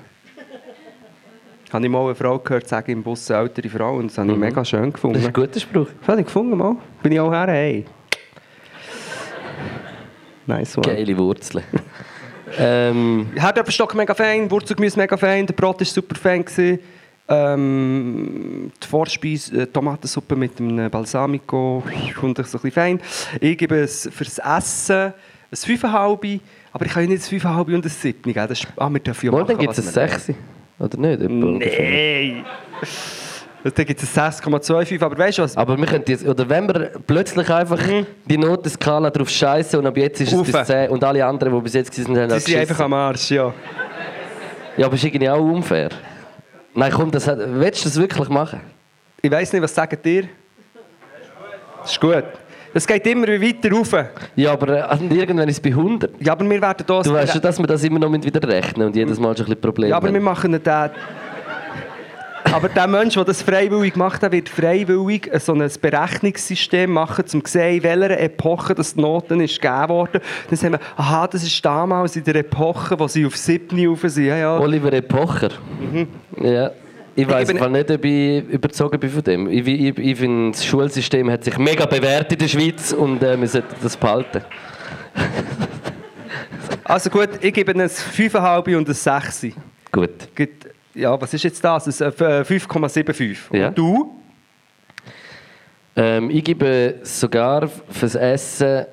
habe 1.72 1.84
ich 1.84 1.90
mal 1.92 2.04
eine 2.04 2.16
Frau 2.16 2.36
gehört 2.40 2.66
sagen, 2.66 2.90
im 2.90 3.04
Bus 3.04 3.30
eine 3.30 3.42
ältere 3.42 3.68
Frau, 3.68 3.96
und 3.96 4.08
das 4.08 4.18
habe 4.18 4.32
ich 4.32 4.36
mega 4.36 4.64
schön 4.64 4.92
gefunden. 4.92 5.14
Das 5.14 5.22
ist 5.22 5.28
ein 5.28 5.32
guter 5.32 5.60
Spruch. 5.60 5.88
Das 6.00 6.08
habe 6.08 6.20
ich 6.20 6.26
gefunden, 6.26 6.58
mal. 6.58 6.76
Bin 7.00 7.12
ich 7.12 7.20
auch 7.20 7.30
her, 7.30 7.46
hey. 7.46 7.84
Nice 10.46 10.76
one. 10.76 10.86
Geile 10.92 11.16
Wurzeln. 11.16 11.62
ähm, 12.58 13.28
Herdöpfelstock 13.36 13.94
mega 13.94 14.14
fein, 14.14 14.50
Wurzelgemüse 14.50 14.98
mega 14.98 15.16
fein, 15.16 15.46
der 15.46 15.54
Brot 15.54 15.78
war 15.78 15.86
super 15.86 16.16
fein. 16.16 16.44
Gewesen. 16.44 16.80
Ähm, 17.26 18.70
die 18.82 18.86
Vorspeise, 18.86 19.62
äh, 19.62 19.66
Tomatensuppe 19.66 20.36
mit 20.36 20.60
einem 20.60 20.90
Balsamico, 20.90 21.82
kommt 22.14 22.36
so 22.36 22.42
ein 22.42 22.44
bisschen 22.44 22.70
fein. 22.70 23.00
Ich 23.40 23.56
gebe 23.56 23.76
es 23.76 24.08
fürs 24.12 24.38
Essen 24.38 25.14
ein 25.50 25.56
5,5, 25.56 26.40
aber 26.72 26.84
ich 26.84 26.92
kann 26.92 27.04
ja 27.04 27.08
nicht 27.08 27.32
ein 27.32 27.40
5,5 27.40 27.74
und 27.74 27.84
ein 27.86 27.88
7 27.88 28.22
geben. 28.22 28.48
Das 28.48 28.60
ist, 28.60 28.66
ah, 28.76 28.90
wir 28.90 29.00
dürfen 29.00 29.26
ja 29.26 29.32
morgen 29.32 29.46
machen, 29.46 29.58
gibt 29.58 29.72
es 29.72 29.78
ein 29.78 29.94
wir 29.94 30.08
6. 30.08 30.32
Oder 30.78 30.98
nicht? 30.98 31.20
Nein! 31.20 32.44
Dann 33.62 33.86
gibt 33.86 34.02
es 34.02 34.18
ein 34.18 34.30
6,25, 34.30 35.02
aber 35.02 35.16
weißt 35.16 35.38
du 35.38 35.42
was? 35.42 35.56
Aber 35.56 35.78
wir 35.78 35.86
können 35.86 36.04
jetzt, 36.06 36.26
oder 36.26 36.46
wenn 36.46 36.66
wir 36.68 36.90
plötzlich 37.06 37.48
einfach 37.48 37.80
die 38.26 38.36
Notenskala 38.36 39.08
drauf 39.08 39.30
scheißen 39.30 39.78
und 39.78 39.86
ab 39.86 39.96
jetzt 39.96 40.20
ist 40.20 40.32
es 40.34 40.42
bis 40.42 40.66
10 40.66 40.90
und 40.90 41.02
alle 41.02 41.24
anderen, 41.24 41.54
die 41.54 41.60
bis 41.62 41.72
jetzt 41.72 41.98
waren, 42.06 42.30
haben 42.30 42.40
Sie 42.40 42.50
sind 42.50 42.60
einfach 42.60 42.80
am 42.80 42.92
Arsch, 42.92 43.30
ja. 43.30 43.54
Ja, 44.76 44.86
aber 44.86 44.96
ist 44.96 45.04
irgendwie 45.04 45.30
auch 45.30 45.40
unfair. 45.40 45.88
Nein, 46.74 46.92
komm, 46.92 47.10
das 47.10 47.26
hat, 47.28 47.38
willst 47.38 47.84
du 47.84 47.88
das 47.88 47.98
wirklich 47.98 48.28
machen? 48.28 48.60
Ich 49.22 49.30
weiss 49.30 49.52
nicht, 49.52 49.62
was 49.62 49.74
sagt 49.74 50.04
ihr? 50.06 50.24
Das 51.82 51.92
ist 51.92 52.00
gut. 52.00 52.24
Es 52.76 52.86
geht 52.86 53.06
immer 53.06 53.28
weiter 53.28 53.70
rauf. 53.70 53.94
Ja, 54.34 54.52
aber 54.52 54.90
äh, 54.90 55.14
irgendwann 55.14 55.48
ist 55.48 55.58
es 55.58 55.62
bei 55.62 55.68
100. 55.68 56.10
Ja, 56.20 56.32
aber 56.32 56.44
wir 56.50 56.60
werden 56.60 56.84
hier... 56.84 57.02
Du 57.02 57.12
weißt 57.12 57.32
schon, 57.32 57.40
dass 57.40 57.58
wir 57.58 57.66
das 57.68 57.84
immer 57.84 58.00
noch 58.00 58.10
mit 58.10 58.24
wieder 58.24 58.46
rechnen 58.48 58.88
und 58.88 58.96
jedes 58.96 59.20
Mal 59.20 59.36
schon 59.36 59.46
ein 59.46 59.50
bisschen 59.50 59.60
Probleme 59.60 59.90
Ja, 59.90 59.96
aber 59.96 60.08
wir 60.08 60.14
haben. 60.16 60.24
machen 60.24 60.50
nicht 60.50 60.66
den... 60.66 60.90
Aber 62.52 62.68
der 62.68 62.86
Mensch, 62.86 63.14
der 63.14 63.24
das 63.24 63.42
freiwillig 63.42 63.96
macht, 63.96 64.22
der 64.22 64.30
wird 64.30 64.48
freiwillig 64.48 65.30
so 65.40 65.52
ein 65.54 65.70
Berechnungssystem 65.80 66.90
machen, 66.92 67.24
um 67.32 67.44
zu 67.44 67.50
sehen, 67.52 67.76
in 67.78 67.82
welcher 67.82 68.20
Epoche 68.20 68.74
das 68.74 68.94
die 68.94 69.00
Noten 69.00 69.40
ist 69.40 69.60
gegeben 69.60 69.88
worden. 69.88 70.20
Dann 70.48 70.56
sagen 70.56 70.74
wir, 70.74 70.80
aha, 70.96 71.26
das 71.26 71.42
ist 71.42 71.64
damals 71.64 72.16
in 72.16 72.24
der 72.24 72.36
Epoche, 72.36 72.98
wo 72.98 73.08
sie 73.08 73.24
auf 73.26 73.36
7 73.36 73.86
rauf 73.88 74.00
sind. 74.04 74.26
Ja, 74.26 74.36
ja. 74.36 74.58
Oliver 74.58 74.92
Epocher. 74.92 75.50
Ja. 76.40 76.70
Ich 77.16 77.28
weiß 77.28 77.48
gebe- 77.48 77.70
nicht, 77.70 77.90
ob 77.90 78.04
ich 78.04 78.44
überzogen 78.48 78.98
bin 78.98 79.08
von 79.10 79.22
dem. 79.22 79.48
Ich, 79.48 79.66
ich, 79.66 79.96
ich 79.98 80.18
finde, 80.18 80.50
das 80.52 80.64
Schulsystem 80.64 81.30
hat 81.30 81.44
sich 81.44 81.56
mega 81.58 81.86
bewährt 81.86 82.32
in 82.32 82.38
der 82.38 82.48
Schweiz 82.48 82.92
und 82.92 83.22
äh, 83.22 83.40
wir 83.40 83.46
sollten 83.48 83.74
das 83.82 83.96
behalten. 83.96 84.42
Also 86.84 87.10
gut, 87.10 87.28
ich 87.40 87.54
gebe 87.54 87.72
ein 87.72 87.80
5,5 87.88 88.76
und 88.76 88.88
ein 88.88 88.94
6. 88.94 89.46
Gut. 89.92 90.10
Gibt- 90.34 90.63
Ja, 90.94 91.20
was 91.20 91.34
ist 91.34 91.42
jetzt 91.42 91.64
das? 91.64 92.00
Ein 92.00 92.08
äh, 92.08 92.42
5,75. 92.42 93.36
Ja. 93.52 93.68
Und 93.68 93.78
du? 93.78 94.20
Ähm, 95.96 96.30
ich 96.30 96.44
gebe 96.44 96.96
sogar 97.02 97.68
fürs 97.90 98.14
Essen 98.14 98.86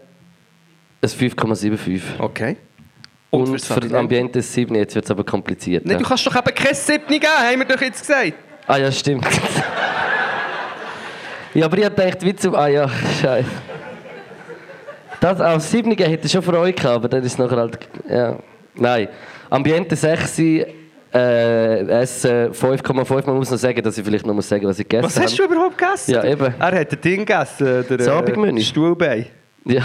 ein 1.02 1.10
5,75. 1.10 2.02
Okay. 2.20 2.58
Und, 3.30 3.47
fürs 3.47 3.68
für 3.68 3.80
das 3.80 3.93
Ambiente 3.93 4.39
ein 4.39 4.41
7. 4.41 4.76
Jetzt 4.76 4.95
wird 4.95 5.06
es 5.06 5.12
aber 5.12 5.24
kompliziert. 5.24 5.86
Nein, 5.86 5.99
du 5.99 6.04
kannst 6.04 6.26
doch 6.26 6.36
eben 6.36 6.56
kein 6.56 6.76
7 6.76 7.08
geben, 7.08 7.28
haben 7.28 7.60
wir 7.60 7.66
doch 7.66 7.82
jetzt 7.82 8.02
gesagt. 8.02 8.34
Ah 8.68 8.78
ja, 8.78 8.91
stimmt. 8.91 9.26
ja, 11.54 11.66
aber 11.66 11.78
ich 11.78 11.86
hab 11.86 11.95
gedacht, 11.95 12.24
wie 12.24 12.36
zu... 12.36 12.56
Ah 12.56 12.68
ja, 12.68 12.89
scheiße. 13.22 13.49
Das 15.20 15.39
auf 15.39 15.62
7 15.62 15.91
hätte 15.91 16.26
ich 16.26 16.32
schon 16.32 16.41
Freude 16.41 16.74
gehabt, 16.74 16.95
aber 16.95 17.10
dann 17.10 17.24
ist 17.24 17.34
es 17.34 17.38
nachher 17.38 17.58
halt... 17.58 17.78
Ja. 18.10 18.39
Nein. 18.76 19.08
Ambiente 19.49 19.95
6, 19.95 20.41
äh, 21.14 22.01
Essen 22.01 22.51
5,5. 22.53 23.26
Man 23.26 23.36
muss 23.38 23.51
noch 23.51 23.57
sagen, 23.57 23.82
dass 23.82 23.97
ich 23.97 24.03
vielleicht 24.03 24.26
noch 24.26 24.34
muss 24.34 24.47
sagen, 24.47 24.66
was 24.66 24.80
ich 24.80 24.88
gegessen 24.88 25.05
Was 25.05 25.20
hast 25.22 25.38
du 25.38 25.43
überhaupt 25.43 25.78
gegessen? 25.78 26.12
Ja, 26.12 26.24
eben. 26.24 26.53
Er 26.57 26.80
hat 26.80 26.91
ein 26.91 27.01
Ding 27.01 27.26
gegessen, 27.26 27.86
der 27.89 28.14
Abendmenü. 28.14 28.62
Stuhlbein. 28.62 29.26
Ja. 29.66 29.84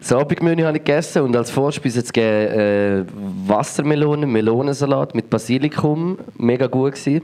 Das 0.00 0.12
Abendmenü 0.12 0.62
habe 0.62 0.78
ich 0.78 0.84
gegessen 0.84 1.22
und 1.22 1.36
als 1.36 1.50
Vorspeise 1.50 1.98
jetzt 1.98 2.14
gegeben, 2.14 2.58
äh, 2.58 3.04
Wassermelonen, 3.46 4.30
Melonensalat 4.30 5.14
mit 5.14 5.28
Basilikum, 5.28 6.18
mega 6.38 6.66
gut 6.66 6.94
gewesen. 6.94 7.22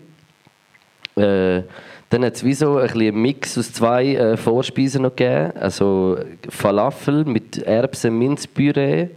Äh, 1.16 1.62
dann 2.10 2.24
hat 2.24 2.34
es 2.36 2.44
wie 2.44 2.52
so 2.52 2.76
ein 2.76 2.86
bisschen 2.86 3.20
Mix 3.20 3.58
aus 3.58 3.72
zwei 3.72 4.14
äh, 4.14 4.36
Vorspeisen 4.36 5.02
noch 5.02 5.16
gegeben, 5.16 5.52
also 5.58 6.18
Falafel 6.48 7.24
mit 7.24 7.58
Erbsen-Minzpüree 7.58 9.08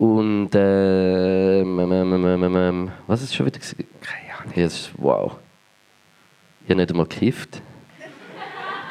und 0.00 0.54
äh, 0.54 1.60
ähm, 1.60 2.90
was 3.06 3.22
ist 3.22 3.34
schon 3.34 3.44
wieder? 3.46 3.60
Keine 3.60 4.38
Ahnung. 4.38 4.52
Das 4.56 4.72
ist, 4.72 4.90
wow. 4.96 5.32
Ich 6.64 6.70
habe 6.70 6.80
nicht 6.80 6.90
einmal 6.90 7.06
gekifft. 7.06 7.60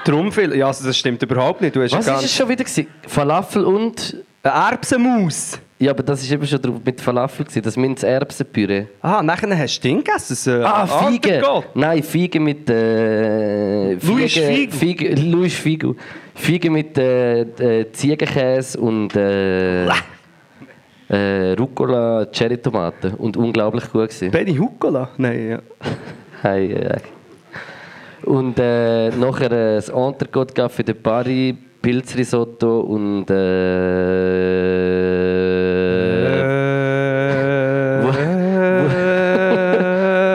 Drum 0.06 0.32
viel. 0.32 0.56
Ja, 0.56 0.68
also 0.68 0.86
das 0.86 0.98
stimmt 0.98 1.22
überhaupt 1.24 1.62
nicht. 1.62 1.76
Du 1.76 1.82
hast 1.82 1.94
Was 1.94 2.06
ja 2.06 2.16
ist 2.18 2.26
es 2.26 2.36
schon 2.36 2.48
wieder? 2.48 2.64
Gewesen? 2.64 2.88
Falafel 3.08 3.66
und 3.66 4.18
Eine 4.44 4.54
Erbsenmaus. 4.54 5.60
Ja, 5.80 5.92
aber 5.92 6.04
das 6.04 6.28
war 6.28 6.34
eben 6.36 6.46
schon 6.46 6.62
drauf 6.62 6.76
mit 6.84 7.02
Falafel, 7.02 7.46
gewesen, 7.46 7.62
das 7.64 7.76
Minz 7.78 8.04
Erbsenpüree. 8.04 8.86
Ah, 9.02 9.24
nachher 9.24 9.58
hast 9.58 9.80
du 9.80 9.88
Ding 9.88 10.04
gegessen. 10.04 10.62
äh, 10.62 10.66
Ah, 10.66 10.86
Fiege! 10.86 11.42
Nein, 11.74 12.04
Fiege 12.04 12.40
mit... 12.40 12.70
Äh, 12.70 13.94
Louis 13.94 14.34
Fiege-. 14.34 14.72
Fiege, 14.76 15.16
Louis 15.16 15.54
Figu. 15.56 15.96
Fiege 16.36 16.70
mit 16.70 16.98
äh, 16.98 17.42
äh, 17.42 17.92
Ziegenkäse 17.94 18.80
und 18.80 19.16
äh, 19.16 19.86
äh, 21.10 21.54
Rucola, 21.54 22.26
Cherry-Tomaten. 22.32 23.14
Und 23.16 23.38
unglaublich 23.38 23.84
gut 23.92 24.10
gewesen. 24.10 24.32
Benny 24.32 24.56
Huccola? 24.56 25.10
Nein, 25.18 25.50
ja. 25.50 25.60
Hey, 26.42 26.72
äh. 26.72 26.98
Und 28.24 28.58
äh, 28.60 29.10
nachher 29.10 29.52
äh, 29.52 29.76
das 29.76 29.90
Entrecote 29.90 30.54
Café 30.54 30.84
de 30.84 30.96
Paris, 30.96 31.56
Pilzrisotto 31.82 32.80
und... 32.82 33.30
Äh, 33.30 34.50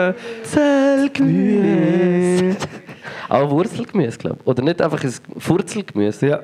Äh, 0.07 0.13
Zellgemüse. 0.43 2.57
Auch 3.29 3.49
Wurzelgemüse, 3.49 4.17
glaube 4.17 4.37
ich. 4.41 4.47
Oder 4.47 4.63
nicht 4.63 4.81
einfach 4.81 5.03
ein 5.03 5.13
Furzelgemüse. 5.37 6.27
ja. 6.27 6.39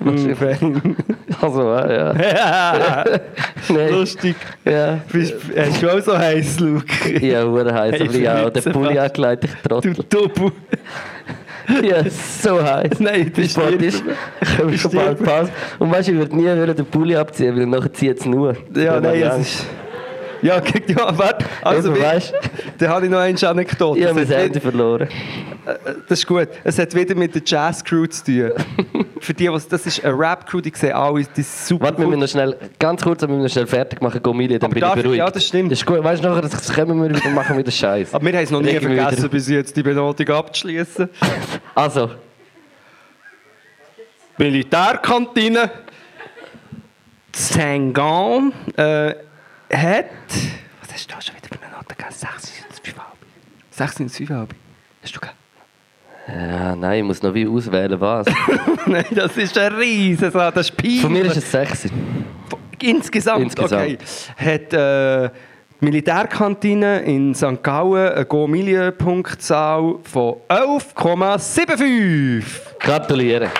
Mm, 0.00 0.34
fein. 0.34 0.96
Also, 1.40 1.74
äh, 1.74 1.96
ja. 1.96 3.04
Nein. 3.68 3.90
Lustig. 3.90 4.36
Ja. 4.64 5.00
Bist, 5.12 5.34
hast 5.54 5.82
du 5.82 5.90
auch 5.90 6.00
so 6.00 6.16
heiß, 6.16 6.60
Luke? 6.60 6.86
Ja, 7.20 7.44
hure 7.44 7.74
heiß. 7.74 8.00
Aber 8.00 8.14
ich 8.14 8.26
habe 8.26 8.46
auch 8.46 8.50
den 8.50 8.72
Pulli 8.72 8.98
angelegt, 8.98 9.44
ich 9.44 9.50
Du 9.62 9.68
trottel. 9.68 9.94
Doppel. 10.08 10.52
Ja, 11.82 12.04
so 12.08 12.62
heiß. 12.62 13.00
Nein, 13.00 13.32
das 13.34 13.44
ist. 13.44 13.56
Können 13.56 14.70
wir 14.70 14.78
schon 14.78 14.92
bald. 14.92 15.22
Pause. 15.22 15.50
Und 15.80 15.90
weißt 15.90 16.08
du, 16.08 16.12
ich 16.12 16.18
würde 16.18 16.36
nie 16.36 16.74
den 16.74 16.86
Pulli 16.86 17.16
abziehen, 17.16 17.56
weil 17.56 17.66
nachher 17.66 17.92
zieht 17.92 18.20
es 18.20 18.24
nur. 18.24 18.56
Ja, 18.72 19.00
nein, 19.00 19.24
habe 19.24 19.40
es 19.40 19.40
ich 19.40 19.42
ist... 19.42 19.66
Ja, 20.42 20.60
guck, 20.60 20.88
ja, 20.88 21.18
warte. 21.18 21.44
Also, 21.62 21.94
wie- 21.94 22.00
weißt 22.00 22.32
dann 22.78 22.88
habe 22.88 23.06
ich 23.06 23.10
noch 23.10 23.18
eine 23.18 23.48
Anekdote. 23.48 23.98
Ich 24.00 24.06
habe 24.06 24.20
hat 24.20 24.28
Handy 24.28 24.60
verloren. 24.60 25.08
Das 26.08 26.20
ist 26.20 26.26
gut. 26.26 26.48
Es 26.62 26.78
hat 26.78 26.94
wieder 26.94 27.14
mit 27.14 27.34
der 27.34 27.42
Jazz-Crew 27.44 28.06
zu 28.06 28.24
tun. 28.24 28.52
Für 29.20 29.34
die, 29.34 29.50
was 29.50 29.66
das 29.66 29.86
ist 29.86 30.04
eine 30.04 30.16
Rap-Crew, 30.16 30.60
die 30.60 30.72
sehen 30.74 30.92
alle, 30.92 31.24
die 31.24 31.40
ist 31.40 31.66
super 31.66 31.86
Warte, 31.86 31.98
wir 31.98 32.06
müssen 32.06 32.20
noch 32.20 32.28
schnell, 32.28 32.56
ganz 32.78 33.02
kurz, 33.02 33.22
wir 33.22 33.28
müssen 33.28 33.42
noch 33.42 33.50
schnell 33.50 33.66
fertig 33.66 34.00
machen, 34.02 34.22
Gomilie, 34.22 34.58
dann 34.58 34.70
Aber 34.70 34.78
bin 34.80 34.84
ich 34.88 34.94
beruhigt. 35.02 35.18
ja, 35.18 35.30
das 35.30 35.44
stimmt. 35.46 35.72
Das 35.72 35.80
ist 35.80 35.86
gut, 35.86 36.04
weißt 36.04 36.22
du, 36.22 36.28
nachher 36.28 36.42
das 36.42 36.72
kommen 36.72 37.02
wir 37.02 37.08
wieder, 37.16 37.28
machen 37.30 37.56
wieder 37.58 37.70
Scheiß. 37.70 38.14
Aber 38.14 38.24
wir 38.24 38.32
haben 38.34 38.44
es 38.44 38.50
noch 38.50 38.60
nie 38.60 38.68
Regen 38.68 38.80
vergessen, 38.94 39.18
wieder- 39.18 39.28
bis 39.30 39.48
jetzt 39.48 39.76
die 39.76 39.82
Benotung 39.82 40.28
abzuschließen. 40.28 41.08
Also, 41.74 42.10
Militärkantine 44.38 45.70
Sangon 47.34 48.52
äh, 48.76 49.14
hat. 49.72 50.06
Was 50.80 50.92
hast 50.92 51.10
du 51.10 51.14
da 51.14 51.20
schon 51.20 51.34
wieder 51.36 51.48
für 51.48 51.62
eine 51.64 51.72
Note 51.74 51.94
gegeben? 51.94 52.12
6 52.14 52.52
und 52.68 52.74
5,5. 52.94 53.00
6 53.70 54.00
und 54.00 54.10
5,5. 54.10 54.48
Hast 55.02 55.16
du 55.16 55.20
gegeben? 55.20 55.36
ja, 56.28 56.74
nein, 56.74 56.98
ich 56.98 57.04
muss 57.04 57.22
noch 57.22 57.32
wie 57.34 57.46
auswählen, 57.46 58.00
was. 58.00 58.26
Nein, 58.86 59.04
das 59.12 59.36
ist 59.36 59.56
ein 59.58 59.72
riesen 59.74 60.32
das 60.32 60.56
ist 60.56 60.76
peinlich. 60.76 61.00
Von 61.00 61.12
mir 61.12 61.24
ist 61.24 61.36
es 61.36 61.52
6. 61.52 61.88
Insgesamt, 62.82 63.42
Insgesamt. 63.42 63.82
okay. 63.82 63.98
Hat 64.36 64.72
äh, 64.72 65.30
die 65.80 65.84
Militärkantine 65.84 67.00
in 67.00 67.34
St. 67.34 67.62
Gallen 67.62 68.12
eine 68.12 68.24
Go-Milieu-Punktzahl 68.24 69.98
von 70.02 70.36
11,75. 70.48 72.42
Gratuliere. 72.80 73.50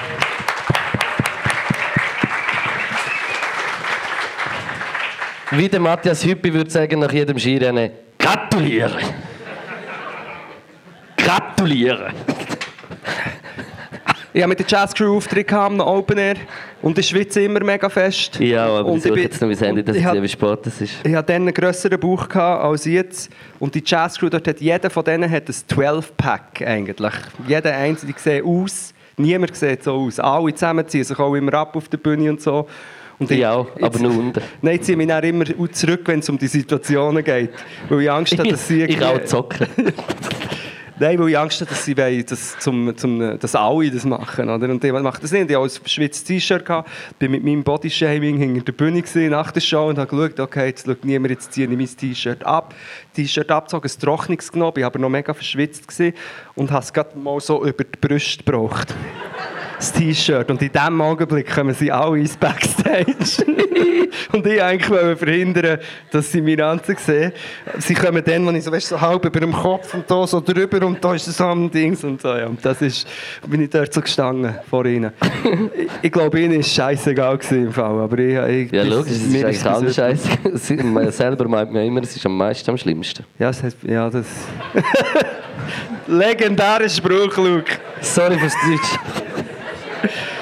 Wie 5.52 5.68
der 5.68 5.78
Matthias 5.78 6.24
Hüppi 6.24 6.52
würde 6.52 6.70
sagen 6.70 6.98
nach 6.98 7.12
jedem 7.12 7.38
Skirennen, 7.38 7.90
gratuliere. 8.18 8.98
Gratuliere. 11.16 12.12
Ich 14.32 14.42
habe 14.42 14.48
mit 14.50 14.58
der 14.58 14.66
Jazz 14.68 14.92
Crew 14.92 15.16
Auftritt 15.16 15.50
am 15.52 15.80
Open 15.80 16.18
Air 16.18 16.34
und 16.82 16.98
ich 16.98 17.08
schwitze 17.08 17.42
immer 17.42 17.62
mega 17.64 17.88
fest. 17.88 18.38
Ja, 18.40 18.66
aber 18.66 18.84
Und 18.90 18.98
ich 18.98 19.04
suche 19.04 19.20
jetzt 19.20 19.40
noch 19.40 19.48
mein 19.48 19.56
Handy, 19.56 19.82
dass 19.82 19.96
ich 19.96 20.06
sehe, 20.06 20.22
wie 20.22 20.28
spät 20.28 20.66
es 20.66 20.80
ist. 20.80 20.94
Ich 21.04 21.14
hatte 21.14 21.32
dann 21.32 21.42
einen 21.42 21.54
grösseren 21.54 21.98
Bauch 21.98 22.28
gehabt 22.28 22.64
als 22.64 22.84
jetzt. 22.84 23.30
Und 23.60 23.74
die 23.74 23.82
Jazz 23.86 24.18
Crew, 24.18 24.28
dort 24.28 24.46
hat 24.46 24.60
jeder 24.60 24.90
von 24.90 25.04
denen 25.04 25.30
hat 25.30 25.48
ein 25.48 25.54
12-Pack 25.54 26.62
eigentlich. 26.66 27.14
Jeder 27.46 27.74
einzelne 27.74 28.14
sieht 28.16 28.44
aus. 28.44 28.92
Niemand 29.16 29.56
sieht 29.56 29.84
so 29.84 29.94
aus. 29.94 30.18
Alle 30.18 30.52
zusammen 30.52 30.86
ziehen 30.86 31.04
sich 31.04 31.18
auch 31.18 31.34
immer 31.34 31.54
ab 31.54 31.74
auf 31.74 31.88
der 31.88 31.98
Bühne 31.98 32.28
und 32.28 32.42
so. 32.42 32.66
Und 33.18 33.30
Ich 33.30 33.46
auch, 33.46 33.68
aber 33.80 33.98
nur 33.98 34.16
unten. 34.18 34.40
Nein, 34.62 34.76
ich 34.76 34.82
ziehe 34.82 34.96
mich 34.96 35.08
dann 35.08 35.24
immer 35.24 35.44
zurück, 35.72 36.02
wenn 36.04 36.18
es 36.18 36.28
um 36.28 36.38
die 36.38 36.48
Situationen 36.48 37.24
geht. 37.24 37.50
Weil 37.88 38.02
ich 38.02 38.10
Angst 38.10 38.38
habe, 38.38 38.48
dass 38.50 38.68
sie... 38.68 38.82
ich 38.84 39.02
auch 39.02 39.22
zocken. 39.24 39.66
Nein, 40.98 41.18
weil 41.18 41.28
ich 41.28 41.38
Angst 41.38 41.60
habe, 41.60 41.68
dass 41.68 41.84
sie 41.84 41.94
wollen, 41.96 42.24
dass, 42.24 42.58
zum, 42.58 42.96
zum, 42.96 43.38
dass 43.38 43.54
alle 43.54 43.90
das 43.90 44.06
machen. 44.06 44.48
Oder? 44.48 44.70
Und 44.70 44.82
jemand 44.82 45.04
macht 45.04 45.22
das 45.22 45.30
nicht. 45.30 45.50
Ich 45.50 45.56
auch 45.56 45.64
ein 45.64 45.70
schwitzes 45.84 46.24
T-Shirt, 46.24 46.64
gehabt, 46.64 46.88
bin 47.18 47.32
mit 47.32 47.44
meinem 47.44 47.62
Bodyshaming 47.62 48.38
hinter 48.38 48.64
der 48.64 48.72
Bühne 48.72 49.02
gewesen, 49.02 49.30
nach 49.30 49.52
der 49.52 49.60
Show 49.60 49.88
und 49.88 49.98
habe 49.98 50.08
geschaut, 50.08 50.40
okay, 50.40 50.68
jetzt 50.68 50.86
schaut 50.86 51.04
niemand, 51.04 51.32
jetzt 51.32 51.52
ziehe 51.52 51.68
ich 51.70 51.76
mein 51.76 51.86
T-Shirt 51.86 52.44
ab. 52.44 52.74
T-Shirt 53.16 53.50
abgezogen, 53.50 53.90
ein 53.90 54.00
trockenes 54.00 54.52
genommen, 54.52 54.74
ich 54.76 54.84
aber 54.84 54.98
noch 54.98 55.08
mega 55.08 55.32
verschwitzt 55.32 55.88
gewesen 55.88 56.14
und 56.54 56.70
habe 56.70 56.84
es 56.84 56.92
gerade 56.92 57.18
mal 57.18 57.40
so 57.40 57.64
über 57.64 57.84
die 57.84 57.98
Brust 57.98 58.44
gebraucht. 58.44 58.94
das 59.76 59.92
T-Shirt. 59.92 60.50
Und 60.50 60.62
in 60.62 60.72
diesem 60.72 61.00
Augenblick 61.00 61.54
kommen 61.54 61.74
sie 61.74 61.90
alle 61.92 62.18
ins 62.18 62.36
Backstage. 62.36 63.06
und 64.32 64.46
ich 64.46 64.62
eigentlich 64.62 64.90
wollte 64.90 65.16
verhindern, 65.16 65.78
dass 66.10 66.32
sie 66.32 66.40
meinen 66.40 66.60
Anzug 66.62 66.98
sehen. 66.98 67.32
Sie 67.78 67.94
kommen 67.94 68.22
dann, 68.24 68.46
wenn 68.46 68.56
ich 68.56 68.64
so, 68.64 68.72
weißt, 68.72 68.88
so 68.88 69.00
halb 69.00 69.24
über 69.24 69.40
dem 69.40 69.52
Kopf 69.52 69.94
und 69.94 70.10
da 70.10 70.26
so 70.26 70.40
drüber 70.40 70.84
und 70.86 71.02
da 71.04 71.14
ist 71.14 71.28
das 71.28 71.40
am 71.40 71.70
Dings 71.70 72.04
und 72.04 72.20
so. 72.20 72.28
Ja. 72.28 72.46
Und 72.46 72.64
das 72.64 72.80
ist, 72.82 73.06
bin 73.46 73.62
ich 73.62 73.70
dort 73.70 73.92
so 73.92 74.00
gestanden 74.00 74.54
vor 74.68 74.84
ihnen. 74.86 75.12
ich, 75.74 75.88
ich 76.02 76.12
glaube, 76.12 76.40
ihnen 76.40 76.54
war 76.54 76.60
es 76.60 76.72
scheißegal 76.72 77.38
gewesen 77.38 77.66
im 77.66 77.72
Fall. 77.72 78.00
Aber 78.00 78.18
ich, 78.18 78.66
ich, 78.66 78.72
Ja, 78.72 78.82
logisch, 78.82 79.12
es 79.12 79.22
ist 79.22 79.32
mir 79.32 79.46
eigentlich 79.46 79.64
alles 79.64 79.94
scheiße. 79.94 80.74
Man 80.84 81.10
selber 81.12 81.48
meint 81.48 81.72
man 81.72 81.84
immer, 81.84 82.02
es 82.02 82.16
ist 82.16 82.24
am 82.26 82.36
meisten 82.36 82.70
am 82.70 82.78
schlimmsten. 82.78 83.05
Ja, 83.38 83.48
das 83.48 83.62
heißt, 83.62 83.76
ja, 83.82 84.10
das... 84.10 84.26
Legendärer 86.06 86.88
Spruch, 86.88 87.36
Luke. 87.36 87.72
Sorry 88.00 88.38
fürs 88.38 88.54
Deutsch. 88.64 88.98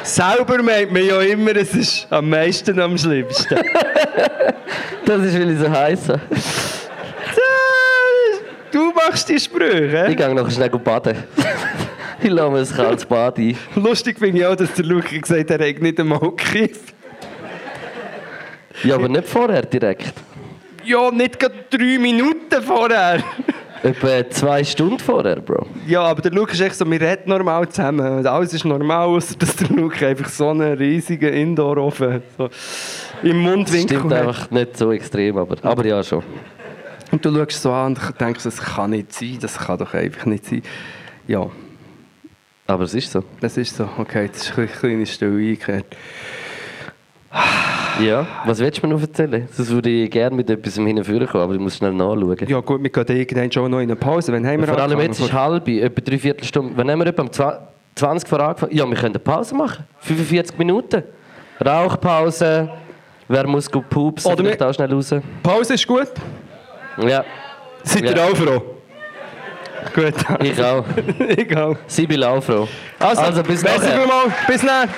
Selber 0.02 0.62
meint 0.62 0.92
man 0.92 1.04
ja 1.04 1.20
immer, 1.22 1.56
es 1.56 1.74
ist 1.74 2.06
am 2.10 2.28
meisten 2.28 2.78
am 2.78 2.96
schlimmsten. 2.98 3.58
Das 5.06 5.22
ist, 5.22 5.38
weil 5.38 5.50
ich 5.50 5.58
so 5.58 5.70
heiße. 5.70 6.20
du 8.72 8.92
machst 8.92 9.28
die 9.28 9.38
Sprüche. 9.38 10.06
Ich 10.08 10.16
gehe 10.16 10.34
noch 10.34 10.50
schnell 10.50 10.70
baden. 10.70 11.24
ich 12.22 12.30
lasse 12.30 12.50
mir 12.50 12.58
ein 12.60 12.68
kaltes 12.74 13.04
Bad 13.04 13.36
ein. 13.36 13.54
Lustig 13.74 14.18
finde 14.18 14.38
ich 14.38 14.46
auch, 14.46 14.56
dass 14.56 14.72
der 14.72 14.86
Luke 14.86 15.20
gesagt 15.20 15.50
hat, 15.50 15.60
er 15.60 15.68
hat 15.68 15.82
nicht 15.82 16.00
einmal 16.00 16.20
gekifft. 16.20 16.94
Ja, 18.82 18.94
aber 18.94 19.08
nicht 19.08 19.28
vorher 19.28 19.62
direkt. 19.62 20.14
Ja, 20.84 21.10
nicht 21.10 21.38
gerade 21.38 21.54
drei 21.70 21.98
Minuten 21.98 22.62
vorher. 22.62 23.22
Etwa 23.82 24.30
zwei 24.30 24.64
Stunden 24.64 24.98
vorher, 24.98 25.36
Bro. 25.40 25.66
Ja, 25.86 26.02
aber 26.02 26.22
der 26.22 26.32
Luke 26.32 26.52
ist 26.52 26.60
echt 26.60 26.74
so, 26.76 26.90
wir 26.90 27.00
reden 27.00 27.28
normal 27.28 27.68
zusammen. 27.68 28.18
Und 28.18 28.26
Alles 28.26 28.54
ist 28.54 28.64
normal, 28.64 29.06
außer 29.08 29.36
dass 29.36 29.56
der 29.56 29.68
Luke 29.68 30.06
einfach 30.06 30.28
so 30.28 30.48
einen 30.48 30.76
riesigen 30.78 31.32
Indoor-Ofen 31.32 32.22
so 32.38 32.48
im 33.22 33.40
Mundwinkel 33.40 33.98
Stimmt 33.98 34.12
hat. 34.14 34.26
einfach 34.26 34.50
nicht 34.50 34.76
so 34.78 34.90
extrem, 34.92 35.36
aber, 35.36 35.56
aber 35.62 35.84
ja 35.86 36.02
schon. 36.02 36.22
Und 37.10 37.24
du 37.24 37.34
schaust 37.34 37.62
so 37.62 37.72
an 37.72 37.94
und 37.94 38.20
denkst, 38.20 38.44
das 38.44 38.56
kann 38.60 38.90
nicht 38.90 39.12
sein, 39.12 39.38
das 39.40 39.58
kann 39.58 39.78
doch 39.78 39.92
einfach 39.92 40.24
nicht 40.26 40.46
sein. 40.46 40.62
Ja, 41.26 41.46
Aber 42.66 42.84
es 42.84 42.94
ist 42.94 43.12
so. 43.12 43.22
das 43.40 43.56
ist 43.58 43.76
so. 43.76 43.86
Okay, 43.98 44.24
jetzt 44.24 44.48
ist 44.48 44.58
eine 44.58 44.66
kleine 44.66 45.06
Stille 45.06 45.36
eingekehrt. 45.36 45.86
Ja, 48.00 48.26
was 48.44 48.58
willst 48.58 48.82
du 48.82 48.86
mir 48.86 48.94
noch 48.94 49.00
erzählen? 49.00 49.46
Sonst 49.52 49.70
würde 49.70 49.88
ich 49.88 50.10
gerne 50.10 50.34
mit 50.34 50.50
etwas 50.50 50.74
hinführen 50.74 51.26
kommen, 51.28 51.44
aber 51.44 51.54
ich 51.54 51.60
muss 51.60 51.76
schnell 51.76 51.92
nachschauen. 51.92 52.36
Ja 52.48 52.60
gut, 52.60 52.82
wir 52.82 52.90
gehen 52.90 53.16
irgendwann 53.16 53.52
schon 53.52 53.70
noch 53.70 53.78
in 53.78 53.84
eine 53.84 53.96
Pause. 53.96 54.32
Wann 54.32 54.46
haben 54.46 54.60
wir 54.60 54.66
Vor 54.68 54.78
allem 54.78 54.98
jetzt 55.00 55.20
ist 55.20 55.32
halb, 55.32 55.68
etwa 55.68 56.00
drei 56.00 56.34
Stunden. 56.42 56.72
Wann 56.76 56.90
haben 56.90 56.98
wir 56.98 57.06
etwa 57.06 57.22
um 57.22 57.28
zwa- 57.28 57.58
20 57.94 58.28
vor 58.28 58.40
angefangen? 58.40 58.74
Ja, 58.76 58.84
wir 58.88 58.96
können 58.96 59.14
eine 59.14 59.18
Pause 59.20 59.54
machen. 59.54 59.84
45 60.00 60.58
Minuten. 60.58 61.04
Rauchpause. 61.64 62.68
Wer 63.28 63.46
muss 63.46 63.70
gut 63.70 63.88
pupsen? 63.88 64.32
Oder 64.32 64.44
wir- 64.44 64.60
auch 64.68 64.74
schnell 64.74 64.92
raus. 64.92 65.14
Pause 65.42 65.74
ist 65.74 65.86
gut. 65.86 66.08
Ja, 67.06 67.24
Seid 67.84 68.02
ihr 68.04 68.16
Ja. 68.16 68.24
auch 68.24 68.36
froh? 68.36 68.62
Gut. 69.94 70.14
ich 70.42 70.62
auch. 70.62 70.84
ich 71.36 71.56
auch. 71.56 71.76
Sibyl 71.86 72.24
auch 72.24 72.42
froh. 72.42 72.66
Also, 72.98 73.22
Also, 73.22 73.42
bis 73.42 73.62
nachher. 73.62 73.80
vielmals. 73.80 74.32
Bis 74.46 74.60
dann. 74.62 74.88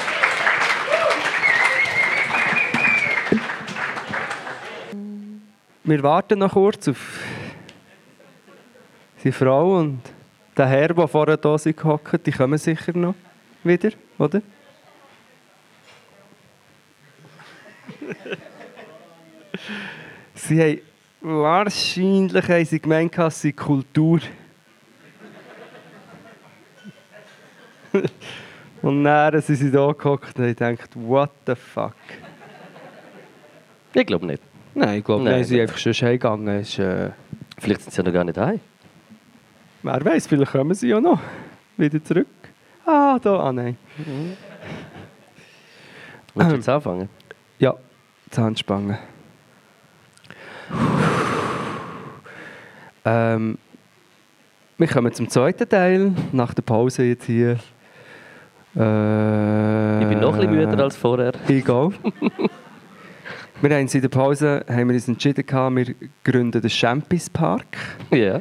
Wir 5.89 6.03
warten 6.03 6.41
noch 6.41 6.53
kurz 6.53 6.89
auf 6.89 7.21
die 9.23 9.31
Frau 9.31 9.79
und 9.79 10.01
der 10.57 10.67
Herr, 10.67 10.93
der 10.93 11.07
vorher 11.07 11.37
da 11.37 11.55
gehockt, 11.57 12.27
die 12.27 12.33
kommen 12.33 12.59
sicher 12.59 12.91
noch 12.93 13.15
wieder, 13.63 13.93
oder? 14.19 14.43
sie 20.35 20.61
haben 20.61 20.81
wahrscheinlich 21.21 22.49
haben 22.49 22.65
sie 22.65 22.81
gemeint, 22.81 23.17
es 23.17 23.43
sei 23.43 23.53
Kultur. 23.53 24.19
Und 28.83 29.05
dann 29.05 29.41
sind 29.41 29.55
sie 29.55 29.71
da 29.71 29.93
gehockt 29.93 30.37
und 30.37 30.47
haben 30.47 30.77
gedacht, 30.77 30.91
what 30.97 31.31
the 31.47 31.55
fuck. 31.55 31.95
Ich 33.95 34.05
glaube 34.05 34.27
nicht. 34.27 34.43
Nein, 34.79 34.99
ich 34.99 35.05
glaube, 35.05 35.25
Nein, 35.25 35.33
nein, 35.33 35.45
sie 35.45 35.49
sind 35.49 35.57
nicht. 35.59 35.71
einfach 35.71 35.79
schon 35.79 35.93
heimgegangen. 36.09 36.61
Ist, 36.61 36.79
äh, 36.79 37.11
Vielleicht 37.59 37.81
sind 37.81 37.93
sie 37.95 37.99
ja 38.01 38.05
noch 38.05 38.13
gar 38.13 38.25
nicht 38.25 38.37
heim. 38.39 38.61
wer 39.83 40.05
weiß, 40.05 40.27
vielleicht 40.27 40.53
kommen 40.53 40.75
sie 40.75 40.89
ja 40.89 41.01
noch 41.01 41.19
wieder 41.79 42.03
zurück. 42.05 42.27
Ah, 42.85 43.19
da, 43.21 43.41
ah 43.41 43.53
nein. 43.53 43.77
Willst 46.35 46.51
du 46.51 46.57
jetzt 46.57 46.69
anfangen? 46.69 47.09
Ja, 47.59 47.75
Zahnspange. 48.31 48.99
ähm, 53.05 53.59
wir 54.79 54.87
kommen 54.89 55.13
zum 55.15 55.29
zweiten 55.31 55.69
Teil, 55.69 56.13
nach 56.33 56.53
der 56.53 56.63
Pause 56.63 57.05
jetzt 57.05 57.25
hier. 57.25 57.53
Äh, 58.77 60.03
Ich 60.03 60.09
bin 60.09 60.21
noch 60.21 60.35
ein 60.35 60.41
bisschen 60.41 60.55
müder 60.55 60.83
als 60.85 60.97
vorher. 60.97 61.33
Ich 61.49 61.67
auch. 61.71 61.93
wir 63.61 63.71
haben 63.71 63.83
uns 63.83 63.95
in 63.95 64.03
der 64.03 64.09
Pause 64.09 64.65
haben 64.69 64.89
wir 64.89 64.95
uns 64.95 65.09
entschieden, 65.09 65.45
wir 65.49 65.95
gründen 66.23 66.61
den 66.61 66.71
Champis 66.71 67.31
Park. 67.31 67.77
Ja. 68.11 68.41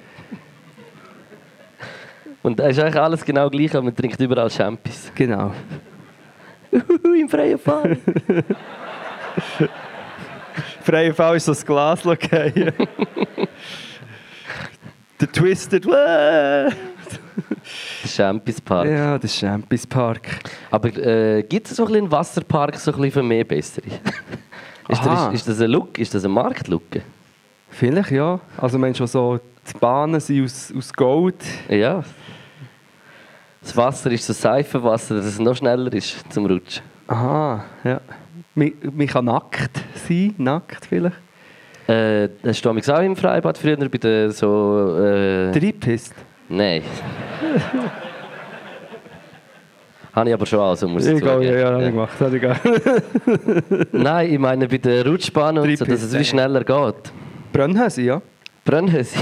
Und 2.43 2.59
da 2.59 2.67
ist 2.67 2.79
eigentlich 2.79 3.01
alles 3.01 3.25
genau 3.25 3.49
gleich, 3.49 3.73
aber 3.73 3.83
man 3.83 3.95
trinkt 3.95 4.19
überall 4.19 4.49
Champis. 4.49 5.11
Genau. 5.15 5.53
Im 6.71 7.29
freien 7.29 7.57
Fall. 7.57 7.97
Freie 10.83 11.13
Fall 11.13 11.37
ist 11.37 11.45
so 11.45 11.51
das 11.53 11.65
Glas 11.65 12.01
fallen. 12.01 12.19
Der 15.19 15.31
Twisted. 15.31 15.85
Wah! 15.87 16.69
Champis 18.05 18.61
Park. 18.61 18.87
Ja, 18.87 19.17
der 19.17 19.27
Champis 19.27 19.87
Park. 19.87 20.27
Aber 20.69 20.89
äh, 20.97 21.41
gibt 21.43 21.67
es 21.67 21.77
so 21.77 21.83
ein 21.83 21.87
bisschen 21.87 22.03
einen 22.03 22.11
Wasserpark 22.11 22.75
so 22.75 22.91
ein 22.91 22.97
bisschen 22.97 23.11
für 23.11 23.23
mehr 23.23 23.43
bessere? 23.43 23.87
Ist, 24.89 25.05
das, 25.05 25.27
ist, 25.27 25.33
ist 25.33 25.47
das 25.49 25.61
ein 25.61 25.71
Look? 25.71 25.97
Ist 25.97 26.13
das 26.13 26.25
ein 26.25 26.31
Marktlook? 26.31 26.83
Vielleicht 27.69 28.11
ja. 28.11 28.39
Also 28.57 28.77
man 28.77 28.93
schon 28.95 29.07
so, 29.07 29.39
die 29.67 29.77
Bahnen 29.79 30.19
sind 30.19 30.43
aus, 30.43 30.73
aus 30.77 30.93
Gold. 30.93 31.43
Ja. 31.69 32.03
Das 33.61 33.75
Wasser 33.75 34.11
ist 34.11 34.25
so 34.25 34.33
Seifenwasser, 34.33 35.15
dass 35.15 35.25
es 35.25 35.39
noch 35.39 35.55
schneller 35.55 35.91
ist 35.91 36.31
zum 36.31 36.45
Rutschen. 36.45 36.83
Aha, 37.07 37.63
ja. 37.83 38.01
Man, 38.53 38.73
man 38.93 39.07
kann 39.07 39.25
nackt 39.25 39.71
sein, 40.07 40.35
nackt 40.37 40.85
vielleicht. 40.85 41.17
Äh, 41.87 42.29
hast 42.43 42.63
du 42.63 42.69
damals 42.69 42.89
auch 42.89 43.01
im 43.01 43.15
Freibad 43.15 43.57
früher 43.57 43.77
bei 43.77 43.97
der 43.97 44.31
so... 44.31 44.97
Äh. 44.99 45.51
Nein. 46.47 46.83
Habe 50.15 50.29
ich 50.29 50.33
aber 50.33 50.45
schon 50.45 50.59
also, 50.61 50.87
muss 50.87 51.05
ich 51.05 51.17
Egal, 51.17 51.35
zugeben. 51.35 51.53
ja, 51.53 51.59
ja, 51.59 51.79
ich 51.79 51.91
gemacht. 51.91 52.19
Habe 52.21 52.35
ich 52.37 52.41
gemacht. 52.41 52.61
Nein, 53.91 54.31
ich 54.31 54.39
meine 54.39 54.65
bei 54.65 54.77
der 54.77 55.05
Rutschbahn 55.05 55.57
und 55.57 55.77
so, 55.77 55.83
dass 55.83 56.03
es 56.03 56.17
wie 56.17 56.23
schneller 56.23 56.63
geht. 56.63 57.11
Brennhäuser, 57.51 58.01
ja. 58.01 58.21
Brennhöse. 58.63 59.19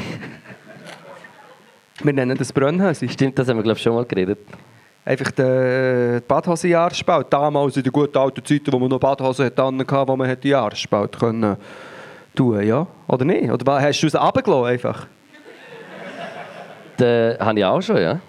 Wir 2.04 2.14
nennen 2.14 2.38
das 2.38 2.54
Brennhäuser. 2.54 3.10
Stimmt, 3.10 3.40
das 3.40 3.48
haben 3.48 3.58
wir 3.58 3.64
glaube 3.64 3.78
ich 3.78 3.84
schon 3.84 3.96
mal 3.96 4.06
geredet. 4.06 4.38
Einfach 5.04 5.32
der 5.32 6.22
Badhosenjahresspalt. 6.28 7.26
Damals 7.34 7.76
in 7.76 7.84
den 7.84 7.92
guten 7.92 8.18
alten 8.18 8.46
Zeiten, 8.46 8.72
wo 8.72 8.78
man 8.78 8.90
noch 8.90 9.00
Badhosen 9.00 9.46
hatte, 9.46 9.64
wo 9.64 10.16
man 10.16 10.38
die 10.40 10.50
Jahresspalt 10.50 11.18
können 11.18 11.58
tun, 12.36 12.62
ja? 12.62 12.86
Oder 13.08 13.26
nicht? 13.26 13.52
Oder 13.52 13.82
hast 13.82 14.00
du 14.00 14.08
es 14.08 14.16
runtergelassen 14.16 14.66
einfach? 14.66 15.08
Den 17.00 17.40
habe 17.40 17.60
ich 17.60 17.66
auch 17.66 17.82
schon, 17.82 17.98
ja. 17.98 18.20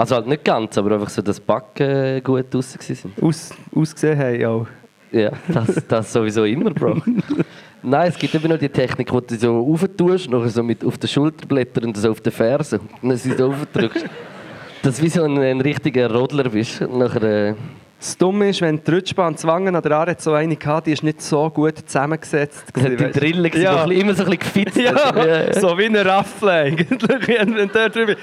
Also 0.00 0.14
halt 0.14 0.28
nicht 0.28 0.44
ganz, 0.44 0.78
aber 0.78 0.92
einfach 0.92 1.10
so, 1.10 1.20
dass 1.20 1.36
die 1.36 1.42
Backen 1.42 2.22
gut 2.24 2.46
draussen 2.54 2.80
waren. 2.80 3.28
Aus, 3.28 3.50
ausgesehen 3.74 4.18
haben 4.18 4.44
auch. 4.46 4.66
Ja, 5.12 5.30
das, 5.46 5.86
das 5.86 6.10
sowieso 6.10 6.44
immer, 6.44 6.70
Bro. 6.70 7.02
Nein, 7.82 8.08
es 8.08 8.16
gibt 8.16 8.34
eben 8.34 8.48
noch 8.48 8.56
die 8.56 8.70
Technik, 8.70 9.12
wo 9.12 9.20
du 9.20 9.36
so 9.36 9.58
auftust, 9.58 10.30
nachher 10.30 10.48
so 10.48 10.62
mit 10.62 10.82
auf 10.86 10.96
den 10.96 11.06
Schulterblättern 11.06 11.84
und 11.84 11.98
so 11.98 12.12
auf 12.12 12.22
den 12.22 12.32
Fersen 12.32 12.80
und 13.02 13.10
dann 13.10 13.18
sie 13.18 13.32
so 13.32 13.48
aufdrückst. 13.48 14.06
Dass 14.82 14.96
du 14.96 15.02
wie 15.02 15.10
so 15.10 15.22
ein, 15.24 15.36
ein 15.36 15.60
richtiger 15.60 16.10
Rodler 16.10 16.48
bist. 16.48 16.80
Und 16.80 16.98
nachher, 16.98 17.22
äh, 17.22 17.54
Das 18.00 18.16
Dumme 18.16 18.48
ist, 18.48 18.62
wenn 18.62 18.82
die 18.82 18.90
Rutschbahn 18.90 19.36
zwangen 19.36 19.76
an 19.76 19.82
der 19.82 19.92
Aare 19.92 20.16
so 20.18 20.32
eine 20.32 20.56
hatte, 20.64 20.86
die 20.86 20.92
ist 20.92 21.02
nicht 21.02 21.20
so 21.20 21.50
gut 21.50 21.86
zusammengesetzt. 21.86 22.64
hat 22.74 22.92
die 22.92 22.96
Drille 22.96 23.50
du. 23.50 23.58
ja. 23.58 23.86
ja. 23.86 23.92
immer 23.92 24.14
so 24.14 24.24
ein 24.24 24.30
bisschen 24.30 24.38
gefitzt. 24.38 24.78
Ja, 24.78 25.52
so 25.52 25.76
wie 25.76 25.84
ein 25.84 25.96
Raffel 25.96 26.48
eigentlich. 26.48 26.88
Wenn 27.26 27.70
der 27.70 27.90
drüber... 27.90 28.14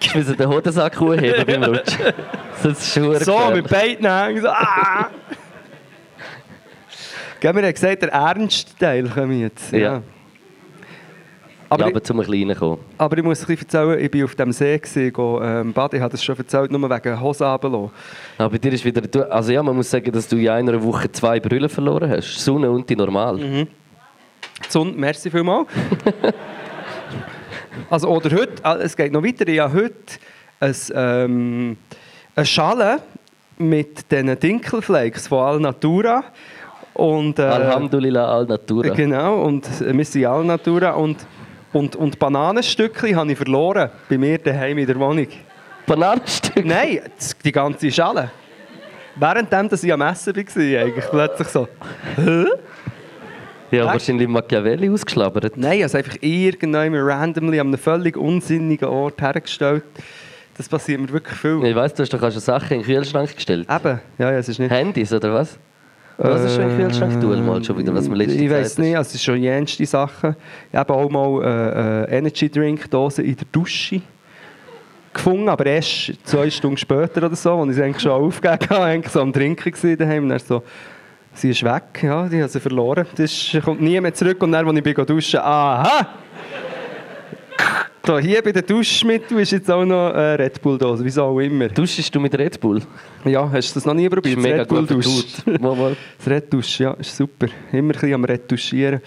Ich 0.00 0.14
muss 0.16 0.36
den 0.36 0.48
Hodensack 0.48 0.98
hochheben 0.98 1.46
beim 1.46 1.62
Rutschen. 1.62 2.12
Das 2.60 2.80
ist 2.80 2.92
schon 2.92 3.16
So, 3.20 3.52
mit 3.52 3.68
beiden 3.68 4.04
Hängen. 4.04 4.42
So, 4.42 4.48
ah! 4.48 5.08
Gell, 7.38 7.54
wir 7.54 7.62
haben 7.62 7.72
gesagt, 7.72 8.02
der 8.02 8.10
ernste 8.10 8.76
Teil 8.76 9.08
kommt 9.08 9.38
jetzt. 9.38 9.72
Ja. 9.72 10.02
Aber 11.74 11.82
ja, 11.82 11.88
ich- 11.88 11.94
aber 11.94 12.02
zum 12.02 12.20
ein 12.20 12.26
bisschen 12.26 12.48
reinkommen. 12.50 12.78
Aber 12.98 13.18
ich 13.18 13.24
muss 13.24 13.40
ein 13.42 13.46
bisschen 13.46 13.62
erzählen, 13.66 13.98
ich 14.04 14.14
war 14.14 14.24
auf 14.24 14.34
dem 14.34 14.52
See, 14.52 14.78
gewesen, 14.78 15.12
go, 15.12 15.40
ähm, 15.42 15.72
baden. 15.72 15.96
ich 15.96 16.02
habe 16.02 16.12
das 16.12 16.24
schon 16.24 16.36
erzählt, 16.38 16.70
nur 16.70 16.88
wegen 16.90 17.20
Hose 17.20 17.44
runterlassen. 17.44 17.90
Aber 18.38 18.50
bei 18.50 18.58
dir 18.58 18.72
ist 18.72 18.84
wieder... 18.84 19.32
Also 19.32 19.52
ja, 19.52 19.62
man 19.62 19.76
muss 19.76 19.90
sagen, 19.90 20.10
dass 20.12 20.28
du 20.28 20.36
in 20.36 20.48
einer 20.48 20.82
Woche 20.82 21.10
zwei 21.12 21.40
Brüllen 21.40 21.68
verloren 21.68 22.10
hast. 22.10 22.38
Sonne 22.38 22.70
und 22.70 22.88
die 22.88 22.96
normal. 22.96 23.36
Die 23.38 23.66
Sonne, 24.68 24.92
merci 24.96 25.30
vielmals. 25.30 25.66
also, 27.90 28.08
oder 28.08 28.30
heute, 28.36 28.54
ah, 28.62 28.76
es 28.76 28.96
geht 28.96 29.12
noch 29.12 29.22
weiter, 29.22 29.46
ich 29.48 29.58
habe 29.60 29.74
heute 29.74 29.94
ein, 30.60 30.74
ähm, 30.94 31.76
eine 32.36 32.46
Schale 32.46 32.98
mit 33.58 34.10
diesen 34.10 34.38
Dinkelflakes 34.38 35.28
von 35.28 35.38
Alnatura. 35.40 36.24
Und, 36.94 37.40
äh, 37.40 37.42
Alhamdulillah 37.42 38.36
al-Natura. 38.36 38.94
Genau, 38.94 39.42
und 39.42 39.66
äh, 39.80 39.96
wir 39.96 40.04
sind 40.04 40.26
Alnatura. 40.26 40.92
Und, 40.92 41.26
und, 41.74 41.96
und 41.96 42.18
Bananenstückchen 42.18 43.16
habe 43.16 43.32
ich 43.32 43.36
verloren, 43.36 43.90
bei 44.08 44.16
mir 44.16 44.38
daheim 44.38 44.78
in 44.78 44.86
der 44.86 44.98
Wohnung. 44.98 45.26
Bananenstück. 45.86 46.64
Nein, 46.64 47.00
die 47.44 47.52
ganze 47.52 47.90
Schale. 47.90 48.30
Währenddem, 49.16 49.68
dass 49.68 49.84
ich 49.84 49.92
am 49.92 50.00
Essen 50.00 50.34
war, 50.34 50.80
eigentlich 50.80 51.04
plötzlich 51.10 51.48
so. 51.48 51.68
Ja, 53.70 53.86
wahrscheinlich 53.86 54.28
Machiavelli 54.28 54.88
ausgeschlabbert. 54.88 55.56
Nein, 55.56 55.82
also 55.82 55.98
einfach 55.98 56.16
irgendwann 56.20 56.94
randomly 56.94 57.60
an 57.60 57.68
einem 57.68 57.78
völlig 57.78 58.16
unsinnigen 58.16 58.88
Ort 58.88 59.20
hergestellt. 59.20 59.84
Das 60.56 60.68
passiert 60.68 61.00
mir 61.00 61.12
wirklich 61.12 61.36
viel. 61.36 61.64
Ich 61.64 61.74
weiss, 61.74 61.92
du 61.94 62.02
hast 62.02 62.14
doch 62.14 62.20
schon 62.20 62.30
Sachen 62.40 62.70
in 62.70 62.82
den 62.82 62.86
Kühlschrank 62.86 63.34
gestellt. 63.34 63.68
Eben, 63.68 64.00
ja, 64.18 64.30
ja, 64.30 64.38
es 64.38 64.48
ist 64.48 64.60
nicht... 64.60 64.70
Handys, 64.70 65.12
oder 65.12 65.34
was? 65.34 65.58
Was 66.16 66.44
ist 66.44 66.58
den 66.58 66.76
Kühlschrank? 66.76 67.20
Du 67.20 67.28
mal 67.28 67.62
schon 67.64 67.76
wieder, 67.78 67.92
was 67.94 68.08
wir 68.08 68.16
letztens 68.16 68.40
Ich 68.40 68.50
weiß 68.50 68.78
nicht, 68.78 68.96
also 68.96 69.08
es 69.08 69.14
ist 69.16 69.24
schon 69.24 69.42
jenste 69.42 69.84
Sachen. 69.84 70.36
Ich 70.70 70.76
habe 70.78 70.92
auch 70.94 71.10
mal 71.10 71.42
äh, 71.42 72.12
äh, 72.12 72.18
Energy 72.18 72.48
Drink 72.48 72.88
Dose 72.90 73.22
in 73.22 73.36
der 73.36 73.46
Dusche 73.50 74.00
gefunden, 75.12 75.48
aber 75.48 75.66
erst 75.66 76.12
zwei 76.24 76.50
Stunden 76.50 76.76
später 76.76 77.26
oder 77.26 77.36
so, 77.36 77.52
als 77.52 77.72
ich 77.72 77.76
es 77.78 77.82
eigentlich 77.82 78.02
schon 78.02 78.12
aufgegeben 78.12 78.70
habe, 78.70 78.84
eigentlich 78.84 79.12
so 79.12 79.20
am 79.20 79.32
Trinken 79.32 79.72
gewesen 79.72 79.96
daheim, 79.96 80.24
und 80.24 80.28
dann 80.30 80.38
so, 80.38 80.62
sie 81.34 81.50
ist 81.50 81.64
weg, 81.64 82.02
ja, 82.02 82.28
die 82.28 82.42
hat 82.42 82.50
sie 82.50 82.60
verloren. 82.60 83.06
Das 83.16 83.56
kommt 83.64 83.80
nie 83.80 84.00
mehr 84.00 84.14
zurück 84.14 84.42
und 84.42 84.52
dann, 84.52 84.66
als 84.66 84.76
ich 84.76 84.82
bin 84.82 85.06
duschen, 85.06 85.40
aha! 85.40 86.08
So, 88.06 88.18
hier 88.18 88.42
bei 88.42 88.52
der 88.52 88.60
Duschmittel 88.60 89.40
ist 89.40 89.52
jetzt 89.52 89.70
auch 89.70 89.82
noch 89.82 90.12
eine 90.12 90.38
Red 90.38 90.60
Bull 90.60 90.76
Dose, 90.76 91.02
wieso 91.02 91.22
auch 91.22 91.40
immer. 91.40 91.68
Duschst 91.68 92.14
du 92.14 92.20
mit 92.20 92.36
Red 92.36 92.60
Bull? 92.60 92.82
Ja, 93.24 93.50
hast 93.50 93.70
du 93.70 93.74
das 93.78 93.86
noch 93.86 93.94
nie 93.94 94.10
Das 94.10 94.16
probiert? 94.16 94.36
ist 94.36 94.42
mega 94.42 94.56
Red 94.58 94.68
Bull 94.68 94.86
Dusch. 94.86 95.06
Das 95.46 96.26
Retusch, 96.26 96.80
ja, 96.80 96.90
ist 96.92 97.16
super. 97.16 97.46
Immer 97.72 97.80
ein 97.80 97.88
bisschen 97.88 98.12
am 98.12 98.24
Retuschieren. 98.24 99.00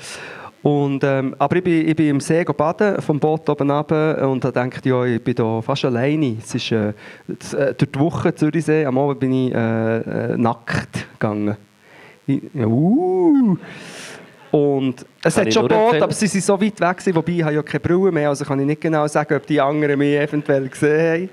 Und, 0.64 1.04
ähm, 1.04 1.36
aber 1.38 1.58
ich 1.58 1.64
bin, 1.64 1.88
ich 1.88 1.96
bin 1.96 2.10
im 2.10 2.20
See 2.20 2.44
baden, 2.44 3.00
vom 3.04 3.20
Boot 3.20 3.48
oben 3.48 3.70
runter 3.70 4.28
und 4.28 4.44
da 4.44 4.50
dachte 4.50 4.80
ich, 4.80 4.86
ja, 4.86 5.06
ich 5.06 5.24
bin 5.24 5.36
da 5.36 5.62
fast 5.62 5.86
alleine. 5.86 6.38
Es 6.44 6.56
ist 6.56 6.72
äh, 6.72 6.94
das, 7.28 7.54
äh, 7.54 7.76
durch 7.76 7.92
die 7.92 8.00
Woche 8.00 8.34
Zürichsee, 8.34 8.84
am 8.84 8.98
Abend 8.98 9.20
bin 9.20 9.32
ich 9.32 9.54
äh, 9.54 9.98
äh, 9.98 10.38
nackt 10.38 11.06
gegangen. 11.20 11.56
Ich, 12.26 12.42
ja, 12.56 12.66
uh. 12.66 13.58
Und 14.58 15.06
es 15.24 15.36
Kann 15.36 15.46
hat 15.46 15.54
schon 15.54 15.62
nur 15.64 15.70
Boot, 15.70 15.80
empfehlen. 15.80 16.04
aber 16.04 16.14
sie 16.14 16.28
sind 16.28 16.44
so 16.44 16.60
weit 16.60 16.80
weg, 16.80 16.98
gewesen, 16.98 17.16
wobei 17.16 17.32
ich 17.32 17.38
ja 17.40 17.62
keine 17.62 17.80
Brille 17.80 18.12
mehr, 18.12 18.30
also 18.30 18.44
kann 18.44 18.60
ich 18.60 18.66
nicht 18.66 18.82
genau 18.82 19.06
sagen, 19.08 19.36
ob 19.36 19.46
die 19.46 19.62
anderen 19.62 20.00
mich 20.00 20.16
eventuell 20.16 20.68
gesehen 20.68 21.12
haben. 21.12 21.30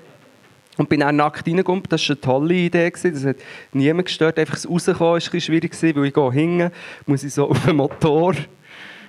Und 0.76 0.88
bin 0.88 1.00
dann 1.00 1.16
nackt 1.16 1.46
reingekommen. 1.46 1.84
Das 1.88 2.06
war 2.08 2.16
eine 2.16 2.20
tolle 2.20 2.54
Idee. 2.54 2.90
gewesen. 2.90 3.14
Das 3.14 3.24
hat 3.24 3.36
niemand 3.72 4.06
gestört. 4.06 4.38
Einfach 4.40 4.54
das 4.54 4.68
Rauskommen 4.68 4.98
war 4.98 5.12
ein 5.12 5.18
bisschen 5.20 5.40
schwierig, 5.40 5.70
gewesen, 5.70 5.96
weil 5.96 6.06
ich 6.06 6.14
gehe 6.14 6.32
hinten, 6.32 6.70
muss 7.06 7.22
ich 7.22 7.32
so 7.32 7.48
auf 7.48 7.64
den 7.64 7.76
Motor. 7.76 8.34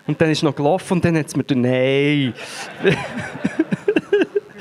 Und 0.05 0.21
dann 0.21 0.29
ist 0.29 0.43
noch 0.43 0.55
gelaufen 0.55 0.93
und 0.93 1.05
dann 1.05 1.17
hat 1.17 1.25
es 1.25 1.35
mir 1.35 1.43
den 1.43 1.61
Nein. 1.61 2.33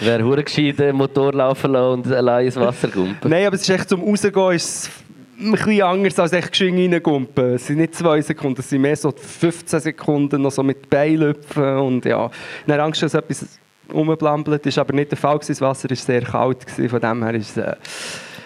Wäre 0.01 0.25
hure 0.25 0.43
den 0.43 0.97
Motor 0.97 1.35
laufen 1.35 1.73
lassen 1.73 1.93
und 1.93 2.13
allein 2.13 2.47
ins 2.47 2.57
Wasser 2.57 2.89
gumpen. 2.89 3.31
Nein, 3.31 3.47
aber 3.47 3.57
es 3.57 3.63
ist 3.63 3.71
echt 3.71 3.91
zum 3.91 4.03
Rausgehen 4.03 4.53
ist 4.53 4.65
es 4.65 4.91
ein 5.39 5.53
bisschen 5.53 5.83
anders 5.83 6.19
als 6.19 6.33
echt 6.33 6.51
geschwind 6.51 6.93
reingumpen. 6.93 7.55
Es 7.55 7.67
sind 7.67 7.79
nicht 7.79 7.95
zwei 7.95 8.21
Sekunden, 8.21 8.61
es 8.61 8.71
sind 8.71 8.83
mehr 8.83 8.97
so 8.97 9.13
15 9.13 9.81
Sekunden 9.81 10.43
noch 10.43 10.53
so 10.53 10.63
mit 10.63 10.89
Beilöpfen 10.89 11.79
und 11.79 12.05
ja. 12.05 12.31
Dann 12.67 12.81
Angst, 12.81 13.03
dass 13.03 13.15
etwas 13.15 13.59
rumblambelt, 13.93 14.65
ist 14.67 14.79
aber 14.79 14.95
nicht 14.95 15.11
der 15.11 15.19
Fall. 15.19 15.39
Das 15.39 15.61
Wasser 15.61 15.91
war 15.91 15.97
sehr 15.97 16.23
kalt, 16.23 16.67
gewesen. 16.67 16.89
von 16.89 17.01
dem 17.01 17.23
her 17.23 17.35
ist 17.35 17.57
es... 17.57 17.57
Äh, 17.57 17.77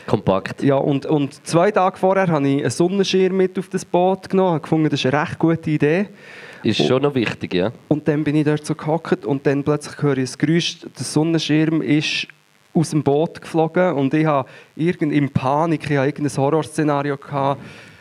Kompakt. 0.07 0.63
Ja, 0.63 0.77
und, 0.77 1.05
und 1.05 1.47
zwei 1.47 1.71
Tage 1.71 1.99
vorher 1.99 2.29
habe 2.29 2.49
ich 2.49 2.61
einen 2.61 2.71
Sonnenschirm 2.71 3.37
mit 3.37 3.59
auf 3.59 3.69
das 3.69 3.85
Boot 3.85 4.31
genommen. 4.31 4.57
Ich 4.57 4.63
gefunden, 4.63 4.89
das 4.89 5.05
ist 5.05 5.13
eine 5.13 5.23
recht 5.23 5.39
gute 5.39 5.71
Idee. 5.71 6.07
Ist 6.63 6.85
schon 6.85 7.03
noch 7.03 7.15
wichtig, 7.15 7.55
ja. 7.55 7.73
Und 7.89 8.09
dann 8.09 8.25
bin 8.25 8.35
ich 8.35 8.45
dort 8.45 8.65
so 8.65 8.75
gehockt 8.75 9.27
und 9.27 9.47
dann 9.47 9.63
plötzlich 9.63 10.03
höre 10.03 10.17
ich 10.17 10.31
ein 10.31 10.39
Geräusch. 10.39 10.79
Der 10.81 11.05
Sonnenschirm 11.05 11.83
ist 11.83 12.27
aus 12.79 12.91
dem 12.91 13.03
Boot 13.03 13.41
geflogen 13.41 13.95
und 13.95 14.15
ich 14.15 14.27
habe 14.27 14.49
irgend, 14.77 15.13
in 15.13 15.31
Panik, 15.31 15.91
ich 15.91 15.97
habe 15.97 16.07
irgendein 16.07 16.37
Horrorszenario 16.37 17.17
gehabt. 17.17 17.61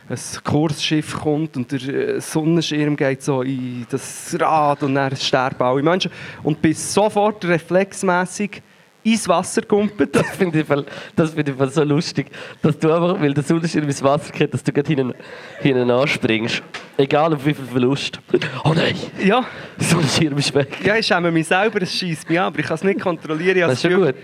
Ein 0.10 0.18
Kursschiff 0.44 1.20
kommt 1.20 1.58
und 1.58 1.70
der 1.70 1.82
äh, 1.82 2.22
Sonnenschirm 2.22 2.96
geht 2.96 3.22
so 3.22 3.42
in 3.42 3.86
das 3.90 4.34
Rad 4.40 4.84
und 4.84 4.96
dann 4.96 5.14
sterben 5.18 5.62
alle 5.62 5.84
Menschen. 5.84 6.12
Und 6.44 6.62
bin 6.62 6.74
sofort 6.74 7.44
reflexmäßig 7.44 8.62
ins 9.04 9.28
Wasser 9.28 9.62
gegumpelt. 9.62 10.16
Das 10.16 10.30
finde 10.36 10.62
ich, 10.62 10.68
das 11.16 11.34
finde 11.34 11.52
ich 11.52 11.74
so 11.74 11.84
lustig, 11.84 12.28
dass 12.62 12.78
du 12.78 12.92
einfach, 12.92 13.22
weil 13.22 13.34
der 13.34 13.44
Sonnenschirm 13.44 13.86
ins 13.86 14.04
Wasser 14.04 14.32
geht, 14.32 14.54
dass 14.54 14.64
du 14.64 14.72
gerade 14.72 14.88
hinten, 14.88 15.14
hinten 15.60 15.90
anspringst. 15.90 16.62
Egal 16.98 17.34
auf 17.34 17.46
wie 17.46 17.54
viel 17.54 17.66
Verlust. 17.66 18.20
Oh 18.64 18.74
nein, 18.74 18.96
Ja, 19.24 19.46
der 19.80 19.88
Sonnenschirm 19.88 20.38
ist 20.38 20.54
weg. 20.54 20.70
Ja, 20.84 20.96
ich 20.96 21.06
schäme 21.06 21.32
mich 21.32 21.48
selber, 21.48 21.82
es 21.82 21.94
schießt 21.94 22.30
mich 22.30 22.40
an, 22.40 22.48
aber 22.48 22.60
ich 22.60 22.66
kann 22.66 22.76
es 22.76 22.84
nicht 22.84 23.00
kontrollieren. 23.00 23.60
Das 23.60 23.74
ist 23.74 23.82
schon 23.82 24.02
gut. 24.02 24.16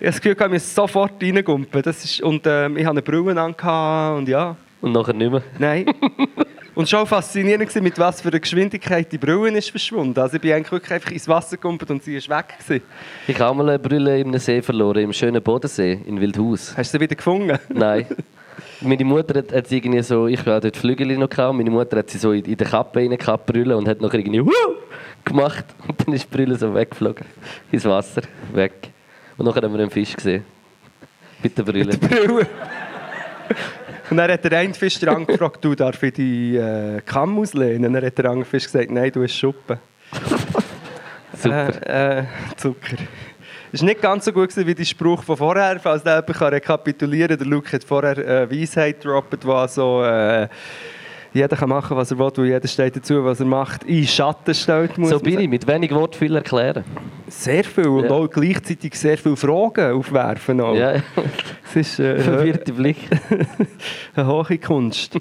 Ich 0.00 0.06
habe 0.06 0.12
das 0.12 0.20
Gefühl, 0.22 0.36
ich 0.46 0.52
muss 0.52 0.74
sofort 0.74 1.22
reingumpen. 1.22 1.82
Das 1.82 2.02
ist, 2.02 2.22
und 2.22 2.46
ähm, 2.46 2.78
ich 2.78 2.84
hatte 2.86 2.92
eine 2.92 3.02
Brille 3.02 3.38
an 3.38 4.16
und 4.16 4.28
ja, 4.30 4.56
Und 4.80 4.92
nachher 4.92 5.12
nicht 5.12 5.30
mehr. 5.30 5.42
nein. 5.58 5.84
und 6.74 6.88
schon 6.88 7.06
faszinierend 7.06 7.74
war, 7.74 7.82
mit 7.82 7.98
was 7.98 8.22
für 8.22 8.30
einer 8.30 8.40
Geschwindigkeit 8.40 9.12
die 9.12 9.18
Brille 9.18 9.58
ist 9.58 9.68
verschwunden. 9.68 10.18
Also 10.18 10.36
ich 10.36 10.40
bin 10.40 10.54
eigentlich 10.54 10.72
wirklich 10.72 10.92
einfach 10.92 11.10
ins 11.10 11.28
Wasser 11.28 11.58
gegumpelt 11.58 11.90
und 11.90 12.02
sie 12.02 12.16
ist 12.16 12.30
weg. 12.30 12.46
Gewesen. 12.66 12.82
Ich 13.28 13.38
habe 13.38 13.54
mal 13.58 13.68
eine 13.68 13.78
Brille 13.78 14.18
in 14.18 14.38
See 14.38 14.62
verloren, 14.62 15.02
im 15.02 15.12
schönen 15.12 15.42
Bodensee, 15.42 16.00
in 16.06 16.18
Wildhaus. 16.18 16.74
Hast 16.74 16.94
du 16.94 16.96
sie 16.96 17.02
wieder 17.02 17.16
gefunden? 17.16 17.58
Nein. 17.68 18.06
Meine 18.80 19.04
Mutter 19.04 19.40
hat, 19.40 19.52
hat 19.52 19.66
sie 19.66 19.76
irgendwie 19.76 20.02
so, 20.02 20.28
ich 20.28 20.40
hatte 20.40 20.60
dort 20.62 20.78
Flügel 20.78 21.18
noch, 21.18 21.28
gehabt, 21.28 21.54
meine 21.54 21.70
Mutter 21.70 21.98
hat 21.98 22.08
sie 22.08 22.16
so 22.16 22.32
in, 22.32 22.46
in 22.46 22.56
den 22.56 22.66
Kappe 22.66 23.42
Brille, 23.46 23.76
und 23.76 23.86
hat 23.86 24.00
noch 24.00 24.14
irgendwie 24.14 24.42
Wuh! 24.42 24.50
gemacht. 25.26 25.66
Und 25.86 26.00
dann 26.06 26.14
ist 26.14 26.24
die 26.24 26.34
Brille 26.34 26.56
so 26.56 26.74
weggeflogen. 26.74 27.26
Ins 27.70 27.84
Wasser, 27.84 28.22
weg. 28.54 28.90
Und 29.40 29.46
nachher 29.46 29.62
haben 29.62 29.72
wir 29.72 29.80
einen 29.80 29.90
Fisch 29.90 30.14
gesehen. 30.14 30.44
Mit 31.42 31.56
der 31.56 31.62
Brille. 31.62 31.96
Brille. 31.96 32.46
Und 34.10 34.16
dann 34.18 34.30
hat 34.30 34.44
der 34.44 34.58
eine 34.58 34.74
Fisch 34.74 34.98
den 34.98 35.08
anderen 35.08 35.28
gefragt, 35.28 35.64
du 35.64 35.74
darf 35.74 36.02
ich 36.02 36.12
die 36.12 36.56
äh, 36.58 37.00
Kamm 37.00 37.38
auslehnen? 37.38 37.86
Und 37.86 37.94
dann 37.94 38.04
hat 38.04 38.18
der 38.18 38.26
andere 38.26 38.44
Fisch 38.44 38.64
gesagt, 38.64 38.90
nein, 38.90 39.10
du 39.10 39.22
hast 39.22 39.34
Schuppen. 39.34 39.78
Super. 41.38 41.88
Äh, 41.88 42.18
äh, 42.18 42.24
Zucker. 42.58 42.98
Es 43.72 43.80
war 43.80 43.88
nicht 43.88 44.02
ganz 44.02 44.26
so 44.26 44.32
gut 44.32 44.54
wie 44.54 44.74
der 44.74 44.84
Spruch 44.84 45.22
von 45.22 45.38
vorher, 45.38 45.80
falls 45.80 46.02
der 46.02 46.16
jemand 46.16 46.52
rekapitulieren 46.52 47.30
kann. 47.30 47.38
Der 47.38 47.46
Luke 47.46 47.72
hat 47.72 47.82
vorher 47.82 48.18
äh, 48.18 48.50
Weisheit 48.50 49.00
gedroppt, 49.00 49.46
wo 49.46 49.66
so 49.68 50.04
äh, 50.04 50.48
jeder 51.32 51.56
kann 51.56 51.68
machen, 51.68 51.96
was 51.96 52.10
er 52.10 52.18
will, 52.18 52.26
und 52.36 52.44
jeder 52.46 52.66
steht 52.68 52.96
dazu, 52.96 53.24
was 53.24 53.40
er 53.40 53.46
macht, 53.46 53.84
in 53.84 54.06
Schatten 54.06 54.54
stellt. 54.54 54.98
Muss 54.98 55.10
So 55.10 55.20
bin 55.20 55.38
ich, 55.40 55.48
mit 55.48 55.66
wenig 55.66 55.90
Wort 55.92 56.16
viel 56.16 56.34
erklären. 56.34 56.84
Sehr 57.28 57.62
viel 57.64 57.86
und 57.86 58.04
Ja. 58.04 58.10
auch 58.10 58.26
gleichzeitig 58.28 58.94
sehr 58.94 59.16
viele 59.16 59.36
Fragen 59.36 59.92
aufwerfen. 59.92 60.60
Auch. 60.60 60.74
Ja, 60.74 60.94
Es 61.64 61.76
ist 61.76 62.00
äh, 62.00 62.18
verwirrte 62.22 62.72
Blick. 62.72 62.96
eine 64.16 64.26
hohe 64.26 64.58
Kunst. 64.58 65.16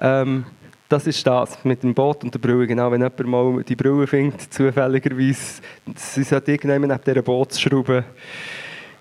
ähm, 0.00 0.44
das 0.88 1.06
ist 1.06 1.26
das 1.26 1.58
mit 1.64 1.82
dem 1.82 1.94
Boot 1.94 2.22
und 2.22 2.32
der 2.32 2.38
Brille. 2.38 2.66
Genau, 2.66 2.92
wenn 2.92 3.00
jemand 3.00 3.26
mal 3.26 3.62
die 3.64 3.74
Brille 3.74 4.06
findet, 4.06 4.52
zufälligerweise, 4.52 5.60
sie 5.96 6.22
sollte 6.22 6.52
irgendjemand 6.52 6.92
neben 6.92 7.02
dieser 7.04 7.22
Bootsschraube 7.22 8.04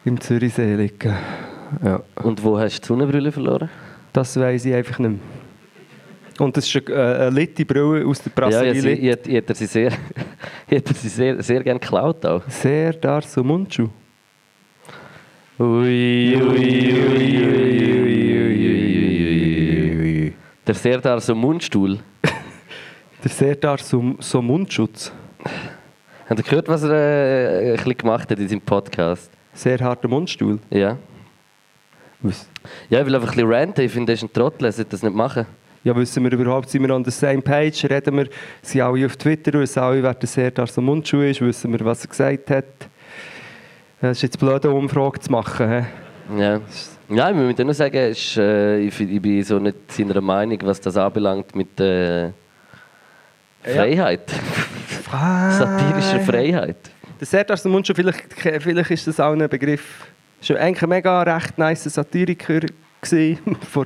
im 0.03 0.20
Zürichsee 0.20 0.74
liegen. 0.76 1.14
Ja, 1.84 1.99
Und 2.24 2.43
wo 2.43 2.58
hast 2.58 2.78
du 2.78 2.82
die 2.82 2.88
Sonnenbrille 2.88 3.32
verloren? 3.32 3.70
das 4.14 4.39
weiß 4.39 4.66
ich 4.66 4.74
einfach 4.74 4.97
nicht 4.99 5.12
mehr. 5.12 5.20
Und 6.38 6.58
das 6.58 6.68
ist 6.68 6.88
eine, 6.88 6.96
äh, 6.96 7.28
eine 7.28 7.30
Litte 7.30 7.66
Brille 7.66 8.06
aus 8.06 8.22
der 8.22 8.32
Ja, 8.32 8.36
Brasserie. 8.36 8.92
ich, 8.92 9.28
ich, 9.28 9.34
hätte 9.34 9.56
sie 9.56 9.66
sehr, 9.66 9.92
ich 10.68 10.72
hätte 10.78 10.94
sie 10.94 11.10
sehr, 11.10 11.42
sehr 11.42 11.64
gerne 11.64 11.80
geklaut 11.80 12.26
auch. 12.26 12.42
Sehr 12.50 12.94
Darso 12.94 13.44
Mundschuh. 13.44 13.90
Ui, 15.58 16.36
ui, 16.36 16.42
ui, 16.42 16.94
ui, 16.94 17.46
ui, 17.46 18.42
ui, 18.42 18.68
ui, 19.78 19.98
ui. 20.02 20.34
Der 20.68 20.76
Serdar 20.76 21.22
so 21.22 21.34
Mundstuhl. 21.34 22.00
Der 23.24 23.32
sehr 23.32 23.56
Darso 23.56 24.16
so 24.20 24.42
Mundschutz. 24.42 25.14
Habt 26.28 26.40
ihr 26.40 26.44
gehört, 26.44 26.68
was 26.68 26.84
er 26.84 26.92
äh, 26.92 27.70
ein 27.70 27.76
bisschen 27.78 27.98
gemacht 27.98 28.30
hat 28.30 28.40
in 28.40 28.48
seinem 28.50 28.62
Podcast? 28.62 29.32
Sehr 29.54 29.80
harter 29.80 30.10
Mundstuhl. 30.10 30.60
Ja. 30.70 30.98
Was? 32.20 32.50
Ja, 32.90 33.00
ich 33.00 33.06
will 33.06 33.16
einfach 33.16 33.30
ein 33.30 33.36
bisschen 33.36 33.54
ranten. 33.54 33.86
Ich 33.86 33.92
finde, 33.92 34.12
er 34.12 34.16
ist 34.16 34.24
ein 34.24 34.34
Trottel, 34.34 34.66
er 34.66 34.72
sollte 34.74 34.92
das 34.92 35.04
nicht 35.04 35.16
machen. 35.16 35.46
Ja, 35.86 35.96
wissen 35.96 36.24
wir 36.24 36.32
überhaupt, 36.32 36.68
sind 36.68 36.82
wir 36.82 36.96
on 36.96 37.06
the 37.06 37.12
same 37.12 37.44
page, 37.44 37.88
reden 37.88 38.18
wir, 38.18 38.28
sind 38.64 38.82
alle 38.82 39.06
auf 39.06 39.18
Twitter, 39.18 39.54
wissen 39.54 39.84
alle, 39.84 40.02
wer 40.02 40.16
der 40.16 40.28
Serdar 40.28 40.66
so 40.66 40.82
Mundschuh 40.82 41.22
ist, 41.22 41.42
wissen 41.42 41.72
wir, 41.72 41.86
was 41.86 42.04
er 42.04 42.08
gesagt 42.08 42.50
hat. 42.50 42.66
Es 44.02 44.18
ist 44.18 44.24
jetzt 44.24 44.40
blöd, 44.40 44.66
eine 44.66 44.74
Umfrage 44.74 45.20
zu 45.20 45.32
machen. 45.32 45.70
He? 45.70 46.42
Ja. 46.42 46.60
Ja, 47.08 47.30
ich 47.30 47.36
muss 47.36 47.56
nur 47.56 47.74
sagen, 47.76 47.98
ist, 47.98 48.36
äh, 48.36 48.80
ich, 48.80 49.00
ich 49.00 49.22
bin 49.22 49.44
so 49.44 49.60
nicht 49.60 49.92
seiner 49.92 50.20
Meinung, 50.22 50.58
was 50.64 50.82
das 50.82 50.98
anbelangt 50.98 51.56
mit 51.56 51.80
äh, 51.80 52.32
Freiheit. 53.62 54.32
Satirischer 55.12 56.20
Freiheit. 56.22 56.78
Der 57.20 57.28
Serdar 57.28 57.58
so 57.58 57.70
Mundschuh, 57.70 57.94
vielleicht, 57.94 58.34
vielleicht 58.34 58.90
ist 58.90 59.06
das 59.06 59.20
auch 59.20 59.34
ein 59.34 59.48
Begriff, 59.48 60.08
ist 60.42 60.50
ja 60.50 60.56
eigentlich 60.56 60.82
ein 60.82 60.90
mega 60.90 61.22
recht 61.22 61.60
nice 61.60 61.84
Satiriker 61.84 62.62
gewesen. 63.02 63.56
Vor, 63.72 63.86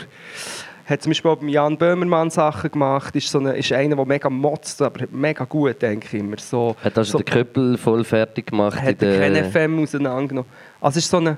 hat 0.89 1.01
zum 1.03 1.11
Beispiel 1.11 1.31
auch 1.31 1.35
beim 1.37 1.49
Jan 1.49 1.77
Böhmermann 1.77 2.29
Sachen 2.29 2.71
gemacht, 2.71 3.15
ist, 3.15 3.29
so 3.29 3.39
eine, 3.39 3.55
ist 3.55 3.71
einer, 3.71 3.95
der 3.95 4.05
mega 4.05 4.29
motzt, 4.29 4.81
aber 4.81 5.05
mega 5.11 5.45
gut, 5.45 5.81
denke 5.81 6.07
ich 6.11 6.19
immer. 6.19 6.37
So, 6.39 6.75
Hat 6.83 6.97
also 6.97 7.13
so, 7.13 7.17
den 7.19 7.25
Köppel 7.25 7.77
voll 7.77 8.03
fertig 8.03 8.47
gemacht. 8.47 8.81
hat 8.81 9.01
in 9.01 9.07
er 9.09 9.19
der- 9.19 9.19
keine 9.19 9.43
FM 9.51 9.83
auseinandergenommen. 9.83 10.49
Also 10.81 10.97
ist 10.99 11.09
so 11.09 11.17
eine, 11.17 11.37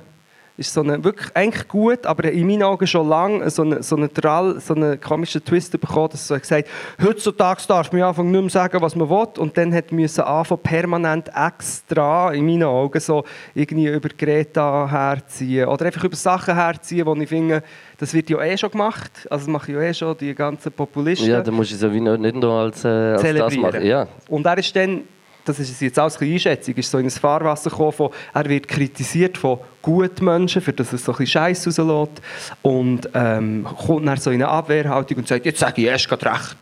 ist 0.58 0.74
so 0.74 0.82
eine, 0.82 1.04
wirklich 1.04 1.30
eigentlich 1.34 1.68
gut, 1.68 2.06
aber 2.06 2.32
in 2.32 2.46
meinen 2.48 2.64
Augen 2.64 2.86
schon 2.86 3.08
lange 3.08 3.50
so 3.50 3.62
einen 3.64 3.82
so 3.82 3.96
eine 3.96 4.12
Trall, 4.12 4.60
so 4.60 4.76
einen 4.76 5.00
komischen 5.00 5.44
Twist 5.44 5.80
bekommen, 5.80 6.10
dass 6.10 6.30
er 6.30 6.40
gesagt 6.40 6.68
hat, 6.68 7.08
heutzutage 7.08 7.62
darf 7.68 7.92
man 7.92 8.02
anfangen 8.04 8.32
nicht 8.32 8.42
mehr 8.42 8.50
sagen, 8.50 8.82
was 8.82 8.96
man 8.96 9.10
will. 9.10 9.28
Und 9.38 9.58
dann 9.58 9.74
hat 9.74 9.92
müssen 9.92 10.22
anfangen, 10.22 10.62
permanent 10.62 11.30
extra, 11.36 12.32
in 12.34 12.46
meinen 12.46 12.64
Augen, 12.64 13.00
so 13.00 13.24
irgendwie 13.54 13.88
über 13.88 14.10
Greta 14.10 14.90
herziehen 14.90 15.68
oder 15.68 15.86
einfach 15.86 16.04
über 16.04 16.16
Sachen 16.16 16.56
herziehen, 16.56 17.06
wo 17.06 17.16
ich 17.16 17.30
finde, 17.30 17.64
das 17.98 18.14
wird 18.14 18.30
ja 18.30 18.42
eh 18.42 18.58
schon 18.58 18.72
gemacht. 18.72 19.28
Also 19.30 19.46
das 19.46 19.48
machen 19.48 19.74
ja 19.76 19.82
eh 19.82 19.94
schon 19.94 20.18
die 20.18 20.34
ganzen 20.34 20.72
Populisten. 20.72 21.30
Ja, 21.30 21.42
da 21.42 21.52
musst 21.52 21.72
du 21.72 21.76
es 21.76 21.82
ja 21.82 21.94
wie 21.94 22.02
noch 22.02 22.18
nicht 22.18 22.36
nur 22.36 22.54
als, 22.54 22.84
äh, 22.84 22.88
als 22.88 23.22
das 23.22 23.56
machen. 23.58 23.86
Ja. 23.86 24.08
Und 24.28 24.46
er 24.46 24.58
ist 24.58 24.76
dann, 24.76 25.04
das 25.46 25.60
ist 25.60 25.82
jetzt 25.82 25.98
alles 25.98 26.18
eine 26.18 26.34
Einschätzung, 26.34 26.76
ist 26.76 26.92
so 26.92 26.98
in 26.98 27.06
ein 27.06 27.12
Fahrwasser 27.12 27.70
gekommen, 27.70 27.92
von, 27.92 28.10
er 28.34 28.46
wird 28.50 28.68
kritisiert 28.68 29.38
von 29.38 29.60
guten 29.82 30.26
Menschen, 30.26 30.62
für 30.62 30.74
das 30.74 30.92
er 30.92 31.00
so 31.00 31.16
ein 31.16 31.26
Scheiß 31.26 31.68
rauslässt 31.68 32.22
und 32.62 33.10
ähm, 33.14 33.66
kommt 33.86 34.08
dann 34.08 34.18
so 34.18 34.32
in 34.32 34.42
eine 34.42 34.52
Abwehrhaltung 34.52 35.18
und 35.18 35.28
sagt, 35.28 35.46
jetzt 35.46 35.60
sage 35.60 35.82
ich 35.82 35.88
erst 35.88 36.08
gerade 36.08 36.26
recht. 36.26 36.58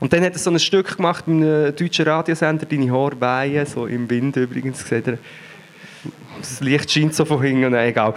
Und 0.00 0.12
dann 0.12 0.24
hat 0.24 0.32
er 0.32 0.38
so 0.38 0.50
ein 0.50 0.58
Stück 0.58 0.96
gemacht 0.96 1.26
mit 1.26 1.44
einem 1.44 1.74
deutschen 1.74 2.06
Radiosender, 2.06 2.66
«Deine 2.66 2.90
Haare 2.90 3.20
weihen», 3.20 3.66
so 3.66 3.86
im 3.86 4.08
Wind 4.08 4.36
übrigens, 4.36 4.90
ihr. 4.90 5.18
Das 6.38 6.60
Licht 6.60 6.90
scheint 6.90 7.14
so 7.14 7.24
von 7.24 7.42
hinten, 7.42 7.74
egal. 7.74 8.14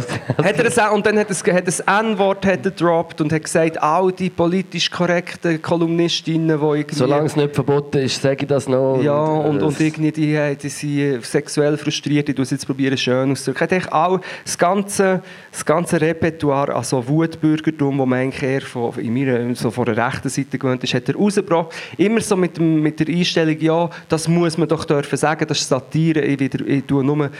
Hat 0.00 0.58
er 0.58 0.86
ein, 0.86 0.94
und 0.94 1.06
dann 1.06 1.18
hat 1.18 1.28
er 1.30 1.54
hat 1.54 1.66
das 1.66 1.80
N-Wort 1.80 2.42
gedroppt 2.62 3.20
und 3.20 3.32
hat 3.32 3.44
gesagt, 3.44 3.82
all 3.82 4.12
die 4.12 4.30
politisch 4.30 4.90
korrekten 4.90 5.60
Kolumnistinnen, 5.60 6.58
die 6.58 6.78
irgendwie... 6.78 6.94
solange 6.94 7.26
es 7.26 7.36
nicht 7.36 7.54
verboten 7.54 7.98
ist, 7.98 8.20
sage 8.20 8.42
ich 8.42 8.48
das 8.48 8.68
noch. 8.68 9.00
Ja, 9.02 9.22
und, 9.22 9.60
äh, 9.60 9.64
und 9.64 9.80
irgendwie 9.80 10.12
die, 10.12 10.34
äh, 10.34 10.56
die 10.56 10.68
sind 10.68 11.24
sexuell 11.24 11.76
frustriert, 11.76 12.28
ich 12.28 12.38
es 12.38 12.50
jetzt 12.50 12.66
probieren 12.66 12.96
schön 12.96 13.30
auszudrücken. 13.32 13.60
Hat 13.60 13.72
eigentlich 13.72 13.92
auch 13.92 14.20
das 14.44 14.58
ganze, 14.58 15.22
das 15.50 15.64
ganze 15.64 16.00
Repertoire 16.00 16.74
an 16.74 16.84
so 16.84 17.06
Wutbürgertum, 17.06 17.98
das 17.98 18.06
man 18.06 18.18
eigentlich 18.18 18.42
eher 18.42 18.62
von, 18.62 18.98
in 18.98 19.14
meiner, 19.14 19.54
so 19.54 19.70
von 19.70 19.84
der 19.84 19.96
rechten 19.96 20.28
Seite 20.28 20.58
gewöhnt 20.58 20.82
ist, 20.84 20.94
hat 20.94 21.08
er 21.08 21.16
rausgebracht. 21.16 21.72
Immer 21.96 22.20
so 22.20 22.36
mit, 22.36 22.56
dem, 22.56 22.82
mit 22.82 23.00
der 23.00 23.08
Einstellung, 23.08 23.58
ja, 23.60 23.90
das 24.08 24.28
muss 24.28 24.58
man 24.58 24.68
doch 24.68 24.84
dürfen 24.84 25.16
sagen, 25.16 25.46
das 25.46 25.60
ist 25.60 25.68
Satire, 25.68 26.20
ich, 26.20 26.38
wieder, 26.38 26.66
ich 26.66 26.84
tue 26.84 27.04
nur 27.04 27.24
äh, 27.24 27.30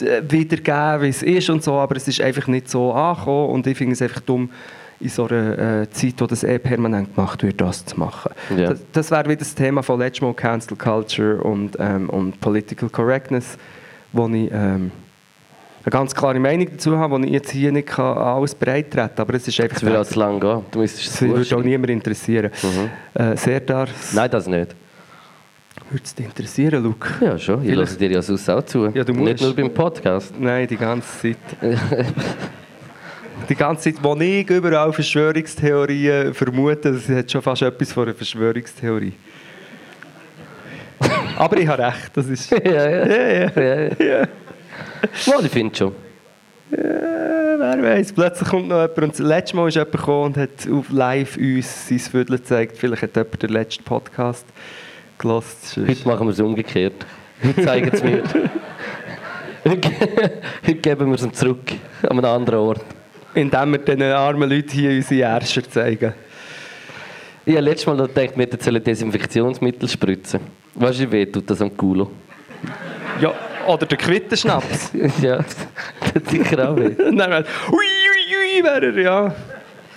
wiedergeben, 0.00 1.02
wie 1.02 1.08
es 1.08 1.22
ist 1.22 1.50
und 1.50 1.62
so, 1.62 1.74
aber 1.74 1.96
es 1.96 2.08
ist 2.08 2.20
einfach 2.20 2.46
nicht 2.46 2.68
so 2.68 2.92
angekommen 2.92 3.50
und 3.50 3.66
ich 3.66 3.76
finde 3.76 3.92
es 3.94 4.02
einfach 4.02 4.20
dumm, 4.20 4.50
in 5.00 5.08
so 5.08 5.26
einer 5.26 5.82
äh, 5.82 5.90
Zeit, 5.90 6.14
wo 6.18 6.26
das 6.26 6.44
eh 6.44 6.58
permanent 6.58 7.14
gemacht 7.14 7.42
wird, 7.42 7.60
das 7.60 7.84
zu 7.86 7.98
machen. 7.98 8.32
Ja. 8.54 8.70
Das, 8.70 8.80
das 8.92 9.10
wäre 9.10 9.24
wieder 9.24 9.36
das 9.36 9.54
Thema 9.54 9.82
von 9.82 9.98
letztes 9.98 10.20
Mal 10.20 10.34
Cancel 10.34 10.76
Culture 10.76 11.42
und, 11.42 11.76
ähm, 11.80 12.10
und 12.10 12.38
Political 12.40 12.90
Correctness, 12.90 13.56
wo 14.12 14.28
ich 14.28 14.50
ähm, 14.52 14.90
eine 15.82 15.90
ganz 15.90 16.14
klare 16.14 16.38
Meinung 16.38 16.68
dazu 16.70 16.98
habe, 16.98 17.18
die 17.20 17.28
ich 17.28 17.32
jetzt 17.32 17.50
hier 17.50 17.72
nicht 17.72 17.88
kann, 17.88 18.18
alles 18.18 18.54
breit 18.54 18.90
treten 18.90 19.14
kann, 19.16 19.26
aber 19.26 19.34
es 19.34 19.48
ist 19.48 19.58
einfach... 19.58 19.78
Es 19.78 19.82
würde 19.82 20.00
auch 20.00 20.06
zu 20.06 20.18
lang 20.18 20.38
gehen. 20.38 20.60
Du 20.70 20.80
müsstest 20.80 21.06
es 21.06 21.18
das 21.18 21.28
würde 21.28 21.56
auch 21.56 21.64
niemand 21.64 21.90
interessieren. 21.90 22.50
Äh, 23.14 23.36
Serdar, 23.36 23.88
Nein, 24.12 24.30
das 24.30 24.46
nicht. 24.46 24.74
Würde 25.90 26.04
es 26.04 26.14
dich 26.14 26.26
interessieren, 26.26 26.82
Luke? 26.82 27.08
Ja, 27.20 27.38
schon. 27.38 27.64
Ich 27.64 27.74
höre 27.74 27.84
dir 27.84 28.10
ja 28.10 28.22
sonst 28.22 28.48
auch 28.48 28.62
zu. 28.62 28.86
Ja, 28.86 29.04
du 29.04 29.12
Nicht 29.12 29.40
musst. 29.40 29.42
nur 29.42 29.54
beim 29.54 29.74
Podcast. 29.74 30.32
Nein, 30.38 30.66
die 30.68 30.76
ganze 30.76 31.18
Zeit. 31.18 31.36
die 33.48 33.54
ganze 33.54 33.92
Zeit, 33.92 34.02
wo 34.02 34.14
ich 34.16 34.48
überall 34.48 34.92
Verschwörungstheorien 34.92 36.32
vermute, 36.34 36.92
das 36.92 37.08
hat 37.08 37.30
schon 37.30 37.42
fast 37.42 37.62
etwas 37.62 37.92
von 37.92 38.04
einer 38.04 38.14
Verschwörungstheorie. 38.14 39.12
Aber 41.36 41.56
ich 41.56 41.66
habe 41.66 41.82
recht, 41.82 42.10
das 42.14 42.26
ist... 42.26 42.50
ja, 42.64 42.90
ja. 42.90 43.06
Ja, 43.06 43.28
ja. 43.28 43.50
ja, 43.56 44.04
ja. 44.04 44.28
Mal, 45.26 45.44
ich 45.44 45.50
finde 45.50 45.74
schon. 45.74 45.92
Äh, 46.70 46.76
wer 46.76 47.82
weiß, 47.82 48.12
plötzlich 48.12 48.48
kommt 48.48 48.68
noch 48.68 48.80
jemand 48.80 48.98
und 48.98 49.12
das 49.12 49.18
letzte 49.18 49.56
Mal 49.56 49.68
ist 49.68 49.74
jemand 49.74 49.92
gekommen 49.92 50.24
und 50.26 50.36
hat 50.36 50.70
auf 50.70 50.90
live 50.90 51.36
uns 51.36 51.88
sein 51.88 51.98
Viertel 51.98 52.36
gezeigt. 52.36 52.76
Vielleicht 52.76 53.02
hat 53.02 53.16
jemand 53.16 53.42
den 53.42 53.50
letzten 53.50 53.82
Podcast 53.82 54.46
gelost. 55.20 55.76
Heute 55.76 56.08
machen 56.08 56.26
wir 56.26 56.32
es 56.32 56.40
umgekehrt. 56.40 57.06
Heute 57.44 57.62
zeigen 57.64 57.96
sie 57.96 58.04
mir. 58.04 58.22
Heute 60.66 60.74
geben 60.74 61.08
wir 61.08 61.14
es 61.14 61.22
ihm 61.22 61.32
zurück. 61.32 61.72
An 62.02 62.10
einem 62.18 62.24
anderen 62.24 62.58
Ort. 62.60 62.80
Indem 63.34 63.72
wir 63.72 63.78
diesen 63.78 64.02
armen 64.02 64.48
Leuten 64.48 64.70
hier 64.70 64.90
unsere 64.90 65.20
Ärscher 65.22 65.62
zeigen. 65.70 66.14
Ich 67.44 67.54
habe 67.54 67.64
letztes 67.64 67.86
Mal 67.86 67.96
gedacht, 68.06 68.36
wir 68.36 68.48
sollen 68.58 68.82
Desinfektionsmittel 68.82 69.88
spritzen. 69.88 70.40
Weißt 70.74 71.00
du, 71.00 71.02
wie 71.04 71.12
weh 71.12 71.26
tut 71.26 71.48
das 71.48 71.60
am 71.62 71.76
Kulo? 71.76 72.10
Ja, 73.20 73.32
oder 73.66 73.86
der 73.86 73.98
Quittenschnaps. 73.98 74.92
ja, 75.22 75.36
das 75.38 75.56
tut 76.12 76.28
sicher 76.30 76.70
auch 76.70 76.76
weh. 76.76 76.90
Dann 76.98 77.32
ui, 77.32 77.42
ui, 77.72 78.58
ui, 78.58 78.64
wäre 78.64 78.86
er, 78.86 78.98
ja. 78.98 79.34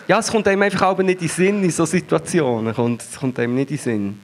Ja, 0.07 0.19
es 0.19 0.29
kommt 0.31 0.47
einem 0.47 0.61
einfach 0.63 0.81
auch 0.83 0.97
nicht 0.99 1.21
in 1.21 1.27
den 1.27 1.29
Sinn 1.29 1.63
in 1.63 1.71
so 1.71 1.85
Situationen. 1.85 2.73
Kommt- 2.73 3.01
Es 3.01 3.17
kommt 3.19 3.39
einem 3.39 3.55
nicht 3.55 3.71
in 3.71 3.77
den 3.77 3.83
Sinn. 3.83 4.19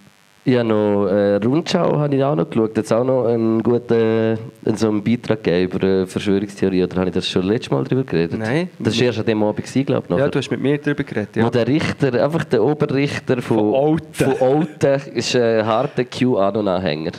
Ich 0.50 0.58
habe 0.58 0.68
noch 0.68 1.06
äh, 1.06 1.36
Rundschau 1.36 2.00
habe 2.00 2.16
ich 2.16 2.24
auch 2.24 2.36
noch 2.36 2.50
geschaut. 2.50 2.76
Jetzt 2.76 2.92
auch 2.92 3.04
noch 3.04 3.26
einen 3.28 3.62
guten 3.62 3.94
äh, 3.94 4.36
so 4.74 4.90
einen 4.90 5.04
Beitrag 5.04 5.44
gegeben 5.44 5.72
über 5.78 5.84
äh, 5.88 6.06
Verschwörungstheorie. 6.08 6.84
Oder 6.86 6.96
habe 6.98 7.10
ich 7.10 7.14
das 7.14 7.28
schon 7.28 7.44
letztes 7.44 7.70
Mal 7.70 7.84
darüber 7.84 8.04
geredet? 8.04 8.40
Nein. 8.40 8.68
Das 8.80 8.98
war 8.98 9.06
erst 9.06 9.20
an 9.20 9.26
dem 9.28 9.44
Abend, 9.44 9.64
glaube 9.86 10.06
ich. 10.10 10.18
Ja, 10.18 10.28
du 10.28 10.40
hast 10.40 10.50
mit 10.50 10.60
mir 10.60 10.80
darüber 10.80 11.04
geredet. 11.04 11.30
Wo 11.36 11.40
Ja. 11.42 11.50
der 11.52 11.68
Richter, 11.68 12.24
einfach 12.24 12.46
der 12.46 12.64
Oberrichter 12.64 13.44
von, 13.44 13.58
Von 13.60 13.74
Olten. 13.76 14.06
von 14.12 14.34
Olten 14.40 15.02
ist 15.14 15.36
ein 15.36 15.64
harter 15.64 16.04
QAnon-Anhänger. 16.04 17.12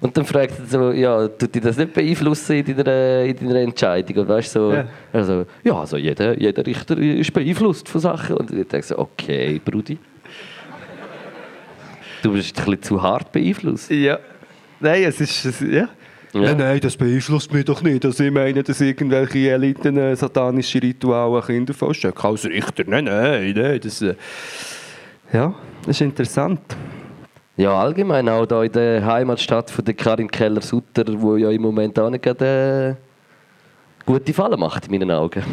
Und 0.00 0.16
dann 0.16 0.24
fragt 0.24 0.58
er 0.58 0.64
so, 0.66 0.90
ja, 0.90 1.28
tut 1.28 1.54
dich 1.54 1.62
das 1.62 1.76
nicht 1.76 1.92
beeinflussen 1.92 2.56
in 2.64 2.76
deiner, 2.78 3.24
in 3.24 3.36
deiner 3.36 3.60
Entscheidung? 3.60 4.16
Und 4.22 4.28
weißt, 4.28 4.52
so, 4.52 4.72
Ja. 4.72 4.86
also, 5.12 5.44
ja, 5.62 5.74
also 5.74 5.98
jeder, 5.98 6.38
jeder 6.40 6.64
Richter 6.64 6.96
ist 6.96 7.30
beeinflusst 7.30 7.90
von 7.90 8.00
Sachen. 8.00 8.36
Und 8.38 8.50
ich 8.52 8.66
denke 8.68 8.86
so, 8.86 8.98
okay, 8.98 9.60
Brudi. 9.62 9.98
Du 12.24 12.32
bist 12.32 12.58
ein 12.58 12.64
bisschen 12.64 12.82
zu 12.82 13.02
hart 13.02 13.30
beeinflusst. 13.32 13.90
ja. 13.90 14.18
Nein, 14.80 15.04
es 15.04 15.20
ist... 15.20 15.44
Es, 15.44 15.60
ja. 15.60 15.88
Ja. 16.32 16.40
Nein, 16.40 16.56
nein, 16.56 16.80
das 16.80 16.96
beeinflusst 16.96 17.52
mich 17.52 17.64
doch 17.66 17.80
nicht. 17.82 18.04
Also 18.04 18.24
ich 18.24 18.32
meine, 18.32 18.62
dass 18.62 18.80
irgendwelche 18.80 19.50
Eliten 19.50 19.96
äh, 19.98 20.16
satanische 20.16 20.82
Rituale 20.82 21.40
Kinder 21.42 21.74
vorstellen. 21.74 22.14
Als 22.16 22.44
Richter, 22.46 22.82
nein, 22.86 23.04
nein, 23.04 23.52
nein. 23.54 23.78
Das, 23.80 24.02
äh, 24.02 24.14
ja, 25.32 25.54
das 25.82 25.90
ist 25.90 26.00
interessant. 26.00 26.60
Ja, 27.56 27.78
allgemein 27.78 28.28
auch 28.28 28.46
da 28.46 28.64
in 28.64 28.72
der 28.72 29.04
Heimatstadt 29.04 29.70
von 29.70 29.84
der 29.84 29.94
Karin 29.94 30.28
Keller-Sutter, 30.28 31.04
wo 31.20 31.36
ja 31.36 31.50
im 31.50 31.62
Moment 31.62 31.96
auch 32.00 32.10
nicht 32.10 32.24
gerade 32.24 32.96
äh, 32.98 34.06
gute 34.10 34.32
Fallen 34.32 34.58
macht, 34.58 34.86
in 34.86 34.92
meinen 34.92 35.10
Augen. 35.12 35.44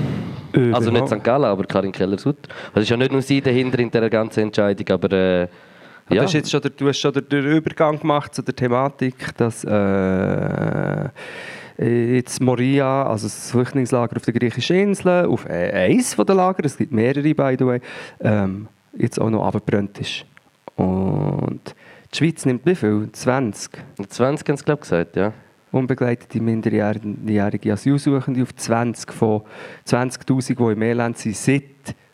Äh, 0.53 0.71
Also 0.71 0.89
nicht 0.89 1.05
genau. 1.05 1.17
St. 1.19 1.23
Gallen, 1.23 1.45
aber 1.45 1.65
Karin 1.65 1.91
Keller-Sutter. 1.91 2.49
Also 2.69 2.77
es 2.77 2.83
ist 2.83 2.89
ja 2.89 2.97
nicht 2.97 3.11
nur 3.11 3.21
sie 3.21 3.39
dahinter 3.41 3.77
in 3.77 3.91
dieser 3.91 4.09
ganzen 4.09 4.39
Entscheidung, 4.39 4.87
aber 4.89 5.47
Du, 6.11 6.17
ja. 6.17 6.23
hast 6.23 6.33
jetzt 6.33 6.51
schon, 6.51 6.61
der- 6.61 6.71
du 6.71 6.87
hast 6.87 6.99
schon 6.99 7.13
den, 7.13 7.27
den 7.29 7.45
Übergang 7.45 7.99
gemacht 7.99 8.35
zu 8.35 8.41
der 8.41 8.55
Thematik, 8.55 9.15
dass 9.37 9.63
äh, 9.63 11.09
jetzt 11.77 12.41
Moria, 12.41 13.03
also 13.07 13.27
das 13.27 13.51
Flüchtlingslager 13.51 14.17
auf 14.17 14.23
der 14.23 14.33
griechischen 14.33 14.75
Insel, 14.75 15.25
auf 15.25 15.45
äh, 15.47 15.71
eins 15.71 16.13
von 16.13 16.25
den 16.25 16.35
Lager, 16.37 16.65
es 16.65 16.77
gibt 16.77 16.91
mehrere, 16.91 17.33
by 17.33 17.55
the 17.57 17.65
way, 17.65 17.79
ähm, 18.19 18.67
jetzt 18.97 19.19
auch 19.21 19.29
noch 19.29 19.45
abgebrannt 19.45 19.99
ist. 19.99 20.25
Und 20.75 21.61
die 22.13 22.17
Schweiz 22.17 22.45
nimmt 22.45 22.65
wie 22.65 22.75
viel? 22.75 23.09
20 23.11 23.71
20 24.09 24.49
haben 24.49 24.57
sie, 24.57 24.63
glaube 24.65 24.79
ich, 24.83 24.89
gesagt, 24.89 25.15
ja. 25.15 25.31
unbegleitete 25.71 26.41
minderjährige 26.41 27.71
Asylsuchende 27.73 28.43
auf 28.43 28.53
20 28.53 29.11
von 29.13 29.43
20'000, 29.87 30.55
die 30.57 30.73
im 30.73 30.81
Elend 30.81 31.17
sind, 31.17 31.37
seit 31.37 31.63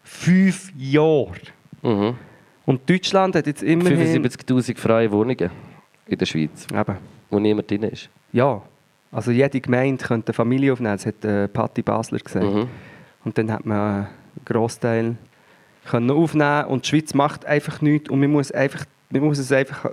fünf 0.04 0.72
Jahren. 0.78 1.34
Mhm. 1.82 2.14
Und 2.68 2.88
Deutschland 2.90 3.34
hat 3.34 3.48
jetzt 3.48 3.64
immerhin... 3.64 4.26
75'000 4.26 4.78
freie 4.78 5.10
Wohnungen 5.10 5.50
in 6.06 6.18
der 6.18 6.26
Schweiz, 6.26 6.68
Eben. 6.70 6.98
wo 7.30 7.40
niemand 7.40 7.72
drin 7.72 7.84
ist. 7.84 8.10
Ja, 8.34 8.62
also 9.10 9.32
jede 9.32 9.62
Gemeinde 9.62 10.04
könnte 10.04 10.28
eine 10.28 10.34
Familie 10.34 10.74
aufnehmen, 10.74 10.98
das 10.98 11.06
hat 11.06 11.24
äh, 11.24 11.48
Patti 11.48 11.82
Basler 11.82 12.20
gesagt. 12.20 12.46
Mhm. 12.46 12.68
Und 13.24 13.38
dann 13.38 13.52
hat 13.54 13.66
man 13.66 13.80
einen 13.80 14.08
Großteil 14.44 15.16
können 15.86 16.12
aufnehmen 16.12 16.66
und 16.66 16.84
die 16.84 16.90
Schweiz 16.90 17.14
macht 17.14 17.46
einfach 17.46 17.80
nichts 17.80 18.10
und 18.10 18.20
man 18.20 18.32
muss, 18.32 18.52
einfach, 18.52 18.84
man 19.12 19.22
muss 19.22 19.38
es 19.38 19.50
einfach, 19.54 19.90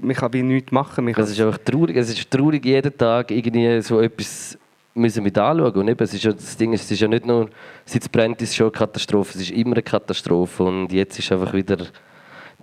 man 0.00 0.16
kann 0.16 0.32
wie 0.32 0.42
nichts 0.42 0.72
machen. 0.72 1.04
Man 1.04 1.14
Es 1.16 1.30
ist 1.30 1.40
einfach 1.40 1.58
traurig, 1.58 1.96
es 1.96 2.10
ist 2.10 2.28
traurig, 2.28 2.64
jeden 2.64 2.98
Tag 2.98 3.30
irgendwie 3.30 3.80
so 3.80 4.00
etwas 4.00 4.58
müssen 4.94 5.22
mit 5.22 5.36
anschauen. 5.38 5.74
Und 5.74 5.88
eben, 5.88 6.02
es 6.02 6.14
ist 6.14 6.24
ja, 6.24 6.32
das 6.32 6.56
Ding 6.56 6.72
ist, 6.72 6.84
es 6.84 6.90
ist 6.90 7.00
ja 7.00 7.08
nicht 7.08 7.26
nur, 7.26 7.48
seit 7.84 8.02
es 8.02 8.08
brennt, 8.08 8.40
ist 8.42 8.50
es 8.50 8.56
schon 8.56 8.66
eine 8.66 8.72
Katastrophe, 8.72 9.38
es 9.38 9.42
ist 9.42 9.50
immer 9.50 9.72
eine 9.72 9.82
Katastrophe 9.82 10.62
und 10.64 10.92
jetzt 10.92 11.18
ist 11.18 11.30
einfach 11.32 11.52
wieder, 11.52 11.78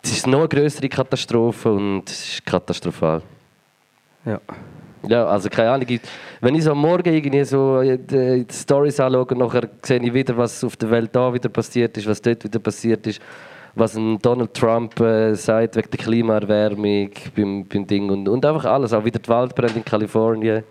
es 0.02 0.12
ist 0.12 0.28
noch 0.28 0.40
eine 0.40 0.48
größere 0.48 0.90
Katastrophe 0.90 1.72
und 1.72 2.10
es 2.10 2.34
ist 2.34 2.46
katastrophal. 2.46 3.22
ja. 4.26 4.40
Ja, 5.08 5.26
also 5.28 5.50
keine 5.50 5.72
Ahnung. 5.72 5.88
Wenn 6.42 6.56
ich 6.56 6.64
so 6.64 6.72
am 6.72 6.80
Morgen 6.80 7.14
irgendwie 7.14 7.44
so 7.46 7.80
äh, 7.80 7.98
die 7.98 8.46
Stories 8.52 9.00
anschaue, 9.00 9.38
nachher 9.38 9.70
sehe 9.82 10.00
ich 10.00 10.14
wieder, 10.14 10.36
was 10.36 10.64
auf 10.64 10.76
der 10.76 10.92
Welt 10.92 11.16
da 11.16 11.34
wieder 11.34 11.50
passiert 11.50 11.98
ist, 11.98 12.08
was 12.08 12.22
dort 12.22 12.44
wieder 12.44 12.60
passiert 12.60 13.08
ist, 13.08 13.22
was 13.76 13.96
ein 13.96 14.20
Donald 14.20 14.54
Trump 14.54 15.00
äh, 15.00 15.34
sagt 15.36 15.78
wegen 15.78 15.90
der 15.90 16.00
Klimaerwärmung 16.00 17.12
beim, 17.36 17.66
beim 17.66 17.88
Ding 17.88 18.10
und, 18.10 18.28
und 18.28 18.46
einfach 18.46 18.66
alles. 18.66 18.92
Auch 18.92 19.06
wieder 19.06 19.20
die 19.20 19.30
Waldbrände 19.30 19.78
in 19.78 19.86
Kalifornien. 19.86 20.64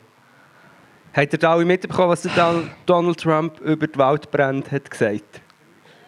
Habt 1.18 1.32
ihr 1.32 1.38
da 1.40 1.52
alle 1.52 1.64
mitbekommen, 1.64 2.10
was 2.10 2.22
der 2.22 2.30
Don- 2.36 2.70
Donald 2.86 3.18
Trump 3.18 3.60
über 3.62 3.88
die 3.88 3.98
Waldbrände 3.98 4.70
hat 4.70 4.88
gesagt? 4.88 5.40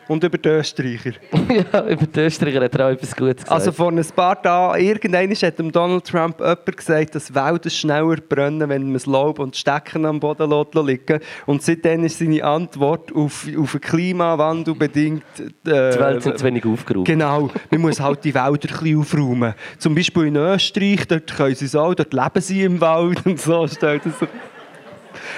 Und 0.07 0.23
über 0.23 0.39
die 0.39 0.49
Österreicher. 0.49 1.15
ja, 1.73 1.89
über 1.89 2.07
die 2.07 2.21
Österreicher 2.21 2.63
hat 2.63 2.75
er 2.77 2.87
auch 2.87 2.91
etwas 2.91 3.17
Gutes 3.17 3.43
gesagt. 3.43 3.51
Also 3.51 3.73
vor 3.73 3.91
ein 3.91 4.05
paar 4.15 4.41
Tagen, 4.41 4.81
irgendwann 4.81 5.31
hat 5.33 5.59
dem 5.59 5.73
Donald 5.73 6.05
Trump 6.05 6.39
jemand 6.39 6.77
gesagt, 6.77 7.17
dass 7.17 7.35
Wälder 7.35 7.71
schneller 7.71 8.19
brennen, 8.19 8.69
wenn 8.69 8.85
man 8.85 8.93
das 8.93 9.07
Laub 9.07 9.41
und 9.41 9.57
die 9.57 9.59
Stecken 9.59 10.07
am 10.07 10.21
Boden 10.21 10.49
lässt 10.49 10.75
liegen 10.77 11.21
Und 11.45 11.63
seitdem 11.63 12.05
ist 12.05 12.21
seine 12.21 12.45
Antwort 12.45 13.13
auf, 13.13 13.49
auf 13.59 13.73
den 13.73 13.81
Klimawandel 13.81 14.77
bedingt... 14.77 15.25
Äh, 15.41 15.51
die 15.65 15.73
Welt 15.99 16.23
sind 16.23 16.39
zu 16.39 16.45
wenig 16.45 16.65
aufgeräumt. 16.65 17.09
Genau, 17.09 17.51
man 17.73 17.81
muss 17.81 17.99
halt 17.99 18.23
die 18.23 18.33
Wälder 18.33 18.47
ein 18.47 18.59
bisschen 18.59 19.01
aufräumen. 19.01 19.55
Zum 19.77 19.93
Beispiel 19.93 20.27
in 20.27 20.37
Österreich, 20.37 21.09
dort 21.09 21.37
können 21.37 21.57
sie 21.57 21.65
es 21.65 21.75
auch, 21.75 21.95
dort 21.95 22.13
leben 22.13 22.41
sie 22.41 22.63
im 22.63 22.81
Wald 22.81 23.27
und 23.27 23.41
so. 23.41 23.67
Stellt 23.67 24.03
er 24.07 24.29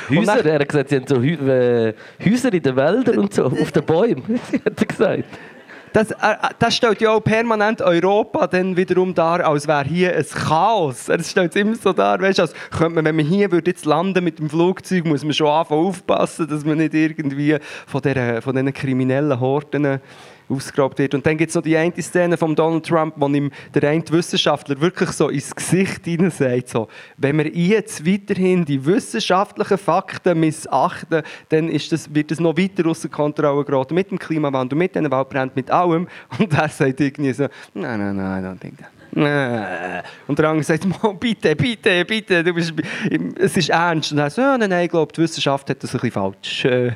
Häuser, 0.08 0.44
er 0.44 0.60
hat 0.60 0.68
gesagt, 0.68 0.88
sie 0.90 0.96
haben 0.96 1.06
so 1.06 1.22
äh, 1.22 1.94
Häuser 2.24 2.52
in 2.52 2.62
den 2.62 2.76
Wäldern 2.76 3.18
und 3.18 3.34
so, 3.34 3.44
auf 3.44 3.72
den 3.72 3.84
Bäumen, 3.84 4.40
hat 4.64 4.80
er 4.80 4.86
gesagt. 4.86 5.24
Das, 5.92 6.10
äh, 6.10 6.14
äh, 6.14 6.36
das 6.58 6.74
stellt 6.74 7.00
ja 7.00 7.10
auch 7.10 7.20
permanent 7.20 7.82
Europa 7.82 8.46
dann 8.46 8.76
wiederum 8.76 9.14
dar, 9.14 9.46
als 9.46 9.68
wäre 9.68 9.84
hier 9.84 10.16
ein 10.16 10.24
Chaos. 10.24 11.08
Es 11.08 11.30
stellt 11.30 11.54
es 11.54 11.60
immer 11.60 11.74
so 11.74 11.92
dar, 11.92 12.20
weißt, 12.20 12.40
als 12.40 12.54
könnte 12.70 12.94
man, 12.94 13.04
wenn 13.04 13.16
man 13.16 13.26
hier 13.26 13.50
würde 13.52 13.70
jetzt 13.70 13.84
landen 13.84 14.24
mit 14.24 14.38
dem 14.38 14.48
Flugzeug, 14.48 15.04
muss 15.04 15.22
man 15.22 15.34
schon 15.34 15.48
anfangen 15.48 15.86
aufpassen, 15.86 16.48
dass 16.48 16.64
man 16.64 16.78
nicht 16.78 16.94
irgendwie 16.94 17.58
von, 17.86 18.00
der, 18.00 18.40
von 18.40 18.54
diesen 18.54 18.72
kriminellen 18.72 19.38
Horten 19.38 20.00
ausgeraubt 20.48 20.98
wird. 20.98 21.14
Und 21.14 21.26
dann 21.26 21.36
gibt 21.36 21.50
es 21.50 21.54
noch 21.54 21.62
die 21.62 21.76
eine 21.76 22.00
Szene 22.00 22.36
von 22.36 22.54
Donald 22.54 22.86
Trump, 22.86 23.14
wo 23.16 23.26
ihm 23.28 23.50
der 23.74 23.88
eine 23.88 24.02
Wissenschaftler 24.08 24.80
wirklich 24.80 25.10
so 25.10 25.28
ins 25.28 25.54
Gesicht 25.54 26.04
hinein 26.04 26.30
sagt, 26.30 26.68
so, 26.68 26.88
wenn 27.16 27.38
wir 27.38 27.48
jetzt 27.48 28.06
weiterhin 28.06 28.64
die 28.64 28.84
wissenschaftlichen 28.84 29.78
Fakten 29.78 30.40
missachten, 30.40 31.22
dann 31.48 31.68
ist 31.68 31.92
das, 31.92 32.14
wird 32.14 32.30
das 32.30 32.40
noch 32.40 32.56
weiter 32.56 32.86
außer 32.86 33.08
Kontrolle 33.08 33.64
geraten 33.64 33.94
mit 33.94 34.10
dem 34.10 34.18
Klimawandel, 34.18 34.78
mit 34.78 34.94
den 34.94 35.10
Waldbränden, 35.10 35.52
mit 35.54 35.70
allem. 35.70 36.08
Und 36.38 36.52
er 36.52 36.68
sagt 36.68 37.00
irgendwie 37.00 37.32
so, 37.32 37.48
nein, 37.74 37.98
nein, 37.98 38.16
nein, 38.16 38.58
think 38.60 38.78
that. 38.78 38.90
Nein. 39.14 40.02
Und 40.26 40.38
der 40.38 40.48
andere 40.48 40.64
sagt, 40.64 40.86
«Mo, 40.86 41.12
bitte, 41.12 41.54
bitte, 41.54 42.04
bitte, 42.04 42.42
du 42.42 42.54
bist, 42.54 42.72
es 43.38 43.56
ist 43.56 43.68
ernst. 43.68 44.12
Und 44.12 44.18
er 44.18 44.30
sagt, 44.30 44.38
«Ja, 44.38 44.56
nein, 44.56 44.70
nein, 44.70 44.84
ich 44.84 44.90
glaube, 44.90 45.12
die 45.12 45.20
Wissenschaft 45.20 45.68
hat 45.68 45.82
das 45.82 45.94
ein 45.94 46.00
bisschen 46.00 46.12
falsch. 46.12 46.64
Äh, 46.64 46.92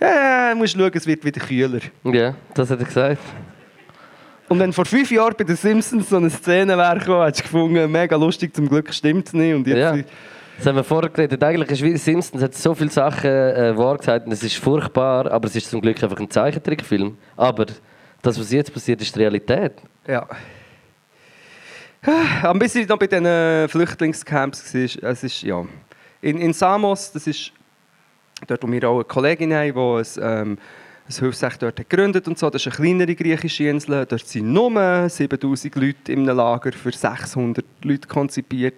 Ja, 0.00 0.54
musst 0.56 0.74
schauen, 0.74 0.90
es 0.94 1.06
wird 1.06 1.24
wieder 1.24 1.40
kühler. 1.40 1.80
Ja, 2.04 2.34
das 2.54 2.70
hat 2.70 2.78
er 2.78 2.86
gesagt. 2.86 3.18
Und 4.48 4.58
wenn 4.58 4.72
vor 4.72 4.84
fünf 4.84 5.10
Jahren 5.10 5.34
bei 5.36 5.44
den 5.44 5.56
Simpsons 5.56 6.08
so 6.08 6.16
eine 6.16 6.30
Szene 6.30 6.76
wäre 6.76 6.98
gekommen, 6.98 7.24
hättest 7.24 7.40
du 7.40 7.44
gefunden, 7.44 7.92
mega 7.92 8.16
lustig, 8.16 8.54
zum 8.54 8.68
Glück 8.68 8.92
stimmt 8.92 9.28
es 9.28 9.32
nicht. 9.32 9.54
Und 9.54 9.66
jetzt, 9.66 9.78
Ja. 9.78 10.02
Das 10.56 10.66
haben 10.66 10.76
wir 10.76 10.84
vorher 10.84 11.08
geredet. 11.08 11.42
Eigentlich 11.42 11.70
ist 11.70 11.82
wie 11.82 11.96
Simpsons 11.96 12.42
hat 12.42 12.54
so 12.54 12.74
viele 12.74 12.90
Sachen 12.90 13.30
äh, 13.30 13.74
wahr 13.78 13.96
gesagt 13.96 14.26
und 14.26 14.32
es 14.32 14.42
ist 14.42 14.56
furchtbar, 14.56 15.30
aber 15.30 15.48
es 15.48 15.56
ist 15.56 15.70
zum 15.70 15.80
Glück 15.80 16.02
einfach 16.02 16.18
ein 16.18 16.28
Zeichentrickfilm. 16.28 17.16
Aber 17.36 17.66
das, 18.20 18.38
was 18.38 18.52
jetzt 18.52 18.72
passiert, 18.74 19.00
ist 19.00 19.14
die 19.14 19.20
Realität. 19.20 19.72
Ja. 20.06 20.26
Am 22.42 22.58
bisschen 22.58 22.86
noch 22.86 22.98
bei 22.98 23.06
diesen 23.06 23.68
Flüchtlingscamps 23.68 24.74
war, 24.74 25.10
es 25.12 25.24
ist, 25.24 25.42
ja. 25.42 25.64
In, 26.20 26.38
in 26.38 26.52
Samos, 26.52 27.12
das 27.12 27.26
ist 27.26 27.52
dort, 28.46 28.62
wo 28.62 28.70
wir 28.70 28.88
auch 28.88 28.96
eine 28.96 29.04
Kollegin 29.04 29.54
haben, 29.54 29.74
die 29.74 30.20
ein, 30.20 30.48
ähm, 30.48 30.58
ein 31.08 31.14
Hilfsrecht 31.14 31.62
dort 31.62 31.78
hat 31.78 31.88
gegründet 31.88 32.28
und 32.28 32.38
so. 32.38 32.50
Das 32.50 32.64
ist 32.64 32.68
eine 32.68 32.76
kleinere 32.76 33.14
griechische 33.14 33.64
Insel. 33.64 34.06
Dort 34.06 34.26
sind 34.26 34.52
nur 34.52 35.08
7000 35.08 35.74
Leute 35.74 36.12
in 36.12 36.20
einem 36.20 36.36
Lager 36.36 36.72
für 36.72 36.92
600 36.92 37.64
Leute 37.82 38.08
konzipiert. 38.08 38.74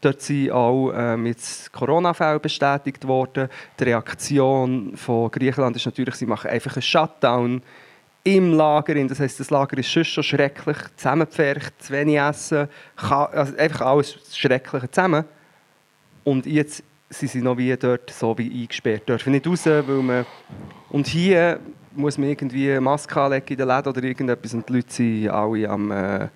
Dort 0.00 0.20
sind 0.20 0.50
auch 0.50 0.92
ähm, 0.96 1.26
jetzt 1.26 1.72
Corona-Fälle 1.72 2.40
bestätigt 2.40 3.06
worden. 3.06 3.48
Die 3.78 3.84
Reaktion 3.84 4.96
von 4.96 5.30
Griechenland 5.30 5.76
ist 5.76 5.86
natürlich, 5.86 6.16
sie 6.16 6.26
machen 6.26 6.50
einfach 6.50 6.74
einen 6.74 6.82
Shutdown 6.82 7.62
im 8.24 8.52
Lager. 8.52 8.94
Das 9.06 9.20
heisst, 9.20 9.38
das 9.38 9.50
Lager 9.50 9.78
ist 9.78 9.90
schon 9.90 10.04
schon 10.04 10.24
schrecklich 10.24 10.76
zusammengepfercht, 10.96 11.82
zu 11.82 11.92
wenig 11.92 12.18
Essen, 12.18 12.68
also 12.96 13.56
einfach 13.56 13.80
alles 13.82 14.18
Schreckliche 14.32 14.90
zusammen. 14.90 15.24
Und 16.24 16.46
jetzt 16.46 16.82
sind 17.12 17.30
sie 17.30 17.42
noch 17.42 17.56
wie 17.56 17.76
dort 17.76 18.10
so 18.10 18.36
wie 18.38 18.62
eingesperrt, 18.62 19.08
dürfen 19.08 19.32
nicht 19.32 19.46
raus, 19.46 19.66
weil 19.66 19.82
man... 19.82 20.26
Und 20.90 21.06
hier 21.06 21.60
muss 21.94 22.18
man 22.18 22.28
irgendwie 22.28 22.70
eine 22.70 22.80
Maske 22.80 23.20
anlegen 23.20 23.46
in 23.48 23.56
den 23.56 23.68
Läden 23.68 23.88
oder 23.88 24.02
irgendetwas 24.02 24.54
und 24.54 24.68
die 24.68 24.72
Leute 24.72 24.92
sind 24.92 25.28
alle 25.28 25.68
am, 25.68 25.90
äh, 25.90 26.28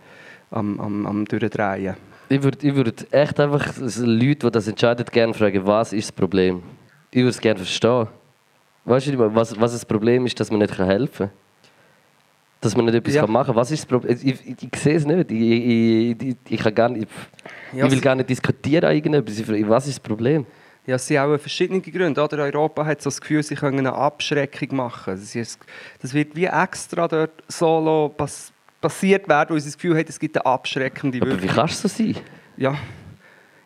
am, 0.50 0.80
am, 0.80 1.06
am 1.06 1.24
Durchdrehen. 1.24 1.96
Ich 2.28 2.42
würde 2.42 2.66
ich 2.66 2.74
würd 2.74 3.12
echt 3.12 3.38
einfach 3.38 3.72
Leute, 3.78 4.46
die 4.46 4.50
das 4.50 4.66
entscheiden, 4.66 5.06
gerne 5.10 5.32
fragen, 5.32 5.64
was 5.64 5.92
ist 5.92 6.08
das 6.08 6.12
Problem? 6.12 6.62
Ich 7.10 7.18
würde 7.18 7.30
es 7.30 7.40
gerne 7.40 7.58
verstehen. 7.58 8.08
Weißt 8.84 9.06
du, 9.08 9.34
was, 9.34 9.58
was 9.58 9.72
das 9.72 9.84
Problem 9.84 10.26
ist, 10.26 10.38
dass 10.38 10.50
man 10.50 10.60
nicht 10.60 10.76
helfen 10.78 11.28
kann? 11.28 11.30
Dass 12.60 12.76
man 12.76 12.86
nicht 12.86 12.94
etwas 12.94 13.14
Ja. 13.14 13.22
kann 13.22 13.32
machen 13.32 13.48
kann. 13.48 13.56
Was 13.56 13.70
ist 13.70 13.80
das 13.80 13.86
Problem? 13.86 14.16
Ich, 14.22 14.24
ich, 14.24 14.56
ich 14.72 14.80
sehe 14.80 14.96
es 14.96 15.04
nicht. 15.04 15.30
Ich, 15.30 15.40
ich, 15.40 16.22
ich, 16.22 16.36
ich, 16.48 16.60
kann 16.60 16.74
gar 16.74 16.88
nicht, 16.88 17.08
ich, 17.72 17.82
will 17.90 18.00
gar 18.00 18.14
nicht 18.14 18.28
diskutieren 18.28 18.84
an 18.84 18.94
irgendetwas. 18.94 19.38
Was 19.68 19.86
ist 19.86 19.98
das 19.98 20.00
Problem? 20.00 20.46
Ja, 20.86 20.94
es 20.94 21.06
sind 21.06 21.18
auch 21.18 21.36
verschiedene 21.38 21.80
Gründe. 21.80 22.22
Oder 22.22 22.38
Europa 22.44 22.84
hat 22.84 23.02
so 23.02 23.10
das 23.10 23.20
Gefühl, 23.20 23.42
sie 23.42 23.56
können 23.56 23.80
eine 23.80 23.92
Abschreckung 23.92 24.76
machen. 24.76 25.20
Das, 26.00 26.14
wird 26.14 26.36
wie 26.36 26.44
extra 26.44 27.08
dort 27.08 27.42
solo 27.48 28.08
pass 28.08 28.52
passiert 28.80 29.28
werden, 29.28 29.54
weil 29.54 29.60
sie 29.60 29.68
das 29.68 29.76
Gefühl 29.76 29.96
haben, 29.96 30.06
es 30.08 30.20
gibt 30.20 30.36
eine 30.36 30.46
abschreckende 30.46 31.20
Aber 31.20 31.30
wie 31.38 31.42
Wirkung. 31.42 31.56
kannst 31.56 31.82
du 31.82 31.88
so 31.88 31.96
sein? 31.96 32.16
Ja. 32.56 32.78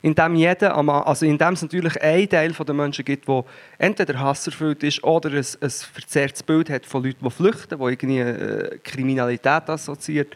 Indem 0.02 0.34
jeder, 0.34 0.74
also 1.06 1.26
indem 1.26 1.52
es 1.52 1.62
natürlich 1.62 2.00
ein 2.00 2.28
Teil 2.28 2.52
der 2.52 2.74
Menschen 2.74 3.04
gibt, 3.04 3.28
der 3.28 3.44
entweder 3.76 4.18
hasserfüllt 4.18 4.82
ist 4.82 5.04
oder 5.04 5.28
ein, 5.30 5.44
ein 5.60 5.70
verzerrtes 5.70 6.42
Bild 6.42 6.70
hat 6.70 6.86
von 6.86 7.04
Leuten, 7.04 7.22
die 7.22 7.30
flüchten, 7.30 7.78
die 7.78 7.84
irgendwie 7.84 8.18
äh, 8.20 8.78
Kriminalität 8.82 9.68
assoziiert. 9.68 10.34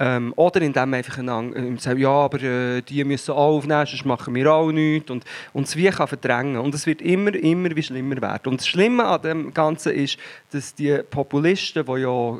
Ähm, 0.00 0.32
oder 0.36 0.62
indem 0.62 0.90
man 0.90 0.98
einfach 0.98 1.18
einander, 1.18 1.56
äh, 1.56 1.76
sagt, 1.76 1.98
ja, 1.98 2.08
aber 2.08 2.40
äh, 2.40 2.82
die 2.82 3.02
müssen 3.04 3.32
auch 3.32 3.56
aufnehmen, 3.56 3.84
sonst 3.86 4.04
machen 4.04 4.34
wir 4.34 4.52
auch 4.52 4.70
nichts. 4.70 5.10
Und, 5.10 5.24
und 5.52 5.66
es 5.66 5.76
wie 5.76 5.88
kann 5.90 6.06
verdrängen. 6.06 6.58
Und 6.58 6.74
es 6.74 6.86
wird 6.86 7.02
immer, 7.02 7.34
immer 7.34 7.74
wie 7.74 7.82
schlimmer 7.82 8.20
werden. 8.20 8.50
Und 8.50 8.60
das 8.60 8.68
Schlimme 8.68 9.04
an 9.04 9.22
dem 9.22 9.54
Ganzen 9.54 9.92
ist, 9.92 10.18
dass 10.52 10.74
die 10.74 10.98
Populisten, 11.10 11.84
die 11.84 12.00
ja 12.00 12.38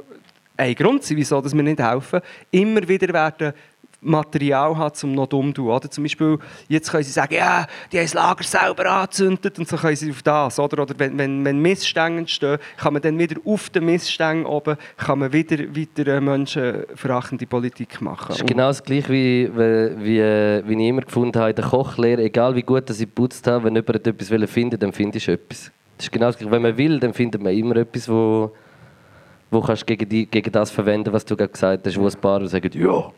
ein 0.57 0.75
Grund 0.75 1.03
sind, 1.03 1.17
wieso 1.17 1.43
wir 1.45 1.63
nicht 1.63 1.81
helfen, 1.81 2.21
immer 2.51 2.87
wieder 2.87 3.13
werden 3.13 3.53
Material 4.01 4.77
hat, 4.77 5.03
um 5.03 5.13
noch 5.13 5.27
dumm 5.27 5.55
zu 5.55 5.67
tun. 5.67 5.91
Zum 5.91 6.05
Beispiel, 6.05 6.39
jetzt 6.69 6.91
können 6.91 7.03
sie 7.03 7.11
sagen, 7.11 7.35
ja, 7.35 7.67
die 7.91 7.99
haben 7.99 8.05
das 8.05 8.15
Lager 8.15 8.45
selber 8.45 8.87
angezündet 8.91 9.59
und 9.59 9.69
so 9.69 9.77
können 9.77 9.97
sie 9.97 10.11
auf 10.11 10.23
das. 10.23 10.59
Oder, 10.59 10.83
oder 10.83 10.95
wenn, 10.99 11.19
wenn, 11.19 11.45
wenn 11.45 11.59
Missstände 11.59 12.21
entstehen, 12.21 12.59
kann 12.77 12.93
man 12.93 13.03
dann 13.03 13.19
wieder 13.19 13.41
auf 13.45 13.71
den 13.71 13.87
Missständen 13.87 14.47
oben 14.47 14.77
kann 14.97 15.19
man 15.19 15.33
wieder, 15.33 15.75
wieder 15.75 16.17
äh, 16.17 16.21
menschenverachtende 16.21 17.47
Politik 17.47 18.01
machen. 18.01 18.27
Das 18.29 18.39
ist 18.39 18.47
genau 18.47 18.69
das 18.69 18.83
gleiche, 18.83 19.09
wie, 19.09 19.51
wie, 19.55 20.21
wie, 20.69 20.83
ich 20.83 20.89
immer 20.89 21.03
gefunden 21.03 21.39
habe 21.39 21.51
in 21.51 21.57
der 21.57 21.65
Kochlehre. 21.65 22.23
Egal 22.23 22.55
wie 22.55 22.63
gut 22.63 22.89
ich 22.91 22.99
geputzt 22.99 23.47
habe, 23.47 23.65
wenn 23.65 23.75
jemand 23.75 24.07
etwas 24.07 24.31
will 24.31 24.47
finden 24.47 24.79
dann 24.79 24.93
findest 24.93 25.27
du 25.27 25.33
etwas. 25.33 25.73
Das 25.97 26.07
ist 26.07 26.13
genau 26.13 26.27
das 26.27 26.39
gleiche. 26.39 26.53
Wenn 26.53 26.63
man 26.63 26.77
will, 26.77 27.01
dann 27.01 27.13
findet 27.13 27.43
man 27.43 27.53
immer 27.53 27.77
etwas, 27.77 28.09
wo, 28.09 28.53
wo 29.51 29.61
kannst 29.61 29.83
du 29.83 29.87
gegen, 29.87 30.09
die, 30.09 30.27
gegen 30.27 30.53
das 30.53 30.71
verwenden 30.71 31.13
was 31.13 31.25
du 31.25 31.37
gerade 31.37 31.51
gesagt 31.51 31.87
hast, 31.87 31.99
wo 31.99 32.07
ein 32.07 32.21
paar 32.21 32.47
sagen, 32.47 32.71
ja. 32.75 33.11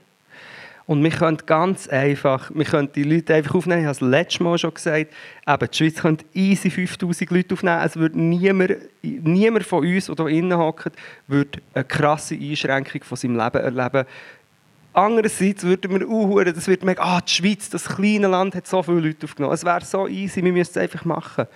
Und 0.90 1.04
wir 1.04 1.10
können 1.10 1.38
ganz 1.46 1.86
einfach, 1.86 2.50
wir 2.52 2.64
können 2.64 2.90
die 2.92 3.04
Leute 3.04 3.32
einfach 3.32 3.54
aufnehmen, 3.54 3.82
ich 3.82 3.86
habe 3.86 3.94
es 3.94 4.00
letztes 4.00 4.40
Mal 4.40 4.58
schon 4.58 4.74
gesagt, 4.74 4.96
eben, 5.46 5.70
die 5.70 5.76
Schweiz 5.76 5.94
könnte 5.94 6.24
easy 6.34 6.68
5000 6.68 7.30
Leute 7.30 7.54
aufnehmen, 7.54 7.80
es 7.84 7.94
würde 7.94 8.20
niemand, 8.20 8.72
niemand 9.00 9.64
von 9.64 9.86
uns, 9.86 10.06
der 10.06 10.16
hier 10.16 10.38
innen 10.38 10.58
hockt, 10.58 10.90
würde 11.28 11.60
eine 11.74 11.84
krasse 11.84 12.34
Einschränkung 12.34 13.04
von 13.04 13.16
seinem 13.16 13.36
Leben 13.36 13.58
erleben. 13.58 14.04
Andererseits 14.92 15.62
würden 15.62 15.92
wir 15.92 16.08
auch, 16.08 16.42
das 16.42 16.66
wird 16.66 16.82
merken, 16.82 17.02
ah, 17.04 17.20
die 17.20 17.34
Schweiz, 17.34 17.70
das 17.70 17.84
kleine 17.84 18.26
Land, 18.26 18.56
hat 18.56 18.66
so 18.66 18.82
viele 18.82 18.98
Leute 18.98 19.26
aufgenommen. 19.26 19.54
Es 19.54 19.64
wäre 19.64 19.84
so 19.84 20.08
easy, 20.08 20.42
wir 20.42 20.52
müssten 20.52 20.76
es 20.76 20.82
einfach 20.82 21.04
machen. 21.04 21.46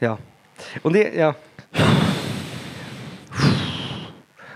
Ja. 0.00 0.18
Und 0.82 0.96
ich, 0.96 1.14
ja. 1.14 1.34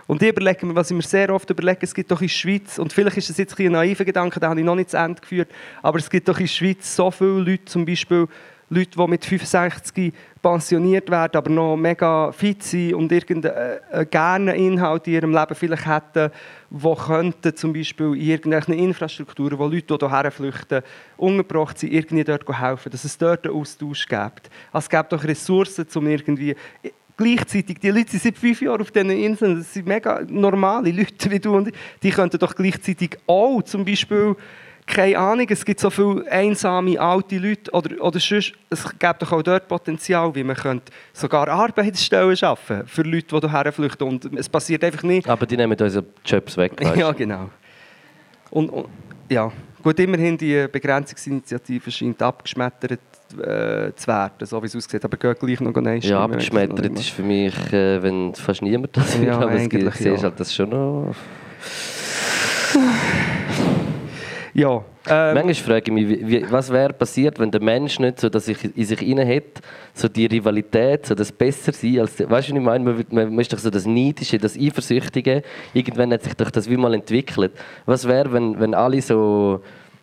Und 0.06 0.22
ich 0.22 0.28
überlege 0.28 0.66
mir, 0.66 0.74
was 0.74 0.90
ich 0.90 0.96
mir 0.96 1.02
sehr 1.02 1.32
oft 1.32 1.48
überlege, 1.48 1.80
es 1.82 1.94
gibt 1.94 2.10
doch 2.10 2.20
in 2.20 2.26
der 2.26 2.32
Schweiz, 2.32 2.78
und 2.78 2.92
vielleicht 2.92 3.16
ist 3.16 3.30
das 3.30 3.38
jetzt 3.38 3.58
ein, 3.58 3.72
naiver 3.72 4.04
Gedanke, 4.04 4.38
den 4.38 4.48
habe 4.48 4.60
ich 4.60 4.66
noch 4.66 4.74
nicht 4.74 4.90
zu 4.90 4.98
Ende 4.98 5.20
geführt, 5.20 5.50
aber 5.82 5.98
es 5.98 6.10
gibt 6.10 6.28
doch 6.28 6.38
in 6.38 6.44
der 6.44 6.52
Schweiz 6.52 6.94
so 6.94 7.10
viele 7.10 7.40
Leute, 7.40 7.64
zum 7.64 7.84
Beispiel 7.84 8.28
Leute, 8.70 8.98
die 8.98 9.06
mit 9.06 9.24
65 9.24 10.12
pensioniert 10.40 11.10
werden, 11.10 11.36
aber 11.36 11.50
noch 11.50 11.76
mega 11.76 12.32
fit 12.32 12.62
sind 12.62 12.94
und 12.94 13.12
irgendeinen 13.12 13.78
äh, 13.90 14.06
gerne 14.06 14.56
Inhalt 14.56 15.06
in 15.06 15.14
ihrem 15.14 15.32
Leben 15.32 15.54
vielleicht 15.54 15.86
hätten, 15.86 16.30
wo 16.70 16.94
könnten 16.94 17.54
zum 17.54 17.72
Beispiel 17.72 18.14
in 18.14 18.20
irgendwelchen 18.20 18.74
Infrastrukturen, 18.74 19.58
wo 19.58 19.66
Leute, 19.66 19.98
die 19.98 20.08
hierher 20.08 20.30
flüchten, 20.30 20.82
untergebracht 21.16 21.78
sind, 21.78 21.92
irgendwie 21.92 22.24
dort 22.24 22.46
helfen, 22.48 22.90
dass 22.90 23.04
es 23.04 23.16
dort 23.16 23.46
einen 23.46 23.54
Austausch 23.54 24.06
gibt. 24.06 24.50
Also 24.72 24.86
es 24.86 24.88
gibt 24.88 25.12
doch 25.12 25.24
Ressourcen, 25.24 25.86
um 25.94 26.06
irgendwie 26.06 26.56
gleichzeitig, 27.16 27.78
die 27.78 27.90
Leute 27.90 28.10
sind 28.10 28.22
seit 28.22 28.38
fünf 28.38 28.60
Jahren 28.60 28.80
auf 28.80 28.90
diesen 28.90 29.10
Inseln, 29.10 29.58
das 29.58 29.74
sind 29.74 29.86
mega 29.86 30.22
normale 30.28 30.90
Leute 30.90 31.30
wie 31.30 31.38
du 31.38 31.56
und 31.56 31.68
ich, 31.68 31.74
die 32.02 32.10
könnten 32.10 32.38
doch 32.38 32.54
gleichzeitig 32.54 33.16
auch 33.26 33.62
zum 33.62 33.84
Beispiel 33.84 34.36
keine 34.86 35.18
Ahnung, 35.18 35.46
es 35.48 35.64
gibt 35.64 35.80
so 35.80 35.88
viele 35.88 36.30
einsame 36.30 37.00
alte 37.00 37.38
Leute 37.38 37.70
oder, 37.70 38.02
oder 38.02 38.20
sonst, 38.20 38.52
es 38.68 38.84
gibt 38.98 39.22
doch 39.22 39.32
auch 39.32 39.42
dort 39.42 39.66
Potenzial, 39.66 40.34
wie 40.34 40.44
man 40.44 40.56
könnte 40.56 40.92
sogar 41.12 41.48
Arbeitsstellen 41.48 42.36
schaffen 42.36 42.86
für 42.86 43.02
Leute, 43.02 43.40
die 43.40 43.50
hierher 43.50 43.72
flüchten 43.72 44.04
und 44.04 44.26
es 44.36 44.48
passiert 44.48 44.84
einfach 44.84 45.02
nicht. 45.02 45.28
Aber 45.28 45.46
die 45.46 45.56
nehmen 45.56 45.76
unsere 45.80 46.04
Jobs 46.24 46.56
weg, 46.56 46.72
weißt? 46.78 46.96
Ja, 46.96 47.12
genau. 47.12 47.48
Und, 48.50 48.68
und, 48.68 48.88
ja, 49.30 49.50
gut, 49.82 49.98
immerhin 50.00 50.36
die 50.36 50.66
Begrenzungsinitiative 50.70 51.90
scheint 51.90 52.20
abgeschmettert 52.20 53.00
äh, 53.40 53.94
zu 53.94 54.06
werden, 54.06 54.46
so 54.46 54.62
wie 54.62 54.66
es 54.66 54.76
aussieht, 54.76 55.04
aber 55.04 55.16
geht 55.16 55.40
gleich 55.40 55.60
noch 55.60 55.74
nicht. 55.74 56.08
Ja, 56.08 56.24
abgeschmettert 56.24 56.98
ist 56.98 57.10
für 57.10 57.22
mich, 57.22 57.54
äh, 57.72 58.02
wenn 58.02 58.34
fast 58.34 58.62
niemand 58.62 58.96
das 58.96 59.18
will, 59.18 59.28
Ja, 59.28 59.38
aber 59.38 59.52
es 59.52 59.68
gibt, 59.68 59.92
siehst 59.94 60.04
ja. 60.04 60.22
halt 60.22 60.38
das 60.38 60.54
schon 60.54 60.70
noch... 60.70 61.14
Ja, 64.54 64.84
ähm, 65.06 65.34
Manchmal 65.34 65.54
frage 65.54 65.82
ich 65.86 65.92
mich, 65.92 66.08
wie, 66.08 66.28
wie, 66.28 66.50
was 66.50 66.72
wäre 66.72 66.92
passiert, 66.92 67.38
wenn 67.38 67.50
der 67.50 67.60
Mensch 67.60 67.98
nicht 67.98 68.20
so, 68.20 68.28
dass 68.28 68.48
ich 68.48 68.76
in 68.76 68.84
sich 68.84 69.02
inne 69.02 69.24
hätte, 69.24 69.60
so 69.92 70.08
die 70.08 70.26
Rivalität, 70.26 71.06
so 71.06 71.14
das 71.14 71.30
besser 71.32 71.72
sein 71.72 71.98
als, 71.98 72.20
weißt 72.20 72.20
du, 72.20 72.30
was 72.30 72.48
ich 72.48 72.54
meine? 72.54 72.84
Man, 72.84 73.04
man, 73.10 73.30
man 73.30 73.38
ist 73.40 73.52
doch 73.52 73.58
so 73.58 73.68
das 73.68 73.84
Neidische, 73.84 74.38
das 74.38 74.56
Eifersüchtige. 74.56 75.42
Irgendwann 75.74 76.12
hat 76.12 76.22
sich 76.22 76.34
doch 76.34 76.50
das 76.50 76.70
wie 76.70 76.76
mal 76.76 76.94
entwickelt. 76.94 77.52
Was 77.84 78.06
wäre, 78.06 78.32
wenn, 78.32 78.58
wenn 78.60 78.74
alle 78.74 79.02
so 79.02 79.60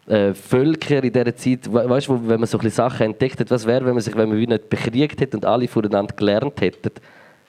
äh, 0.08 0.34
Völker 0.34 1.04
in 1.04 1.12
dieser 1.14 1.36
Zeit, 1.36 1.72
we- 1.72 1.90
weißt 1.90 2.08
du, 2.08 2.28
wenn 2.28 2.40
man 2.40 2.48
so 2.48 2.58
ein 2.60 2.70
Sachen 2.70 3.06
entdeckt 3.08 3.40
hat, 3.40 3.52
was 3.52 3.66
wäre, 3.66 3.86
wenn 3.86 3.94
man 3.94 4.02
sich, 4.02 4.16
wenn 4.16 4.30
man 4.30 4.38
wie 4.38 4.48
nicht 4.48 4.70
bekriegt 4.70 5.22
hätte 5.22 5.38
und 5.38 5.46
alle 5.46 5.68
voneinander 5.68 6.14
gelernt 6.16 6.60
hätten? 6.62 6.92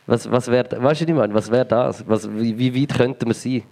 Was, 0.07 0.31
was 0.31 0.49
wäre, 0.51 0.65
weißt 0.71 0.75
du, 0.81 0.83
was 0.83 1.01
ich 1.01 1.09
meine? 1.09 1.35
Was 1.35 1.51
wäre 1.51 1.65
das? 1.65 2.05
Was, 2.09 2.29
wie, 2.35 2.57
wie 2.59 2.83
weit 2.83 2.97
könnte 2.97 3.25
man 3.25 3.35
sein? 3.35 3.63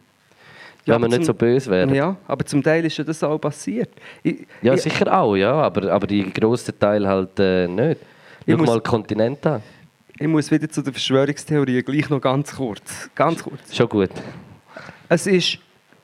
Ja, 0.87 0.95
wenn 0.95 1.11
wir 1.11 1.18
nicht 1.18 1.26
so 1.26 1.35
böse 1.35 1.70
wären. 1.70 1.95
ja, 1.95 2.16
aber 2.26 2.45
zum 2.47 2.62
Teil 2.62 2.85
ist 2.87 2.97
ja 2.97 3.05
das 3.05 3.22
auch 3.22 3.39
passiert. 3.39 3.91
Ich, 4.22 4.47
Ja, 4.62 4.72
ich, 4.74 4.81
sicher 4.83 5.12
auch, 5.20 5.37
ja, 5.37 5.53
aber, 5.53 5.93
aber 5.93 6.07
die 6.07 6.33
grossen 6.33 6.78
Teil 6.78 7.07
halt 7.07 7.39
äh, 7.39 7.68
nicht. 7.68 8.01
Ich 8.47 8.53
Schau 8.55 8.59
muss- 8.59 8.66
mal 8.68 8.81
Kontinent 8.81 9.47
an. 9.47 9.62
ich 10.18 10.26
muss 10.26 10.51
wieder 10.51 10.68
zu 10.70 10.81
der 10.83 10.93
Verschwörungstheorie 10.95 11.83
gleich 11.83 12.09
noch 12.09 12.20
ganz 12.20 12.57
kurz. 12.57 13.11
Ganz 13.14 13.43
kurz. 13.45 13.76
Schon 13.76 13.89
gut. 13.91 14.11
Es 15.11 15.26
ist, 15.26 15.59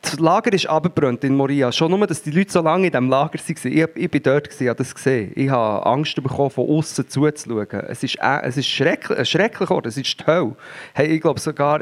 das 0.06 0.20
Lager 0.20 0.52
ist 0.52 0.66
abgebrannt 0.66 1.24
in 1.24 1.34
Moria. 1.34 1.72
Schon 1.72 1.90
nur, 1.90 2.06
dass 2.06 2.22
die 2.22 2.30
Leute 2.30 2.52
so 2.52 2.60
lange 2.60 2.86
in 2.86 2.92
diesem 2.92 3.08
Lager 3.08 3.38
waren. 3.38 3.72
Ich, 3.72 3.88
ich 3.94 4.10
bin 4.10 4.22
dort, 4.22 4.44
gewesen, 4.44 4.68
habe 4.68 4.78
das 4.78 4.94
gesehen. 4.94 5.32
Ich 5.34 5.50
habe 5.50 5.84
Angst 5.84 6.14
bekommen, 6.22 6.50
von 6.50 6.68
außen 6.68 7.08
zuzuschauen. 7.08 7.66
Es 7.88 8.02
ist, 8.02 8.16
äh, 8.20 8.42
es 8.42 8.56
ist 8.56 8.66
schrecklich, 8.66 9.18
ein 9.18 9.26
schrecklicher 9.26 9.74
Ort. 9.74 9.86
Es 9.86 9.96
ist 9.96 10.20
die 10.20 10.26
Hölle. 10.26 10.56
Hey, 10.94 11.08
ich 11.08 11.20
glaube 11.20 11.40
sogar, 11.40 11.80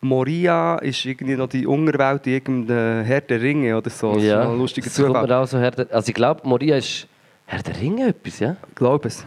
Moria 0.00 0.76
ist 0.76 1.04
irgendwie 1.04 1.36
noch 1.36 1.48
die 1.48 1.66
Unterwelt 1.66 2.26
in 2.26 2.32
irgendeinem 2.32 3.04
Herr 3.04 3.20
der 3.20 3.40
Ringe 3.40 3.76
oder 3.76 3.90
so. 3.90 4.14
Das 4.14 4.22
ist 4.22 4.28
ja, 4.28 4.44
noch 4.44 4.52
ein 4.52 4.58
lustiger 4.58 4.86
das 4.86 4.96
kommt 4.96 5.08
Zufall. 5.08 5.26
mir 5.26 5.36
auch 5.36 5.46
so 5.46 5.58
her. 5.58 5.72
Also 5.90 6.08
ich 6.08 6.14
glaube, 6.14 6.40
Moria 6.44 6.76
ist 6.76 7.06
Herr 7.46 7.62
der 7.62 7.78
Ringe 7.80 8.08
etwas, 8.08 8.40
ja? 8.40 8.56
Ich 8.68 8.74
glaube 8.74 9.08
es. 9.08 9.24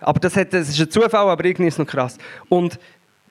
Aber 0.00 0.20
das, 0.20 0.36
hat, 0.36 0.52
das 0.52 0.68
ist 0.68 0.80
ein 0.80 0.90
Zufall, 0.90 1.28
aber 1.28 1.44
irgendwie 1.44 1.68
ist 1.68 1.74
es 1.74 1.78
noch 1.78 1.86
krass. 1.86 2.18
Und 2.48 2.78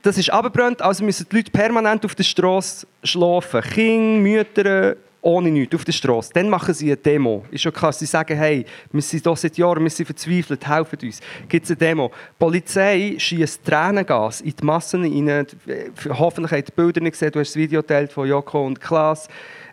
das 0.07 0.17
ist 0.17 0.31
abgebrannt, 0.31 0.81
also 0.81 1.03
müssen 1.03 1.27
die 1.29 1.35
Leute 1.35 1.51
permanent 1.51 2.05
auf 2.05 2.15
der 2.15 2.23
Straße 2.23 2.87
schlafen. 3.03 3.61
Kinder, 3.61 4.21
Mütter, 4.21 4.95
ohne 5.21 5.51
nichts, 5.51 5.75
auf 5.75 5.83
der 5.83 5.91
Straße. 5.91 6.31
Dann 6.33 6.49
machen 6.49 6.73
sie 6.73 6.85
eine 6.85 6.95
Demo. 6.95 7.43
Ist 7.51 7.63
schon 7.63 7.73
klar, 7.73 7.91
sie 7.91 8.05
sagen, 8.05 8.37
hey, 8.37 8.65
wir 8.89 9.01
sind 9.01 9.21
hier 9.21 9.35
seit 9.35 9.57
Jahren, 9.57 9.83
wir 9.83 9.89
sind 9.89 10.05
verzweifelt, 10.05 10.65
helft 10.65 11.03
uns. 11.03 11.19
Gibt 11.49 11.65
es 11.65 11.71
eine 11.71 11.77
Demo. 11.77 12.07
Die 12.07 12.39
Polizei 12.39 13.15
schießt 13.17 13.65
Tränengas 13.65 14.39
in 14.39 14.53
die 14.55 14.65
Massen 14.65 15.03
rein. 15.03 15.45
Hoffentlich 16.07 16.51
habt 16.53 16.69
ihr 16.69 16.71
die 16.71 16.71
Bilder 16.71 17.01
nicht 17.01 17.11
gesehen, 17.11 17.31
du 17.33 17.41
hast 17.41 17.49
das 17.49 17.57
Video 17.57 17.81
geteilt 17.81 18.13
von 18.13 18.29
Joko 18.29 18.65
und 18.65 18.79
Klaas. 18.79 19.27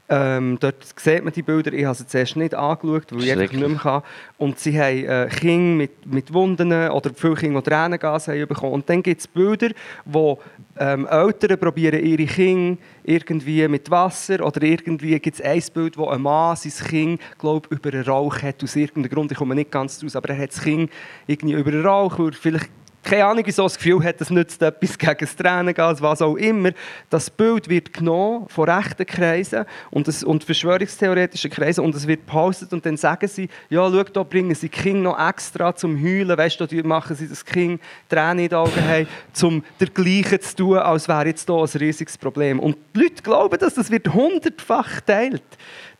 Ähm, 0.06 0.58
dort 0.60 0.84
sieht 0.96 1.24
man 1.24 1.32
die 1.32 1.42
Bilder. 1.42 1.72
Ich 1.72 1.84
habe 1.86 1.94
sie 1.94 2.06
zuerst 2.06 2.36
nicht 2.36 2.54
angeschaut, 2.54 3.06
weil 3.10 3.24
ich 3.24 3.32
einfach 3.32 3.52
nicht 3.54 3.68
mehr 3.68 3.78
kann. 3.78 4.02
Und 4.36 4.58
sie 4.58 4.78
haben 4.78 5.04
äh, 5.04 5.28
Kinder 5.30 5.76
mit, 5.76 6.06
mit 6.06 6.32
Wunden 6.32 6.72
oder 6.90 7.10
viele 7.14 7.34
Kinder, 7.34 7.62
die 7.62 7.70
Tränengas 7.70 8.28
haben 8.28 8.46
bekommen. 8.46 8.74
Und 8.74 8.90
dann 8.90 9.02
gibt 9.02 9.20
es 9.22 9.26
Bilder, 9.26 9.70
wo 10.04 10.38
ähm, 10.78 11.06
Eltern 11.06 11.58
probieren 11.58 12.04
ihre 12.04 12.26
Kinder 12.26 12.78
irgendwie 13.02 13.66
mit 13.66 13.90
Wasser 13.90 14.44
oder 14.44 14.62
irgendwie 14.62 15.18
gibt 15.20 15.40
es 15.40 15.44
ein 15.44 15.62
Bild, 15.72 15.96
wo 15.96 16.08
ein 16.08 16.20
Mann 16.20 16.56
sein 16.56 16.86
Kind 16.86 17.20
glaub, 17.38 17.70
über 17.70 17.90
einen 17.90 18.04
Rauch 18.04 18.42
hat, 18.42 18.62
aus 18.62 18.76
irgendeinem 18.76 19.10
Grund, 19.10 19.32
ich 19.32 19.38
komme 19.38 19.54
nicht 19.54 19.70
ganz 19.70 20.02
raus, 20.02 20.16
aber 20.16 20.30
er 20.30 20.38
hat 20.38 20.50
das 20.50 20.62
Kind 20.62 20.90
irgendwie 21.26 21.54
über 21.54 21.70
einen 21.70 21.86
Rauch, 21.86 22.18
weil 22.18 22.32
vielleicht 22.32 22.68
keine 23.04 23.26
Ahnung, 23.26 23.44
wieso 23.46 23.64
das 23.64 23.76
Gefühl 23.76 24.02
hat, 24.02 24.20
das 24.20 24.30
nützt 24.30 24.62
etwas 24.62 24.98
gegen 24.98 25.16
das 25.20 25.36
Tränengas, 25.36 26.00
was 26.00 26.22
auch 26.22 26.36
immer. 26.36 26.70
Das 27.10 27.30
Bild 27.30 27.68
wird 27.68 27.92
genommen 27.92 28.48
von 28.48 28.68
rechten 28.68 29.06
Kreisen 29.06 29.66
und, 29.90 30.08
das, 30.08 30.24
und 30.24 30.42
verschwörungstheoretischen 30.42 31.50
Kreisen 31.50 31.84
und 31.84 31.94
es 31.94 32.06
wird 32.06 32.26
gepostet 32.26 32.72
und 32.72 32.84
dann 32.86 32.96
sagen 32.96 33.28
sie, 33.28 33.48
ja, 33.68 33.88
schau, 33.90 34.02
da 34.02 34.22
bringen 34.22 34.54
sie 34.54 34.68
die 34.68 34.76
Kinder 34.76 35.10
noch 35.10 35.28
extra 35.28 35.74
zum 35.76 36.02
Heulen, 36.02 36.36
weißt 36.36 36.58
du, 36.60 36.66
die 36.66 36.82
machen 36.82 37.14
sie 37.14 37.28
das 37.28 37.44
Kind 37.44 37.80
Tränen 38.08 38.40
in 38.40 38.48
den 38.48 38.58
Augen 38.58 38.88
haben, 38.88 39.06
um 39.42 39.62
dergleichen 39.78 40.40
zu 40.40 40.56
tun, 40.56 40.78
als 40.78 41.06
wäre 41.06 41.26
jetzt 41.26 41.46
hier 41.46 41.56
ein 41.56 41.78
riesiges 41.78 42.16
Problem. 42.16 42.58
Und 42.58 42.76
die 42.94 43.02
Leute 43.02 43.22
glauben 43.22 43.58
das, 43.58 43.74
das 43.74 43.90
wird 43.90 44.12
hundertfach 44.12 44.96
geteilt. 44.96 45.42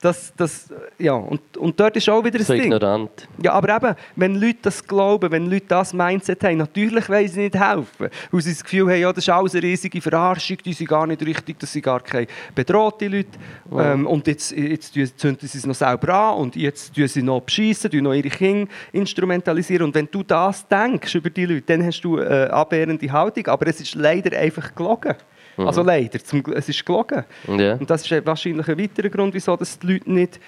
Das, 0.01 0.33
das, 0.37 0.73
ja, 0.99 1.15
und, 1.15 1.57
und 1.57 1.81
dort 1.81 1.97
ist 1.97 2.09
auch 2.09 2.23
wieder 2.23 2.39
das 2.39 2.47
So 2.49 2.53
Ding. 2.53 2.65
ignorant. 2.65 3.27
Ja, 3.43 3.53
aber 3.53 3.77
eben, 3.77 3.97
wenn 4.17 4.35
Leute 4.35 4.59
das 4.63 4.87
glauben, 4.87 5.31
wenn 5.31 5.47
Leute 5.47 5.67
das 5.69 5.95
Mindset 5.95 6.45
haben, 6.45 6.59
natürlich 6.59 7.09
wollen 7.09 7.29
sie 7.29 7.41
nicht 7.41 7.59
helfen. 7.59 8.09
Weil 8.31 8.41
sie 8.43 8.53
das 8.53 8.63
Gefühl 8.63 8.91
haben, 8.91 9.01
ja, 9.01 9.13
das 9.13 9.25
ist 9.25 9.31
alles 9.31 9.55
eine 9.55 9.63
riesige 9.63 10.01
Verarschung, 10.01 10.59
die 10.65 10.73
sind 10.75 10.89
gar 10.89 11.07
nicht 11.07 11.25
richtig, 11.25 11.59
das 11.59 11.73
sind 11.73 11.83
gar 11.85 12.01
keine 12.01 12.27
bedrohte 12.55 13.09
Leute. 13.09 13.31
Ähm, 13.77 14.07
und 14.07 14.27
jetzt, 14.27 14.53
jetzt 14.53 14.95
zünden 15.17 15.49
sie 15.49 15.59
es 15.59 15.67
noch 15.67 15.75
selber 15.75 16.13
an 16.13 16.39
und 16.39 16.57
jetzt 16.57 16.95
tun 16.95 17.09
sie 17.09 17.23
noch 17.23 17.41
beschissen, 17.41 17.91
tun 17.91 18.03
noch 18.03 18.13
ihre 18.13 18.29
Kinder 18.29 18.71
instrumentalisieren. 18.93 19.87
Und 19.87 19.95
wenn 19.95 20.09
du 20.11 20.23
das 20.23 20.69
denkst 20.69 21.15
über 21.15 21.31
die 21.31 21.47
Leute, 21.47 21.63
dann 21.63 21.85
hast 21.85 22.03
du 22.03 22.19
eine 22.19 22.53
abwehrende 22.53 23.11
Haltung. 23.11 23.47
Aber 23.47 23.67
es 23.67 23.81
ist 23.81 23.95
leider 23.95 24.39
einfach 24.39 24.75
gelogen. 24.75 25.15
Also 25.57 25.83
leider, 25.83 26.23
zum, 26.23 26.43
es 26.55 26.69
ist 26.69 26.85
gelogen. 26.85 27.25
Ja. 27.47 27.75
Und 27.75 27.89
das 27.89 28.11
ist 28.11 28.27
wahrscheinlich 28.27 28.69
ein 28.69 28.79
weiterer 28.79 29.09
Grund, 29.09 29.35
wieso 29.35 29.57
dass 29.57 29.79
die 29.79 29.87
Leute 29.87 30.11
nicht 30.11 30.41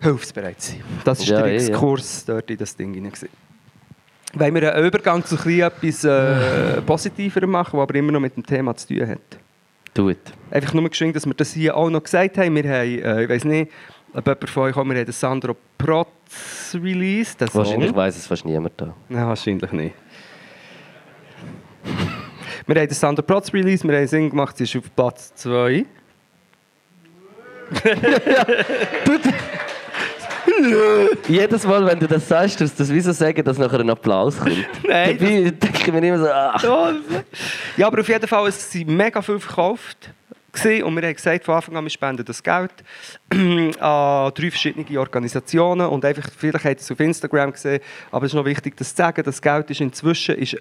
hilfsbereit 0.00 0.60
sind. 0.60 0.82
Das 1.04 1.20
ist 1.20 1.28
Ja, 1.28 1.42
der 1.42 1.52
eh, 1.52 1.56
ja. 1.58 1.68
Exkurs 1.68 2.24
dort 2.24 2.50
in 2.50 2.56
das 2.56 2.76
Ding 2.76 2.94
hinein. 2.94 3.12
Wollen 4.34 4.54
wir 4.54 4.74
einen 4.74 4.86
Übergang 4.86 5.24
zu 5.24 5.36
etwas 5.36 6.04
äh, 6.04 6.80
Positiverem 6.86 7.50
machen, 7.50 7.78
was 7.78 7.84
aber 7.84 7.94
immer 7.94 8.12
noch 8.12 8.20
mit 8.20 8.36
dem 8.36 8.44
Thema 8.44 8.76
zu 8.76 8.88
tun 8.88 9.08
hat? 9.08 9.18
Do 9.94 10.10
it. 10.10 10.18
Einfach 10.50 10.74
nur 10.74 10.88
geschwind, 10.88 11.16
dass 11.16 11.26
wir 11.26 11.34
das 11.34 11.52
hier 11.52 11.76
auch 11.76 11.90
noch 11.90 12.02
gesagt 12.02 12.36
haben. 12.38 12.54
Wir 12.54 12.64
haben, 12.64 13.02
äh, 13.02 13.22
ich 13.24 13.28
weiß 13.28 13.44
nicht, 13.44 13.72
ob 14.12 14.26
jemand 14.26 14.50
von 14.50 14.62
euch 14.64 14.74
kommt, 14.74 14.90
wir 14.90 14.98
haben 14.98 15.06
den 15.06 15.12
Sandro 15.12 15.56
Protz 15.76 16.74
Release. 16.74 17.36
Den 17.36 17.48
Song. 17.48 17.64
Wahrscheinlich 17.64 17.94
weiß 17.94 18.16
es 18.16 18.26
fast 18.26 18.44
niemand 18.44 18.74
da. 18.76 18.94
Nein, 19.08 19.26
wahrscheinlich 19.26 19.72
nicht. 19.72 19.94
Wir 22.68 22.80
haben 22.82 22.86
den 22.86 22.94
Sandro 22.94 23.22
Protz 23.22 23.50
Release, 23.54 23.82
wir 23.82 23.92
haben 23.92 24.00
einen 24.00 24.08
Sing 24.08 24.28
gemacht, 24.28 24.58
sie 24.58 24.64
ist 24.64 24.76
auf 24.76 24.94
Platz 24.94 25.34
2. 25.36 25.86
Jedes 31.28 31.64
Mal, 31.64 31.86
wenn 31.86 31.98
du 31.98 32.06
das 32.06 32.28
sagst, 32.28 32.58
tust 32.58 32.78
du 32.78 32.82
das 32.82 32.92
wieso 32.92 33.12
sagen, 33.12 33.42
dass 33.42 33.56
nachher 33.56 33.80
ein 33.80 33.88
Applaus 33.88 34.38
kommt. 34.38 34.52
Nein, 34.86 35.16
Dabei 35.18 35.50
denke 35.50 35.78
ich 35.78 35.86
mir 35.90 36.08
immer 36.08 36.18
so, 36.18 36.28
ach. 36.30 36.62
Ja, 37.78 37.86
aber 37.86 38.02
auf 38.02 38.08
jeden 38.08 38.28
Fall, 38.28 38.48
es 38.48 38.70
sind 38.70 38.88
mega 38.88 39.22
viel 39.22 39.38
verkauft. 39.38 40.10
gewesen 40.52 40.82
Und 40.82 40.94
wir 40.94 41.02
haben 41.04 41.14
gesagt, 41.14 41.46
von 41.46 41.54
Anfang 41.54 41.74
an, 41.74 41.84
wir 41.84 41.90
spenden 41.90 42.26
das 42.26 42.42
Geld 42.42 42.72
an 43.30 44.30
drei 44.34 44.50
verschiedene 44.50 45.00
Organisationen. 45.00 45.86
Und 45.86 46.04
einfach, 46.04 46.28
vielleicht 46.36 46.66
habt 46.66 46.80
ihr 46.80 46.82
es 46.82 46.92
auf 46.92 47.00
Instagram 47.00 47.52
gesehen, 47.52 47.80
aber 48.10 48.26
es 48.26 48.32
ist 48.32 48.36
noch 48.36 48.44
wichtig, 48.44 48.76
das 48.76 48.90
zu 48.90 48.96
sagen, 48.96 49.22
das 49.24 49.40
Geld 49.40 49.70
ist 49.70 49.80
inzwischen, 49.80 50.34
ist, 50.34 50.58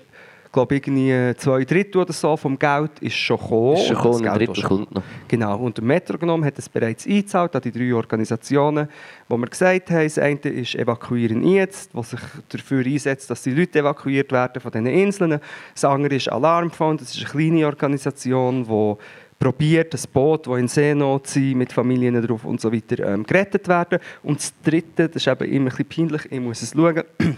glaube 0.57 0.73
irgendwie 0.73 1.35
zwei 1.37 1.63
Drittel 1.65 2.01
oder 2.01 2.13
so 2.13 2.35
vom 2.35 2.57
Geld 2.57 2.91
ist 2.99 3.13
schon 3.13 3.37
gekommen. 3.37 3.75
Ist 3.75 3.87
schon 3.87 3.95
gekommen, 3.95 4.27
ein 4.27 4.37
Drittel 4.39 4.63
kommt 4.63 4.91
noch. 4.91 5.03
Genau, 5.27 5.57
und 5.59 5.77
der 5.77 5.83
Metro 5.83 6.17
genommen 6.17 6.43
hat 6.43 6.57
es 6.57 6.67
bereits 6.67 7.05
eingezahlt 7.05 7.55
an 7.55 7.61
die 7.61 7.71
drei 7.71 7.93
Organisationen, 7.93 8.87
wo 9.29 9.37
wir 9.37 9.45
gesagt 9.45 9.91
haben, 9.91 10.03
das 10.03 10.17
eine 10.17 10.39
ist 10.39 10.73
«Evakuieren 10.73 11.43
jetzt», 11.43 11.93
was 11.93 12.09
sich 12.09 12.19
dafür 12.49 12.83
einsetzt, 12.83 13.29
dass 13.29 13.43
die 13.43 13.51
Leute 13.51 13.79
evakuiert 13.79 14.31
werden 14.31 14.59
von 14.59 14.71
diesen 14.71 14.87
Inseln. 14.87 15.39
Das 15.75 15.85
andere 15.85 16.15
ist 16.15 16.27
«Alarmfond», 16.31 17.01
das 17.01 17.15
ist 17.15 17.17
eine 17.17 17.29
kleine 17.29 17.67
Organisation, 17.67 18.63
die 18.63 18.95
probiert, 19.37 19.93
das 19.93 20.07
Boot, 20.07 20.47
das 20.47 20.57
in 20.57 20.67
Seenot 20.67 21.27
sind, 21.27 21.59
mit 21.59 21.71
Familien 21.71 22.19
drauf 22.25 22.43
und 22.45 22.59
so 22.59 22.73
weiter, 22.73 23.07
ähm, 23.07 23.23
gerettet 23.23 23.67
werden. 23.67 23.99
Und 24.23 24.39
das 24.39 24.53
dritte, 24.63 25.07
das 25.07 25.17
ist 25.17 25.27
eben 25.27 25.51
immer 25.51 25.69
ein 25.69 25.85
bisschen 25.85 26.07
peinlich, 26.07 26.31
ich 26.31 26.39
muss 26.39 26.63
es 26.63 26.71
schauen, 26.71 27.03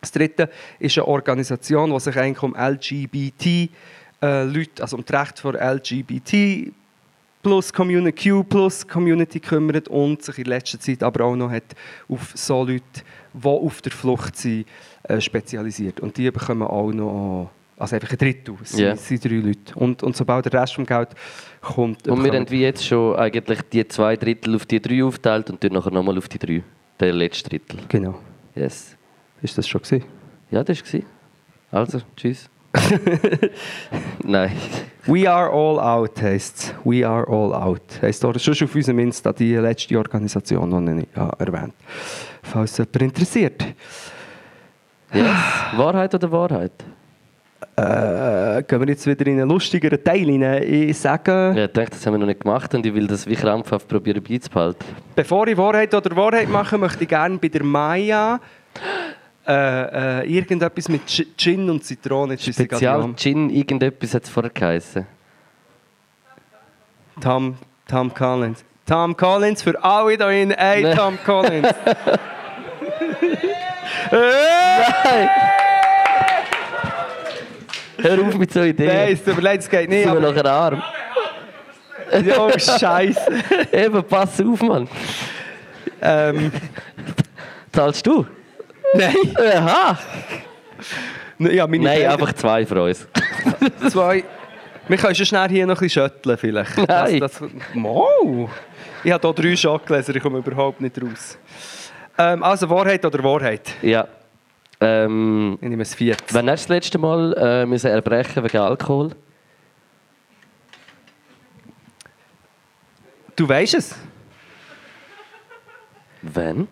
das 0.00 0.12
dritte 0.12 0.48
ist 0.78 0.96
eine 0.98 1.06
Organisation, 1.06 1.90
die 1.92 2.00
sich 2.00 2.16
eigentlich 2.16 2.42
um 2.42 2.54
LGBT 2.54 3.70
äh, 4.22 4.44
Leute, 4.44 4.82
also 4.82 4.96
um 4.96 5.04
das 5.04 5.20
Recht 5.20 5.38
von 5.38 5.54
LGBT 5.54 6.72
plus 7.42 7.72
Community, 7.72 8.30
Q 8.30 8.44
plus 8.44 8.86
Community 8.86 9.40
kümmert 9.40 9.88
und 9.88 10.22
sich 10.22 10.38
in 10.38 10.44
letzter 10.44 10.78
Zeit 10.78 11.02
aber 11.02 11.24
auch 11.24 11.36
noch 11.36 11.50
hat 11.50 11.64
auf 12.08 12.32
so 12.34 12.64
Leute, 12.64 12.82
die 13.32 13.46
auf 13.46 13.80
der 13.82 13.92
Flucht 13.92 14.36
sind, 14.36 14.66
äh, 15.04 15.20
spezialisiert. 15.20 16.00
Und 16.00 16.16
die 16.18 16.30
bekommen 16.30 16.62
auch 16.66 16.92
noch, 16.92 17.50
also 17.78 17.94
einfach 17.94 18.10
ein 18.10 18.18
Drittel, 18.18 18.56
es 18.62 18.78
Ja. 18.78 18.94
sind 18.94 19.24
drei 19.24 19.36
Leute. 19.36 19.74
Und, 19.74 20.02
und 20.02 20.14
sobald 20.16 20.44
der 20.52 20.60
Rest 20.60 20.74
vom 20.74 20.84
Geld 20.84 21.08
kommt, 21.62 22.06
Und 22.08 22.22
wir 22.22 22.32
haben 22.32 22.50
wie 22.50 22.60
jetzt 22.60 22.84
schon 22.86 23.16
eigentlich 23.16 23.60
die 23.72 23.88
zwei 23.88 24.16
Drittel 24.16 24.54
auf 24.54 24.66
die 24.66 24.80
drei 24.80 25.02
aufteilt 25.02 25.48
und 25.48 25.64
dann 25.64 25.72
nachher 25.72 25.90
nochmal 25.92 26.18
auf 26.18 26.28
die 26.28 26.38
drei. 26.38 26.62
Der 26.98 27.14
letzte 27.14 27.48
Drittel. 27.48 27.78
Genau. 27.88 28.18
Yes. 28.54 28.96
Ist 29.42 29.56
das 29.58 29.68
schon 29.68 29.80
gesehen? 29.82 30.04
Ja, 30.50 30.62
das 30.64 30.82
war 30.92 31.00
Also, 31.70 32.00
tschüss. 32.16 32.48
Nein. 34.24 34.52
We 35.06 35.28
are 35.30 35.50
all 35.50 35.78
out 35.80 36.20
heisst 36.22 36.58
es. 36.58 36.74
We 36.84 37.06
are 37.06 37.26
all 37.26 37.52
out. 37.52 37.82
Heisst 38.02 38.24
auch 38.24 38.38
schon 38.38 38.54
auf 38.54 38.74
unserem 38.74 38.98
Insta 39.00 39.32
die 39.32 39.56
letzte 39.56 39.96
Organisation, 39.98 40.86
die 40.86 41.02
ich 41.02 41.08
ja, 41.16 41.30
erwähnt 41.38 41.74
Falls 42.42 42.76
jemand 42.78 43.02
interessiert. 43.02 43.64
Yes. 45.12 45.26
Wahrheit 45.76 46.14
oder 46.14 46.30
Wahrheit? 46.30 46.72
Äh, 47.76 48.62
gehen 48.62 48.80
wir 48.80 48.88
jetzt 48.88 49.06
wieder 49.06 49.26
in 49.26 49.40
einen 49.40 49.48
lustigeren 49.48 50.02
Teil 50.02 50.26
rein. 50.28 50.62
Ich 50.62 50.98
sage, 50.98 51.52
Ja, 51.56 51.64
ich 51.64 51.72
denke, 51.72 51.90
das 51.90 52.06
haben 52.06 52.14
wir 52.14 52.18
noch 52.18 52.26
nicht 52.26 52.40
gemacht 52.40 52.72
und 52.74 52.86
ich 52.86 52.94
will 52.94 53.06
das 53.06 53.26
wie 53.26 53.34
krampfhaft 53.34 53.88
probieren 53.88 54.22
beizubehalten. 54.22 54.86
bevor 55.16 55.46
ich 55.48 55.56
Wahrheit 55.56 55.92
oder 55.94 56.14
Wahrheit 56.14 56.48
mache, 56.48 56.78
möchte 56.78 57.02
ich 57.02 57.08
gerne 57.08 57.38
bei 57.38 57.48
der 57.48 57.64
Maya 57.64 58.38
äh, 59.50 60.20
äh, 60.22 60.32
irgendetwas 60.36 60.88
mit 60.88 61.06
Gi- 61.06 61.26
Gin 61.36 61.68
und 61.70 61.82
Zitrone. 61.84 62.38
Spezial 62.38 63.14
Gin, 63.16 63.50
irgendetwas 63.50 64.14
hat 64.14 64.24
es 64.24 64.30
vorher 64.30 64.50
geheißen. 64.50 65.06
Tom, 67.20 67.56
Tom 67.88 68.14
Collins. 68.14 68.64
Tom 68.86 69.16
Collins 69.16 69.62
für 69.62 69.82
alle 69.82 70.16
da 70.16 70.30
in. 70.30 70.50
Ey, 70.52 70.82
Nein. 70.82 70.96
Tom 70.96 71.18
Collins. 71.24 71.68
Hör 77.98 78.18
auf 78.26 78.34
mit 78.38 78.52
so 78.52 78.62
Ideen. 78.62 78.88
Nein, 78.88 79.12
es 79.12 79.22
tut 79.24 79.36
mir 79.36 79.42
leid, 79.42 79.60
es 79.60 79.68
geht 79.68 79.88
nicht. 79.88 80.04
Sind 80.04 80.14
wir 80.14 80.20
nachher 80.32 80.46
arm. 80.46 80.82
oh, 82.38 82.50
Scheiße. 82.58 83.20
Eben, 83.72 84.02
pass 84.04 84.40
auf, 84.40 84.62
Mann. 84.62 84.88
ähm, 86.00 86.50
Zahlst 87.72 88.06
du? 88.06 88.26
Nein. 88.94 89.16
Aha. 89.36 89.98
Ja, 91.38 91.66
meine 91.66 91.84
Nein, 91.84 92.06
einfach 92.06 92.32
zwei 92.34 92.66
von 92.66 92.78
uns. 92.78 93.06
zwei. 93.90 94.24
Wir 94.88 94.96
können 94.96 95.14
schon 95.14 95.26
schnell 95.26 95.48
hier 95.48 95.66
noch 95.66 95.76
ein 95.76 95.80
bisschen 95.80 96.02
schütteln, 96.10 96.36
vielleicht. 96.36 96.76
Nein. 96.76 97.20
Das, 97.20 97.38
das, 97.38 97.48
wow! 97.74 98.50
Ich 99.04 99.12
habe 99.12 99.28
hier 99.28 99.34
drei 99.34 99.56
Schockgläser, 99.56 100.14
ich 100.14 100.22
komme 100.22 100.38
überhaupt 100.38 100.80
nicht 100.80 101.00
raus. 101.00 101.38
Ähm, 102.18 102.42
also, 102.42 102.68
Wahrheit 102.68 103.04
oder 103.04 103.22
Wahrheit? 103.22 103.72
Ja. 103.82 104.06
Ähm, 104.80 105.58
Ich 105.60 105.68
nehme 105.68 105.82
es 105.82 105.94
viert. 105.94 106.22
wann 106.32 106.50
hast 106.50 106.64
du 106.64 106.68
das 106.68 106.76
letzte 106.76 106.98
Mal 106.98 107.34
äh, 107.38 107.66
müssen 107.66 107.86
erbrechen 107.90 108.42
wegen 108.42 108.58
Alkohol? 108.58 109.10
Du 113.36 113.48
weißt 113.48 113.74
es? 113.74 113.94
Wann? 116.22 116.68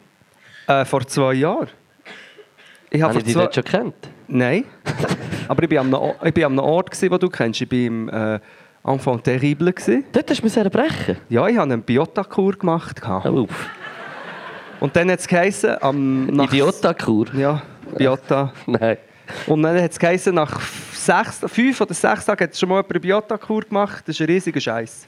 Äh, 0.67 0.85
vor 0.85 1.07
zwei 1.07 1.35
Jahren. 1.35 1.69
Ich 2.91 3.03
habe 3.03 3.23
dich 3.23 3.35
dort 3.35 3.55
schon 3.55 3.65
gekannt? 3.65 3.95
Nein. 4.27 4.65
Aber 5.49 5.63
ich 5.63 5.71
war 5.71 5.81
an 5.81 5.87
einem 5.87 5.95
O- 6.03 6.15
ich 6.25 6.35
bin 6.35 6.45
an 6.45 6.53
einem 6.53 6.61
Ort, 6.65 6.91
gewesen, 6.91 7.11
den 7.11 7.19
du 7.19 7.29
kennst. 7.29 7.61
Ich 7.61 7.71
war 7.71 7.79
im 7.79 8.09
äh, 8.09 8.39
Enfant 8.85 9.25
terrible. 9.25 9.73
Gewesen. 9.73 10.05
Dort 10.13 10.31
hast 10.31 10.41
du 10.41 10.45
müssen 10.45 10.63
erbrechen? 10.65 11.17
Ja, 11.29 11.47
ich 11.49 11.57
habe 11.57 11.73
einen 11.73 11.83
Biota-Kur 11.83 12.53
gemacht. 12.53 13.03
auf. 13.05 13.49
Und 14.81 14.95
dann 14.97 15.11
hat 15.11 15.19
es 15.21 15.27
geheißen, 15.27 15.83
am... 15.83 16.27
nach- 16.27 16.53
Idiota-Kur? 16.53 17.35
Ja, 17.35 17.63
Biota. 17.97 18.53
Nein. 18.67 18.97
Und 19.47 19.63
dann 19.63 19.81
hat 19.83 19.91
es 19.91 19.99
geheißen, 19.99 20.35
nach 20.35 20.61
sechs, 20.93 21.41
fünf 21.47 21.81
oder 21.81 21.93
sechs 21.95 22.25
Tagen 22.25 22.45
hat 22.45 22.57
schon 22.57 22.69
mal 22.69 22.77
jemand 22.77 22.93
eine 22.93 23.01
Biota-Kur 23.01 23.63
gemacht. 23.63 24.05
Das 24.07 24.15
ist 24.17 24.21
ein 24.23 24.27
riesiger 24.27 24.61
Scheiß. 24.61 25.07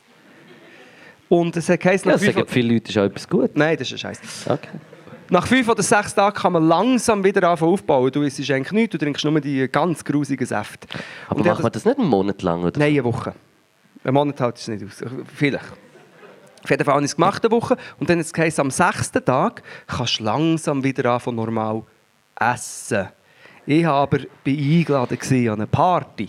Und 1.28 1.56
es 1.56 1.68
hat 1.68 1.80
geheißen, 1.80 2.08
Ja, 2.10 2.16
nach 2.16 2.22
fünf... 2.22 2.34
sagen 2.34 2.46
viele 2.48 2.74
Leute, 2.74 2.90
ist 2.90 2.98
auch 2.98 3.04
etwas 3.04 3.28
gut. 3.28 3.50
Nein, 3.54 3.76
das 3.78 3.86
ist 3.88 3.94
ein 3.94 3.98
Scheiß. 3.98 4.20
Okay. 4.48 4.68
Nach 5.30 5.46
fünf 5.46 5.68
oder 5.68 5.82
sechs 5.82 6.12
Tagen 6.12 6.34
kann 6.34 6.52
man 6.52 6.66
langsam 6.66 7.22
wieder 7.22 7.48
anfangen 7.48 7.72
aufbauen. 7.72 8.10
Du 8.10 8.22
isst 8.22 8.38
eigentlich 8.50 8.72
nichts, 8.72 8.92
du 8.92 8.98
trinkst 8.98 9.24
nur 9.24 9.40
die 9.40 9.68
ganz 9.68 10.04
grusigen 10.04 10.44
Säfte. 10.44 10.88
Aber 11.28 11.38
Und 11.38 11.46
macht 11.46 11.62
man 11.62 11.70
das 11.70 11.84
nicht 11.84 11.98
einen 11.98 12.08
Monat 12.08 12.42
lang? 12.42 12.64
Oder? 12.64 12.78
Nein, 12.78 12.88
eine 12.88 13.04
Woche. 13.04 13.34
Ein 14.02 14.14
Monat 14.14 14.40
hält 14.40 14.56
es 14.56 14.66
nicht 14.66 14.84
aus. 14.84 15.04
Vielleicht. 15.36 15.72
Auf 16.64 16.68
jeden 16.68 16.84
Fall 16.84 16.94
habe 16.94 17.04
ich 17.04 17.12
es 17.12 17.16
gemacht, 17.16 17.44
eine 17.44 17.52
Woche. 17.52 17.76
Und 18.00 18.10
dann 18.10 18.18
hat 18.18 18.26
es 18.26 18.32
geheißen, 18.32 18.60
am 18.60 18.70
sechsten 18.72 19.24
Tag 19.24 19.62
kannst 19.86 20.18
du 20.18 20.24
langsam 20.24 20.82
wieder 20.82 21.12
anfangen, 21.12 21.36
normal 21.36 21.84
essen. 22.38 23.08
Ich 23.66 23.84
war 23.84 23.94
aber 23.94 24.18
bei 24.44 24.50
eingeladen 24.50 25.48
an 25.48 25.54
eine 25.54 25.66
Party. 25.68 26.28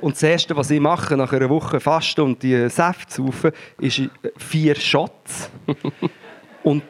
Und 0.00 0.14
das 0.14 0.22
Erste, 0.22 0.56
was 0.56 0.70
ich 0.70 0.80
mache 0.80 1.16
nach 1.16 1.32
einer 1.32 1.50
Woche 1.50 1.80
Fasten 1.80 2.22
und 2.22 2.42
die 2.42 2.68
Säfte 2.70 3.14
saufen, 3.14 3.52
ist 3.78 4.02
vier 4.38 4.74
Shots 4.74 5.50
und, 6.62 6.82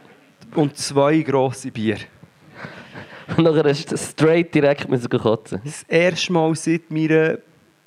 und 0.56 0.76
zwei 0.76 1.20
grosse 1.20 1.70
Bier. 1.70 1.98
Und 3.36 3.44
nachher 3.44 3.64
hast 3.64 3.90
du 3.90 3.96
straight 3.96 4.54
direkt 4.54 4.88
müssen 4.88 5.08
kotzen. 5.08 5.60
Das 5.64 5.82
erste 5.84 6.32
Mal 6.32 6.54
seit 6.54 6.90
meiner 6.90 7.38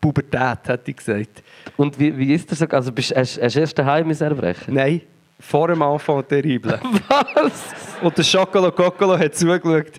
Pubertät, 0.01 0.59
hätte 0.67 0.91
ich 0.91 0.97
gesagt. 0.97 1.43
Und 1.77 1.99
wie, 1.99 2.17
wie 2.17 2.33
ist 2.33 2.51
das 2.51 2.59
so? 2.59 2.65
Also 2.67 2.91
bist, 2.91 3.15
hast, 3.15 3.41
hast 3.41 3.55
du 3.55 3.59
erst 3.59 3.77
daheim 3.77 4.11
erbrechen? 4.11 4.73
Nein, 4.73 5.01
vor 5.39 5.69
dem 5.69 5.81
Anfang 5.81 6.27
terrible. 6.27 6.79
Was? 7.35 7.63
Und 8.01 8.17
der 8.17 8.23
Schokolo 8.23 8.71
Kokolo 8.71 9.17
hat 9.17 9.35
zugeschaut. 9.35 9.93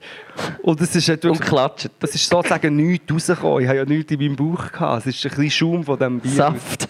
Und 0.63 0.81
es 0.81 0.95
ist, 0.95 1.09
halt 1.09 1.25
Und 1.25 1.33
wirklich, 1.33 1.49
klatscht. 1.49 1.91
das 1.99 2.15
ist 2.15 2.29
sozusagen 2.29 2.77
nichts 2.77 3.13
rausgekommen. 3.13 3.63
Ich 3.63 3.69
hatte 3.69 3.79
ja 3.79 3.85
nichts 3.85 4.13
in 4.13 4.19
meinem 4.21 4.37
Bauch. 4.37 4.71
Gehabt. 4.71 5.07
Es 5.07 5.15
ist 5.15 5.25
ein 5.25 5.31
bisschen 5.31 5.51
Schaum 5.51 5.85
von 5.85 5.99
diesem 5.99 6.21
Bier. 6.21 6.33
Saft. 6.33 6.89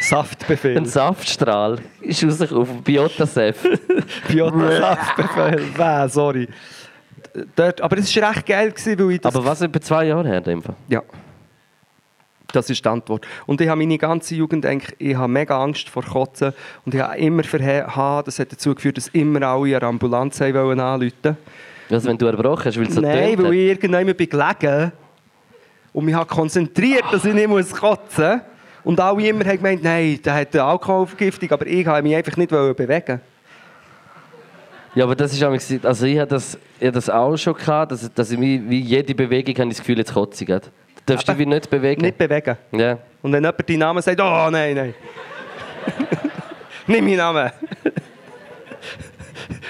Saftbefehl. 0.00 0.76
Ein 0.76 0.86
Saftstrahl 0.86 1.78
ist 2.08 2.24
rausgekommen. 2.24 2.82
Biota-Saft. 2.82 3.60
Biota-Saftbefehl. 4.28 5.62
Wäh, 5.76 6.08
sorry. 6.08 6.48
Dort, 7.54 7.80
aber 7.80 7.98
es 7.98 8.14
war 8.16 8.30
recht 8.30 8.46
geil, 8.46 8.70
gewesen, 8.70 8.98
weil 8.98 9.12
ich 9.12 9.20
das... 9.20 9.34
Aber 9.34 9.44
was 9.44 9.60
etwa 9.60 9.80
zwei 9.80 10.06
Jahre 10.06 10.28
her? 10.28 10.42
Ja. 10.88 11.02
Das 12.50 12.70
ist 12.70 12.82
die 12.82 12.88
Antwort. 12.88 13.26
Und 13.46 13.60
ich 13.60 13.68
habe 13.68 13.78
meine 13.78 13.98
ganze 13.98 14.34
Jugend 14.34 14.64
eigentlich, 14.64 14.96
ich 14.98 15.14
habe 15.14 15.30
mega 15.30 15.62
Angst 15.62 15.90
vor 15.90 16.02
Kotzen 16.02 16.54
und 16.86 16.94
ich 16.94 17.00
habe 17.00 17.18
immer 17.18 17.44
verha, 17.44 18.22
das 18.22 18.38
hat 18.38 18.50
dazu 18.50 18.74
geführt, 18.74 18.96
dass 18.96 19.08
immer 19.08 19.42
alle 19.42 19.76
eine 19.76 19.86
Ambulanz 19.86 20.40
haben 20.40 20.54
wollen 20.54 20.80
anrufen. 20.80 21.36
Also 21.90 22.08
wenn 22.08 22.16
du 22.16 22.26
erbrochen 22.26 22.64
hast, 22.64 22.78
weil 22.78 22.86
es 22.86 22.94
so 22.94 23.00
Nein, 23.02 23.38
weil 23.38 23.52
ich 23.52 23.68
irgendwann 23.68 24.14
bin 24.14 24.28
gelegen 24.28 24.92
und 25.92 26.04
mich 26.06 26.14
habe 26.14 26.26
konzentriert, 26.26 27.04
dass 27.12 27.24
ich 27.26 27.34
nicht 27.34 27.48
muss 27.48 27.70
kotzen 27.70 28.30
muss. 28.30 28.57
Und 28.88 28.98
alle 29.00 29.28
immer 29.28 29.44
haben 29.44 29.58
gemeint, 29.58 29.82
nein, 29.82 30.18
der 30.24 30.32
hat 30.32 30.54
eine 30.54 30.64
Alkoholvergiftung, 30.64 31.50
aber 31.50 31.66
ich 31.66 31.86
habe 31.86 32.00
mich 32.00 32.16
einfach 32.16 32.38
nicht 32.38 32.48
bewegen. 32.48 33.20
Ja, 34.94 35.04
aber 35.04 35.14
das 35.14 35.34
ist 35.34 35.44
auch, 35.44 35.54
also 35.86 36.06
ich 36.06 36.18
hatte 36.18 36.36
das, 36.36 36.58
ich 36.80 36.90
das 36.90 37.10
auch 37.10 37.36
schon 37.36 37.52
gehabt, 37.52 37.92
dass, 37.92 38.10
dass 38.14 38.30
ich 38.30 38.40
wie, 38.40 38.62
wie 38.66 38.80
jede 38.80 39.14
Bewegung 39.14 39.54
habe 39.56 39.64
ich 39.64 39.76
das 39.76 39.80
Gefühl, 39.80 39.98
jetzt 39.98 40.14
kotze 40.14 40.42
ich. 40.42 40.48
Du 40.48 40.60
darfst 41.04 41.28
dich 41.28 41.36
wie 41.36 41.44
nicht 41.44 41.68
bewegen. 41.68 42.00
Nicht 42.00 42.16
bewegen. 42.16 42.56
Ja. 42.72 42.96
Und 43.20 43.30
wenn 43.30 43.44
jemand 43.44 43.68
deinen 43.68 43.78
Namen 43.78 44.00
sagt, 44.00 44.18
oh 44.22 44.48
nein, 44.50 44.74
nein. 44.74 44.94
Nimm 46.86 47.04
meinen 47.04 47.18
Namen. 47.18 47.52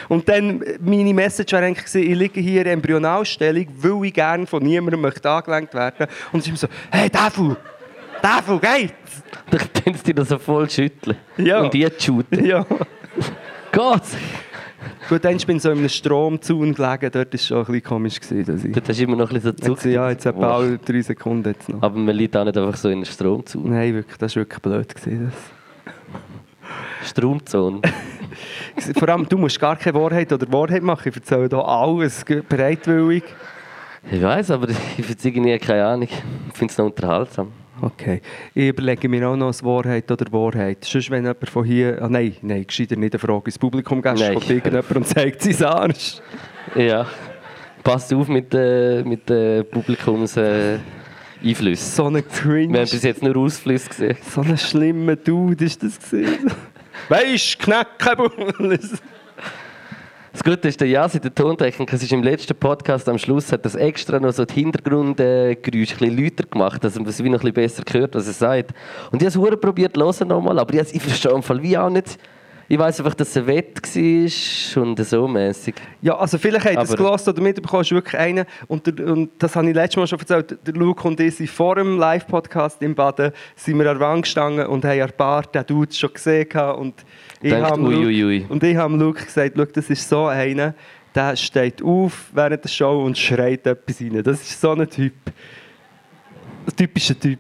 Und 0.09 0.29
dann, 0.29 0.63
meine 0.79 1.13
Message 1.13 1.53
war 1.55 1.63
eigentlich, 1.63 1.93
ich 1.93 2.17
liege 2.17 2.41
hier 2.41 2.61
in 2.61 2.69
Embryonalstellung, 2.69 3.67
weil 3.79 4.05
ich 4.05 4.15
gerne 4.15 4.47
von 4.47 4.63
niemandem 4.63 5.01
möchte 5.01 5.29
angelenkt 5.29 5.75
werden 5.75 6.07
Und 6.31 6.39
es 6.39 6.45
ist 6.45 6.51
immer 6.51 6.57
so, 6.57 6.69
hey, 6.93 7.11
Dafu, 7.11 7.57
Dafu, 8.23 8.59
geht's? 8.59 9.23
Dann 9.51 9.61
tun 9.73 9.95
sie 9.95 10.03
dich 10.05 10.15
da 10.15 10.25
so 10.25 10.39
voll 10.39 10.69
schütteln. 10.69 11.17
Ja. 11.37 11.61
Und 11.63 11.73
die 11.75 11.87
shooten. 11.99 12.45
Ja. 12.45 12.65
Gott! 13.73 14.03
Gut, 15.09 15.25
dann 15.25 15.39
bin 15.39 15.57
ich 15.57 15.63
so 15.63 15.71
in 15.71 15.79
einem 15.79 15.89
Stromzaun 15.89 16.75
gelegen, 16.75 17.11
dort 17.11 17.15
war 17.15 17.27
es 17.33 17.47
schon 17.47 17.59
ein 17.59 17.65
bisschen 17.65 17.83
komisch. 17.83 18.21
Gewesen, 18.21 18.45
dass 18.53 18.65
ich... 18.65 18.73
Dort 18.73 18.89
hast 18.89 18.99
du 18.99 19.05
immer 19.05 19.17
noch 19.17 19.31
ein 19.31 19.35
bisschen 19.41 19.57
so 19.59 19.73
Jetzt, 19.73 19.85
ja, 19.87 20.11
jetzt 20.11 20.27
etwa 20.27 20.39
Wow. 20.41 20.53
alle 20.57 20.79
drei 20.79 21.01
Sekunden 21.01 21.49
jetzt 21.49 21.69
noch. 21.69 21.83
Aber 21.83 21.97
man 21.99 22.15
liegt 22.15 22.37
auch 22.37 22.45
nicht 22.45 22.57
einfach 22.57 22.77
so 22.77 22.89
in 22.91 23.01
den 23.01 23.07
Strom 23.07 23.45
zu. 23.47 23.61
Nein, 23.61 23.95
wirklich, 23.95 24.19
das 24.19 24.37
war 24.37 24.43
wirklich 24.43 24.61
blöd. 24.61 24.95
Gewesen, 24.95 25.33
Stromzone. 27.05 27.81
das. 28.77 28.93
Vor 28.99 29.09
allem, 29.09 29.29
du 29.29 29.39
musst 29.39 29.59
gar 29.59 29.77
keine 29.77 29.99
Wahrheit 29.99 30.33
oder 30.33 30.51
Wahrheit 30.53 30.83
machen. 30.83 31.09
Ich 31.09 31.17
erzähle 31.17 31.49
hier 31.49 31.67
alles 31.67 32.25
bereitwillig. 32.49 33.25
Ich 34.11 34.23
weiß, 34.23 34.51
aber 34.51 34.69
ich 34.99 35.07
finde 35.07 35.29
irgendwie 35.29 35.59
keine 35.59 35.87
Ahnung. 35.87 36.09
Ich 36.09 36.59
finde 36.59 36.73
es 36.73 36.79
noch 36.79 36.87
unterhaltsam. 36.87 37.53
Okay. 37.81 38.21
Ich 38.55 38.69
überlege 38.69 39.09
mir 39.09 39.29
auch 39.29 39.37
noch 39.37 39.53
eine 39.53 39.63
Wahrheit 39.69 40.11
oder 40.11 40.31
Wahrheit. 40.33 40.85
Sonst, 40.85 41.11
wenn 41.11 41.25
jemand 41.25 41.49
von 41.49 41.65
hier... 41.65 42.03
Ah, 42.03 42.09
nein, 42.09 42.35
nein, 42.43 42.67
gescheiter 42.67 42.97
nicht 42.97 43.15
eine 43.15 43.21
Frage 43.21 43.47
ins 43.47 43.59
Publikum 43.59 44.03
gehst, 44.03 44.33
kommt 44.33 44.51
irgendjemand 44.51 44.91
und 44.97 45.07
zeigt 45.07 45.43
sein 45.43 45.65
Arsch. 45.69 46.21
Ja. 46.75 47.07
Passt 47.85 48.13
auf 48.13 48.29
mit 48.29 48.53
den 48.53 49.09
mit 49.09 49.29
den 49.29 49.65
Publikums 49.71 50.37
äh, 50.37 50.79
Einflüssen. 51.43 51.93
So 51.95 52.07
ein 52.07 52.15
Wir 52.15 52.23
Cringe. 52.23 52.79
haben 52.79 52.91
bis 52.91 53.03
jetzt 53.03 53.23
nur 53.23 53.37
Ausflüsse 53.37 53.89
gesehen. 53.89 54.17
So 54.29 54.41
ein 54.41 54.59
schlimmer 54.59 55.17
Dude 55.17 55.65
ist 55.65 55.83
das 55.83 55.99
gewesen. 55.99 56.51
Weisst, 57.09 57.59
Knäckebull. 57.61 58.79
Das 60.39 60.45
Gute 60.45 60.69
ist, 60.69 60.81
der 60.81 60.87
Jasi, 60.87 61.19
der 61.19 61.35
Tontechniker, 61.35 61.97
es 61.97 62.03
ist 62.05 62.13
im 62.13 62.23
letzten 62.23 62.55
Podcast 62.55 63.09
am 63.09 63.19
Schluss, 63.19 63.51
hat 63.51 63.65
das 63.65 63.75
extra 63.75 64.21
noch 64.21 64.31
so 64.31 64.45
die 64.45 64.55
Hintergrundgeräusche 64.55 65.57
ein 65.67 66.15
bisschen 66.15 66.17
lauter 66.17 66.45
gemacht, 66.45 66.85
dass 66.85 66.95
man 66.95 67.07
es 67.09 67.25
wie 67.25 67.29
noch 67.29 67.43
ein 67.43 67.53
bisschen 67.53 67.83
besser 67.85 67.99
hört, 67.99 68.15
was 68.15 68.29
er 68.29 68.33
sagt. 68.35 68.71
Und 69.11 69.21
ich 69.21 69.35
habe 69.35 69.49
es 69.49 69.61
probiert 69.61 69.97
hören 69.97 70.29
nochmal, 70.29 70.61
aber 70.61 70.75
ich, 70.75 70.95
ich 70.95 71.03
verstehe 71.03 71.33
im 71.33 71.43
Fall 71.43 71.61
wie 71.61 71.77
auch 71.77 71.91
nicht. 71.91 72.19
Ich 72.71 72.79
weiß 72.79 73.01
einfach, 73.01 73.15
dass 73.15 73.31
es 73.31 73.37
ein 73.39 73.47
Wett 73.47 73.81
war 73.83 74.83
und 74.83 75.03
so 75.03 75.27
mäßig. 75.27 75.75
Ja, 76.03 76.19
also 76.19 76.37
vielleicht 76.37 76.67
habt 76.67 76.77
ihr 76.77 76.83
es 76.83 76.95
gehört 76.97 77.27
oder 77.27 77.41
mitbekommen, 77.43 77.81
ist 77.81 77.93
wirklich 77.93 78.21
einer, 78.21 78.45
und, 78.67 78.87
der, 78.87 79.07
und 79.07 79.31
das 79.39 79.57
habe 79.57 79.69
ich 79.71 79.75
letztes 79.75 79.97
Mal 79.97 80.07
schon 80.07 80.19
erzählt, 80.19 80.59
der 80.67 80.75
Luke 80.75 81.09
und 81.09 81.19
ich 81.19 81.37
sind 81.37 81.49
vor 81.49 81.77
dem 81.77 81.97
Live-Podcast 81.99 82.83
im 82.83 82.95
Baden, 82.95 83.33
sind 83.57 83.79
wir 83.79 83.91
an 83.91 83.99
der 83.99 84.07
Wand 84.07 84.23
gestanden 84.25 84.67
und 84.67 84.85
haben 84.85 85.01
ein 85.01 85.13
paar 85.17 85.43
den 85.45 85.65
Dude 85.65 85.95
schon 85.95 86.13
gesehen 86.13 86.47
und 86.79 86.95
ich 87.41 87.51
Denkt, 87.53 87.71
habe 87.71 87.81
ui, 87.81 87.95
Luke- 87.95 88.07
ui, 88.07 88.25
ui. 88.25 88.47
und 88.51 88.63
ich 88.63 88.77
habe 88.77 88.97
Luke 88.97 89.25
gesagt, 89.25 89.55
schau, 89.57 89.65
das 89.65 89.89
ist 89.89 90.07
so 90.07 90.27
einer, 90.27 90.75
der 91.15 91.37
steht 91.37 91.83
auf 91.83 92.27
während 92.35 92.63
der 92.65 92.69
Show 92.69 93.03
und 93.03 93.17
schreit 93.17 93.67
etwas 93.67 93.99
rein. 94.01 94.23
Das 94.23 94.43
ist 94.43 94.61
so 94.61 94.73
ein 94.73 94.89
Typ. 94.91 95.15
Ein 96.67 96.77
typischer 96.77 97.19
Typ. 97.19 97.39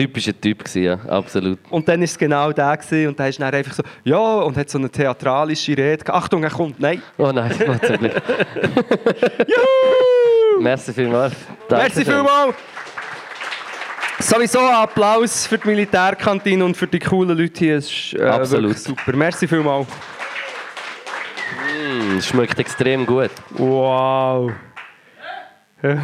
Typischer 0.00 0.40
Typ 0.40 0.64
gewesen, 0.64 0.82
ja, 0.82 0.94
absolut. 1.08 1.58
Und 1.68 1.86
dann 1.86 2.00
war 2.00 2.04
es 2.04 2.16
genau 2.16 2.52
der 2.52 2.74
gewesen, 2.76 3.08
und 3.08 3.18
der 3.18 3.28
ist 3.28 3.38
dann 3.38 3.52
einfach 3.52 3.74
so, 3.74 3.82
ja, 4.02 4.16
und 4.16 4.56
hat 4.56 4.70
so 4.70 4.78
eine 4.78 4.88
theatralische 4.88 5.76
Rede. 5.76 6.12
Achtung, 6.12 6.42
er 6.42 6.50
kommt, 6.50 6.80
nein. 6.80 7.02
Oh 7.18 7.30
nein, 7.30 7.52
Gott 7.58 7.84
sei 7.84 7.96
Dank. 7.98 8.14
Juhu! 9.46 10.62
Merci 10.62 10.92
vielmals. 10.94 11.34
Danke 11.68 11.84
Merci 11.84 12.04
vielmals. 12.04 12.54
Sowieso 14.20 14.60
Applaus 14.60 15.46
für 15.46 15.58
die 15.58 15.68
Militärkantine 15.68 16.64
und 16.64 16.76
für 16.76 16.86
die 16.86 16.98
coolen 16.98 17.36
Leute 17.36 17.58
hier. 17.58 17.76
Es 17.76 17.90
ist 17.90 18.14
äh, 18.14 18.22
Absolut. 18.24 18.78
super. 18.78 19.14
Merci 19.14 19.46
vielmals. 19.48 19.86
Mm, 21.76 22.18
es 22.18 22.26
schmeckt 22.26 22.58
extrem 22.58 23.04
gut. 23.04 23.30
Wow. 23.50 24.52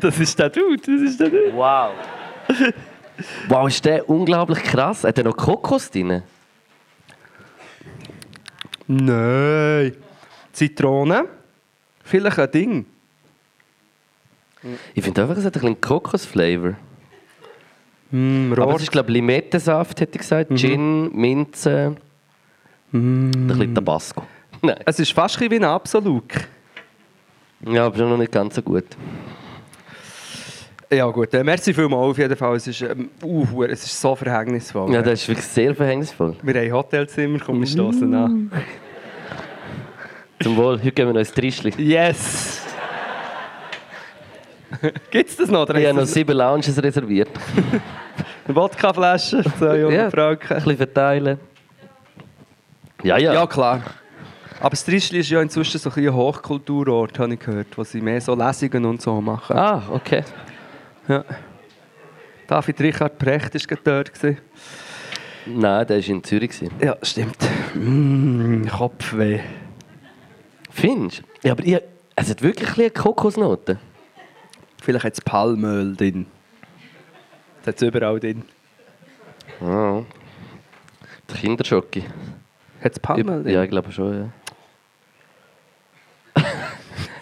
Das 0.00 0.18
ist 0.18 0.38
der 0.38 0.50
Dude. 0.50 0.76
Das 0.76 1.00
ist 1.00 1.18
der 1.18 1.30
Dude. 1.30 1.52
Wow. 1.54 1.92
Wow, 3.48 3.68
ist 3.68 3.84
der 3.84 4.08
unglaublich 4.08 4.62
krass. 4.62 5.04
Hat 5.04 5.18
er 5.18 5.24
noch 5.24 5.36
Kokos 5.36 5.90
drin? 5.90 6.22
Nein. 8.86 9.94
Zitrone. 10.52 11.26
Vielleicht 12.04 12.38
ein 12.38 12.50
Ding. 12.50 12.86
Ich 14.94 15.04
finde 15.04 15.22
einfach, 15.22 15.36
es 15.36 15.44
hat 15.44 15.56
ein 15.56 15.60
bisschen 15.60 15.80
Kokos-Flavor. 15.80 16.74
Mm, 18.10 18.52
Aber 18.56 18.76
es 18.76 18.82
ist, 18.82 18.92
glaube 18.92 19.10
ich, 19.10 19.14
Limettensaft, 19.14 20.00
hätte 20.00 20.12
ich 20.14 20.20
gesagt. 20.20 20.50
Gin, 20.56 21.14
Minze, 21.14 21.96
ein 22.92 23.30
bisschen 23.46 23.74
Tabasco. 23.74 24.22
Nein. 24.62 24.76
Es 24.86 24.98
ist 24.98 25.12
fast 25.12 25.38
wie 25.40 25.54
ein 25.54 25.64
Absolut. 25.64 26.32
Ja, 27.66 27.86
aber 27.86 27.96
schon 27.96 28.08
noch 28.10 28.16
nicht 28.18 28.32
ganz 28.32 28.54
so 28.54 28.62
gut. 28.62 28.84
Ja 30.90 31.06
gut, 31.10 31.34
äh, 31.34 31.44
merci 31.44 31.74
vielmals 31.74 32.10
auf 32.12 32.18
jeden 32.18 32.36
Fall. 32.36 32.56
Es 32.56 32.66
ist, 32.66 32.80
ähm, 32.80 33.10
uh, 33.22 33.62
es 33.64 33.84
ist 33.84 34.00
so 34.00 34.14
verhängnisvoll. 34.16 34.90
Ja, 34.92 35.02
das 35.02 35.20
ist 35.20 35.28
wirklich 35.28 35.46
sehr 35.46 35.74
verhängnisvoll. 35.74 36.34
Wir 36.42 36.54
haben 36.62 36.72
Hotelzimmer, 36.72 37.38
komm, 37.44 37.60
wir 37.60 37.66
stoßen 37.66 38.14
an. 38.14 38.50
Zum 40.40 40.56
Wohl, 40.56 40.78
heute 40.78 40.92
gehen 40.92 41.08
wir 41.08 41.12
noch 41.12 41.20
ins 41.20 41.32
Trischli. 41.32 41.74
Yes! 41.76 42.62
Gibt 45.10 45.28
es 45.30 45.36
das 45.36 45.50
noch? 45.50 45.62
Oder 45.62 45.76
Ich 45.80 45.86
habe 45.86 45.98
noch 45.98 46.06
sieben 46.06 46.36
Lounges 46.36 46.82
reserviert. 46.82 47.28
eine 48.46 48.56
Wodkaflasche, 48.56 49.42
200 49.58 49.92
Ja, 49.92 50.04
ein 50.04 50.10
Franken. 50.10 50.54
bisschen 50.54 50.76
verteilen. 50.76 51.38
Ja, 53.02 53.18
ja. 53.18 53.34
Ja, 53.34 53.46
klar. 53.46 53.82
Aber 54.60 54.70
das 54.70 54.84
Trischli 54.84 55.20
ist 55.20 55.30
ja 55.30 55.40
inzwischen 55.40 55.78
so 55.78 55.90
ein, 55.90 56.14
Hochkulturort, 56.14 57.18
habe 57.18 57.34
ich 57.34 57.40
gehört, 57.40 57.78
wo 57.78 57.84
sie 57.84 58.00
mehr 58.00 58.20
so 58.20 58.34
Lesungen 58.34 58.84
und 58.84 59.00
so 59.00 59.20
machen. 59.20 59.56
Ah, 59.56 59.82
okay. 59.90 60.24
Ja. 61.06 61.24
David 62.46 62.80
Richard 62.80 63.18
Precht 63.18 63.54
war 63.54 63.78
dort. 63.84 64.12
Nein, 65.46 65.86
der 65.86 65.96
war 65.96 66.08
in 66.08 66.24
Zürich. 66.24 66.50
Ja, 66.80 66.96
stimmt. 67.02 67.36
Mm, 67.74 68.64
Kopfweh. 68.66 69.40
Findest 70.70 71.20
du? 71.20 71.48
Ja, 71.48 71.52
aber 71.52 71.64
ich, 71.64 71.80
es 72.16 72.30
hat 72.30 72.42
wirklich 72.42 72.68
ein 72.68 72.74
bisschen 72.74 72.94
Kokosnoten. 72.94 73.78
Vielleicht 74.82 75.04
hat 75.04 75.12
es 75.12 75.20
Palmöl 75.20 75.96
drin. 75.96 76.26
Das 77.60 77.74
hat 77.74 77.82
es 77.82 77.88
überall 77.88 78.18
drin. 78.18 78.42
Ah. 79.60 80.02
Der 81.28 81.36
Kinderschocke. 81.36 82.02
Hat 82.82 82.92
es 82.92 82.98
Palmöl 82.98 83.42
drin? 83.42 83.54
Ja, 83.54 83.62
ich 83.62 83.70
glaube 83.70 83.92
schon, 83.92 84.14
ja. 84.14 84.32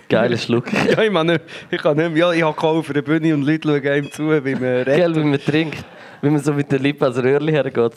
Geiler 0.09 0.37
Schluck. 0.37 0.67
Ja, 0.97 1.03
ich, 1.03 1.11
meine, 1.11 1.41
ich 1.71 1.81
kann 1.81 1.97
nicht 1.97 2.13
mehr. 2.13 2.19
Ja, 2.19 2.33
ich 2.33 2.43
habe 2.43 2.61
auf 2.61 2.93
der 2.93 3.03
Bühne 3.03 3.35
und 3.35 3.43
Leute 3.43 3.69
schauen 3.69 3.87
einem 3.87 4.11
zu, 4.13 4.45
wie 4.45 4.55
man 4.55 4.63
redet. 4.63 4.97
Gell, 4.97 5.17
wie 5.17 5.25
man 5.25 5.41
trinkt. 5.41 5.85
Wie 6.23 6.31
man 6.31 6.41
so 6.41 6.53
mit 6.53 6.71
der 6.71 6.79
Lippe 6.79 7.05
als 7.05 7.17
Röhrli 7.23 7.53
hergeht. 7.53 7.93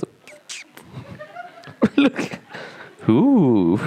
Uh. 3.08 3.80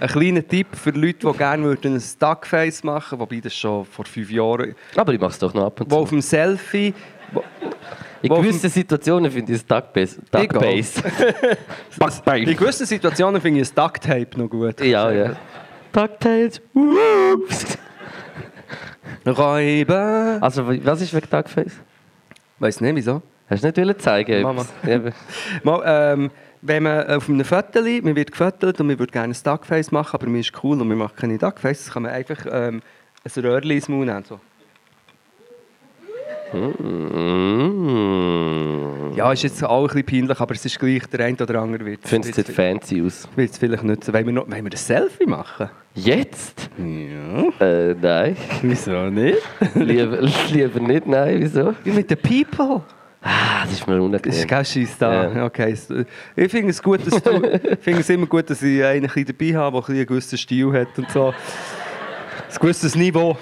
Ein 0.00 0.08
kleiner 0.08 0.46
Tipp 0.46 0.66
für 0.76 0.90
Leute, 0.90 1.26
die 1.26 1.38
gerne 1.38 1.62
würden 1.64 1.94
ein 1.94 2.02
Duckface 2.18 2.84
machen 2.84 3.18
würden, 3.18 3.20
wobei 3.20 3.40
das 3.40 3.54
schon 3.54 3.86
vor 3.86 4.04
fünf 4.04 4.30
Jahren... 4.30 4.74
Aber 4.96 5.14
ich 5.14 5.20
mache 5.20 5.30
es 5.30 5.38
doch 5.38 5.54
noch 5.54 5.66
ab 5.66 5.80
und 5.80 5.90
Wo 5.90 5.96
zu. 5.96 6.02
auf 6.02 6.08
dem 6.10 6.20
Selfie... 6.20 6.92
Wo, 7.32 7.42
In 8.20 8.30
wo 8.30 8.36
gewissen 8.36 8.68
Situationen 8.68 9.30
finde 9.30 9.54
ich 9.54 9.64
das 9.64 9.82
Duckbase. 9.82 10.20
Duckbase. 10.30 11.02
in 12.36 12.56
gewissen 12.56 12.84
Situationen 12.84 13.40
finde 13.40 13.60
ich 13.60 13.72
das 13.72 13.74
Ducktape 13.74 14.28
noch 14.36 14.50
gut. 14.50 14.78
ja, 14.80 15.10
ja. 15.10 15.36
Ducktails. 15.92 16.60
Uh. 16.74 17.46
Reiben... 19.24 20.42
Also, 20.42 20.66
was 20.66 21.00
ist 21.00 21.14
wegen 21.14 21.28
Duckface? 21.28 21.72
Weiss 22.58 22.80
nicht, 22.80 22.94
wieso. 22.96 23.22
Hast 23.48 23.62
du 23.62 23.66
nicht 23.66 23.78
wollen 23.78 23.98
zeigen? 23.98 24.42
Mama. 24.42 24.64
Mal, 25.62 25.82
ähm, 25.84 26.30
wenn 26.62 26.82
man 26.82 27.06
auf 27.08 27.28
einem 27.28 27.44
Foto, 27.44 27.80
man 27.80 28.14
wird 28.14 28.32
gefotet 28.32 28.80
und 28.80 28.86
man 28.86 28.98
würde 28.98 29.12
gerne 29.12 29.34
ein 29.34 29.42
Duckface 29.42 29.90
machen, 29.92 30.10
aber 30.14 30.26
mir 30.26 30.40
ist 30.40 30.52
cool 30.62 30.80
und 30.80 30.88
wir 30.88 30.96
machen 30.96 31.16
keine 31.16 31.38
Duckfaces, 31.38 31.90
kann 31.90 32.04
man 32.04 32.12
einfach 32.12 32.38
ähm, 32.50 32.82
ein 33.24 33.42
Röhrchen 33.42 33.70
ins 33.70 33.88
Mund 33.88 34.06
nehmen. 34.06 34.24
So. 34.24 34.40
Mm. 36.52 36.66
Ja, 39.16 39.32
ist 39.32 39.42
jetzt 39.42 39.62
auch 39.64 39.82
ein 39.82 39.86
bisschen 39.88 40.06
peinlich, 40.06 40.40
aber 40.40 40.54
es 40.54 40.64
ist 40.64 40.78
gleich, 40.78 41.04
der 41.06 41.26
eine 41.26 41.36
oder 41.36 41.60
andere 41.60 41.84
wird 41.84 42.00
Ich 42.04 42.08
finde 42.10 42.28
es 42.30 42.36
sieht 42.36 42.48
fancy 42.48 43.02
aus. 43.04 43.28
wird 43.36 43.50
es 43.50 43.58
vielleicht 43.58 43.82
nutzen. 43.84 44.14
Wollen 44.14 44.26
wir, 44.26 44.32
noch, 44.32 44.50
wollen 44.50 44.64
wir 44.64 44.70
ein 44.72 44.76
Selfie 44.76 45.26
machen? 45.26 45.68
Jetzt? 45.94 46.70
Ja. 46.78 47.66
Äh, 47.66 47.94
nein. 48.00 48.36
Wieso 48.62 49.10
nicht? 49.10 49.38
lieber, 49.74 50.20
lieber 50.50 50.80
nicht, 50.80 51.06
nein, 51.06 51.36
wieso? 51.40 51.74
Wie 51.84 51.90
mit 51.90 52.10
den 52.10 52.18
People. 52.18 52.82
Ah, 53.22 53.64
das 53.64 53.72
ist 53.74 53.86
mir 53.86 53.94
Das 53.96 54.00
ist 54.00 54.06
unangenehm. 54.06 54.46
kein 54.46 54.64
Scheiß 54.64 54.96
da. 54.98 55.30
Ja. 55.34 55.44
Okay. 55.44 55.76
Ich 56.36 56.50
finde 56.50 56.70
es 56.70 56.82
gut, 56.82 57.06
dass 57.06 57.22
du, 57.22 57.32
finde 57.80 58.00
es 58.00 58.08
immer 58.08 58.26
gut, 58.26 58.48
dass 58.48 58.62
ich 58.62 58.82
einen 58.82 59.10
ein 59.10 59.24
dabei 59.26 59.54
habe, 59.56 59.78
der 59.80 59.88
ein 59.88 59.94
einen 59.96 60.06
gewissen 60.06 60.38
Stil 60.38 60.72
hat 60.72 60.96
und 60.96 61.10
so. 61.10 61.26
Ein 61.28 61.34
gewisses 62.60 62.94
Niveau. 62.96 63.36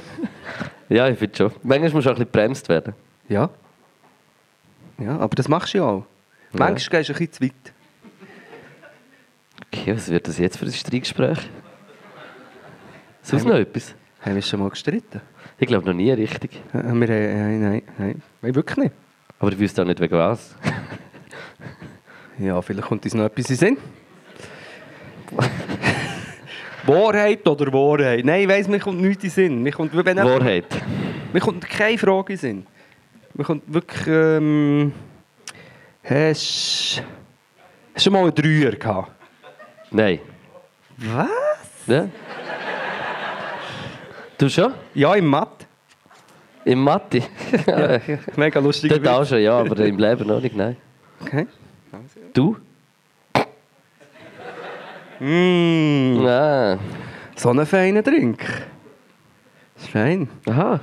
Ja, 0.88 1.08
ich 1.08 1.18
finde 1.18 1.36
schon. 1.36 1.52
Manchmal 1.62 1.90
muss 1.90 2.06
auch 2.06 2.10
ein 2.10 2.16
bisschen 2.16 2.30
bremst 2.32 2.68
werden. 2.68 2.94
Ja. 3.28 3.50
Ja, 4.98 5.18
aber 5.18 5.34
das 5.36 5.48
machst 5.48 5.74
du 5.74 5.78
ja 5.78 5.84
auch. 5.84 6.06
Ja. 6.52 6.58
Manchmal 6.60 7.00
gehst 7.02 7.08
du 7.10 7.12
ein 7.14 7.18
bisschen 7.18 7.32
zu 7.32 7.44
weit. 7.44 7.72
Okay, 9.72 9.94
was 9.94 10.08
wird 10.08 10.26
das 10.26 10.38
jetzt 10.38 10.56
für 10.56 10.64
ein 10.64 10.72
Streitgespräch? 10.72 11.38
Sonst 13.22 13.44
noch 13.44 13.54
etwas? 13.56 13.94
Haben 14.22 14.34
wir 14.34 14.42
schon 14.42 14.60
mal 14.60 14.70
gestritten? 14.70 15.20
Ich 15.58 15.66
glaube 15.66 15.86
noch 15.86 15.92
nie 15.94 16.10
richtig. 16.10 16.54
Äh, 16.72 16.82
Wir 16.82 16.88
haben, 16.88 16.98
nein, 17.00 17.60
nein, 17.60 17.82
nein. 17.98 18.22
Nein, 18.40 18.54
wirklich 18.54 18.76
nicht. 18.78 18.92
Aber 19.38 19.52
ich 19.52 19.58
wüsste 19.58 19.82
auch 19.82 19.86
nicht 19.86 20.00
wegen 20.00 20.14
was. 20.16 20.54
Ja, 22.38 22.60
vielleicht 22.62 22.88
kommt 22.88 23.04
uns 23.04 23.14
noch 23.14 23.24
etwas 23.24 23.50
in 23.50 23.56
Sinn. 23.56 23.76
Wahrheit 26.88 27.46
oder 27.46 27.72
Wahrheit? 27.72 28.24
Nein, 28.24 28.42
ich 28.42 28.48
weiss, 28.48 28.68
mir 28.68 28.78
kommt 28.78 29.00
nichts 29.00 29.24
in 29.24 29.30
Sinn. 29.30 29.62
Mir 29.62 29.72
kommt, 29.72 29.94
wenn 29.94 30.16
Wahrheit. 30.16 30.64
Mir 31.32 31.40
kommt 31.40 31.68
keine 31.68 31.98
Frage 31.98 32.32
in 32.32 32.38
Sinn. 32.38 32.66
Mir 33.34 33.44
kommt 33.44 33.62
wirklich... 33.72 34.06
Ähm, 34.06 34.92
hast, 36.04 37.02
du 38.02 38.10
mal 38.10 38.22
einen 38.22 38.34
Dreier 38.34 38.72
gehabt? 38.72 39.12
Nein. 39.90 40.20
Was? 40.96 41.86
Ja? 41.86 42.08
Du 44.38 44.48
schon? 44.48 44.72
Ja, 44.94 45.14
im 45.14 45.26
Mathe. 45.26 45.66
Im 46.64 46.82
Mathe? 46.82 47.22
Mega 48.36 48.60
lustig. 48.60 48.90
Dort 48.90 49.08
auch 49.08 49.24
schon, 49.24 49.40
ja, 49.40 49.58
aber 49.58 49.78
im 49.84 49.98
Leben 49.98 50.26
noch 50.26 50.40
nicht, 50.40 50.56
nein. 50.56 50.76
Okay. 51.20 51.46
Du? 52.32 52.56
Mm, 55.20 56.22
Nein. 56.22 56.78
so 57.36 57.50
einen 57.50 57.66
feinen 57.66 58.02
Drink. 58.02 58.38
Das 59.74 59.84
ist 59.84 59.90
fein. 59.90 60.28
Aha. 60.46 60.80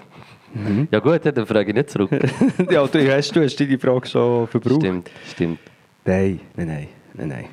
Ja 0.89 0.99
gut, 0.99 1.25
dann 1.25 1.45
frage 1.45 1.69
ich 1.69 1.75
nicht 1.75 1.89
zurück. 1.89 2.09
ja, 2.69 2.87
du 2.87 3.13
hast, 3.13 3.35
du 3.35 3.43
hast 3.43 3.59
deine 3.59 3.77
Frage 3.77 4.07
schon 4.07 4.47
verbraucht. 4.47 4.81
Stimmt, 4.81 5.11
stimmt. 5.29 5.59
Nein, 6.05 6.39
nein, 6.55 6.67
nein, 6.67 6.87
nein, 7.13 7.27
nein. 7.27 7.45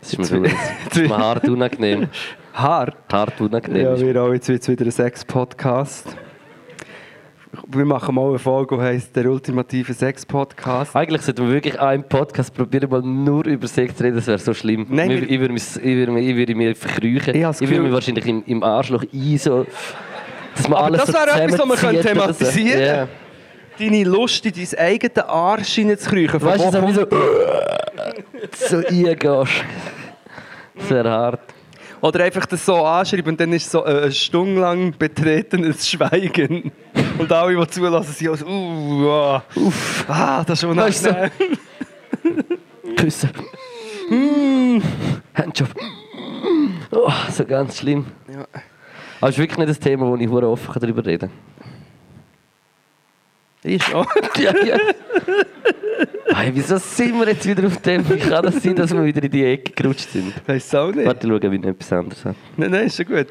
Das 0.00 0.12
ist 0.12 0.30
mir, 0.30 0.42
das 0.88 0.96
ist 0.98 1.08
mir 1.08 1.16
hart 1.16 1.48
unangenehm. 1.48 2.08
Hart. 2.52 2.96
Hart 3.10 3.40
unangenehm. 3.40 3.82
Ja, 3.82 3.98
wir 3.98 4.22
auch 4.22 4.32
jetzt 4.32 4.68
wieder 4.68 4.84
ein 4.84 4.90
Sex-Podcast. 4.90 6.14
Wir 7.68 7.84
machen 7.84 8.14
mal 8.14 8.28
eine 8.28 8.38
Folge, 8.38 8.76
die 8.76 8.82
heisst 8.82 9.14
«Der 9.16 9.30
ultimative 9.30 9.92
Sex-Podcast». 9.92 10.94
Eigentlich 10.96 11.22
sollten 11.22 11.46
wir 11.46 11.54
wirklich 11.54 11.80
einen 11.80 12.02
Podcast 12.04 12.54
probieren, 12.54 12.90
mal 12.90 13.02
nur 13.02 13.44
über 13.46 13.66
Sex 13.66 13.96
zu 13.96 14.04
reden, 14.04 14.16
das 14.16 14.26
wäre 14.26 14.38
so 14.38 14.54
schlimm. 14.54 14.86
Nein, 14.88 15.10
ich, 15.10 15.30
ich, 15.30 15.40
würde 15.40 15.54
mich, 15.54 15.64
ich, 15.76 15.82
würde 15.82 16.12
mich, 16.12 16.28
ich 16.28 16.36
würde 16.36 16.54
mich 16.54 16.78
verkrüchen. 16.78 17.34
Ich 17.34 17.60
Ich 17.60 17.68
würde 17.68 17.82
mich 17.82 17.92
wahrscheinlich 17.92 18.26
im, 18.26 18.42
im 18.46 18.62
Arschloch 18.62 19.04
ein, 19.12 19.38
so... 19.38 19.66
Dass 20.56 20.68
man 20.68 20.78
alles 20.84 21.00
das 21.00 21.08
so 21.08 21.14
wäre 21.14 21.42
etwas, 21.42 21.58
was 21.58 21.68
wir 21.68 21.76
können 21.76 22.02
so. 22.02 22.08
thematisieren 22.08 22.80
Ja. 22.80 23.08
Deine 23.78 24.04
Lust, 24.04 24.46
in 24.46 24.52
dein 24.52 24.78
eigenes 24.78 25.24
Arsch 25.24 25.74
hineinzukriechen. 25.74 26.40
Weißt 26.40 26.72
du, 26.72 26.92
so... 26.92 27.06
so 28.68 28.76
eingehst. 28.86 29.64
Sehr 30.88 31.04
hart. 31.04 31.54
Oder 32.04 32.24
einfach 32.24 32.44
das 32.44 32.66
so 32.66 32.74
anschreiben 32.84 33.32
und 33.32 33.40
dann 33.40 33.50
ist 33.54 33.70
so 33.70 33.82
eine 33.82 34.12
Stunde 34.12 34.60
lang 34.60 34.92
betretenes 34.98 35.88
Schweigen. 35.88 36.70
Und 37.18 37.32
alle, 37.32 37.56
die 37.56 37.66
zulassen, 37.68 38.12
sind 38.12 38.28
auch 38.28 38.36
so, 38.36 38.46
uh, 38.46 39.08
ah, 39.08 39.42
uff, 39.54 40.04
ah, 40.08 40.44
das 40.44 40.58
ist 40.58 40.60
schon 40.62 40.76
Weißt 40.76 41.06
du, 41.06 41.10
unangenehm. 41.10 41.30
Küssen. 42.96 43.30
Mm. 44.10 44.82
Handjob. 45.34 45.68
Oh, 46.90 47.12
so 47.30 47.44
ganz 47.44 47.78
schlimm. 47.78 48.06
Ja. 48.32 48.46
Aber 49.20 49.28
es 49.30 49.36
ist 49.36 49.38
wirklich 49.38 49.58
nicht 49.58 49.70
das 49.70 49.80
Thema, 49.80 50.06
wo 50.06 50.16
ich 50.16 50.30
offen 50.30 50.80
darüber 50.80 51.04
reden 51.04 51.30
Ist 53.62 53.84
schon. 53.84 54.04
kann. 54.04 54.42
ja, 54.42 54.64
ja. 54.64 54.78
Hey, 56.34 56.50
wieso 56.52 56.76
sind 56.78 57.18
wir 57.18 57.28
jetzt 57.28 57.46
wieder 57.46 57.66
auf 57.66 57.76
dem? 57.78 58.08
Wie 58.08 58.18
kann 58.18 58.44
das 58.44 58.62
sein, 58.62 58.74
dass 58.76 58.92
wir 58.92 59.04
wieder 59.04 59.22
in 59.22 59.30
die 59.30 59.44
Ecke 59.44 59.72
gerutscht 59.72 60.10
sind? 60.10 60.34
Weiss 60.46 60.74
auch 60.74 60.92
nicht. 60.92 61.06
Warte, 61.06 61.26
schauen, 61.26 61.52
wie 61.52 61.56
ich 61.56 61.64
etwas 61.64 61.92
anderes 61.92 62.24
habe. 62.24 62.36
Nein, 62.56 62.70
nein, 62.70 62.86
ist 62.86 62.96
schon 62.96 63.06
gut. 63.06 63.28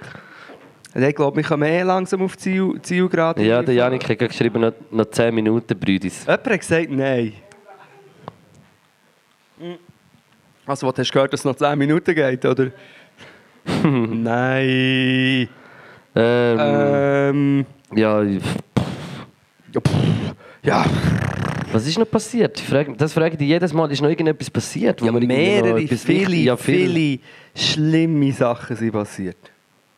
Also 0.93 1.07
Ich 1.07 1.15
glaube, 1.15 1.37
wir 1.37 1.43
kommen 1.43 1.63
eh 1.63 1.81
langsam 1.81 2.21
auf 2.21 2.37
Ziel, 2.37 2.79
Zielgrad. 2.81 3.39
Ja, 3.39 3.63
der 3.63 3.73
Janik 3.73 4.07
hat 4.07 4.19
geschrieben, 4.19 4.61
noch, 4.61 4.73
noch 4.91 5.05
10 5.05 5.33
Minuten, 5.33 5.77
Brüdis. 5.79 6.25
Jemand 6.25 6.45
hat 6.47 6.59
gesagt, 6.59 6.91
nein. 6.91 7.33
Also, 10.65 10.87
was 10.87 10.97
hast 10.97 11.09
du 11.09 11.13
gehört, 11.13 11.33
dass 11.33 11.41
es 11.41 11.45
noch 11.45 11.55
10 11.55 11.77
Minuten 11.77 12.13
geht, 12.13 12.45
oder? 12.45 12.71
nein. 13.83 15.49
Ähm, 16.15 16.59
Ähm. 16.59 17.65
ja, 17.95 18.21
Ja, 18.23 19.81
ja. 20.61 20.85
was 21.71 21.87
ist 21.87 21.97
noch 21.97 22.09
passiert? 22.09 22.59
Frage, 22.59 22.93
das 22.95 23.13
frage 23.13 23.31
ich 23.31 23.37
dich 23.39 23.47
jedes 23.47 23.73
Mal. 23.73 23.91
Ist 23.91 24.01
noch 24.01 24.09
irgendetwas 24.09 24.51
passiert? 24.51 25.01
wo 25.01 25.05
ja 25.05 25.11
mehrere, 25.11 25.87
viele, 25.87 26.35
ja, 26.35 26.55
viel. 26.55 26.87
viele 26.89 27.19
schlimme 27.55 28.31
Sachen 28.31 28.75
sind 28.75 28.91
passiert. 28.91 29.52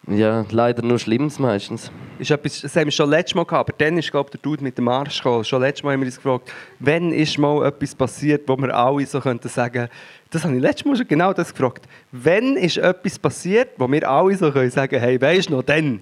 Ja, 0.08 0.46
leider 0.52 0.84
nur 0.84 1.00
Schlimmes 1.00 1.40
meistens. 1.40 1.92
Ist 2.20 2.30
etwas, 2.30 2.62
das 2.62 2.76
haben 2.76 2.86
wir 2.86 2.92
schon 2.92 3.10
letztes 3.10 3.34
Mal 3.34 3.44
gehabt, 3.44 3.70
aber 3.70 3.78
dann 3.78 3.98
ist 3.98 4.12
glaub, 4.12 4.30
der 4.30 4.40
Dude 4.40 4.64
mit 4.64 4.78
dem 4.78 4.88
Arsch 4.88 5.18
gekommen. 5.18 5.44
Schon 5.44 5.62
letztes 5.62 5.84
Mal 5.84 5.94
haben 5.94 6.02
wir 6.02 6.06
uns 6.06 6.18
gefragt, 6.18 6.52
wenn 6.80 7.12
ist 7.12 7.38
mal 7.40 7.66
etwas 7.66 7.96
passiert, 7.96 8.48
wo 8.48 8.56
wir 8.58 8.76
alle 8.76 9.06
so 9.06 9.20
könnten 9.20 9.50
sagen, 9.50 9.88
das 10.30 10.44
habe 10.44 10.56
ich 10.56 10.62
letztes 10.62 10.86
Mal 10.86 10.96
schon 10.96 11.08
genau 11.08 11.34
das 11.34 11.52
gefragt. 11.52 11.88
Wenn 12.12 12.56
ist 12.56 12.78
etwas 12.78 13.18
passiert, 13.18 13.70
wo 13.78 13.92
wir 13.92 14.08
alle 14.08 14.36
so 14.38 14.52
können 14.52 14.70
sagen, 14.70 15.00
hey, 15.00 15.20
weisst 15.20 15.50
du 15.50 15.54
noch 15.54 15.64
dann, 15.64 16.02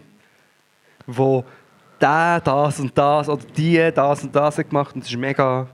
wo 1.08 1.46
der 2.02 2.42
das 2.42 2.80
und 2.82 2.98
das 2.98 3.30
oder 3.30 3.44
die 3.56 3.90
das 3.96 4.24
und 4.24 4.36
das 4.36 4.58
hat 4.58 4.70
gemacht 4.70 4.96
und 4.96 5.06
es 5.06 5.14
war 5.14 5.20
mega 5.20 5.68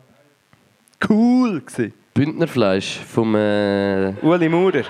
cool. 1.10 1.62
Gewesen. 1.62 1.94
Bündnerfleisch 2.14 3.00
vom, 3.00 3.34
äh, 3.34 4.14
Uli 4.22 4.50
Maurer. 4.50 4.84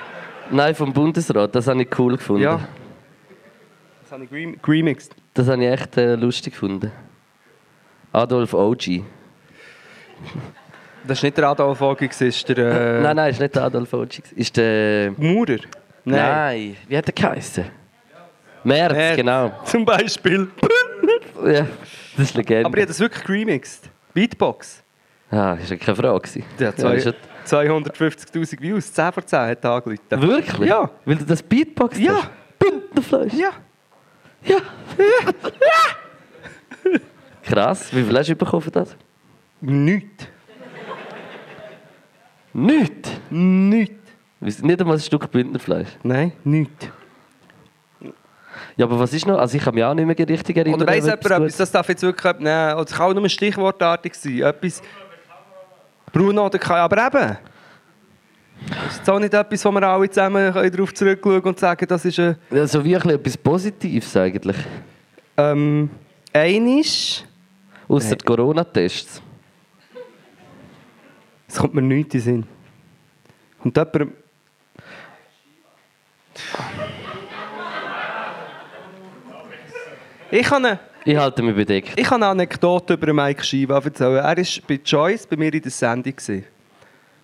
nein, 0.51 0.75
vom 0.75 0.91
Bundesrat, 0.91 1.55
das 1.55 1.67
habe 1.67 1.81
ich 1.81 1.99
cool 1.99 2.17
gefunden. 2.17 2.43
Ja. 2.43 2.59
Das 4.19 4.27
habe 4.27 4.39
ich 4.39 4.67
remixed. 4.67 5.15
Das 5.33 5.47
habe 5.47 5.63
ich 5.63 5.69
echt 5.71 5.97
äh, 5.97 6.15
lustig 6.15 6.53
gefunden. 6.53 6.91
Adolf 8.11 8.53
OG. 8.53 9.01
Das 11.07 11.21
war 11.21 11.27
nicht 11.27 11.37
der 11.37 11.47
Adolf 11.47 11.79
das 11.79 12.21
ist 12.21 12.49
der 12.49 12.57
äh, 12.57 13.01
Nein, 13.01 13.15
nein, 13.15 13.31
ist 13.31 13.39
nicht 13.39 13.55
der 13.55 13.63
Adolf 13.63 13.93
OG. 13.93 14.19
Ist 14.35 14.57
der... 14.57 15.11
Maurer. 15.17 15.59
Nein. 16.03 16.75
wie 16.87 16.97
hat 16.97 17.07
der 17.07 17.13
geheißen? 17.13 17.65
Merz, 18.63 18.93
Merz. 18.93 19.15
genau. 19.15 19.51
Zum 19.65 19.85
Beispiel. 19.85 20.47
Ja, 21.45 21.65
das 22.17 22.25
ist 22.25 22.35
Legende. 22.35 22.65
Aber 22.65 22.77
ich 22.77 22.81
habe 22.81 22.89
das 22.89 22.99
wirklich 22.99 23.29
remixed. 23.29 23.89
Beatbox. 24.13 24.83
ah, 25.31 25.53
ist 25.53 25.69
ja 25.69 25.77
keine 25.77 25.95
Frage. 25.95 26.43
hat 26.59 26.77
zwei, 26.77 26.95
ist 26.95 27.05
ja- 27.05 27.13
250'000 27.45 28.61
Views. 28.61 28.91
10 28.91 29.11
von 29.13 29.25
10 29.25 29.39
hat 29.39 29.63
er 29.63 29.71
angerufen. 29.71 30.01
Wirklich? 30.09 30.69
Ja. 30.69 30.89
Weil 31.05 31.15
du 31.15 31.23
das 31.23 31.41
Beatbox 31.41 31.97
Ja. 31.97 32.15
hast? 32.15 32.29
Bündnerfleisch? 32.59 33.33
Ja. 33.33 33.51
Ja. 34.43 34.57
Krass. 37.43 37.93
Wie 37.93 38.03
viel 38.03 38.17
hast 38.17 38.29
du 38.29 38.35
bekommen 38.35 38.61
für 38.61 38.71
das? 38.71 38.95
Nichts. 39.61 40.27
Nichts. 42.53 43.11
Nichts. 43.29 43.95
Nicht 44.39 44.81
einmal 44.81 44.95
ein 44.95 45.01
Stück 45.01 45.29
Bündnerfleisch. 45.31 45.89
Nein, 46.03 46.31
nichts. 46.43 46.87
Ja, 48.77 48.85
aber 48.85 48.99
was 48.99 49.13
ist 49.13 49.27
noch? 49.27 49.37
Also 49.37 49.57
ich 49.57 49.63
kann 49.63 49.75
mich 49.75 49.83
auch 49.83 49.93
nicht 49.93 50.05
mehr 50.05 50.29
richtig 50.29 50.55
erinnern. 50.55 50.81
Oder 50.81 50.91
weiss 50.91 51.05
jemand 51.05 51.25
etwas 51.25 51.57
das 51.57 51.71
darf 51.71 51.89
jetzt 51.89 52.01
wirklich... 52.01 52.33
Nein, 52.39 52.77
es 52.77 52.91
kann 52.91 53.11
auch 53.11 53.13
nur 53.13 53.27
stichwortartig 53.27 54.13
sein. 54.13 54.41
Etwas... 54.41 54.81
Bruno 56.13 56.45
oder 56.45 56.57
Kai, 56.57 56.77
aber 56.77 57.07
eben... 57.07 57.37
Das 58.67 58.97
ist 58.99 59.09
auch 59.09 59.19
nicht 59.19 59.33
etwas, 59.33 59.65
wo 59.65 59.71
wir 59.71 59.83
alle 59.83 60.09
zusammen 60.09 60.53
darauf 60.53 60.93
zurückschauen 60.93 61.41
und 61.41 61.59
sagen, 61.59 61.87
das 61.87 62.05
ist 62.05 62.19
ein... 62.19 62.35
Ja, 62.51 62.67
so 62.67 62.83
wie 62.83 62.95
ein 62.95 63.01
bisschen 63.01 63.19
etwas 63.19 63.37
Positives 63.37 64.15
eigentlich. 64.17 64.57
Ähm, 65.37 65.89
einisch... 66.33 67.23
Außer 67.87 68.15
die 68.15 68.25
Corona-Tests. 68.25 69.21
Es 71.47 71.55
kommt 71.55 71.73
mir 71.73 71.81
nichts 71.81 72.13
in 72.13 72.19
den 72.19 72.23
Sinn. 72.23 72.45
Und 73.63 73.75
jemand... 73.75 74.13
Ich 80.31 80.51
habe 80.51 80.67
eine, 80.67 80.79
Ich 81.05 81.17
halte 81.17 81.41
mich 81.41 81.55
bedeckt. 81.55 81.99
ich 81.99 82.05
habe 82.05 82.15
eine 82.17 82.27
Anekdote 82.27 82.93
über 82.93 83.11
Mike 83.13 83.43
Shiva 83.43 83.79
erzählen. 83.79 84.17
Er 84.17 84.37
war 84.37 84.45
bei 84.67 84.79
Joyce 84.85 85.25
bei 85.25 85.35
mir 85.37 85.51
in 85.51 85.61
der 85.61 85.71
Sendung. 85.71 86.15
gewesen. 86.15 86.45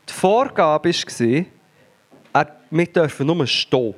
Die 0.10 0.14
Vorgabe 0.14 0.90
war, 0.90 2.45
wir 2.72 2.86
dürfen 2.88 3.27
nur 3.27 3.48
stehen. 3.48 3.94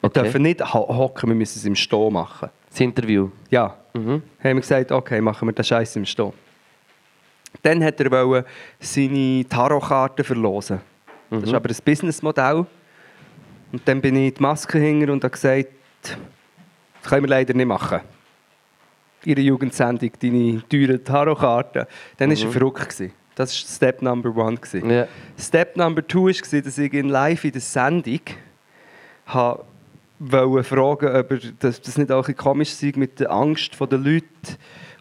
Wir 0.00 0.08
Okay. 0.08 0.22
dürfen 0.22 0.42
nicht 0.42 0.60
ho- 0.74 0.88
hocken, 0.96 1.28
wir 1.28 1.36
müssen 1.36 1.58
es 1.58 1.64
im 1.66 1.74
Stehen 1.74 2.12
machen. 2.12 2.48
Das 2.70 2.80
Interview. 2.80 3.30
Ja. 3.50 3.76
Mhm. 3.92 4.22
haben 4.38 4.54
wir 4.54 4.54
gesagt, 4.60 4.92
okay, 4.92 5.20
machen 5.20 5.48
wir 5.48 5.52
den 5.52 5.64
Scheiß 5.64 5.96
im 5.96 6.06
Stehen. 6.06 6.32
Dann 7.62 7.82
hat 7.84 8.00
er 8.00 8.44
seine 8.78 9.44
Tarotkarten 9.48 10.24
verlosen. 10.24 10.80
Das 11.28 11.42
ist 11.42 11.52
aber 11.54 11.68
ein 11.68 11.76
Businessmodell. 11.84 12.64
Und 13.72 13.82
dann 13.86 14.00
bin 14.00 14.14
ich 14.16 14.34
die 14.34 14.42
Maske 14.42 14.78
hinger 14.78 15.12
und 15.12 15.22
habe 15.24 15.32
gesagt, 15.32 15.66
das 16.04 16.16
können 17.10 17.24
wir 17.24 17.28
leider 17.30 17.52
nicht 17.54 17.66
machen. 17.66 18.00
Ihre 19.24 19.40
Jugendsendung, 19.40 20.10
deine 20.20 20.62
teuren 20.68 21.04
Tarotkarten. 21.04 21.86
Dann 22.16 22.30
war 22.30 22.38
er 22.38 22.50
verrückt. 22.52 22.88
gewesen. 22.88 23.12
Das 23.34 23.50
war 23.50 23.74
Step 23.74 24.02
Number 24.02 24.34
One. 24.36 24.56
gewesen. 24.56 24.90
Ja. 24.90 25.06
Step 25.38 25.76
Number 25.76 26.06
Two 26.06 26.26
war, 26.26 26.60
dass 26.60 26.78
ich 26.78 26.92
ihn 26.92 27.08
live 27.08 27.44
in 27.44 27.52
der 27.52 27.60
Sendung 27.60 28.20
wollte 30.20 30.64
fragen, 30.64 31.16
ob 31.16 31.58
dass 31.60 31.80
das 31.80 31.96
nicht 31.96 32.12
auch 32.12 32.28
ein 32.28 32.36
komisch 32.36 32.70
sei, 32.70 32.92
mit 32.96 33.20
der 33.20 33.30
Angst 33.30 33.74
der 33.74 33.98
Leute 33.98 34.26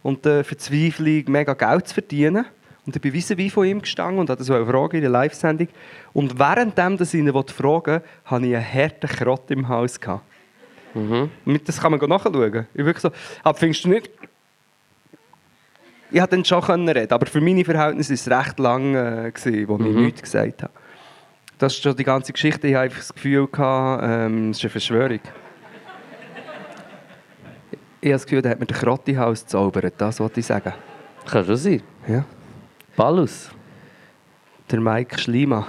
und 0.02 0.24
der 0.24 0.44
Verzweiflung 0.44 1.24
mega 1.28 1.54
Geld 1.54 1.88
zu 1.90 1.96
verdienen. 1.96 2.46
Und 2.86 2.96
ich 2.96 3.02
bin 3.02 3.14
wie 3.14 3.50
von 3.50 3.66
ihm 3.66 3.82
gestanden 3.82 4.20
und 4.20 4.30
hatte 4.30 4.44
so 4.44 4.54
eine 4.54 4.66
Frage 4.66 4.98
in 4.98 5.02
der 5.02 5.12
Live-Sendung. 5.12 5.68
Und 6.14 6.40
währenddem, 6.40 6.98
dass 6.98 7.14
ich 7.14 7.20
ihn 7.20 7.28
fragen 7.28 7.64
wollte, 7.64 8.04
hatte 8.26 8.46
ich 8.46 8.56
einen 8.56 8.74
harten 8.74 9.08
Krott 9.08 9.52
im 9.52 9.68
Haus. 9.68 10.00
Gehabt. 10.00 10.24
Mhm. 10.96 11.30
Das 11.66 11.80
kann 11.80 11.92
man 11.92 12.00
nachschauen. 12.10 12.66
Ich 12.74 12.86
wirklich 12.86 13.02
so, 13.02 13.12
aber 13.44 13.58
findest 13.58 13.84
du 13.84 13.90
nicht... 13.90 14.10
Ich 16.12 16.20
konnte 16.20 16.36
dann 16.38 16.46
schon 16.46 16.90
reden, 16.90 17.12
aber 17.14 17.26
für 17.28 17.40
meine 17.42 17.64
Verhältnisse 17.64 18.12
war 18.30 18.40
es 18.42 18.48
recht 18.48 18.60
lang, 18.60 18.96
äh, 18.96 19.32
gewesen, 19.32 19.68
wo 19.68 19.76
ich 19.76 19.82
Mhm. 19.82 20.06
nichts 20.06 20.22
gesagt 20.24 20.64
habe. 20.64 20.74
Das 21.60 21.74
ist 21.74 21.84
schon 21.84 21.96
die 21.96 22.04
ganze 22.04 22.32
Geschichte. 22.34 22.68
Ich 22.68 22.78
einfach 22.78 22.98
das 23.00 23.14
Gefühl, 23.14 23.48
gehabt, 23.48 24.04
ähm, 24.06 24.50
es 24.52 24.58
ist 24.58 24.64
eine 24.64 24.70
Verschwörung. 24.72 25.20
Ich 28.02 28.08
habe 28.08 28.12
das 28.14 28.24
Gefühl, 28.26 28.42
da 28.42 28.50
hat 28.50 28.60
mir 28.60 28.66
der 28.66 28.78
Krottihaus 28.78 29.42
gezaubert, 29.42 29.94
das 29.98 30.20
wollte 30.20 30.40
ich 30.40 30.46
sagen. 30.46 30.74
Kann 31.26 31.46
schon 31.46 31.58
sein. 31.58 31.82
Ja. 32.08 32.24
Ballus. 32.96 33.52
Der 34.72 34.80
Mike 34.80 35.20
Schlima. 35.20 35.68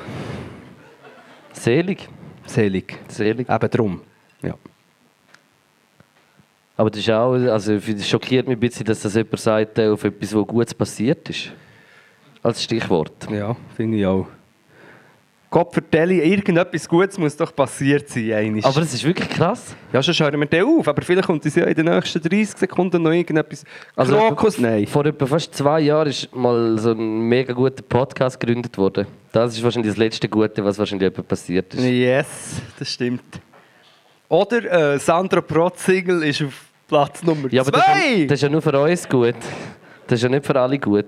Selig. 1.52 2.08
Selig. 2.46 2.98
Selig. 3.08 3.48
Eben 3.48 3.70
drum. 3.70 4.00
Ja. 4.42 4.54
Aber 6.80 6.88
das 6.88 7.00
ist 7.00 7.10
auch, 7.10 7.34
also 7.34 7.74
es 7.74 8.08
schockiert 8.08 8.48
mich 8.48 8.56
ein 8.56 8.60
bisschen, 8.60 8.86
dass 8.86 9.02
das 9.02 9.14
jemand 9.14 9.38
sagt, 9.38 9.78
auf 9.78 10.02
etwas, 10.02 10.34
was 10.34 10.46
Gutes 10.46 10.72
passiert 10.72 11.28
ist. 11.28 11.52
Als 12.42 12.62
Stichwort. 12.62 13.30
Ja, 13.30 13.54
finde 13.76 13.98
ich 13.98 14.06
auch. 14.06 14.26
Gott 15.50 15.74
vertelle, 15.74 16.14
irgendetwas 16.24 16.88
Gutes 16.88 17.18
muss 17.18 17.36
doch 17.36 17.54
passiert 17.54 18.08
sein. 18.08 18.32
Einmal. 18.32 18.64
Aber 18.64 18.80
es 18.80 18.94
ist 18.94 19.04
wirklich 19.04 19.28
krass. 19.28 19.76
ja, 19.92 20.02
schon 20.02 20.14
hören 20.14 20.40
wir 20.40 20.46
den 20.46 20.64
auf, 20.64 20.88
aber 20.88 21.02
vielleicht 21.02 21.26
kommt 21.26 21.44
es 21.44 21.54
ja 21.54 21.66
in 21.66 21.74
den 21.74 21.84
nächsten 21.84 22.18
30 22.22 22.56
Sekunden 22.56 23.02
noch 23.02 23.10
irgendetwas. 23.10 23.62
Also, 23.94 24.16
Krokus? 24.16 24.56
Nein. 24.56 24.86
Vor 24.86 25.04
etwa 25.04 25.26
fast 25.26 25.54
zwei 25.54 25.80
Jahren 25.80 26.08
ist 26.08 26.34
mal 26.34 26.78
so 26.78 26.92
ein 26.92 27.28
mega 27.28 27.52
guter 27.52 27.82
Podcast 27.82 28.40
gegründet 28.40 28.78
worden. 28.78 29.06
Das 29.32 29.54
ist 29.54 29.62
wahrscheinlich 29.62 29.90
das 29.90 29.98
letzte 29.98 30.30
Gute, 30.30 30.64
was 30.64 30.78
wahrscheinlich 30.78 31.12
passiert 31.12 31.74
ist. 31.74 31.84
Yes, 31.84 32.62
das 32.78 32.90
stimmt. 32.90 33.38
Oder 34.30 34.94
äh, 34.94 34.98
Sandra 34.98 35.42
Protzingel 35.42 36.22
ist 36.22 36.40
auf 36.40 36.69
Platz 36.90 37.22
Nummer 37.22 37.48
2. 37.48 37.54
Ja, 37.54 37.62
aber 37.62 37.70
das 37.70 37.86
ist, 37.86 38.18
ja, 38.18 38.24
das 38.26 38.34
ist 38.34 38.42
ja 38.42 38.48
nur 38.48 38.60
für 38.62 38.80
uns 38.80 39.08
gut. 39.08 39.34
Das 40.08 40.18
ist 40.18 40.22
ja 40.24 40.28
nicht 40.28 40.44
für 40.44 40.60
alle 40.60 40.76
gut. 40.78 41.06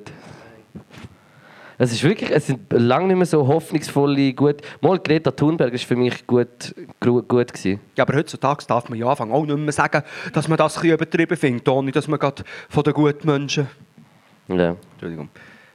Es 1.77 1.91
ist 1.91 2.05
wirklich, 2.05 2.31
es 2.31 2.47
sind 2.47 2.73
lange 2.73 3.09
nicht 3.09 3.17
mehr 3.17 3.27
so 3.27 3.45
hoffnungsvolle, 3.45 4.33
gut. 4.35 4.59
Mal 4.81 5.01
Greta 5.01 5.33
Thunberg 5.33 5.73
ist 5.73 5.85
für 5.85 5.97
mich 5.97 6.25
gut, 6.25 6.73
gru- 7.01 7.23
gut 7.23 7.53
gewesen. 7.53 7.81
Ja, 7.97 8.05
aber 8.05 8.17
heutzutage 8.17 8.65
darf 8.69 8.89
man 8.89 8.97
ja 8.97 9.07
anfangen 9.07 9.33
auch 9.33 9.45
nicht 9.45 9.59
mehr 9.59 9.73
sagen, 9.73 10.03
dass 10.33 10.47
man 10.47 10.57
das 10.57 10.77
ein 10.77 10.83
bisschen 10.83 10.95
übertrieben 10.95 11.37
findet, 11.37 11.69
ohne 11.69 11.91
dass 11.91 12.07
man 12.07 12.21
gerade 12.21 12.45
von 12.69 12.85
den 12.85 12.93
guten 12.93 13.27
Menschen... 13.27 13.67
Ja. 14.47 14.77
Entschuldigung. 14.93 15.29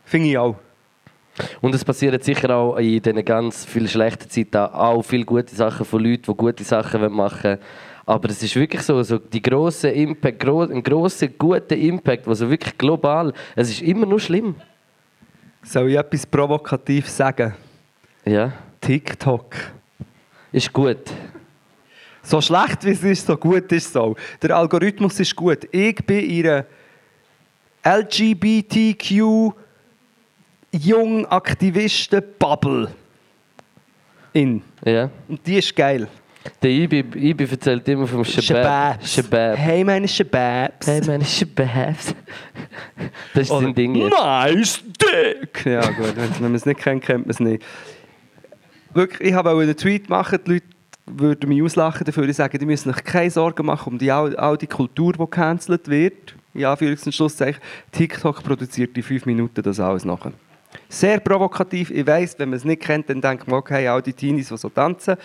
Finde 0.06 0.30
ich 0.30 0.38
auch. 0.38 0.56
Und 1.60 1.76
es 1.76 1.84
passieren 1.84 2.22
sicher 2.22 2.56
auch 2.56 2.78
in 2.78 3.02
diesen 3.02 3.26
ganz 3.26 3.66
vielen 3.66 3.90
schlechten 3.90 4.30
Zeiten 4.30 4.74
auch 4.74 5.02
viele 5.02 5.26
gute 5.26 5.54
Sachen 5.54 5.86
von 5.86 6.02
Leuten, 6.02 6.24
die 6.32 6.38
gute 6.38 6.64
Sachen 6.64 7.12
machen 7.12 7.44
wollen. 7.44 7.60
Aber 8.08 8.30
es 8.30 8.42
ist 8.42 8.56
wirklich 8.56 8.82
so, 8.84 9.04
so 9.04 9.18
die 9.18 9.42
grosse 9.42 9.90
Impact, 9.90 10.40
gro 10.40 10.62
ein 10.62 10.82
grosser, 10.82 11.28
guter 11.28 11.76
Impact, 11.76 12.26
also 12.26 12.50
wirklich 12.50 12.78
global, 12.78 13.34
es 13.54 13.70
ist 13.70 13.82
immer 13.82 14.06
nur 14.06 14.22
schlimm. 14.22 14.56
Soll 15.62 15.90
ich 15.90 15.98
etwas 15.98 16.26
provokativ 16.26 17.10
sagen? 17.10 17.54
Ja, 18.24 18.54
TikTok. 18.80 19.54
ist 20.54 20.72
gut. 20.72 21.12
So 22.24 22.40
schlecht 22.40 22.86
wie 22.86 22.92
es 22.92 23.04
ist, 23.04 23.28
so 23.28 23.36
gut 23.36 23.70
ist 23.74 23.88
es 23.88 23.96
auch. 23.98 24.16
Der 24.42 24.56
Algorithmus 24.56 25.20
ist 25.20 25.36
gut. 25.36 25.68
Ich 25.74 25.98
bin 26.06 26.30
in 26.30 26.48
einer 26.48 26.66
LGBTQ 27.84 29.52
jungen 30.72 31.26
Aktivisten-Bubble. 31.26 32.90
In. 34.32 34.62
Ja. 34.86 35.10
Und 35.28 35.46
die 35.46 35.58
ist 35.58 35.76
geil. 35.76 36.08
Der 36.62 36.70
Ibi, 36.70 37.00
Ibi 37.00 37.46
erzählt 37.50 37.88
immer 37.88 38.08
vom 38.08 38.24
Shabab. 38.24 39.06
Shabab. 39.06 39.58
Hey, 39.58 39.84
meine 39.84 40.08
Shababs. 40.08 40.88
Hey, 40.88 41.02
meine 41.06 41.26
Shababs. 41.26 42.16
Das 43.34 43.44
ist 43.44 43.50
sein 43.50 43.74
Ding 43.74 43.96
jetzt. 43.96 44.12
Nice 44.12 44.84
dick! 44.84 45.66
Ja 45.66 45.90
gut, 45.92 46.16
wenn 46.16 46.42
man 46.42 46.56
es 46.56 46.66
nicht 46.66 46.80
kennt, 46.80 47.04
kennt 47.04 47.26
man 47.26 47.32
es 47.32 47.40
nicht. 47.40 47.64
Wirklich, 48.94 49.30
ich 49.30 49.36
wollte 49.36 49.50
einen 49.50 49.78
Tweet 49.78 50.10
machen, 50.10 50.40
die 50.46 50.52
Leute 50.54 50.66
würden 51.06 51.50
mich 51.50 51.62
auslachen 51.62 52.06
dafür. 52.06 52.28
Ich 52.28 52.36
sage, 52.36 52.58
die 52.58 52.66
müssen 52.66 52.94
sich 52.94 53.04
keine 53.04 53.32
Sorgen 53.32 53.66
machen 53.66 53.94
um 53.94 53.98
die, 53.98 54.12
all, 54.12 54.58
die 54.58 54.68
Kultur, 54.68 55.14
die 55.14 55.20
gecancelt 55.20 55.88
wird. 55.88 56.36
Ja, 56.54 56.74
Anführungs- 56.74 57.06
und 57.06 57.14
Schlusszeichen. 57.14 57.62
TikTok 57.92 58.44
produziert 58.44 58.98
in 58.98 59.04
fünf 59.04 59.26
Minuten 59.26 59.62
das 59.62 59.80
alles 59.80 60.04
nachher. 60.04 60.34
Sehr 60.90 61.20
provokativ. 61.20 61.92
Ich 61.92 62.06
weiss, 62.06 62.38
wenn 62.40 62.50
man 62.50 62.58
es 62.58 62.66
nicht 62.66 62.82
kennt, 62.82 63.10
dann 63.10 63.22
denkt 63.22 63.48
man, 63.48 63.60
okay, 63.60 63.88
all 63.88 64.02
die 64.02 64.14
Teenies, 64.14 64.50
die 64.50 64.58
so 64.58 64.70
tanzen. 64.70 65.16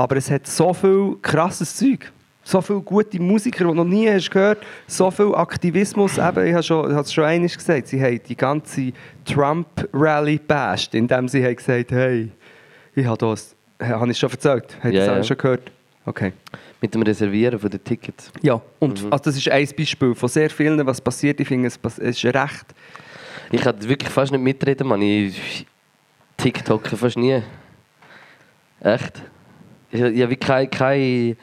Aber 0.00 0.16
es 0.16 0.30
hat 0.30 0.46
so 0.46 0.72
viel 0.72 1.16
krasses 1.20 1.76
Zeug. 1.76 2.10
So 2.42 2.62
viele 2.62 2.80
gute 2.80 3.20
Musiker, 3.20 3.58
die 3.58 3.64
du 3.64 3.74
noch 3.74 3.84
nie 3.84 4.08
hast 4.08 4.30
gehört 4.30 4.64
So 4.86 5.10
viel 5.10 5.34
Aktivismus. 5.34 6.16
Eben, 6.16 6.46
ich 6.46 6.54
habe 6.54 7.00
es 7.00 7.12
schon 7.12 7.24
einmal 7.24 7.48
gesagt, 7.50 7.86
sie 7.88 8.02
haben 8.02 8.18
die 8.26 8.34
ganze 8.34 8.92
Trump-Rally 9.26 10.38
bashed, 10.38 10.94
indem 10.94 11.28
sie 11.28 11.44
haben 11.44 11.54
gesagt 11.54 11.92
hey, 11.92 12.30
ich 12.94 13.04
habe 13.04 13.18
das... 13.18 13.54
Habe 13.78 14.10
ich 14.10 14.18
schon 14.18 14.30
erzählt? 14.30 14.76
Ihr 14.84 14.92
Ja, 14.92 15.06
das 15.06 15.16
ja. 15.16 15.24
schon 15.24 15.36
gehört? 15.36 15.70
Okay. 16.06 16.32
Mit 16.80 16.94
dem 16.94 17.02
Reservieren 17.02 17.58
von 17.58 17.68
den 17.68 17.84
Tickets. 17.84 18.32
Ja, 18.40 18.60
und 18.78 19.04
Mhm. 19.04 19.12
also 19.12 19.24
das 19.24 19.36
ist 19.36 19.50
ein 19.50 19.68
Beispiel 19.76 20.14
von 20.14 20.28
sehr 20.30 20.48
vielen, 20.48 20.86
was 20.86 20.98
passiert. 21.00 21.40
Ich 21.40 21.48
finde, 21.48 21.68
es 21.68 21.78
es 21.84 21.98
ist 21.98 22.24
recht... 22.24 22.66
Ich 23.52 23.60
kann 23.60 23.76
wirklich 23.86 24.10
fast 24.10 24.32
nicht 24.32 24.40
mitreden, 24.40 24.86
Mann. 24.86 25.02
Ich 25.02 25.66
TikToke 26.38 26.96
fast 26.96 27.18
nie. 27.18 27.42
Echt? 28.80 29.22
Ich, 29.90 30.00
ich 30.00 30.22
habe 30.22 30.36
keine, 30.36 30.68
keine, 30.68 31.36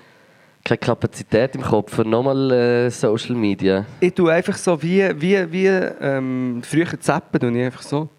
keine 0.63 0.77
Kapazität 0.77 1.55
im 1.55 1.61
Kopf 1.61 1.93
für 1.95 2.03
nochmal 2.05 2.51
äh, 2.51 2.89
Social 2.89 3.35
Media. 3.35 3.85
Ich 3.99 4.13
tue 4.13 4.31
einfach 4.31 4.55
so 4.57 4.81
wie, 4.81 5.09
wie, 5.19 5.51
wie 5.51 5.67
ähm, 5.67 6.61
früher 6.63 6.99
zappen, 6.99 7.39
tue 7.39 7.51
ich 7.57 7.65
einfach 7.65 7.81
so. 7.81 8.09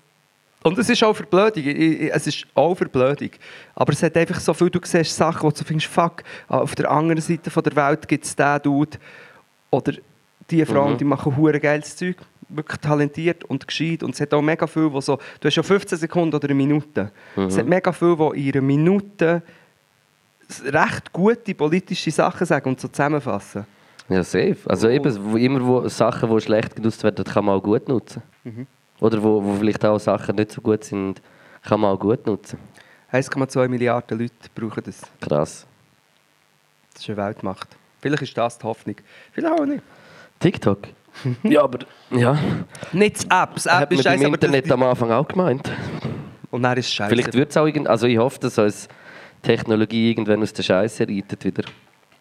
Und 0.64 0.76
es 0.76 0.88
ist 0.90 1.02
auch 1.04 1.14
Verblödung. 1.14 1.64
Es 1.64 2.26
ist 2.26 2.44
auch 2.54 2.74
Verblödung. 2.74 3.30
Aber 3.76 3.92
es 3.92 4.02
hat 4.02 4.16
einfach 4.16 4.40
so 4.40 4.52
viel, 4.52 4.68
du 4.68 4.80
siehst 4.82 5.14
Sachen, 5.16 5.42
wo 5.42 5.50
du 5.50 5.64
findest, 5.64 5.86
fuck, 5.90 6.24
auf 6.48 6.74
der 6.74 6.90
anderen 6.90 7.22
Seite 7.22 7.48
von 7.50 7.62
der 7.62 7.76
Welt 7.76 8.06
gibt 8.08 8.24
es 8.24 8.34
den 8.34 8.60
Dude 8.62 8.98
oder 9.70 9.92
die 10.50 10.64
Frauen, 10.66 10.94
Mhm. 10.94 10.98
die 10.98 11.04
machen 11.04 11.36
hure 11.36 11.60
geiles 11.60 11.94
Zeug. 11.96 12.16
Wirklich 12.50 12.78
talentiert 12.80 13.44
und 13.44 13.66
gescheit. 13.66 14.02
Und 14.02 14.14
es 14.14 14.20
hat 14.20 14.32
auch 14.34 14.40
mega 14.42 14.66
viel, 14.66 14.90
wo 14.90 15.00
so, 15.00 15.18
du 15.40 15.46
hast 15.48 15.54
ja 15.56 15.62
15 15.62 15.98
Sekunden 15.98 16.34
oder 16.34 16.46
eine 16.48 16.54
Minute. 16.54 17.12
Es 17.36 17.56
hat 17.58 17.66
mega 17.66 17.92
viel, 17.92 18.16
die 18.16 18.48
in 18.48 18.52
einer 18.54 18.62
Minute 18.62 19.42
recht 20.64 21.12
gute 21.12 21.54
politische 21.54 22.10
Sachen 22.10 22.46
sagen 22.46 22.68
und 22.70 22.80
so 22.80 22.88
zusammenfassen. 22.88 23.66
Ja, 24.08 24.22
safe. 24.24 24.58
Also 24.66 24.88
eben, 24.88 25.32
wo, 25.32 25.36
immer 25.36 25.64
wo 25.64 25.88
Sachen, 25.88 26.30
die 26.30 26.40
schlecht 26.40 26.76
genutzt 26.76 27.02
werden, 27.04 27.24
kann 27.24 27.44
man 27.44 27.56
auch 27.56 27.62
gut 27.62 27.88
nutzen. 27.88 28.22
Oder 29.00 29.22
wo, 29.22 29.42
wo 29.44 29.54
vielleicht 29.54 29.84
auch 29.84 29.98
Sachen 29.98 30.36
nicht 30.36 30.52
so 30.52 30.60
gut 30.60 30.84
sind, 30.84 31.20
kann 31.62 31.80
man 31.80 31.94
auch 31.94 32.00
gut 32.00 32.26
nutzen. 32.26 32.58
1,2 33.12 33.68
Milliarden 33.68 34.18
Leute 34.18 34.34
brauchen 34.54 34.82
das. 34.84 35.02
Krass. 35.20 35.66
Das 36.92 37.02
ist 37.02 37.08
eine 37.10 37.18
Weltmacht. 37.18 37.68
Vielleicht 38.00 38.22
ist 38.22 38.36
das 38.36 38.58
die 38.58 38.64
Hoffnung. 38.64 38.96
Vielleicht 39.32 39.60
auch 39.60 39.64
nicht. 39.64 39.82
TikTok? 40.40 40.88
ja, 41.42 41.62
aber... 41.62 41.80
Ja. 42.10 42.38
Nicht 42.92 43.16
das 43.16 43.24
App. 43.24 43.54
Das 43.54 43.66
App 43.66 43.72
Hat 43.72 43.92
ist 43.92 44.02
scheiße, 44.02 44.26
aber 44.26 44.36
das, 44.36 44.50
Internet 44.50 44.72
am 44.72 44.82
Anfang 44.82 45.10
auch 45.10 45.26
gemeint. 45.26 45.70
Und 46.50 46.62
dann 46.62 46.76
ist 46.78 46.86
es 46.86 46.94
scheiße. 46.94 47.10
Vielleicht 47.10 47.34
wird 47.34 47.50
es 47.50 47.56
auch 47.56 47.66
irgend, 47.66 47.88
also 47.88 48.06
ich 48.06 48.18
hoffe, 48.18 48.38
dass 48.40 48.58
uns 48.58 48.88
Technologie 49.42 50.10
irgendwann 50.10 50.42
aus 50.42 50.52
der 50.52 50.62
Scheiße 50.62 51.08
reitet 51.08 51.44
wieder. 51.44 51.64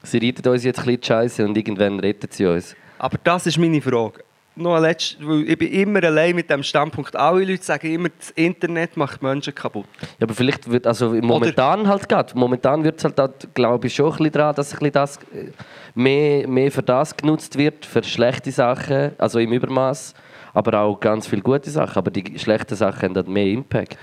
Sie 0.04 0.18
reitet 0.18 0.48
uns 0.48 0.64
jetzt 0.64 0.80
ein 0.80 0.86
bisschen 0.86 1.02
die 1.02 1.08
Scheiße 1.08 1.46
und 1.46 1.58
irgendwann 1.58 2.00
rettet 2.00 2.34
sie 2.34 2.46
uns. 2.46 2.76
Aber 3.00 3.18
das 3.24 3.48
ist 3.48 3.58
meine 3.58 3.82
Frage. 3.82 4.24
Noch 4.56 4.76
ein 4.76 4.82
letztes, 4.82 5.18
weil 5.22 5.48
ich 5.48 5.58
bin 5.58 5.72
immer 5.72 6.04
allein 6.04 6.36
mit 6.36 6.50
dem 6.50 6.64
Standpunkt. 6.64 7.16
Alle 7.16 7.46
Leute 7.46 7.64
sagen 7.64 7.94
immer, 7.94 8.10
das 8.10 8.32
Internet 8.32 8.98
macht 8.98 9.22
Menschen 9.22 9.54
kaputt. 9.54 9.86
Ja, 10.02 10.24
aber 10.24 10.34
vielleicht 10.34 10.68
wird, 10.70 10.88
also 10.88 11.14
momentan 11.14 11.88
halt 11.88 12.10
gerade, 12.10 12.34
momentan 12.36 12.84
wird 12.84 12.98
es 12.98 13.04
halt, 13.04 13.20
auch, 13.20 13.30
glaube 13.54 13.86
ich, 13.86 13.94
schon 13.94 14.08
ein 14.08 14.18
bisschen 14.18 14.32
dran, 14.32 14.56
dass 14.56 14.74
ein 14.74 14.80
bisschen 14.80 14.94
das 14.94 15.18
äh, 15.18 15.52
mehr, 15.94 16.48
mehr 16.48 16.72
für 16.72 16.82
das 16.82 17.16
genutzt 17.16 17.56
wird, 17.56 17.86
für 17.86 18.02
schlechte 18.02 18.52
Sachen, 18.52 19.12
also 19.20 19.38
im 19.38 19.54
Übermaß, 19.54 20.16
aber 20.56 20.80
auch 20.80 21.00
ganz 21.00 21.28
viele 21.28 21.44
gute 21.44 21.70
Sachen. 21.70 21.98
Aber 21.98 22.10
die 22.10 22.40
schlechten 22.40 22.76
Sachen 22.76 23.10
haben 23.10 23.16
halt 23.16 23.28
mehr 23.28 23.46
Impact. 23.46 23.96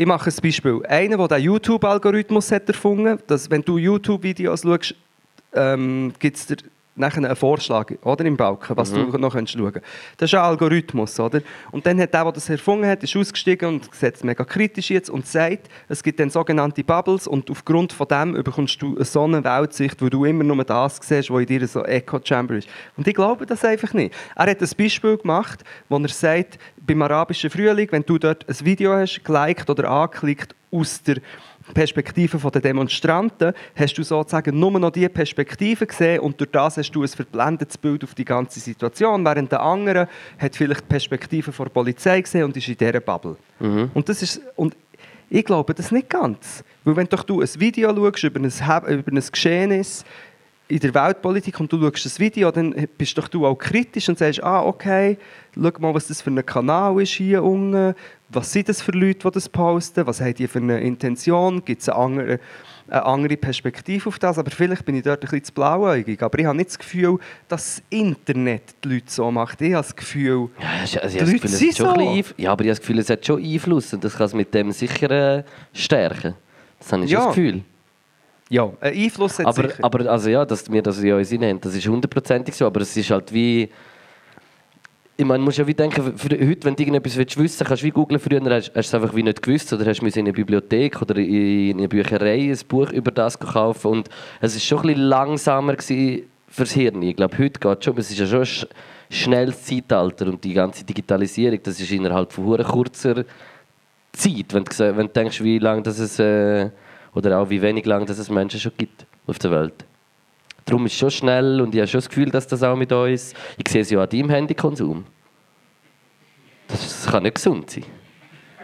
Ich 0.00 0.06
mache 0.06 0.30
ein 0.30 0.36
Beispiel. 0.42 0.80
Einer, 0.88 1.18
der 1.18 1.36
den 1.36 1.44
YouTube-Algorithmus 1.44 2.50
erfunden 2.50 3.06
hat, 3.06 3.30
dass 3.30 3.50
wenn 3.50 3.60
du 3.60 3.76
YouTube-Videos 3.76 4.62
schaust, 4.62 4.94
ähm, 5.52 6.14
gibt 6.18 6.38
es 6.38 6.46
nachher 6.94 7.24
einen 7.24 7.36
Vorschlag 7.36 7.92
oder, 8.02 8.24
im 8.24 8.36
Balken, 8.36 8.76
was 8.76 8.92
du 8.92 9.04
noch 9.18 9.32
schauen 9.32 9.46
kannst. 9.46 9.80
Das 10.16 10.30
ist 10.30 10.34
ein 10.34 10.40
Algorithmus. 10.40 11.18
Oder? 11.18 11.40
Und 11.70 11.86
dann 11.86 12.00
hat 12.00 12.12
der, 12.12 12.24
der 12.24 12.32
das 12.32 12.48
erfunden 12.48 12.86
hat, 12.86 13.02
ist 13.02 13.16
ausgestiegen 13.16 13.68
und 13.68 13.88
es 14.00 14.24
mega 14.24 14.44
kritisch 14.44 14.90
jetzt 14.90 15.10
und 15.10 15.26
sagt, 15.26 15.68
es 15.88 16.02
gibt 16.02 16.20
dann 16.20 16.30
sogenannte 16.30 16.84
Bubbles 16.84 17.26
und 17.26 17.50
aufgrund 17.50 17.92
von 17.92 18.08
dem 18.08 18.32
bekommst 18.34 18.80
du 18.82 19.02
so 19.02 19.24
eine 19.24 19.42
Weltsicht, 19.42 20.00
wo 20.02 20.08
du 20.08 20.24
immer 20.24 20.44
nur 20.44 20.64
das 20.64 20.98
siehst, 21.02 21.30
was 21.30 21.40
in 21.40 21.46
dir 21.46 21.66
so 21.66 21.84
Echo-Chamber 21.84 22.54
ist. 22.54 22.68
Und 22.96 23.06
ich 23.06 23.14
glaube 23.14 23.46
das 23.46 23.64
einfach 23.64 23.92
nicht. 23.94 24.14
Er 24.36 24.50
hat 24.50 24.60
ein 24.60 24.70
Beispiel 24.76 25.16
gemacht, 25.16 25.64
wo 25.88 25.98
er 25.98 26.08
sagt, 26.08 26.58
beim 26.78 27.02
arabischen 27.02 27.50
Frühling, 27.50 27.88
wenn 27.90 28.02
du 28.02 28.18
dort 28.18 28.48
ein 28.48 28.66
Video 28.66 28.92
hast, 28.92 29.24
geliked 29.24 29.70
oder 29.70 29.90
angeklickt 29.90 30.54
aus 30.72 31.02
der 31.02 31.16
Perspektive 31.74 32.50
der 32.50 32.60
Demonstranten, 32.60 33.52
hast 33.74 33.98
du 33.98 34.02
sozusagen 34.02 34.58
nur 34.58 34.78
noch 34.78 34.90
diese 34.90 35.08
Perspektive 35.08 35.86
gesehen 35.86 36.20
und 36.20 36.38
durch 36.40 36.50
das 36.50 36.76
hast 36.76 36.90
du 36.92 37.02
ein 37.02 37.08
verblendetes 37.08 37.78
Bild 37.78 38.04
auf 38.04 38.14
die 38.14 38.24
ganze 38.24 38.60
Situation, 38.60 39.24
während 39.24 39.52
der 39.52 39.62
andere 39.62 40.08
hat 40.38 40.56
vielleicht 40.56 40.82
die 40.82 40.88
Perspektive 40.88 41.50
der 41.50 41.70
Polizei 41.70 42.20
gesehen 42.20 42.44
und 42.44 42.56
ist 42.56 42.68
in 42.68 42.76
dieser 42.76 43.00
Bubble. 43.00 43.36
Und 43.58 44.08
das 44.08 44.22
ist... 44.22 44.40
Und 44.56 44.76
ich 45.32 45.44
glaube 45.44 45.74
das 45.74 45.92
nicht 45.92 46.10
ganz. 46.10 46.64
Weil 46.82 46.96
wenn 46.96 47.06
doch 47.06 47.22
du 47.22 47.40
ein 47.40 47.48
Video 47.58 47.94
schaust 47.94 48.24
über 48.24 48.40
ein, 48.40 48.98
über 48.98 49.12
ein 49.12 49.24
Geschehnis 49.30 50.04
in 50.70 50.78
der 50.78 50.94
Weltpolitik 50.94 51.58
und 51.58 51.72
du 51.72 51.80
schaust 51.80 52.04
das 52.06 52.20
Video, 52.20 52.50
dann 52.52 52.74
bist 52.96 53.18
doch 53.18 53.26
du 53.26 53.44
auch 53.44 53.56
kritisch 53.56 54.08
und 54.08 54.18
sagst, 54.18 54.42
ah, 54.42 54.62
okay, 54.62 55.18
schau 55.54 55.72
mal, 55.80 55.92
was 55.92 56.06
das 56.06 56.22
für 56.22 56.30
ein 56.30 56.46
Kanal 56.46 57.00
ist 57.02 57.10
hier 57.10 57.42
unten, 57.42 57.94
was 58.28 58.52
sind 58.52 58.68
das 58.68 58.80
für 58.80 58.92
Leute, 58.92 59.28
die 59.28 59.34
das 59.34 59.48
posten, 59.48 60.06
was 60.06 60.20
haben 60.20 60.34
die 60.34 60.46
für 60.46 60.60
eine 60.60 60.80
Intention, 60.80 61.64
gibt 61.64 61.82
es 61.82 61.88
eine 61.88 61.98
andere, 61.98 62.40
eine 62.88 63.04
andere 63.04 63.36
Perspektive 63.36 64.08
auf 64.08 64.20
das, 64.20 64.38
aber 64.38 64.52
vielleicht 64.52 64.84
bin 64.84 64.94
ich 64.94 65.02
dort 65.02 65.18
ein 65.18 65.28
bisschen 65.28 65.44
zu 65.44 65.52
blauäugig, 65.52 66.22
aber 66.22 66.38
ich 66.38 66.44
habe 66.46 66.56
nicht 66.56 66.70
das 66.70 66.78
Gefühl, 66.78 67.18
dass 67.48 67.76
das 67.76 67.82
Internet 67.90 68.62
die 68.84 68.94
Leute 68.94 69.06
so 69.10 69.28
macht. 69.32 69.60
Ich 69.60 69.72
habe 69.72 69.82
das 69.82 69.96
Gefühl, 69.96 70.50
Ja, 70.60 71.00
also 71.00 71.18
Die 71.18 71.24
Leute 71.24 71.32
Gefühl, 71.32 71.50
es 71.50 71.58
sind 71.58 71.76
schon 71.76 71.94
so. 71.98 72.32
ja, 72.36 72.52
aber 72.52 72.62
ich 72.62 72.68
habe 72.68 72.68
das 72.68 72.80
Gefühl, 72.80 72.98
es 73.00 73.10
hat 73.10 73.26
schon 73.26 73.42
Einfluss 73.42 73.92
und 73.92 74.04
das 74.04 74.16
kann 74.16 74.26
es 74.26 74.34
mit 74.34 74.54
dem 74.54 74.70
sicher 74.70 75.10
äh, 75.38 75.42
stärken. 75.72 76.34
Das 76.78 76.92
habe 76.92 77.04
ich 77.04 77.10
schon 77.10 77.18
Ja, 77.18 77.26
das 77.26 77.34
Gefühl. 77.34 77.62
Ja, 78.50 78.70
ein 78.80 78.92
Einfluss 78.94 79.38
hat 79.38 79.46
Aber, 79.46 79.68
sicher. 79.68 79.82
aber 79.84 80.10
also 80.10 80.28
ja, 80.28 80.44
dass 80.44 80.70
wir 80.70 80.82
das 80.82 80.98
in 80.98 81.12
uns 81.12 81.30
nehmen, 81.30 81.60
das 81.60 81.74
ist 81.74 81.86
hundertprozentig 81.86 82.54
so, 82.54 82.66
aber 82.66 82.82
es 82.82 82.94
ist 82.96 83.10
halt 83.10 83.32
wie... 83.32 83.70
Ich 85.16 85.26
meine, 85.26 85.44
musst 85.44 85.58
ja 85.58 85.66
wie 85.66 85.74
denken, 85.74 86.16
für 86.16 86.30
heute, 86.30 86.64
wenn 86.64 86.74
du 86.74 86.82
irgendetwas 86.82 87.14
willst 87.16 87.36
wissen 87.36 87.42
willst, 87.42 87.64
kannst 87.66 87.82
du 87.82 87.86
wie 87.86 87.90
googeln, 87.90 88.18
früher 88.18 88.40
hast, 88.42 88.68
hast 88.68 88.74
du 88.74 88.80
es 88.80 88.94
einfach 88.94 89.14
wie 89.14 89.22
nicht 89.22 89.42
gewusst 89.42 89.70
oder 89.70 89.84
hast 89.84 90.00
du 90.00 90.06
in 90.06 90.14
einer 90.14 90.32
Bibliothek 90.32 91.02
oder 91.02 91.16
in 91.16 91.76
einer 91.78 91.88
Bücherei 91.88 92.50
ein 92.50 92.58
Buch 92.66 92.90
über 92.90 93.10
das 93.10 93.38
kaufen 93.38 93.88
und 93.88 94.08
es 94.40 94.56
ist 94.56 94.64
schon 94.64 94.78
ein 94.78 94.86
bisschen 94.86 95.02
langsamer 95.02 95.76
gewesen 95.76 96.22
fürs 96.48 96.72
Hirn. 96.72 97.02
Ich 97.02 97.16
glaube, 97.16 97.36
heute 97.36 97.60
geht 97.60 97.78
es 97.80 97.84
schon, 97.84 97.98
es 97.98 98.10
ist 98.10 98.18
ja 98.18 98.26
schon 98.26 98.38
ein 98.38 98.44
sch- 98.46 98.66
schnelles 99.10 99.62
Zeitalter 99.62 100.26
und 100.26 100.42
die 100.42 100.54
ganze 100.54 100.84
Digitalisierung, 100.84 101.60
das 101.62 101.78
ist 101.78 101.92
innerhalb 101.92 102.32
von 102.32 102.56
kurzer 102.64 103.24
Zeit, 104.12 104.54
wenn 104.54 104.64
du, 104.64 104.96
wenn 104.96 105.06
du 105.06 105.12
denkst, 105.12 105.44
wie 105.44 105.58
lange 105.58 105.82
das 105.82 105.98
es, 105.98 106.18
äh, 106.18 106.70
oder 107.14 107.38
auch 107.38 107.50
wie 107.50 107.60
wenig 107.60 107.86
lang 107.86 108.06
dass 108.06 108.18
es 108.18 108.30
Menschen 108.30 108.60
schon 108.60 108.72
gibt 108.76 109.06
auf 109.26 109.38
der 109.38 109.50
Welt. 109.50 109.84
Darum 110.64 110.86
ist 110.86 110.92
es 110.92 110.98
schon 110.98 111.10
schnell 111.10 111.60
und 111.60 111.74
ich 111.74 111.80
habe 111.80 111.88
schon 111.88 111.98
das 111.98 112.08
Gefühl, 112.08 112.30
dass 112.30 112.46
das 112.46 112.62
auch 112.62 112.76
mit 112.76 112.92
uns. 112.92 113.34
Ich 113.56 113.70
sehe 113.70 113.82
es 113.82 113.90
ja 113.90 114.02
an 114.02 114.08
deinem 114.08 114.30
Handykonsum. 114.30 115.04
Das, 116.68 117.06
kann 117.06 117.24
nicht 117.24 117.34
gesund 117.34 117.68
sein. 117.70 117.84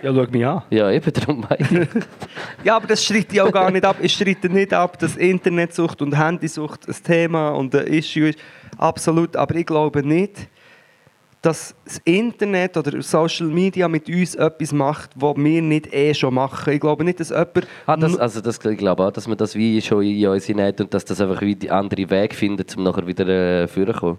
ja, 0.03 0.15
schau 0.15 0.31
mich 0.31 0.47
an. 0.47 0.63
Ja, 0.71 0.91
eben 0.91 1.13
darum 1.13 1.41
meine 1.49 1.83
ich. 1.83 1.89
Ja, 2.65 2.77
aber 2.77 2.87
das 2.87 3.05
streite 3.05 3.35
ich 3.35 3.41
auch 3.41 3.51
gar 3.51 3.71
nicht 3.71 3.85
ab. 3.85 3.97
Ich 4.01 4.13
streite 4.13 4.49
nicht 4.49 4.73
ab, 4.73 4.99
dass 4.99 5.17
Internetsucht 5.17 6.01
und 6.03 6.17
Handysucht 6.17 6.89
ein 6.89 6.95
Thema 7.03 7.51
und 7.51 7.75
ein 7.75 7.87
Issue 7.87 8.29
ist. 8.29 8.39
Absolut. 8.79 9.35
Aber 9.37 9.55
ich 9.57 9.67
glaube 9.67 10.07
nicht, 10.07 10.49
dass 11.43 11.75
das 11.85 12.01
Internet 12.05 12.77
oder 12.77 13.01
Social 13.03 13.47
Media 13.47 13.87
mit 13.89 14.09
uns 14.09 14.35
etwas 14.35 14.73
macht, 14.73 15.11
was 15.15 15.37
wir 15.37 15.63
nicht 15.63 15.93
eh 15.93 16.13
schon 16.13 16.35
machen. 16.35 16.73
Ich 16.73 16.81
glaube 16.81 17.05
nicht, 17.05 17.21
dass 17.21 17.31
jemand... 17.31 17.67
Ah, 17.87 17.97
das, 17.97 18.17
also 18.17 18.41
das, 18.41 18.65
ich 18.65 18.79
glaube 18.79 19.05
auch, 19.05 19.13
dass 19.13 19.29
man 19.29 19.37
das 19.37 19.55
wie 19.55 19.81
schon 19.81 20.03
in 20.03 20.27
uns 20.27 20.47
hinein 20.47 20.75
und 20.81 20.93
dass 20.93 21.05
das 21.05 21.21
einfach 21.21 21.41
wie 21.43 21.55
die 21.55 21.71
andere 21.71 22.11
Weg 22.11 22.35
findet, 22.35 22.77
um 22.77 22.83
nachher 22.83 23.07
wieder 23.07 23.29
äh, 23.29 23.69
vorzukommen. 23.69 24.19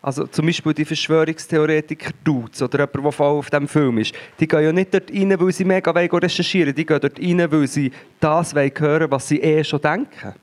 Also 0.00 0.26
zum 0.28 0.46
Beispiel 0.46 0.72
die 0.72 0.84
Verschwörungstheoretiker 0.84 2.12
Dudes 2.22 2.62
oder 2.62 2.78
jemand, 2.78 3.04
der 3.04 3.12
voll 3.12 3.38
auf 3.38 3.50
diesem 3.50 3.66
Film 3.66 3.98
ist, 3.98 4.14
die 4.38 4.46
gehen 4.46 4.62
ja 4.62 4.72
nicht 4.72 4.94
dort 4.94 5.10
rein, 5.10 5.38
weil 5.38 5.52
sie 5.52 5.64
mega 5.64 5.90
recherchieren 5.90 6.74
Die 6.74 6.86
gehen 6.86 7.00
dort 7.00 7.18
rein, 7.18 7.50
weil 7.50 7.66
sie 7.66 7.90
das 8.20 8.54
wollen 8.54 8.72
hören 8.78 9.10
was 9.10 9.28
sie 9.28 9.40
eh 9.40 9.62
schon 9.64 9.80
denken. 9.80 10.34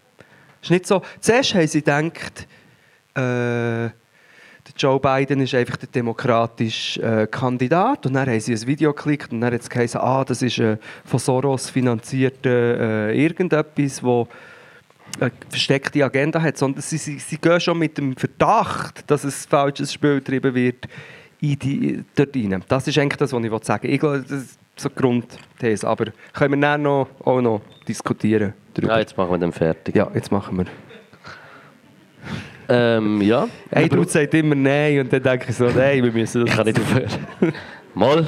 Es 0.61 0.67
ist 0.67 0.71
nicht 0.71 0.85
so... 0.85 1.01
Zuerst 1.21 1.55
haben 1.55 1.67
sie 1.67 1.81
gedacht, 1.81 2.47
äh, 3.15 3.89
Joe 4.77 4.99
Biden 4.99 5.41
ist 5.41 5.53
einfach 5.53 5.77
der 5.77 5.89
demokratische 5.89 7.01
äh, 7.01 7.27
Kandidat 7.27 8.05
und 8.05 8.13
dann 8.13 8.27
haben 8.27 8.39
sie 8.39 8.53
ein 8.53 8.67
Video 8.67 8.93
geklickt 8.93 9.31
und 9.31 9.41
dann 9.41 9.53
hat 9.53 9.61
es 9.61 9.69
geheißen, 9.69 9.99
ah, 10.01 10.23
das 10.23 10.41
ist 10.41 10.57
äh, 10.59 10.77
von 11.05 11.19
Soros 11.19 11.69
finanzierte 11.69 13.09
äh, 13.11 13.23
irgendetwas, 13.23 14.03
wo 14.03 14.27
eine 15.19 15.31
versteckte 15.49 16.03
Agenda 16.03 16.41
hat, 16.41 16.57
sondern 16.57 16.81
sie, 16.81 16.97
sie, 16.97 17.19
sie 17.19 17.37
gehen 17.37 17.59
schon 17.59 17.77
mit 17.77 17.97
dem 17.97 18.15
Verdacht, 18.15 19.09
dass 19.09 19.23
ein 19.23 19.31
falsches 19.31 19.93
Spiel 19.93 20.15
getrieben 20.15 20.53
wird, 20.55 20.87
in 21.41 21.59
die, 21.59 22.03
dort 22.15 22.35
rein. 22.35 22.63
Das 22.67 22.87
ist 22.87 22.97
eigentlich 22.97 23.17
das, 23.17 23.31
was 23.33 23.43
ich 23.43 23.63
sagen. 23.63 23.89
Ich 23.89 23.99
glaube, 23.99 24.21
das 24.21 24.31
ist 24.31 24.59
so 24.75 24.89
die 24.89 24.95
Grundthese. 24.95 25.87
Aber 25.87 26.05
können 26.33 26.59
wir 26.59 26.67
dann 26.67 26.81
noch, 26.81 27.07
auch 27.23 27.41
noch 27.41 27.61
diskutieren 27.87 28.53
Ja, 28.53 28.73
darüber. 28.73 28.99
jetzt 28.99 29.17
machen 29.17 29.31
wir 29.31 29.37
dann 29.37 29.51
fertig. 29.51 29.95
Ja, 29.95 30.09
jetzt 30.13 30.31
machen 30.31 30.57
wir. 30.57 30.65
Ähm, 32.67 33.21
ja. 33.21 33.47
Hey, 33.69 33.89
du 33.89 34.03
sagt 34.03 34.33
immer 34.33 34.55
Nein 34.55 34.99
und 34.99 35.13
dann 35.13 35.21
denke 35.21 35.45
ich 35.49 35.55
so, 35.55 35.65
nein, 35.65 36.03
wir 36.03 36.11
müssen 36.11 36.45
das... 36.45 36.55
Kann 36.55 36.65
nicht 36.65 36.79
aufhören. 36.79 37.09
Mal. 37.93 38.25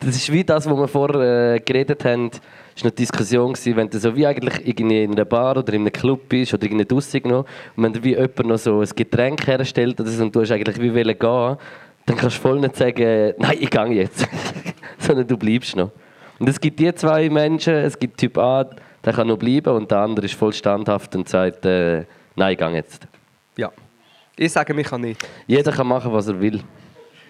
Das 0.00 0.16
ist 0.16 0.32
wie 0.32 0.44
das, 0.44 0.68
was 0.68 0.76
wir 0.76 0.88
vorher 0.88 1.54
äh, 1.54 1.60
geredet 1.60 2.04
haben. 2.04 2.30
Es 2.78 2.84
war 2.84 2.90
eine 2.90 2.92
Diskussion, 2.92 3.52
gewesen, 3.52 3.76
wenn 3.76 3.90
du 3.90 3.98
so 3.98 4.14
wie 4.14 4.26
eigentlich 4.26 4.66
irgendwie 4.66 5.02
in 5.02 5.12
einer 5.12 5.24
Bar 5.24 5.56
oder 5.56 5.72
in 5.72 5.80
einem 5.80 5.92
Club 5.92 6.28
bist 6.28 6.54
oder 6.54 6.64
irgendwie 6.64 6.84
draussen 6.84 7.22
noch 7.24 7.44
und 7.74 7.82
wenn 7.82 7.92
dir 7.92 8.04
wie 8.04 8.14
jemand 8.14 8.46
noch 8.46 8.58
so 8.58 8.80
ein 8.80 8.88
Getränk 8.94 9.44
herstellt 9.46 10.00
oder 10.00 10.08
so, 10.08 10.22
und 10.22 10.34
du 10.34 10.40
hast 10.40 10.52
eigentlich 10.52 10.80
wie 10.80 10.94
wollen 10.94 11.18
gehen, 11.18 11.56
dann 12.06 12.16
kannst 12.16 12.36
du 12.36 12.40
voll 12.40 12.60
nicht 12.60 12.76
sagen, 12.76 13.34
nein, 13.38 13.56
ich 13.58 13.70
gehe 13.70 13.86
jetzt. 13.88 14.28
Sondern 14.98 15.26
du 15.26 15.36
bleibst 15.36 15.74
noch. 15.76 15.90
Und 16.38 16.48
es 16.48 16.60
gibt 16.60 16.78
die 16.78 16.94
zwei 16.94 17.28
Menschen, 17.28 17.74
es 17.74 17.98
gibt 17.98 18.18
Typ 18.18 18.38
A, 18.38 18.64
der 19.04 19.12
kann 19.12 19.26
noch 19.26 19.38
bleiben 19.38 19.74
und 19.74 19.90
der 19.90 19.98
andere 19.98 20.26
ist 20.26 20.34
voll 20.34 20.52
standhaft 20.52 21.14
und 21.16 21.28
sagt, 21.28 21.66
äh, 21.66 22.04
nein, 22.36 22.52
ich 22.52 22.58
gehe 22.58 22.70
jetzt. 22.70 23.08
Ja. 23.58 23.72
Ich 24.36 24.52
sage, 24.52 24.72
mich 24.72 24.86
kann 24.86 25.00
nicht. 25.00 25.20
Jeder 25.48 25.72
kann 25.72 25.88
machen, 25.88 26.12
was 26.12 26.28
er 26.28 26.40
will. 26.40 26.62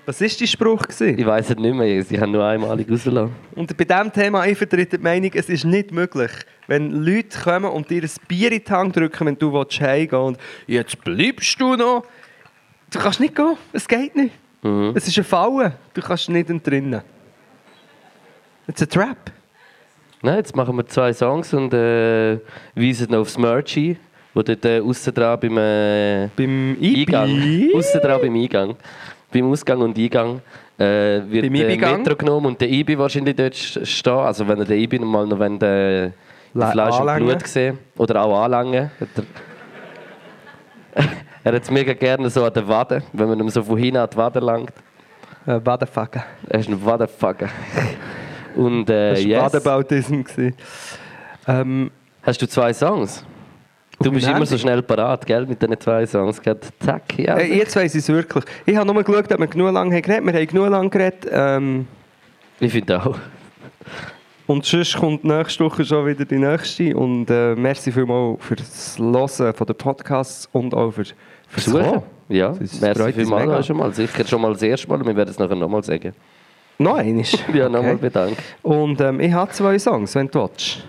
Was 0.04 0.20
war 0.20 0.28
dein 0.28 0.46
Spruch? 0.46 0.82
Gewesen? 0.82 1.18
Ich 1.18 1.26
weiß 1.26 1.50
es 1.50 1.56
nicht 1.56 1.74
mehr, 1.74 1.98
ich 1.98 2.20
habe 2.20 2.30
nur 2.30 2.44
einmalig 2.44 2.90
rausgelassen. 2.90 3.34
Und 3.54 3.74
bei 3.74 3.84
diesem 3.84 4.12
Thema, 4.12 4.46
ich 4.46 4.58
vertrete 4.58 4.98
die 4.98 5.02
Meinung, 5.02 5.30
es 5.32 5.48
ist 5.48 5.64
nicht 5.64 5.90
möglich, 5.90 6.30
wenn 6.66 7.02
Leute 7.02 7.38
kommen 7.38 7.70
und 7.70 7.88
dir 7.88 8.02
ein 8.02 8.10
Bier 8.28 8.52
in 8.52 8.62
die 8.62 8.70
Hand 8.70 8.94
drücken, 8.94 9.26
wenn 9.26 9.38
du 9.38 9.50
willst 9.54 9.80
heimgehen 9.80 10.20
und 10.20 10.38
jetzt 10.66 11.02
bleibst 11.02 11.58
du 11.58 11.76
noch. 11.76 12.04
Du 12.90 12.98
kannst 12.98 13.20
nicht 13.20 13.34
gehen, 13.34 13.56
es 13.72 13.88
geht 13.88 14.14
nicht. 14.14 14.34
Mhm. 14.62 14.92
Es 14.94 15.08
ist 15.08 15.16
eine 15.16 15.24
Falle, 15.24 15.72
du 15.94 16.02
kannst 16.02 16.28
nicht 16.28 16.50
entrinnen. 16.50 17.00
It's 18.66 18.82
a 18.82 18.86
trap. 18.86 19.32
Nein, 20.20 20.36
jetzt 20.36 20.54
machen 20.54 20.76
wir 20.76 20.86
zwei 20.86 21.12
Songs 21.14 21.54
und 21.54 21.72
äh, 21.72 22.38
weisen 22.74 23.10
noch 23.12 23.20
aufs 23.20 23.38
Merch 23.38 23.78
ein, 23.78 23.98
wo 24.34 24.42
dort 24.42 24.64
äh, 24.64 24.80
aussen 24.80 25.14
dran 25.14 25.38
beim 25.40 25.56
äh, 25.58 26.28
Beim 26.36 26.76
Eingang, 26.82 27.70
aussen 27.74 28.00
dran 28.00 28.20
beim 28.20 28.34
Eingang, 28.34 28.76
beim 29.32 29.50
Ausgang 29.50 29.80
und 29.80 29.98
Eingang 29.98 30.40
äh, 30.78 31.20
wird 31.28 31.44
Beim 31.46 31.54
der 31.54 31.70
IB-Gang? 31.70 31.98
Metro 31.98 32.16
genommen 32.16 32.46
und 32.46 32.60
der 32.60 32.70
IB 32.70 32.96
wahrscheinlich 32.98 33.34
dort 33.36 33.54
st- 33.54 33.84
stehen. 33.84 34.12
Also 34.12 34.46
wenn 34.46 34.58
er 34.58 34.64
den 34.64 34.78
IB 34.80 34.98
mal 35.00 35.26
noch 35.26 35.38
wenn 35.38 35.58
der, 35.58 36.12
der 36.54 36.66
Fleisch 36.70 36.94
und 36.94 37.00
anlangen. 37.00 37.26
Blut 37.28 37.42
gesehen 37.42 37.78
oder 37.96 38.22
auch 38.24 38.44
anlangen. 38.44 38.90
Er, 41.44 41.52
hat 41.54 41.62
es 41.62 41.70
mega 41.70 41.92
gerne 41.94 42.28
so 42.30 42.44
an 42.44 42.52
der 42.52 42.66
Wade, 42.68 43.02
wenn 43.12 43.28
man 43.28 43.38
ihm 43.40 43.48
so 43.48 43.62
von 43.62 43.76
hinten 43.78 43.96
an 43.98 44.08
die 44.12 44.16
Wade 44.16 44.40
langt. 44.40 44.72
Äh, 45.46 45.58
Badefucker. 45.60 46.24
Er 46.48 46.60
ist 46.60 46.68
ein 46.68 46.84
Wadefucker. 46.84 47.48
Und 48.56 48.90
äh, 48.90 49.10
Das 49.10 49.20
war 49.20 49.26
yes. 49.26 49.42
Badebautism. 49.52 50.22
gewesen. 50.22 50.54
Ähm, 51.46 51.90
Hast 52.22 52.42
du 52.42 52.48
zwei 52.48 52.72
Songs? 52.72 53.24
Du 54.00 54.12
bist 54.12 54.28
immer 54.28 54.46
so 54.46 54.56
schnell 54.56 54.82
parat, 54.82 55.26
gell? 55.26 55.44
Mit 55.46 55.60
diesen 55.60 55.80
zwei 55.80 56.06
Songs. 56.06 56.40
Gell? 56.40 56.56
Zack, 56.80 57.18
ja. 57.18 57.36
äh, 57.36 57.56
jetzt 57.58 57.74
weiss 57.76 57.94
ich 57.94 58.00
es 58.02 58.08
wirklich. 58.08 58.44
Ich 58.64 58.76
habe 58.76 58.92
nur 58.92 59.02
geschaut, 59.02 59.30
ob 59.32 59.38
wir 59.40 59.46
genug 59.46 59.72
lange 59.72 59.94
haben 59.96 60.02
geredet 60.02 60.24
Wir 60.26 60.32
haben 60.34 60.46
genug 60.46 60.68
lange 60.70 60.88
geredet. 60.90 61.26
Ähm, 61.32 61.86
Ich 62.60 62.72
finde 62.72 63.02
auch. 63.04 63.16
Und 64.46 64.64
sonst 64.64 64.96
kommt 64.96 65.24
nächste 65.24 65.64
Woche 65.64 65.84
schon 65.84 66.06
wieder 66.06 66.24
die 66.24 66.38
nächste. 66.38 66.96
Und 66.96 67.28
äh, 67.28 67.54
merci 67.54 67.92
vielmals 67.92 68.38
für 68.42 68.56
das 68.56 68.98
Hören 68.98 69.52
von 69.54 69.66
den 69.66 69.76
Podcasts 69.76 70.48
und 70.52 70.74
auch 70.74 70.90
für, 70.92 71.04
fürs 71.48 71.64
Suchen. 71.66 71.82
Kommen. 71.84 72.02
Ja, 72.28 72.50
Das 72.58 72.80
merci 72.80 73.12
vielmals 73.12 73.66
schon 73.66 73.76
mal. 73.76 73.92
Sicher 73.92 74.26
schon 74.26 74.40
mal 74.40 74.52
das 74.52 74.62
erste 74.62 74.88
Mal. 74.88 75.04
Wir 75.04 75.16
werden 75.16 75.30
es 75.30 75.38
nachher 75.38 75.56
nochmal 75.56 75.82
sagen. 75.82 76.14
Noch 76.78 76.96
einmal. 76.96 77.24
Ja, 77.52 77.68
nochmal 77.68 77.92
Okay. 77.94 78.00
bedankt. 78.02 78.42
Und 78.62 79.00
ähm, 79.00 79.18
ich 79.20 79.32
habe 79.32 79.50
zwei 79.50 79.78
Songs, 79.78 80.14
wenn 80.14 80.28
du 80.28 80.40
willst. 80.40 80.84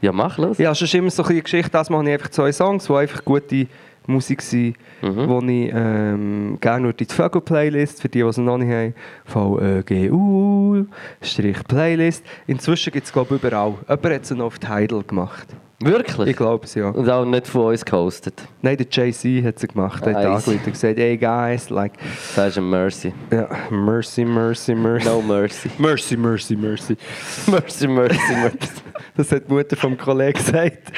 Ja, 0.00 0.12
mach 0.12 0.38
los. 0.38 0.58
Ja, 0.58 0.74
sonst 0.74 0.94
immer 0.94 1.10
so 1.10 1.22
ein 1.22 1.28
bisschen 1.28 1.42
Geschichte. 1.44 1.70
Das 1.70 1.90
mache 1.90 2.04
ich 2.04 2.12
einfach 2.12 2.30
zwei 2.30 2.52
Songs, 2.52 2.86
die 2.86 2.92
einfach 2.92 3.24
gute 3.24 3.66
Musik 4.06 4.42
sein, 4.42 4.74
mhm. 5.02 5.48
ich 5.48 5.72
ähm, 5.72 6.58
gerne 6.60 6.90
in 6.90 6.96
die 6.96 7.04
Vögel-Playlist, 7.04 8.02
für 8.02 8.08
die, 8.08 8.20
die 8.20 8.24
es 8.24 8.36
noch 8.38 8.58
nicht 8.58 8.70
haben, 8.70 8.94
VÖGU, 9.24 10.86
Strich 11.22 11.62
Playlist. 11.68 12.24
Inzwischen 12.46 12.92
gibt 12.92 13.06
es, 13.06 13.12
glaube 13.12 13.36
ich, 13.36 13.42
überall. 13.42 13.74
Jemand 13.88 14.04
hat 14.04 14.22
es 14.22 14.30
noch 14.30 14.46
auf 14.46 14.58
Tidal 14.58 15.02
gemacht. 15.06 15.46
Wirklich? 15.82 16.28
Ich 16.28 16.36
glaube 16.36 16.66
es, 16.66 16.74
ja. 16.74 16.90
Und 16.90 17.08
auch 17.08 17.24
nicht 17.24 17.46
von 17.46 17.68
uns 17.68 17.82
gehostet? 17.82 18.34
Nein, 18.60 18.76
der 18.76 18.86
JC 18.86 19.42
hat 19.42 19.56
es 19.56 19.66
gemacht. 19.66 20.06
Er 20.06 20.14
hat 20.14 20.26
angerufen 20.26 20.60
und 20.62 20.72
gesagt, 20.72 20.98
hey 20.98 21.16
guys, 21.16 21.70
like, 21.70 21.92
Das 22.36 22.48
ist 22.48 22.58
ein 22.58 22.68
Mercy. 22.68 23.14
ja, 23.30 23.48
mercy, 23.70 24.26
mercy, 24.26 24.74
mercy. 24.74 25.08
No 25.08 25.22
mercy. 25.22 25.70
Mercy, 25.78 26.16
mercy, 26.18 26.54
mercy. 26.54 26.96
mercy, 27.46 27.86
mercy, 27.86 28.34
mercy. 28.42 28.82
Das 29.16 29.32
hat 29.32 29.48
die 29.48 29.52
Mutter 29.52 29.76
vom 29.76 29.96
Kollegen 29.96 30.38
gesagt. 30.38 30.92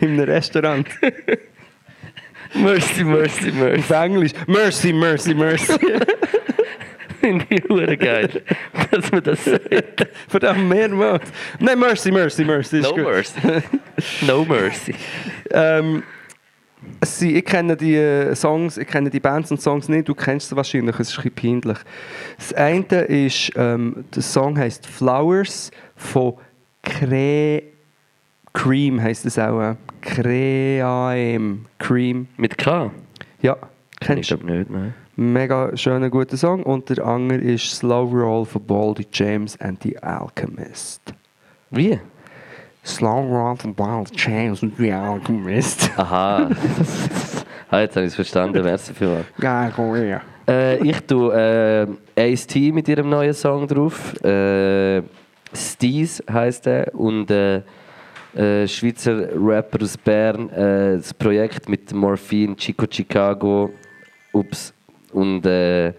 In 0.00 0.12
einem 0.12 0.28
Restaurant. 0.28 0.86
mercy, 2.54 3.04
mercy, 3.04 3.52
mercy. 3.52 3.78
Auf 3.78 3.90
Englisch. 3.90 4.32
Mercy, 4.46 4.92
mercy, 4.92 5.34
mercy. 5.34 5.78
Finde 7.20 7.44
ich 7.50 7.62
hure 7.68 7.96
geil, 7.98 8.42
dass 8.90 9.12
man 9.12 9.22
das 9.22 9.44
sagt. 9.44 10.08
Verdammt, 10.28 10.68
mehrmals. 10.68 11.30
Nein, 11.58 11.78
mercy, 11.78 12.10
mercy, 12.10 12.44
mercy. 12.44 12.80
No 12.80 12.96
mercy. 12.96 13.40
No 14.26 14.44
mercy. 14.44 14.94
Ähm, 15.50 16.02
sie, 17.04 17.36
ich 17.36 17.44
kenne 17.44 17.76
die 17.76 17.96
äh, 17.96 18.34
Songs, 18.34 18.78
ich 18.78 18.86
kenne 18.86 19.10
die 19.10 19.20
Bands 19.20 19.50
und 19.50 19.60
Songs 19.60 19.88
nicht, 19.88 20.08
du 20.08 20.14
kennst 20.14 20.48
sie 20.48 20.56
wahrscheinlich, 20.56 20.98
es 20.98 21.10
ist 21.10 21.18
ein 21.18 21.30
bisschen 21.30 21.60
peinlich. 21.60 21.78
Das 22.38 22.54
eine 22.54 23.02
ist, 23.02 23.52
ähm, 23.56 24.04
der 24.14 24.22
Song 24.22 24.58
heißt 24.58 24.86
Flowers 24.86 25.70
von 25.96 26.34
Cre 26.82 27.62
Cream, 28.52 29.00
heisst 29.00 29.26
es 29.26 29.38
auch. 29.38 29.60
Äh, 29.60 29.74
Cream. 30.00 31.66
Cream. 31.78 32.26
Mit 32.36 32.58
K? 32.58 32.90
Ja, 33.42 33.56
Ich 34.00 34.06
kennst 34.06 34.30
du. 34.30 34.38
glaube 34.38 34.52
nicht, 34.58 34.70
nein. 34.70 34.94
Mega 35.16 35.76
schöner, 35.76 36.08
guter 36.10 36.36
Song. 36.36 36.62
Und 36.62 36.88
der 36.88 37.04
andere 37.04 37.38
ist 37.38 37.70
Slow 37.76 38.10
Roll 38.10 38.44
von 38.46 38.62
Baldy 38.62 39.06
James 39.12 39.60
and 39.60 39.82
the 39.82 39.96
Alchemist. 39.98 41.12
Wie? 41.70 41.98
Slow 42.84 43.20
Roll 43.28 43.56
von 43.56 43.74
Baldy 43.74 44.12
James 44.16 44.62
and 44.62 44.76
the 44.78 44.90
Alchemist. 44.92 45.90
Aha. 45.98 46.48
ah, 47.70 47.80
jetzt 47.80 47.96
habe 47.96 48.06
ich 48.06 48.10
es 48.12 48.14
verstanden. 48.14 48.62
Merci 48.64 48.94
vielmals. 48.94 49.26
Geil, 49.38 49.70
Korea. 49.76 50.22
Äh, 50.48 50.78
ich 50.88 50.98
tue 51.02 51.86
äh, 52.16 52.32
Ace-T 52.32 52.72
mit 52.72 52.88
ihrem 52.88 53.10
neuen 53.10 53.34
Song 53.34 53.66
drauf. 53.68 54.14
Äh, 54.24 55.02
Steez 55.54 56.22
heisst 56.30 56.66
er. 56.66 56.94
Und 56.94 57.30
äh, 57.30 57.62
äh, 58.34 58.66
Schweizer 58.68 59.28
Rapper 59.34 59.82
aus 59.82 59.96
Bern. 59.96 60.48
Äh, 60.50 60.96
das 60.96 61.12
Projekt 61.14 61.68
mit 61.68 61.92
Morphine, 61.92 62.56
Chico 62.56 62.86
Chicago, 62.90 63.70
Ups 64.32 64.72
und 65.12 65.44
äh, 65.46 65.92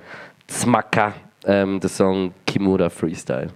Zmaka. 0.47 1.13
Ähm, 1.43 1.79
der 1.79 1.89
Song 1.89 2.33
Kimura 2.45 2.89
Freestyle. 2.89 3.49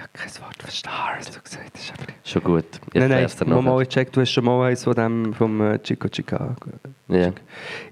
Ich 0.00 0.02
habe 0.02 0.30
kein 0.30 0.42
Wort 0.42 0.56
verstanden, 0.62 0.98
was 1.18 1.30
du 1.30 1.40
gesagt 1.42 1.72
hast. 1.76 1.92
aber- 1.92 2.12
Schon 2.24 2.42
gut. 2.42 2.64
Ich 2.74 2.80
Nein, 2.94 3.02
nein, 3.02 3.10
erklär's 3.10 3.36
dir 3.36 3.44
mal, 3.44 3.84
gecheckt, 3.84 4.16
du 4.16 4.20
hast 4.22 4.30
schon 4.30 4.44
mal 4.44 4.68
eins 4.70 4.82
von 4.84 4.94
dem 4.94 5.34
vom 5.34 5.60
äh, 5.60 5.78
Chico 5.82 6.08
Chicago. 6.10 6.54
Ja. 7.08 7.32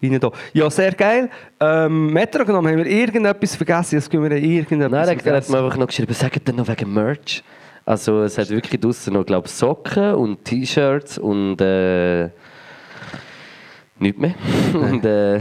Rein 0.03 0.19
da. 0.21 0.31
Ja, 0.55 0.71
sehr 0.71 0.93
geil. 0.93 1.29
Ähm, 1.61 2.11
Metro 2.13 2.45
genommen, 2.47 2.69
haben 2.73 2.79
wir 2.79 2.87
irgendetwas 2.87 3.57
vergessen? 3.57 3.97
Jetzt 3.97 4.11
können 4.11 4.23
wir 4.31 4.37
irgendetwas 4.39 4.91
Nein, 4.91 5.05
er 5.09 5.11
hat 5.17 5.23
vergessen. 5.23 5.53
mir 5.53 5.59
einfach 5.65 5.77
noch 5.77 5.87
geschrieben, 5.89 6.15
sagt 6.15 6.49
dann 6.49 6.57
noch 6.57 6.69
wegen 6.69 6.95
Merch. 6.95 7.43
Also 7.85 8.23
es 8.23 8.39
hat 8.39 8.49
wirklich 8.51 8.81
draussen 8.81 9.13
noch, 9.15 9.27
glaube 9.27 9.49
Socken 9.49 10.15
und 10.15 10.45
T-Shirts 10.45 11.19
und 11.19 11.61
äh, 11.61 12.31
nichts 13.99 14.19
mehr. 14.19 14.35
und 14.75 15.05
äh, 15.05 15.41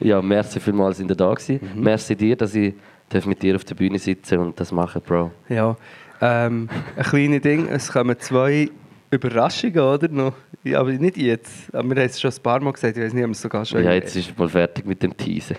ja, 0.00 0.20
merci 0.20 0.60
vielmals, 0.60 0.98
sind 0.98 1.10
ihr 1.10 1.16
da 1.16 1.32
gewesen. 1.32 1.60
Mhm. 1.74 1.82
Merci 1.82 2.16
dir, 2.16 2.36
dass 2.36 2.54
ich 2.54 2.74
darf 3.08 3.26
mit 3.26 3.42
dir 3.42 3.56
auf 3.56 3.64
der 3.64 3.74
Bühne 3.74 3.98
sitzen 3.98 4.38
und 4.38 4.58
das 4.58 4.72
machen, 4.72 5.02
Bro. 5.06 5.30
Ja, 5.50 5.76
ähm, 6.22 6.68
ein 6.96 7.02
kleines 7.02 7.40
Ding. 7.42 7.68
Es 7.68 7.92
kommen 7.92 8.18
zwei 8.18 8.70
Überraschungen, 9.10 9.78
oder? 9.78 10.08
Noch? 10.08 10.32
Ja, 10.64 10.80
aber 10.80 10.92
nicht 10.92 11.16
jetzt. 11.16 11.74
Aber 11.74 11.90
wir 11.90 11.96
haben 11.96 12.08
es 12.08 12.20
schon 12.20 12.30
ein 12.30 12.42
paar 12.42 12.60
Mal 12.60 12.72
gesagt. 12.72 12.96
Ich 12.96 13.02
weiß 13.02 13.12
nicht, 13.12 13.24
ob 13.24 13.28
wir 13.28 13.32
es 13.32 13.42
sogar 13.42 13.64
schon... 13.64 13.82
Ja, 13.82 13.92
jetzt 13.92 14.16
ist 14.16 14.38
mal 14.38 14.48
fertig 14.48 14.86
mit 14.86 15.02
dem 15.02 15.16
Teasen. 15.16 15.56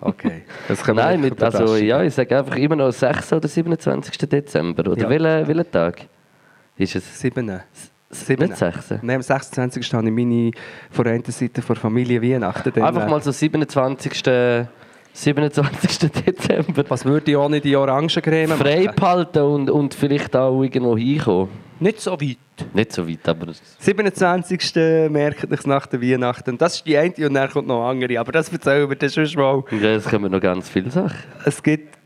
Okay. 0.00 0.42
Es 0.68 0.86
Nein, 0.86 1.20
mit, 1.20 1.42
also 1.42 1.76
ja, 1.76 2.02
ich 2.02 2.14
sage 2.14 2.38
einfach 2.38 2.56
immer 2.56 2.76
noch 2.76 2.92
6. 2.92 3.32
oder 3.32 3.48
27. 3.48 4.18
Dezember. 4.28 4.90
Oder 4.90 5.02
Ja. 5.02 5.08
welcher, 5.08 5.48
welcher 5.48 5.70
Tag? 5.70 6.02
Ist 6.76 6.96
es 6.96 7.20
Sieben. 7.20 7.46
nicht 7.46 8.56
6? 8.56 8.90
Nein, 9.02 9.16
am 9.16 9.22
26. 9.22 9.94
habe 9.94 10.08
ich 10.08 10.12
meine 10.12 10.50
von 10.90 11.04
der 11.04 11.14
einen 11.14 11.24
Seite 11.24 11.62
von 11.62 11.76
Familie 11.76 12.20
Weihnachten. 12.20 12.82
Einfach 12.82 13.06
äh, 13.06 13.10
mal 13.10 13.22
so 13.22 13.30
27. 13.30 14.22
27. 15.20 16.10
Dezember. 16.26 16.84
Was 16.88 17.04
würde 17.04 17.30
ich 17.30 17.36
ohne 17.36 17.60
die 17.60 17.76
Orangencreme 17.76 18.50
machen? 18.50 18.94
behalten 18.96 19.42
und, 19.42 19.70
und 19.70 19.94
vielleicht 19.94 20.34
auch 20.34 20.62
irgendwo 20.62 20.96
hinkommen. 20.96 21.48
Nicht 21.78 22.00
so 22.00 22.12
weit. 22.12 22.38
Nicht 22.74 22.92
so 22.92 23.08
weit, 23.08 23.26
aber 23.28 23.52
27. 23.78 25.10
merkt 25.10 25.50
euch 25.50 25.66
nach 25.66 25.86
der 25.86 26.00
Weihnachten. 26.02 26.58
Das 26.58 26.76
ist 26.76 26.86
die 26.86 26.96
eine 26.96 27.14
und 27.26 27.34
dann 27.34 27.50
kommt 27.50 27.68
noch 27.68 27.82
eine 27.82 27.90
andere. 27.90 28.20
Aber 28.20 28.32
das 28.32 28.50
erzählen 28.50 28.88
wir 28.88 28.96
dann 28.96 29.10
schon 29.10 29.24
mal. 29.34 29.64
ja, 29.80 29.90
es 29.94 30.04
kommen 30.04 30.30
noch 30.30 30.40
ganz 30.40 30.68
viele 30.68 30.90
Sachen. 30.90 31.18
Es 31.44 31.62
gibt 31.62 31.98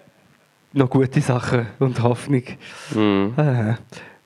noch 0.73 0.91
gute 0.91 1.20
Sachen 1.20 1.66
und 1.78 2.03
Hoffnung. 2.03 2.43
Mhm. 2.95 3.35
Äh, 3.36 3.74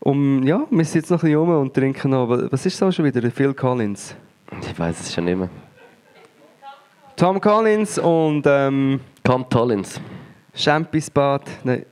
um, 0.01 0.43
ja, 0.47 0.67
wir 0.71 0.85
sind 0.85 1.03
jetzt 1.03 1.11
noch 1.11 1.23
ein 1.23 1.29
bisschen 1.29 1.39
rum 1.39 1.61
und 1.61 1.75
trinken 1.75 2.11
noch. 2.11 2.29
Was 2.29 2.65
ist 2.65 2.77
so 2.77 2.91
schon 2.91 3.05
wieder? 3.05 3.31
Phil 3.31 3.55
Collins. 3.55 4.15
Ich 4.63 4.79
weiß 4.79 5.01
es 5.01 5.15
schon 5.15 5.25
nicht 5.25 5.39
mehr. 5.39 5.51
Tom 7.19 7.41
Collins 7.41 7.99
und 7.99 8.45
ähm, 8.47 9.01
Tom 9.25 9.49
Tollins. 9.51 10.01
Champisbad. 10.55 11.43
Nein, 11.65 11.85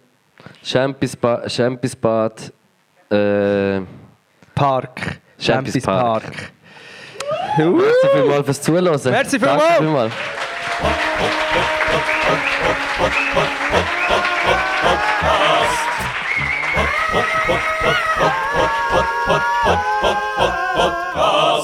Champisbad. 0.63 1.51
Champisbad. 1.51 2.53
Äh, 3.11 3.81
Park. 4.55 5.21
Champis 5.39 5.83
Park. 5.83 6.23
Park. 6.23 6.53
Merci 7.59 8.09
vielmals 8.15 8.45
fürs 8.45 8.63
Zuhören. 8.63 8.85
Merci 8.85 9.39
Danke 9.39 9.39
vielmals. 9.39 9.79
vielmals. 9.79 10.13
Podcast. 20.77 21.56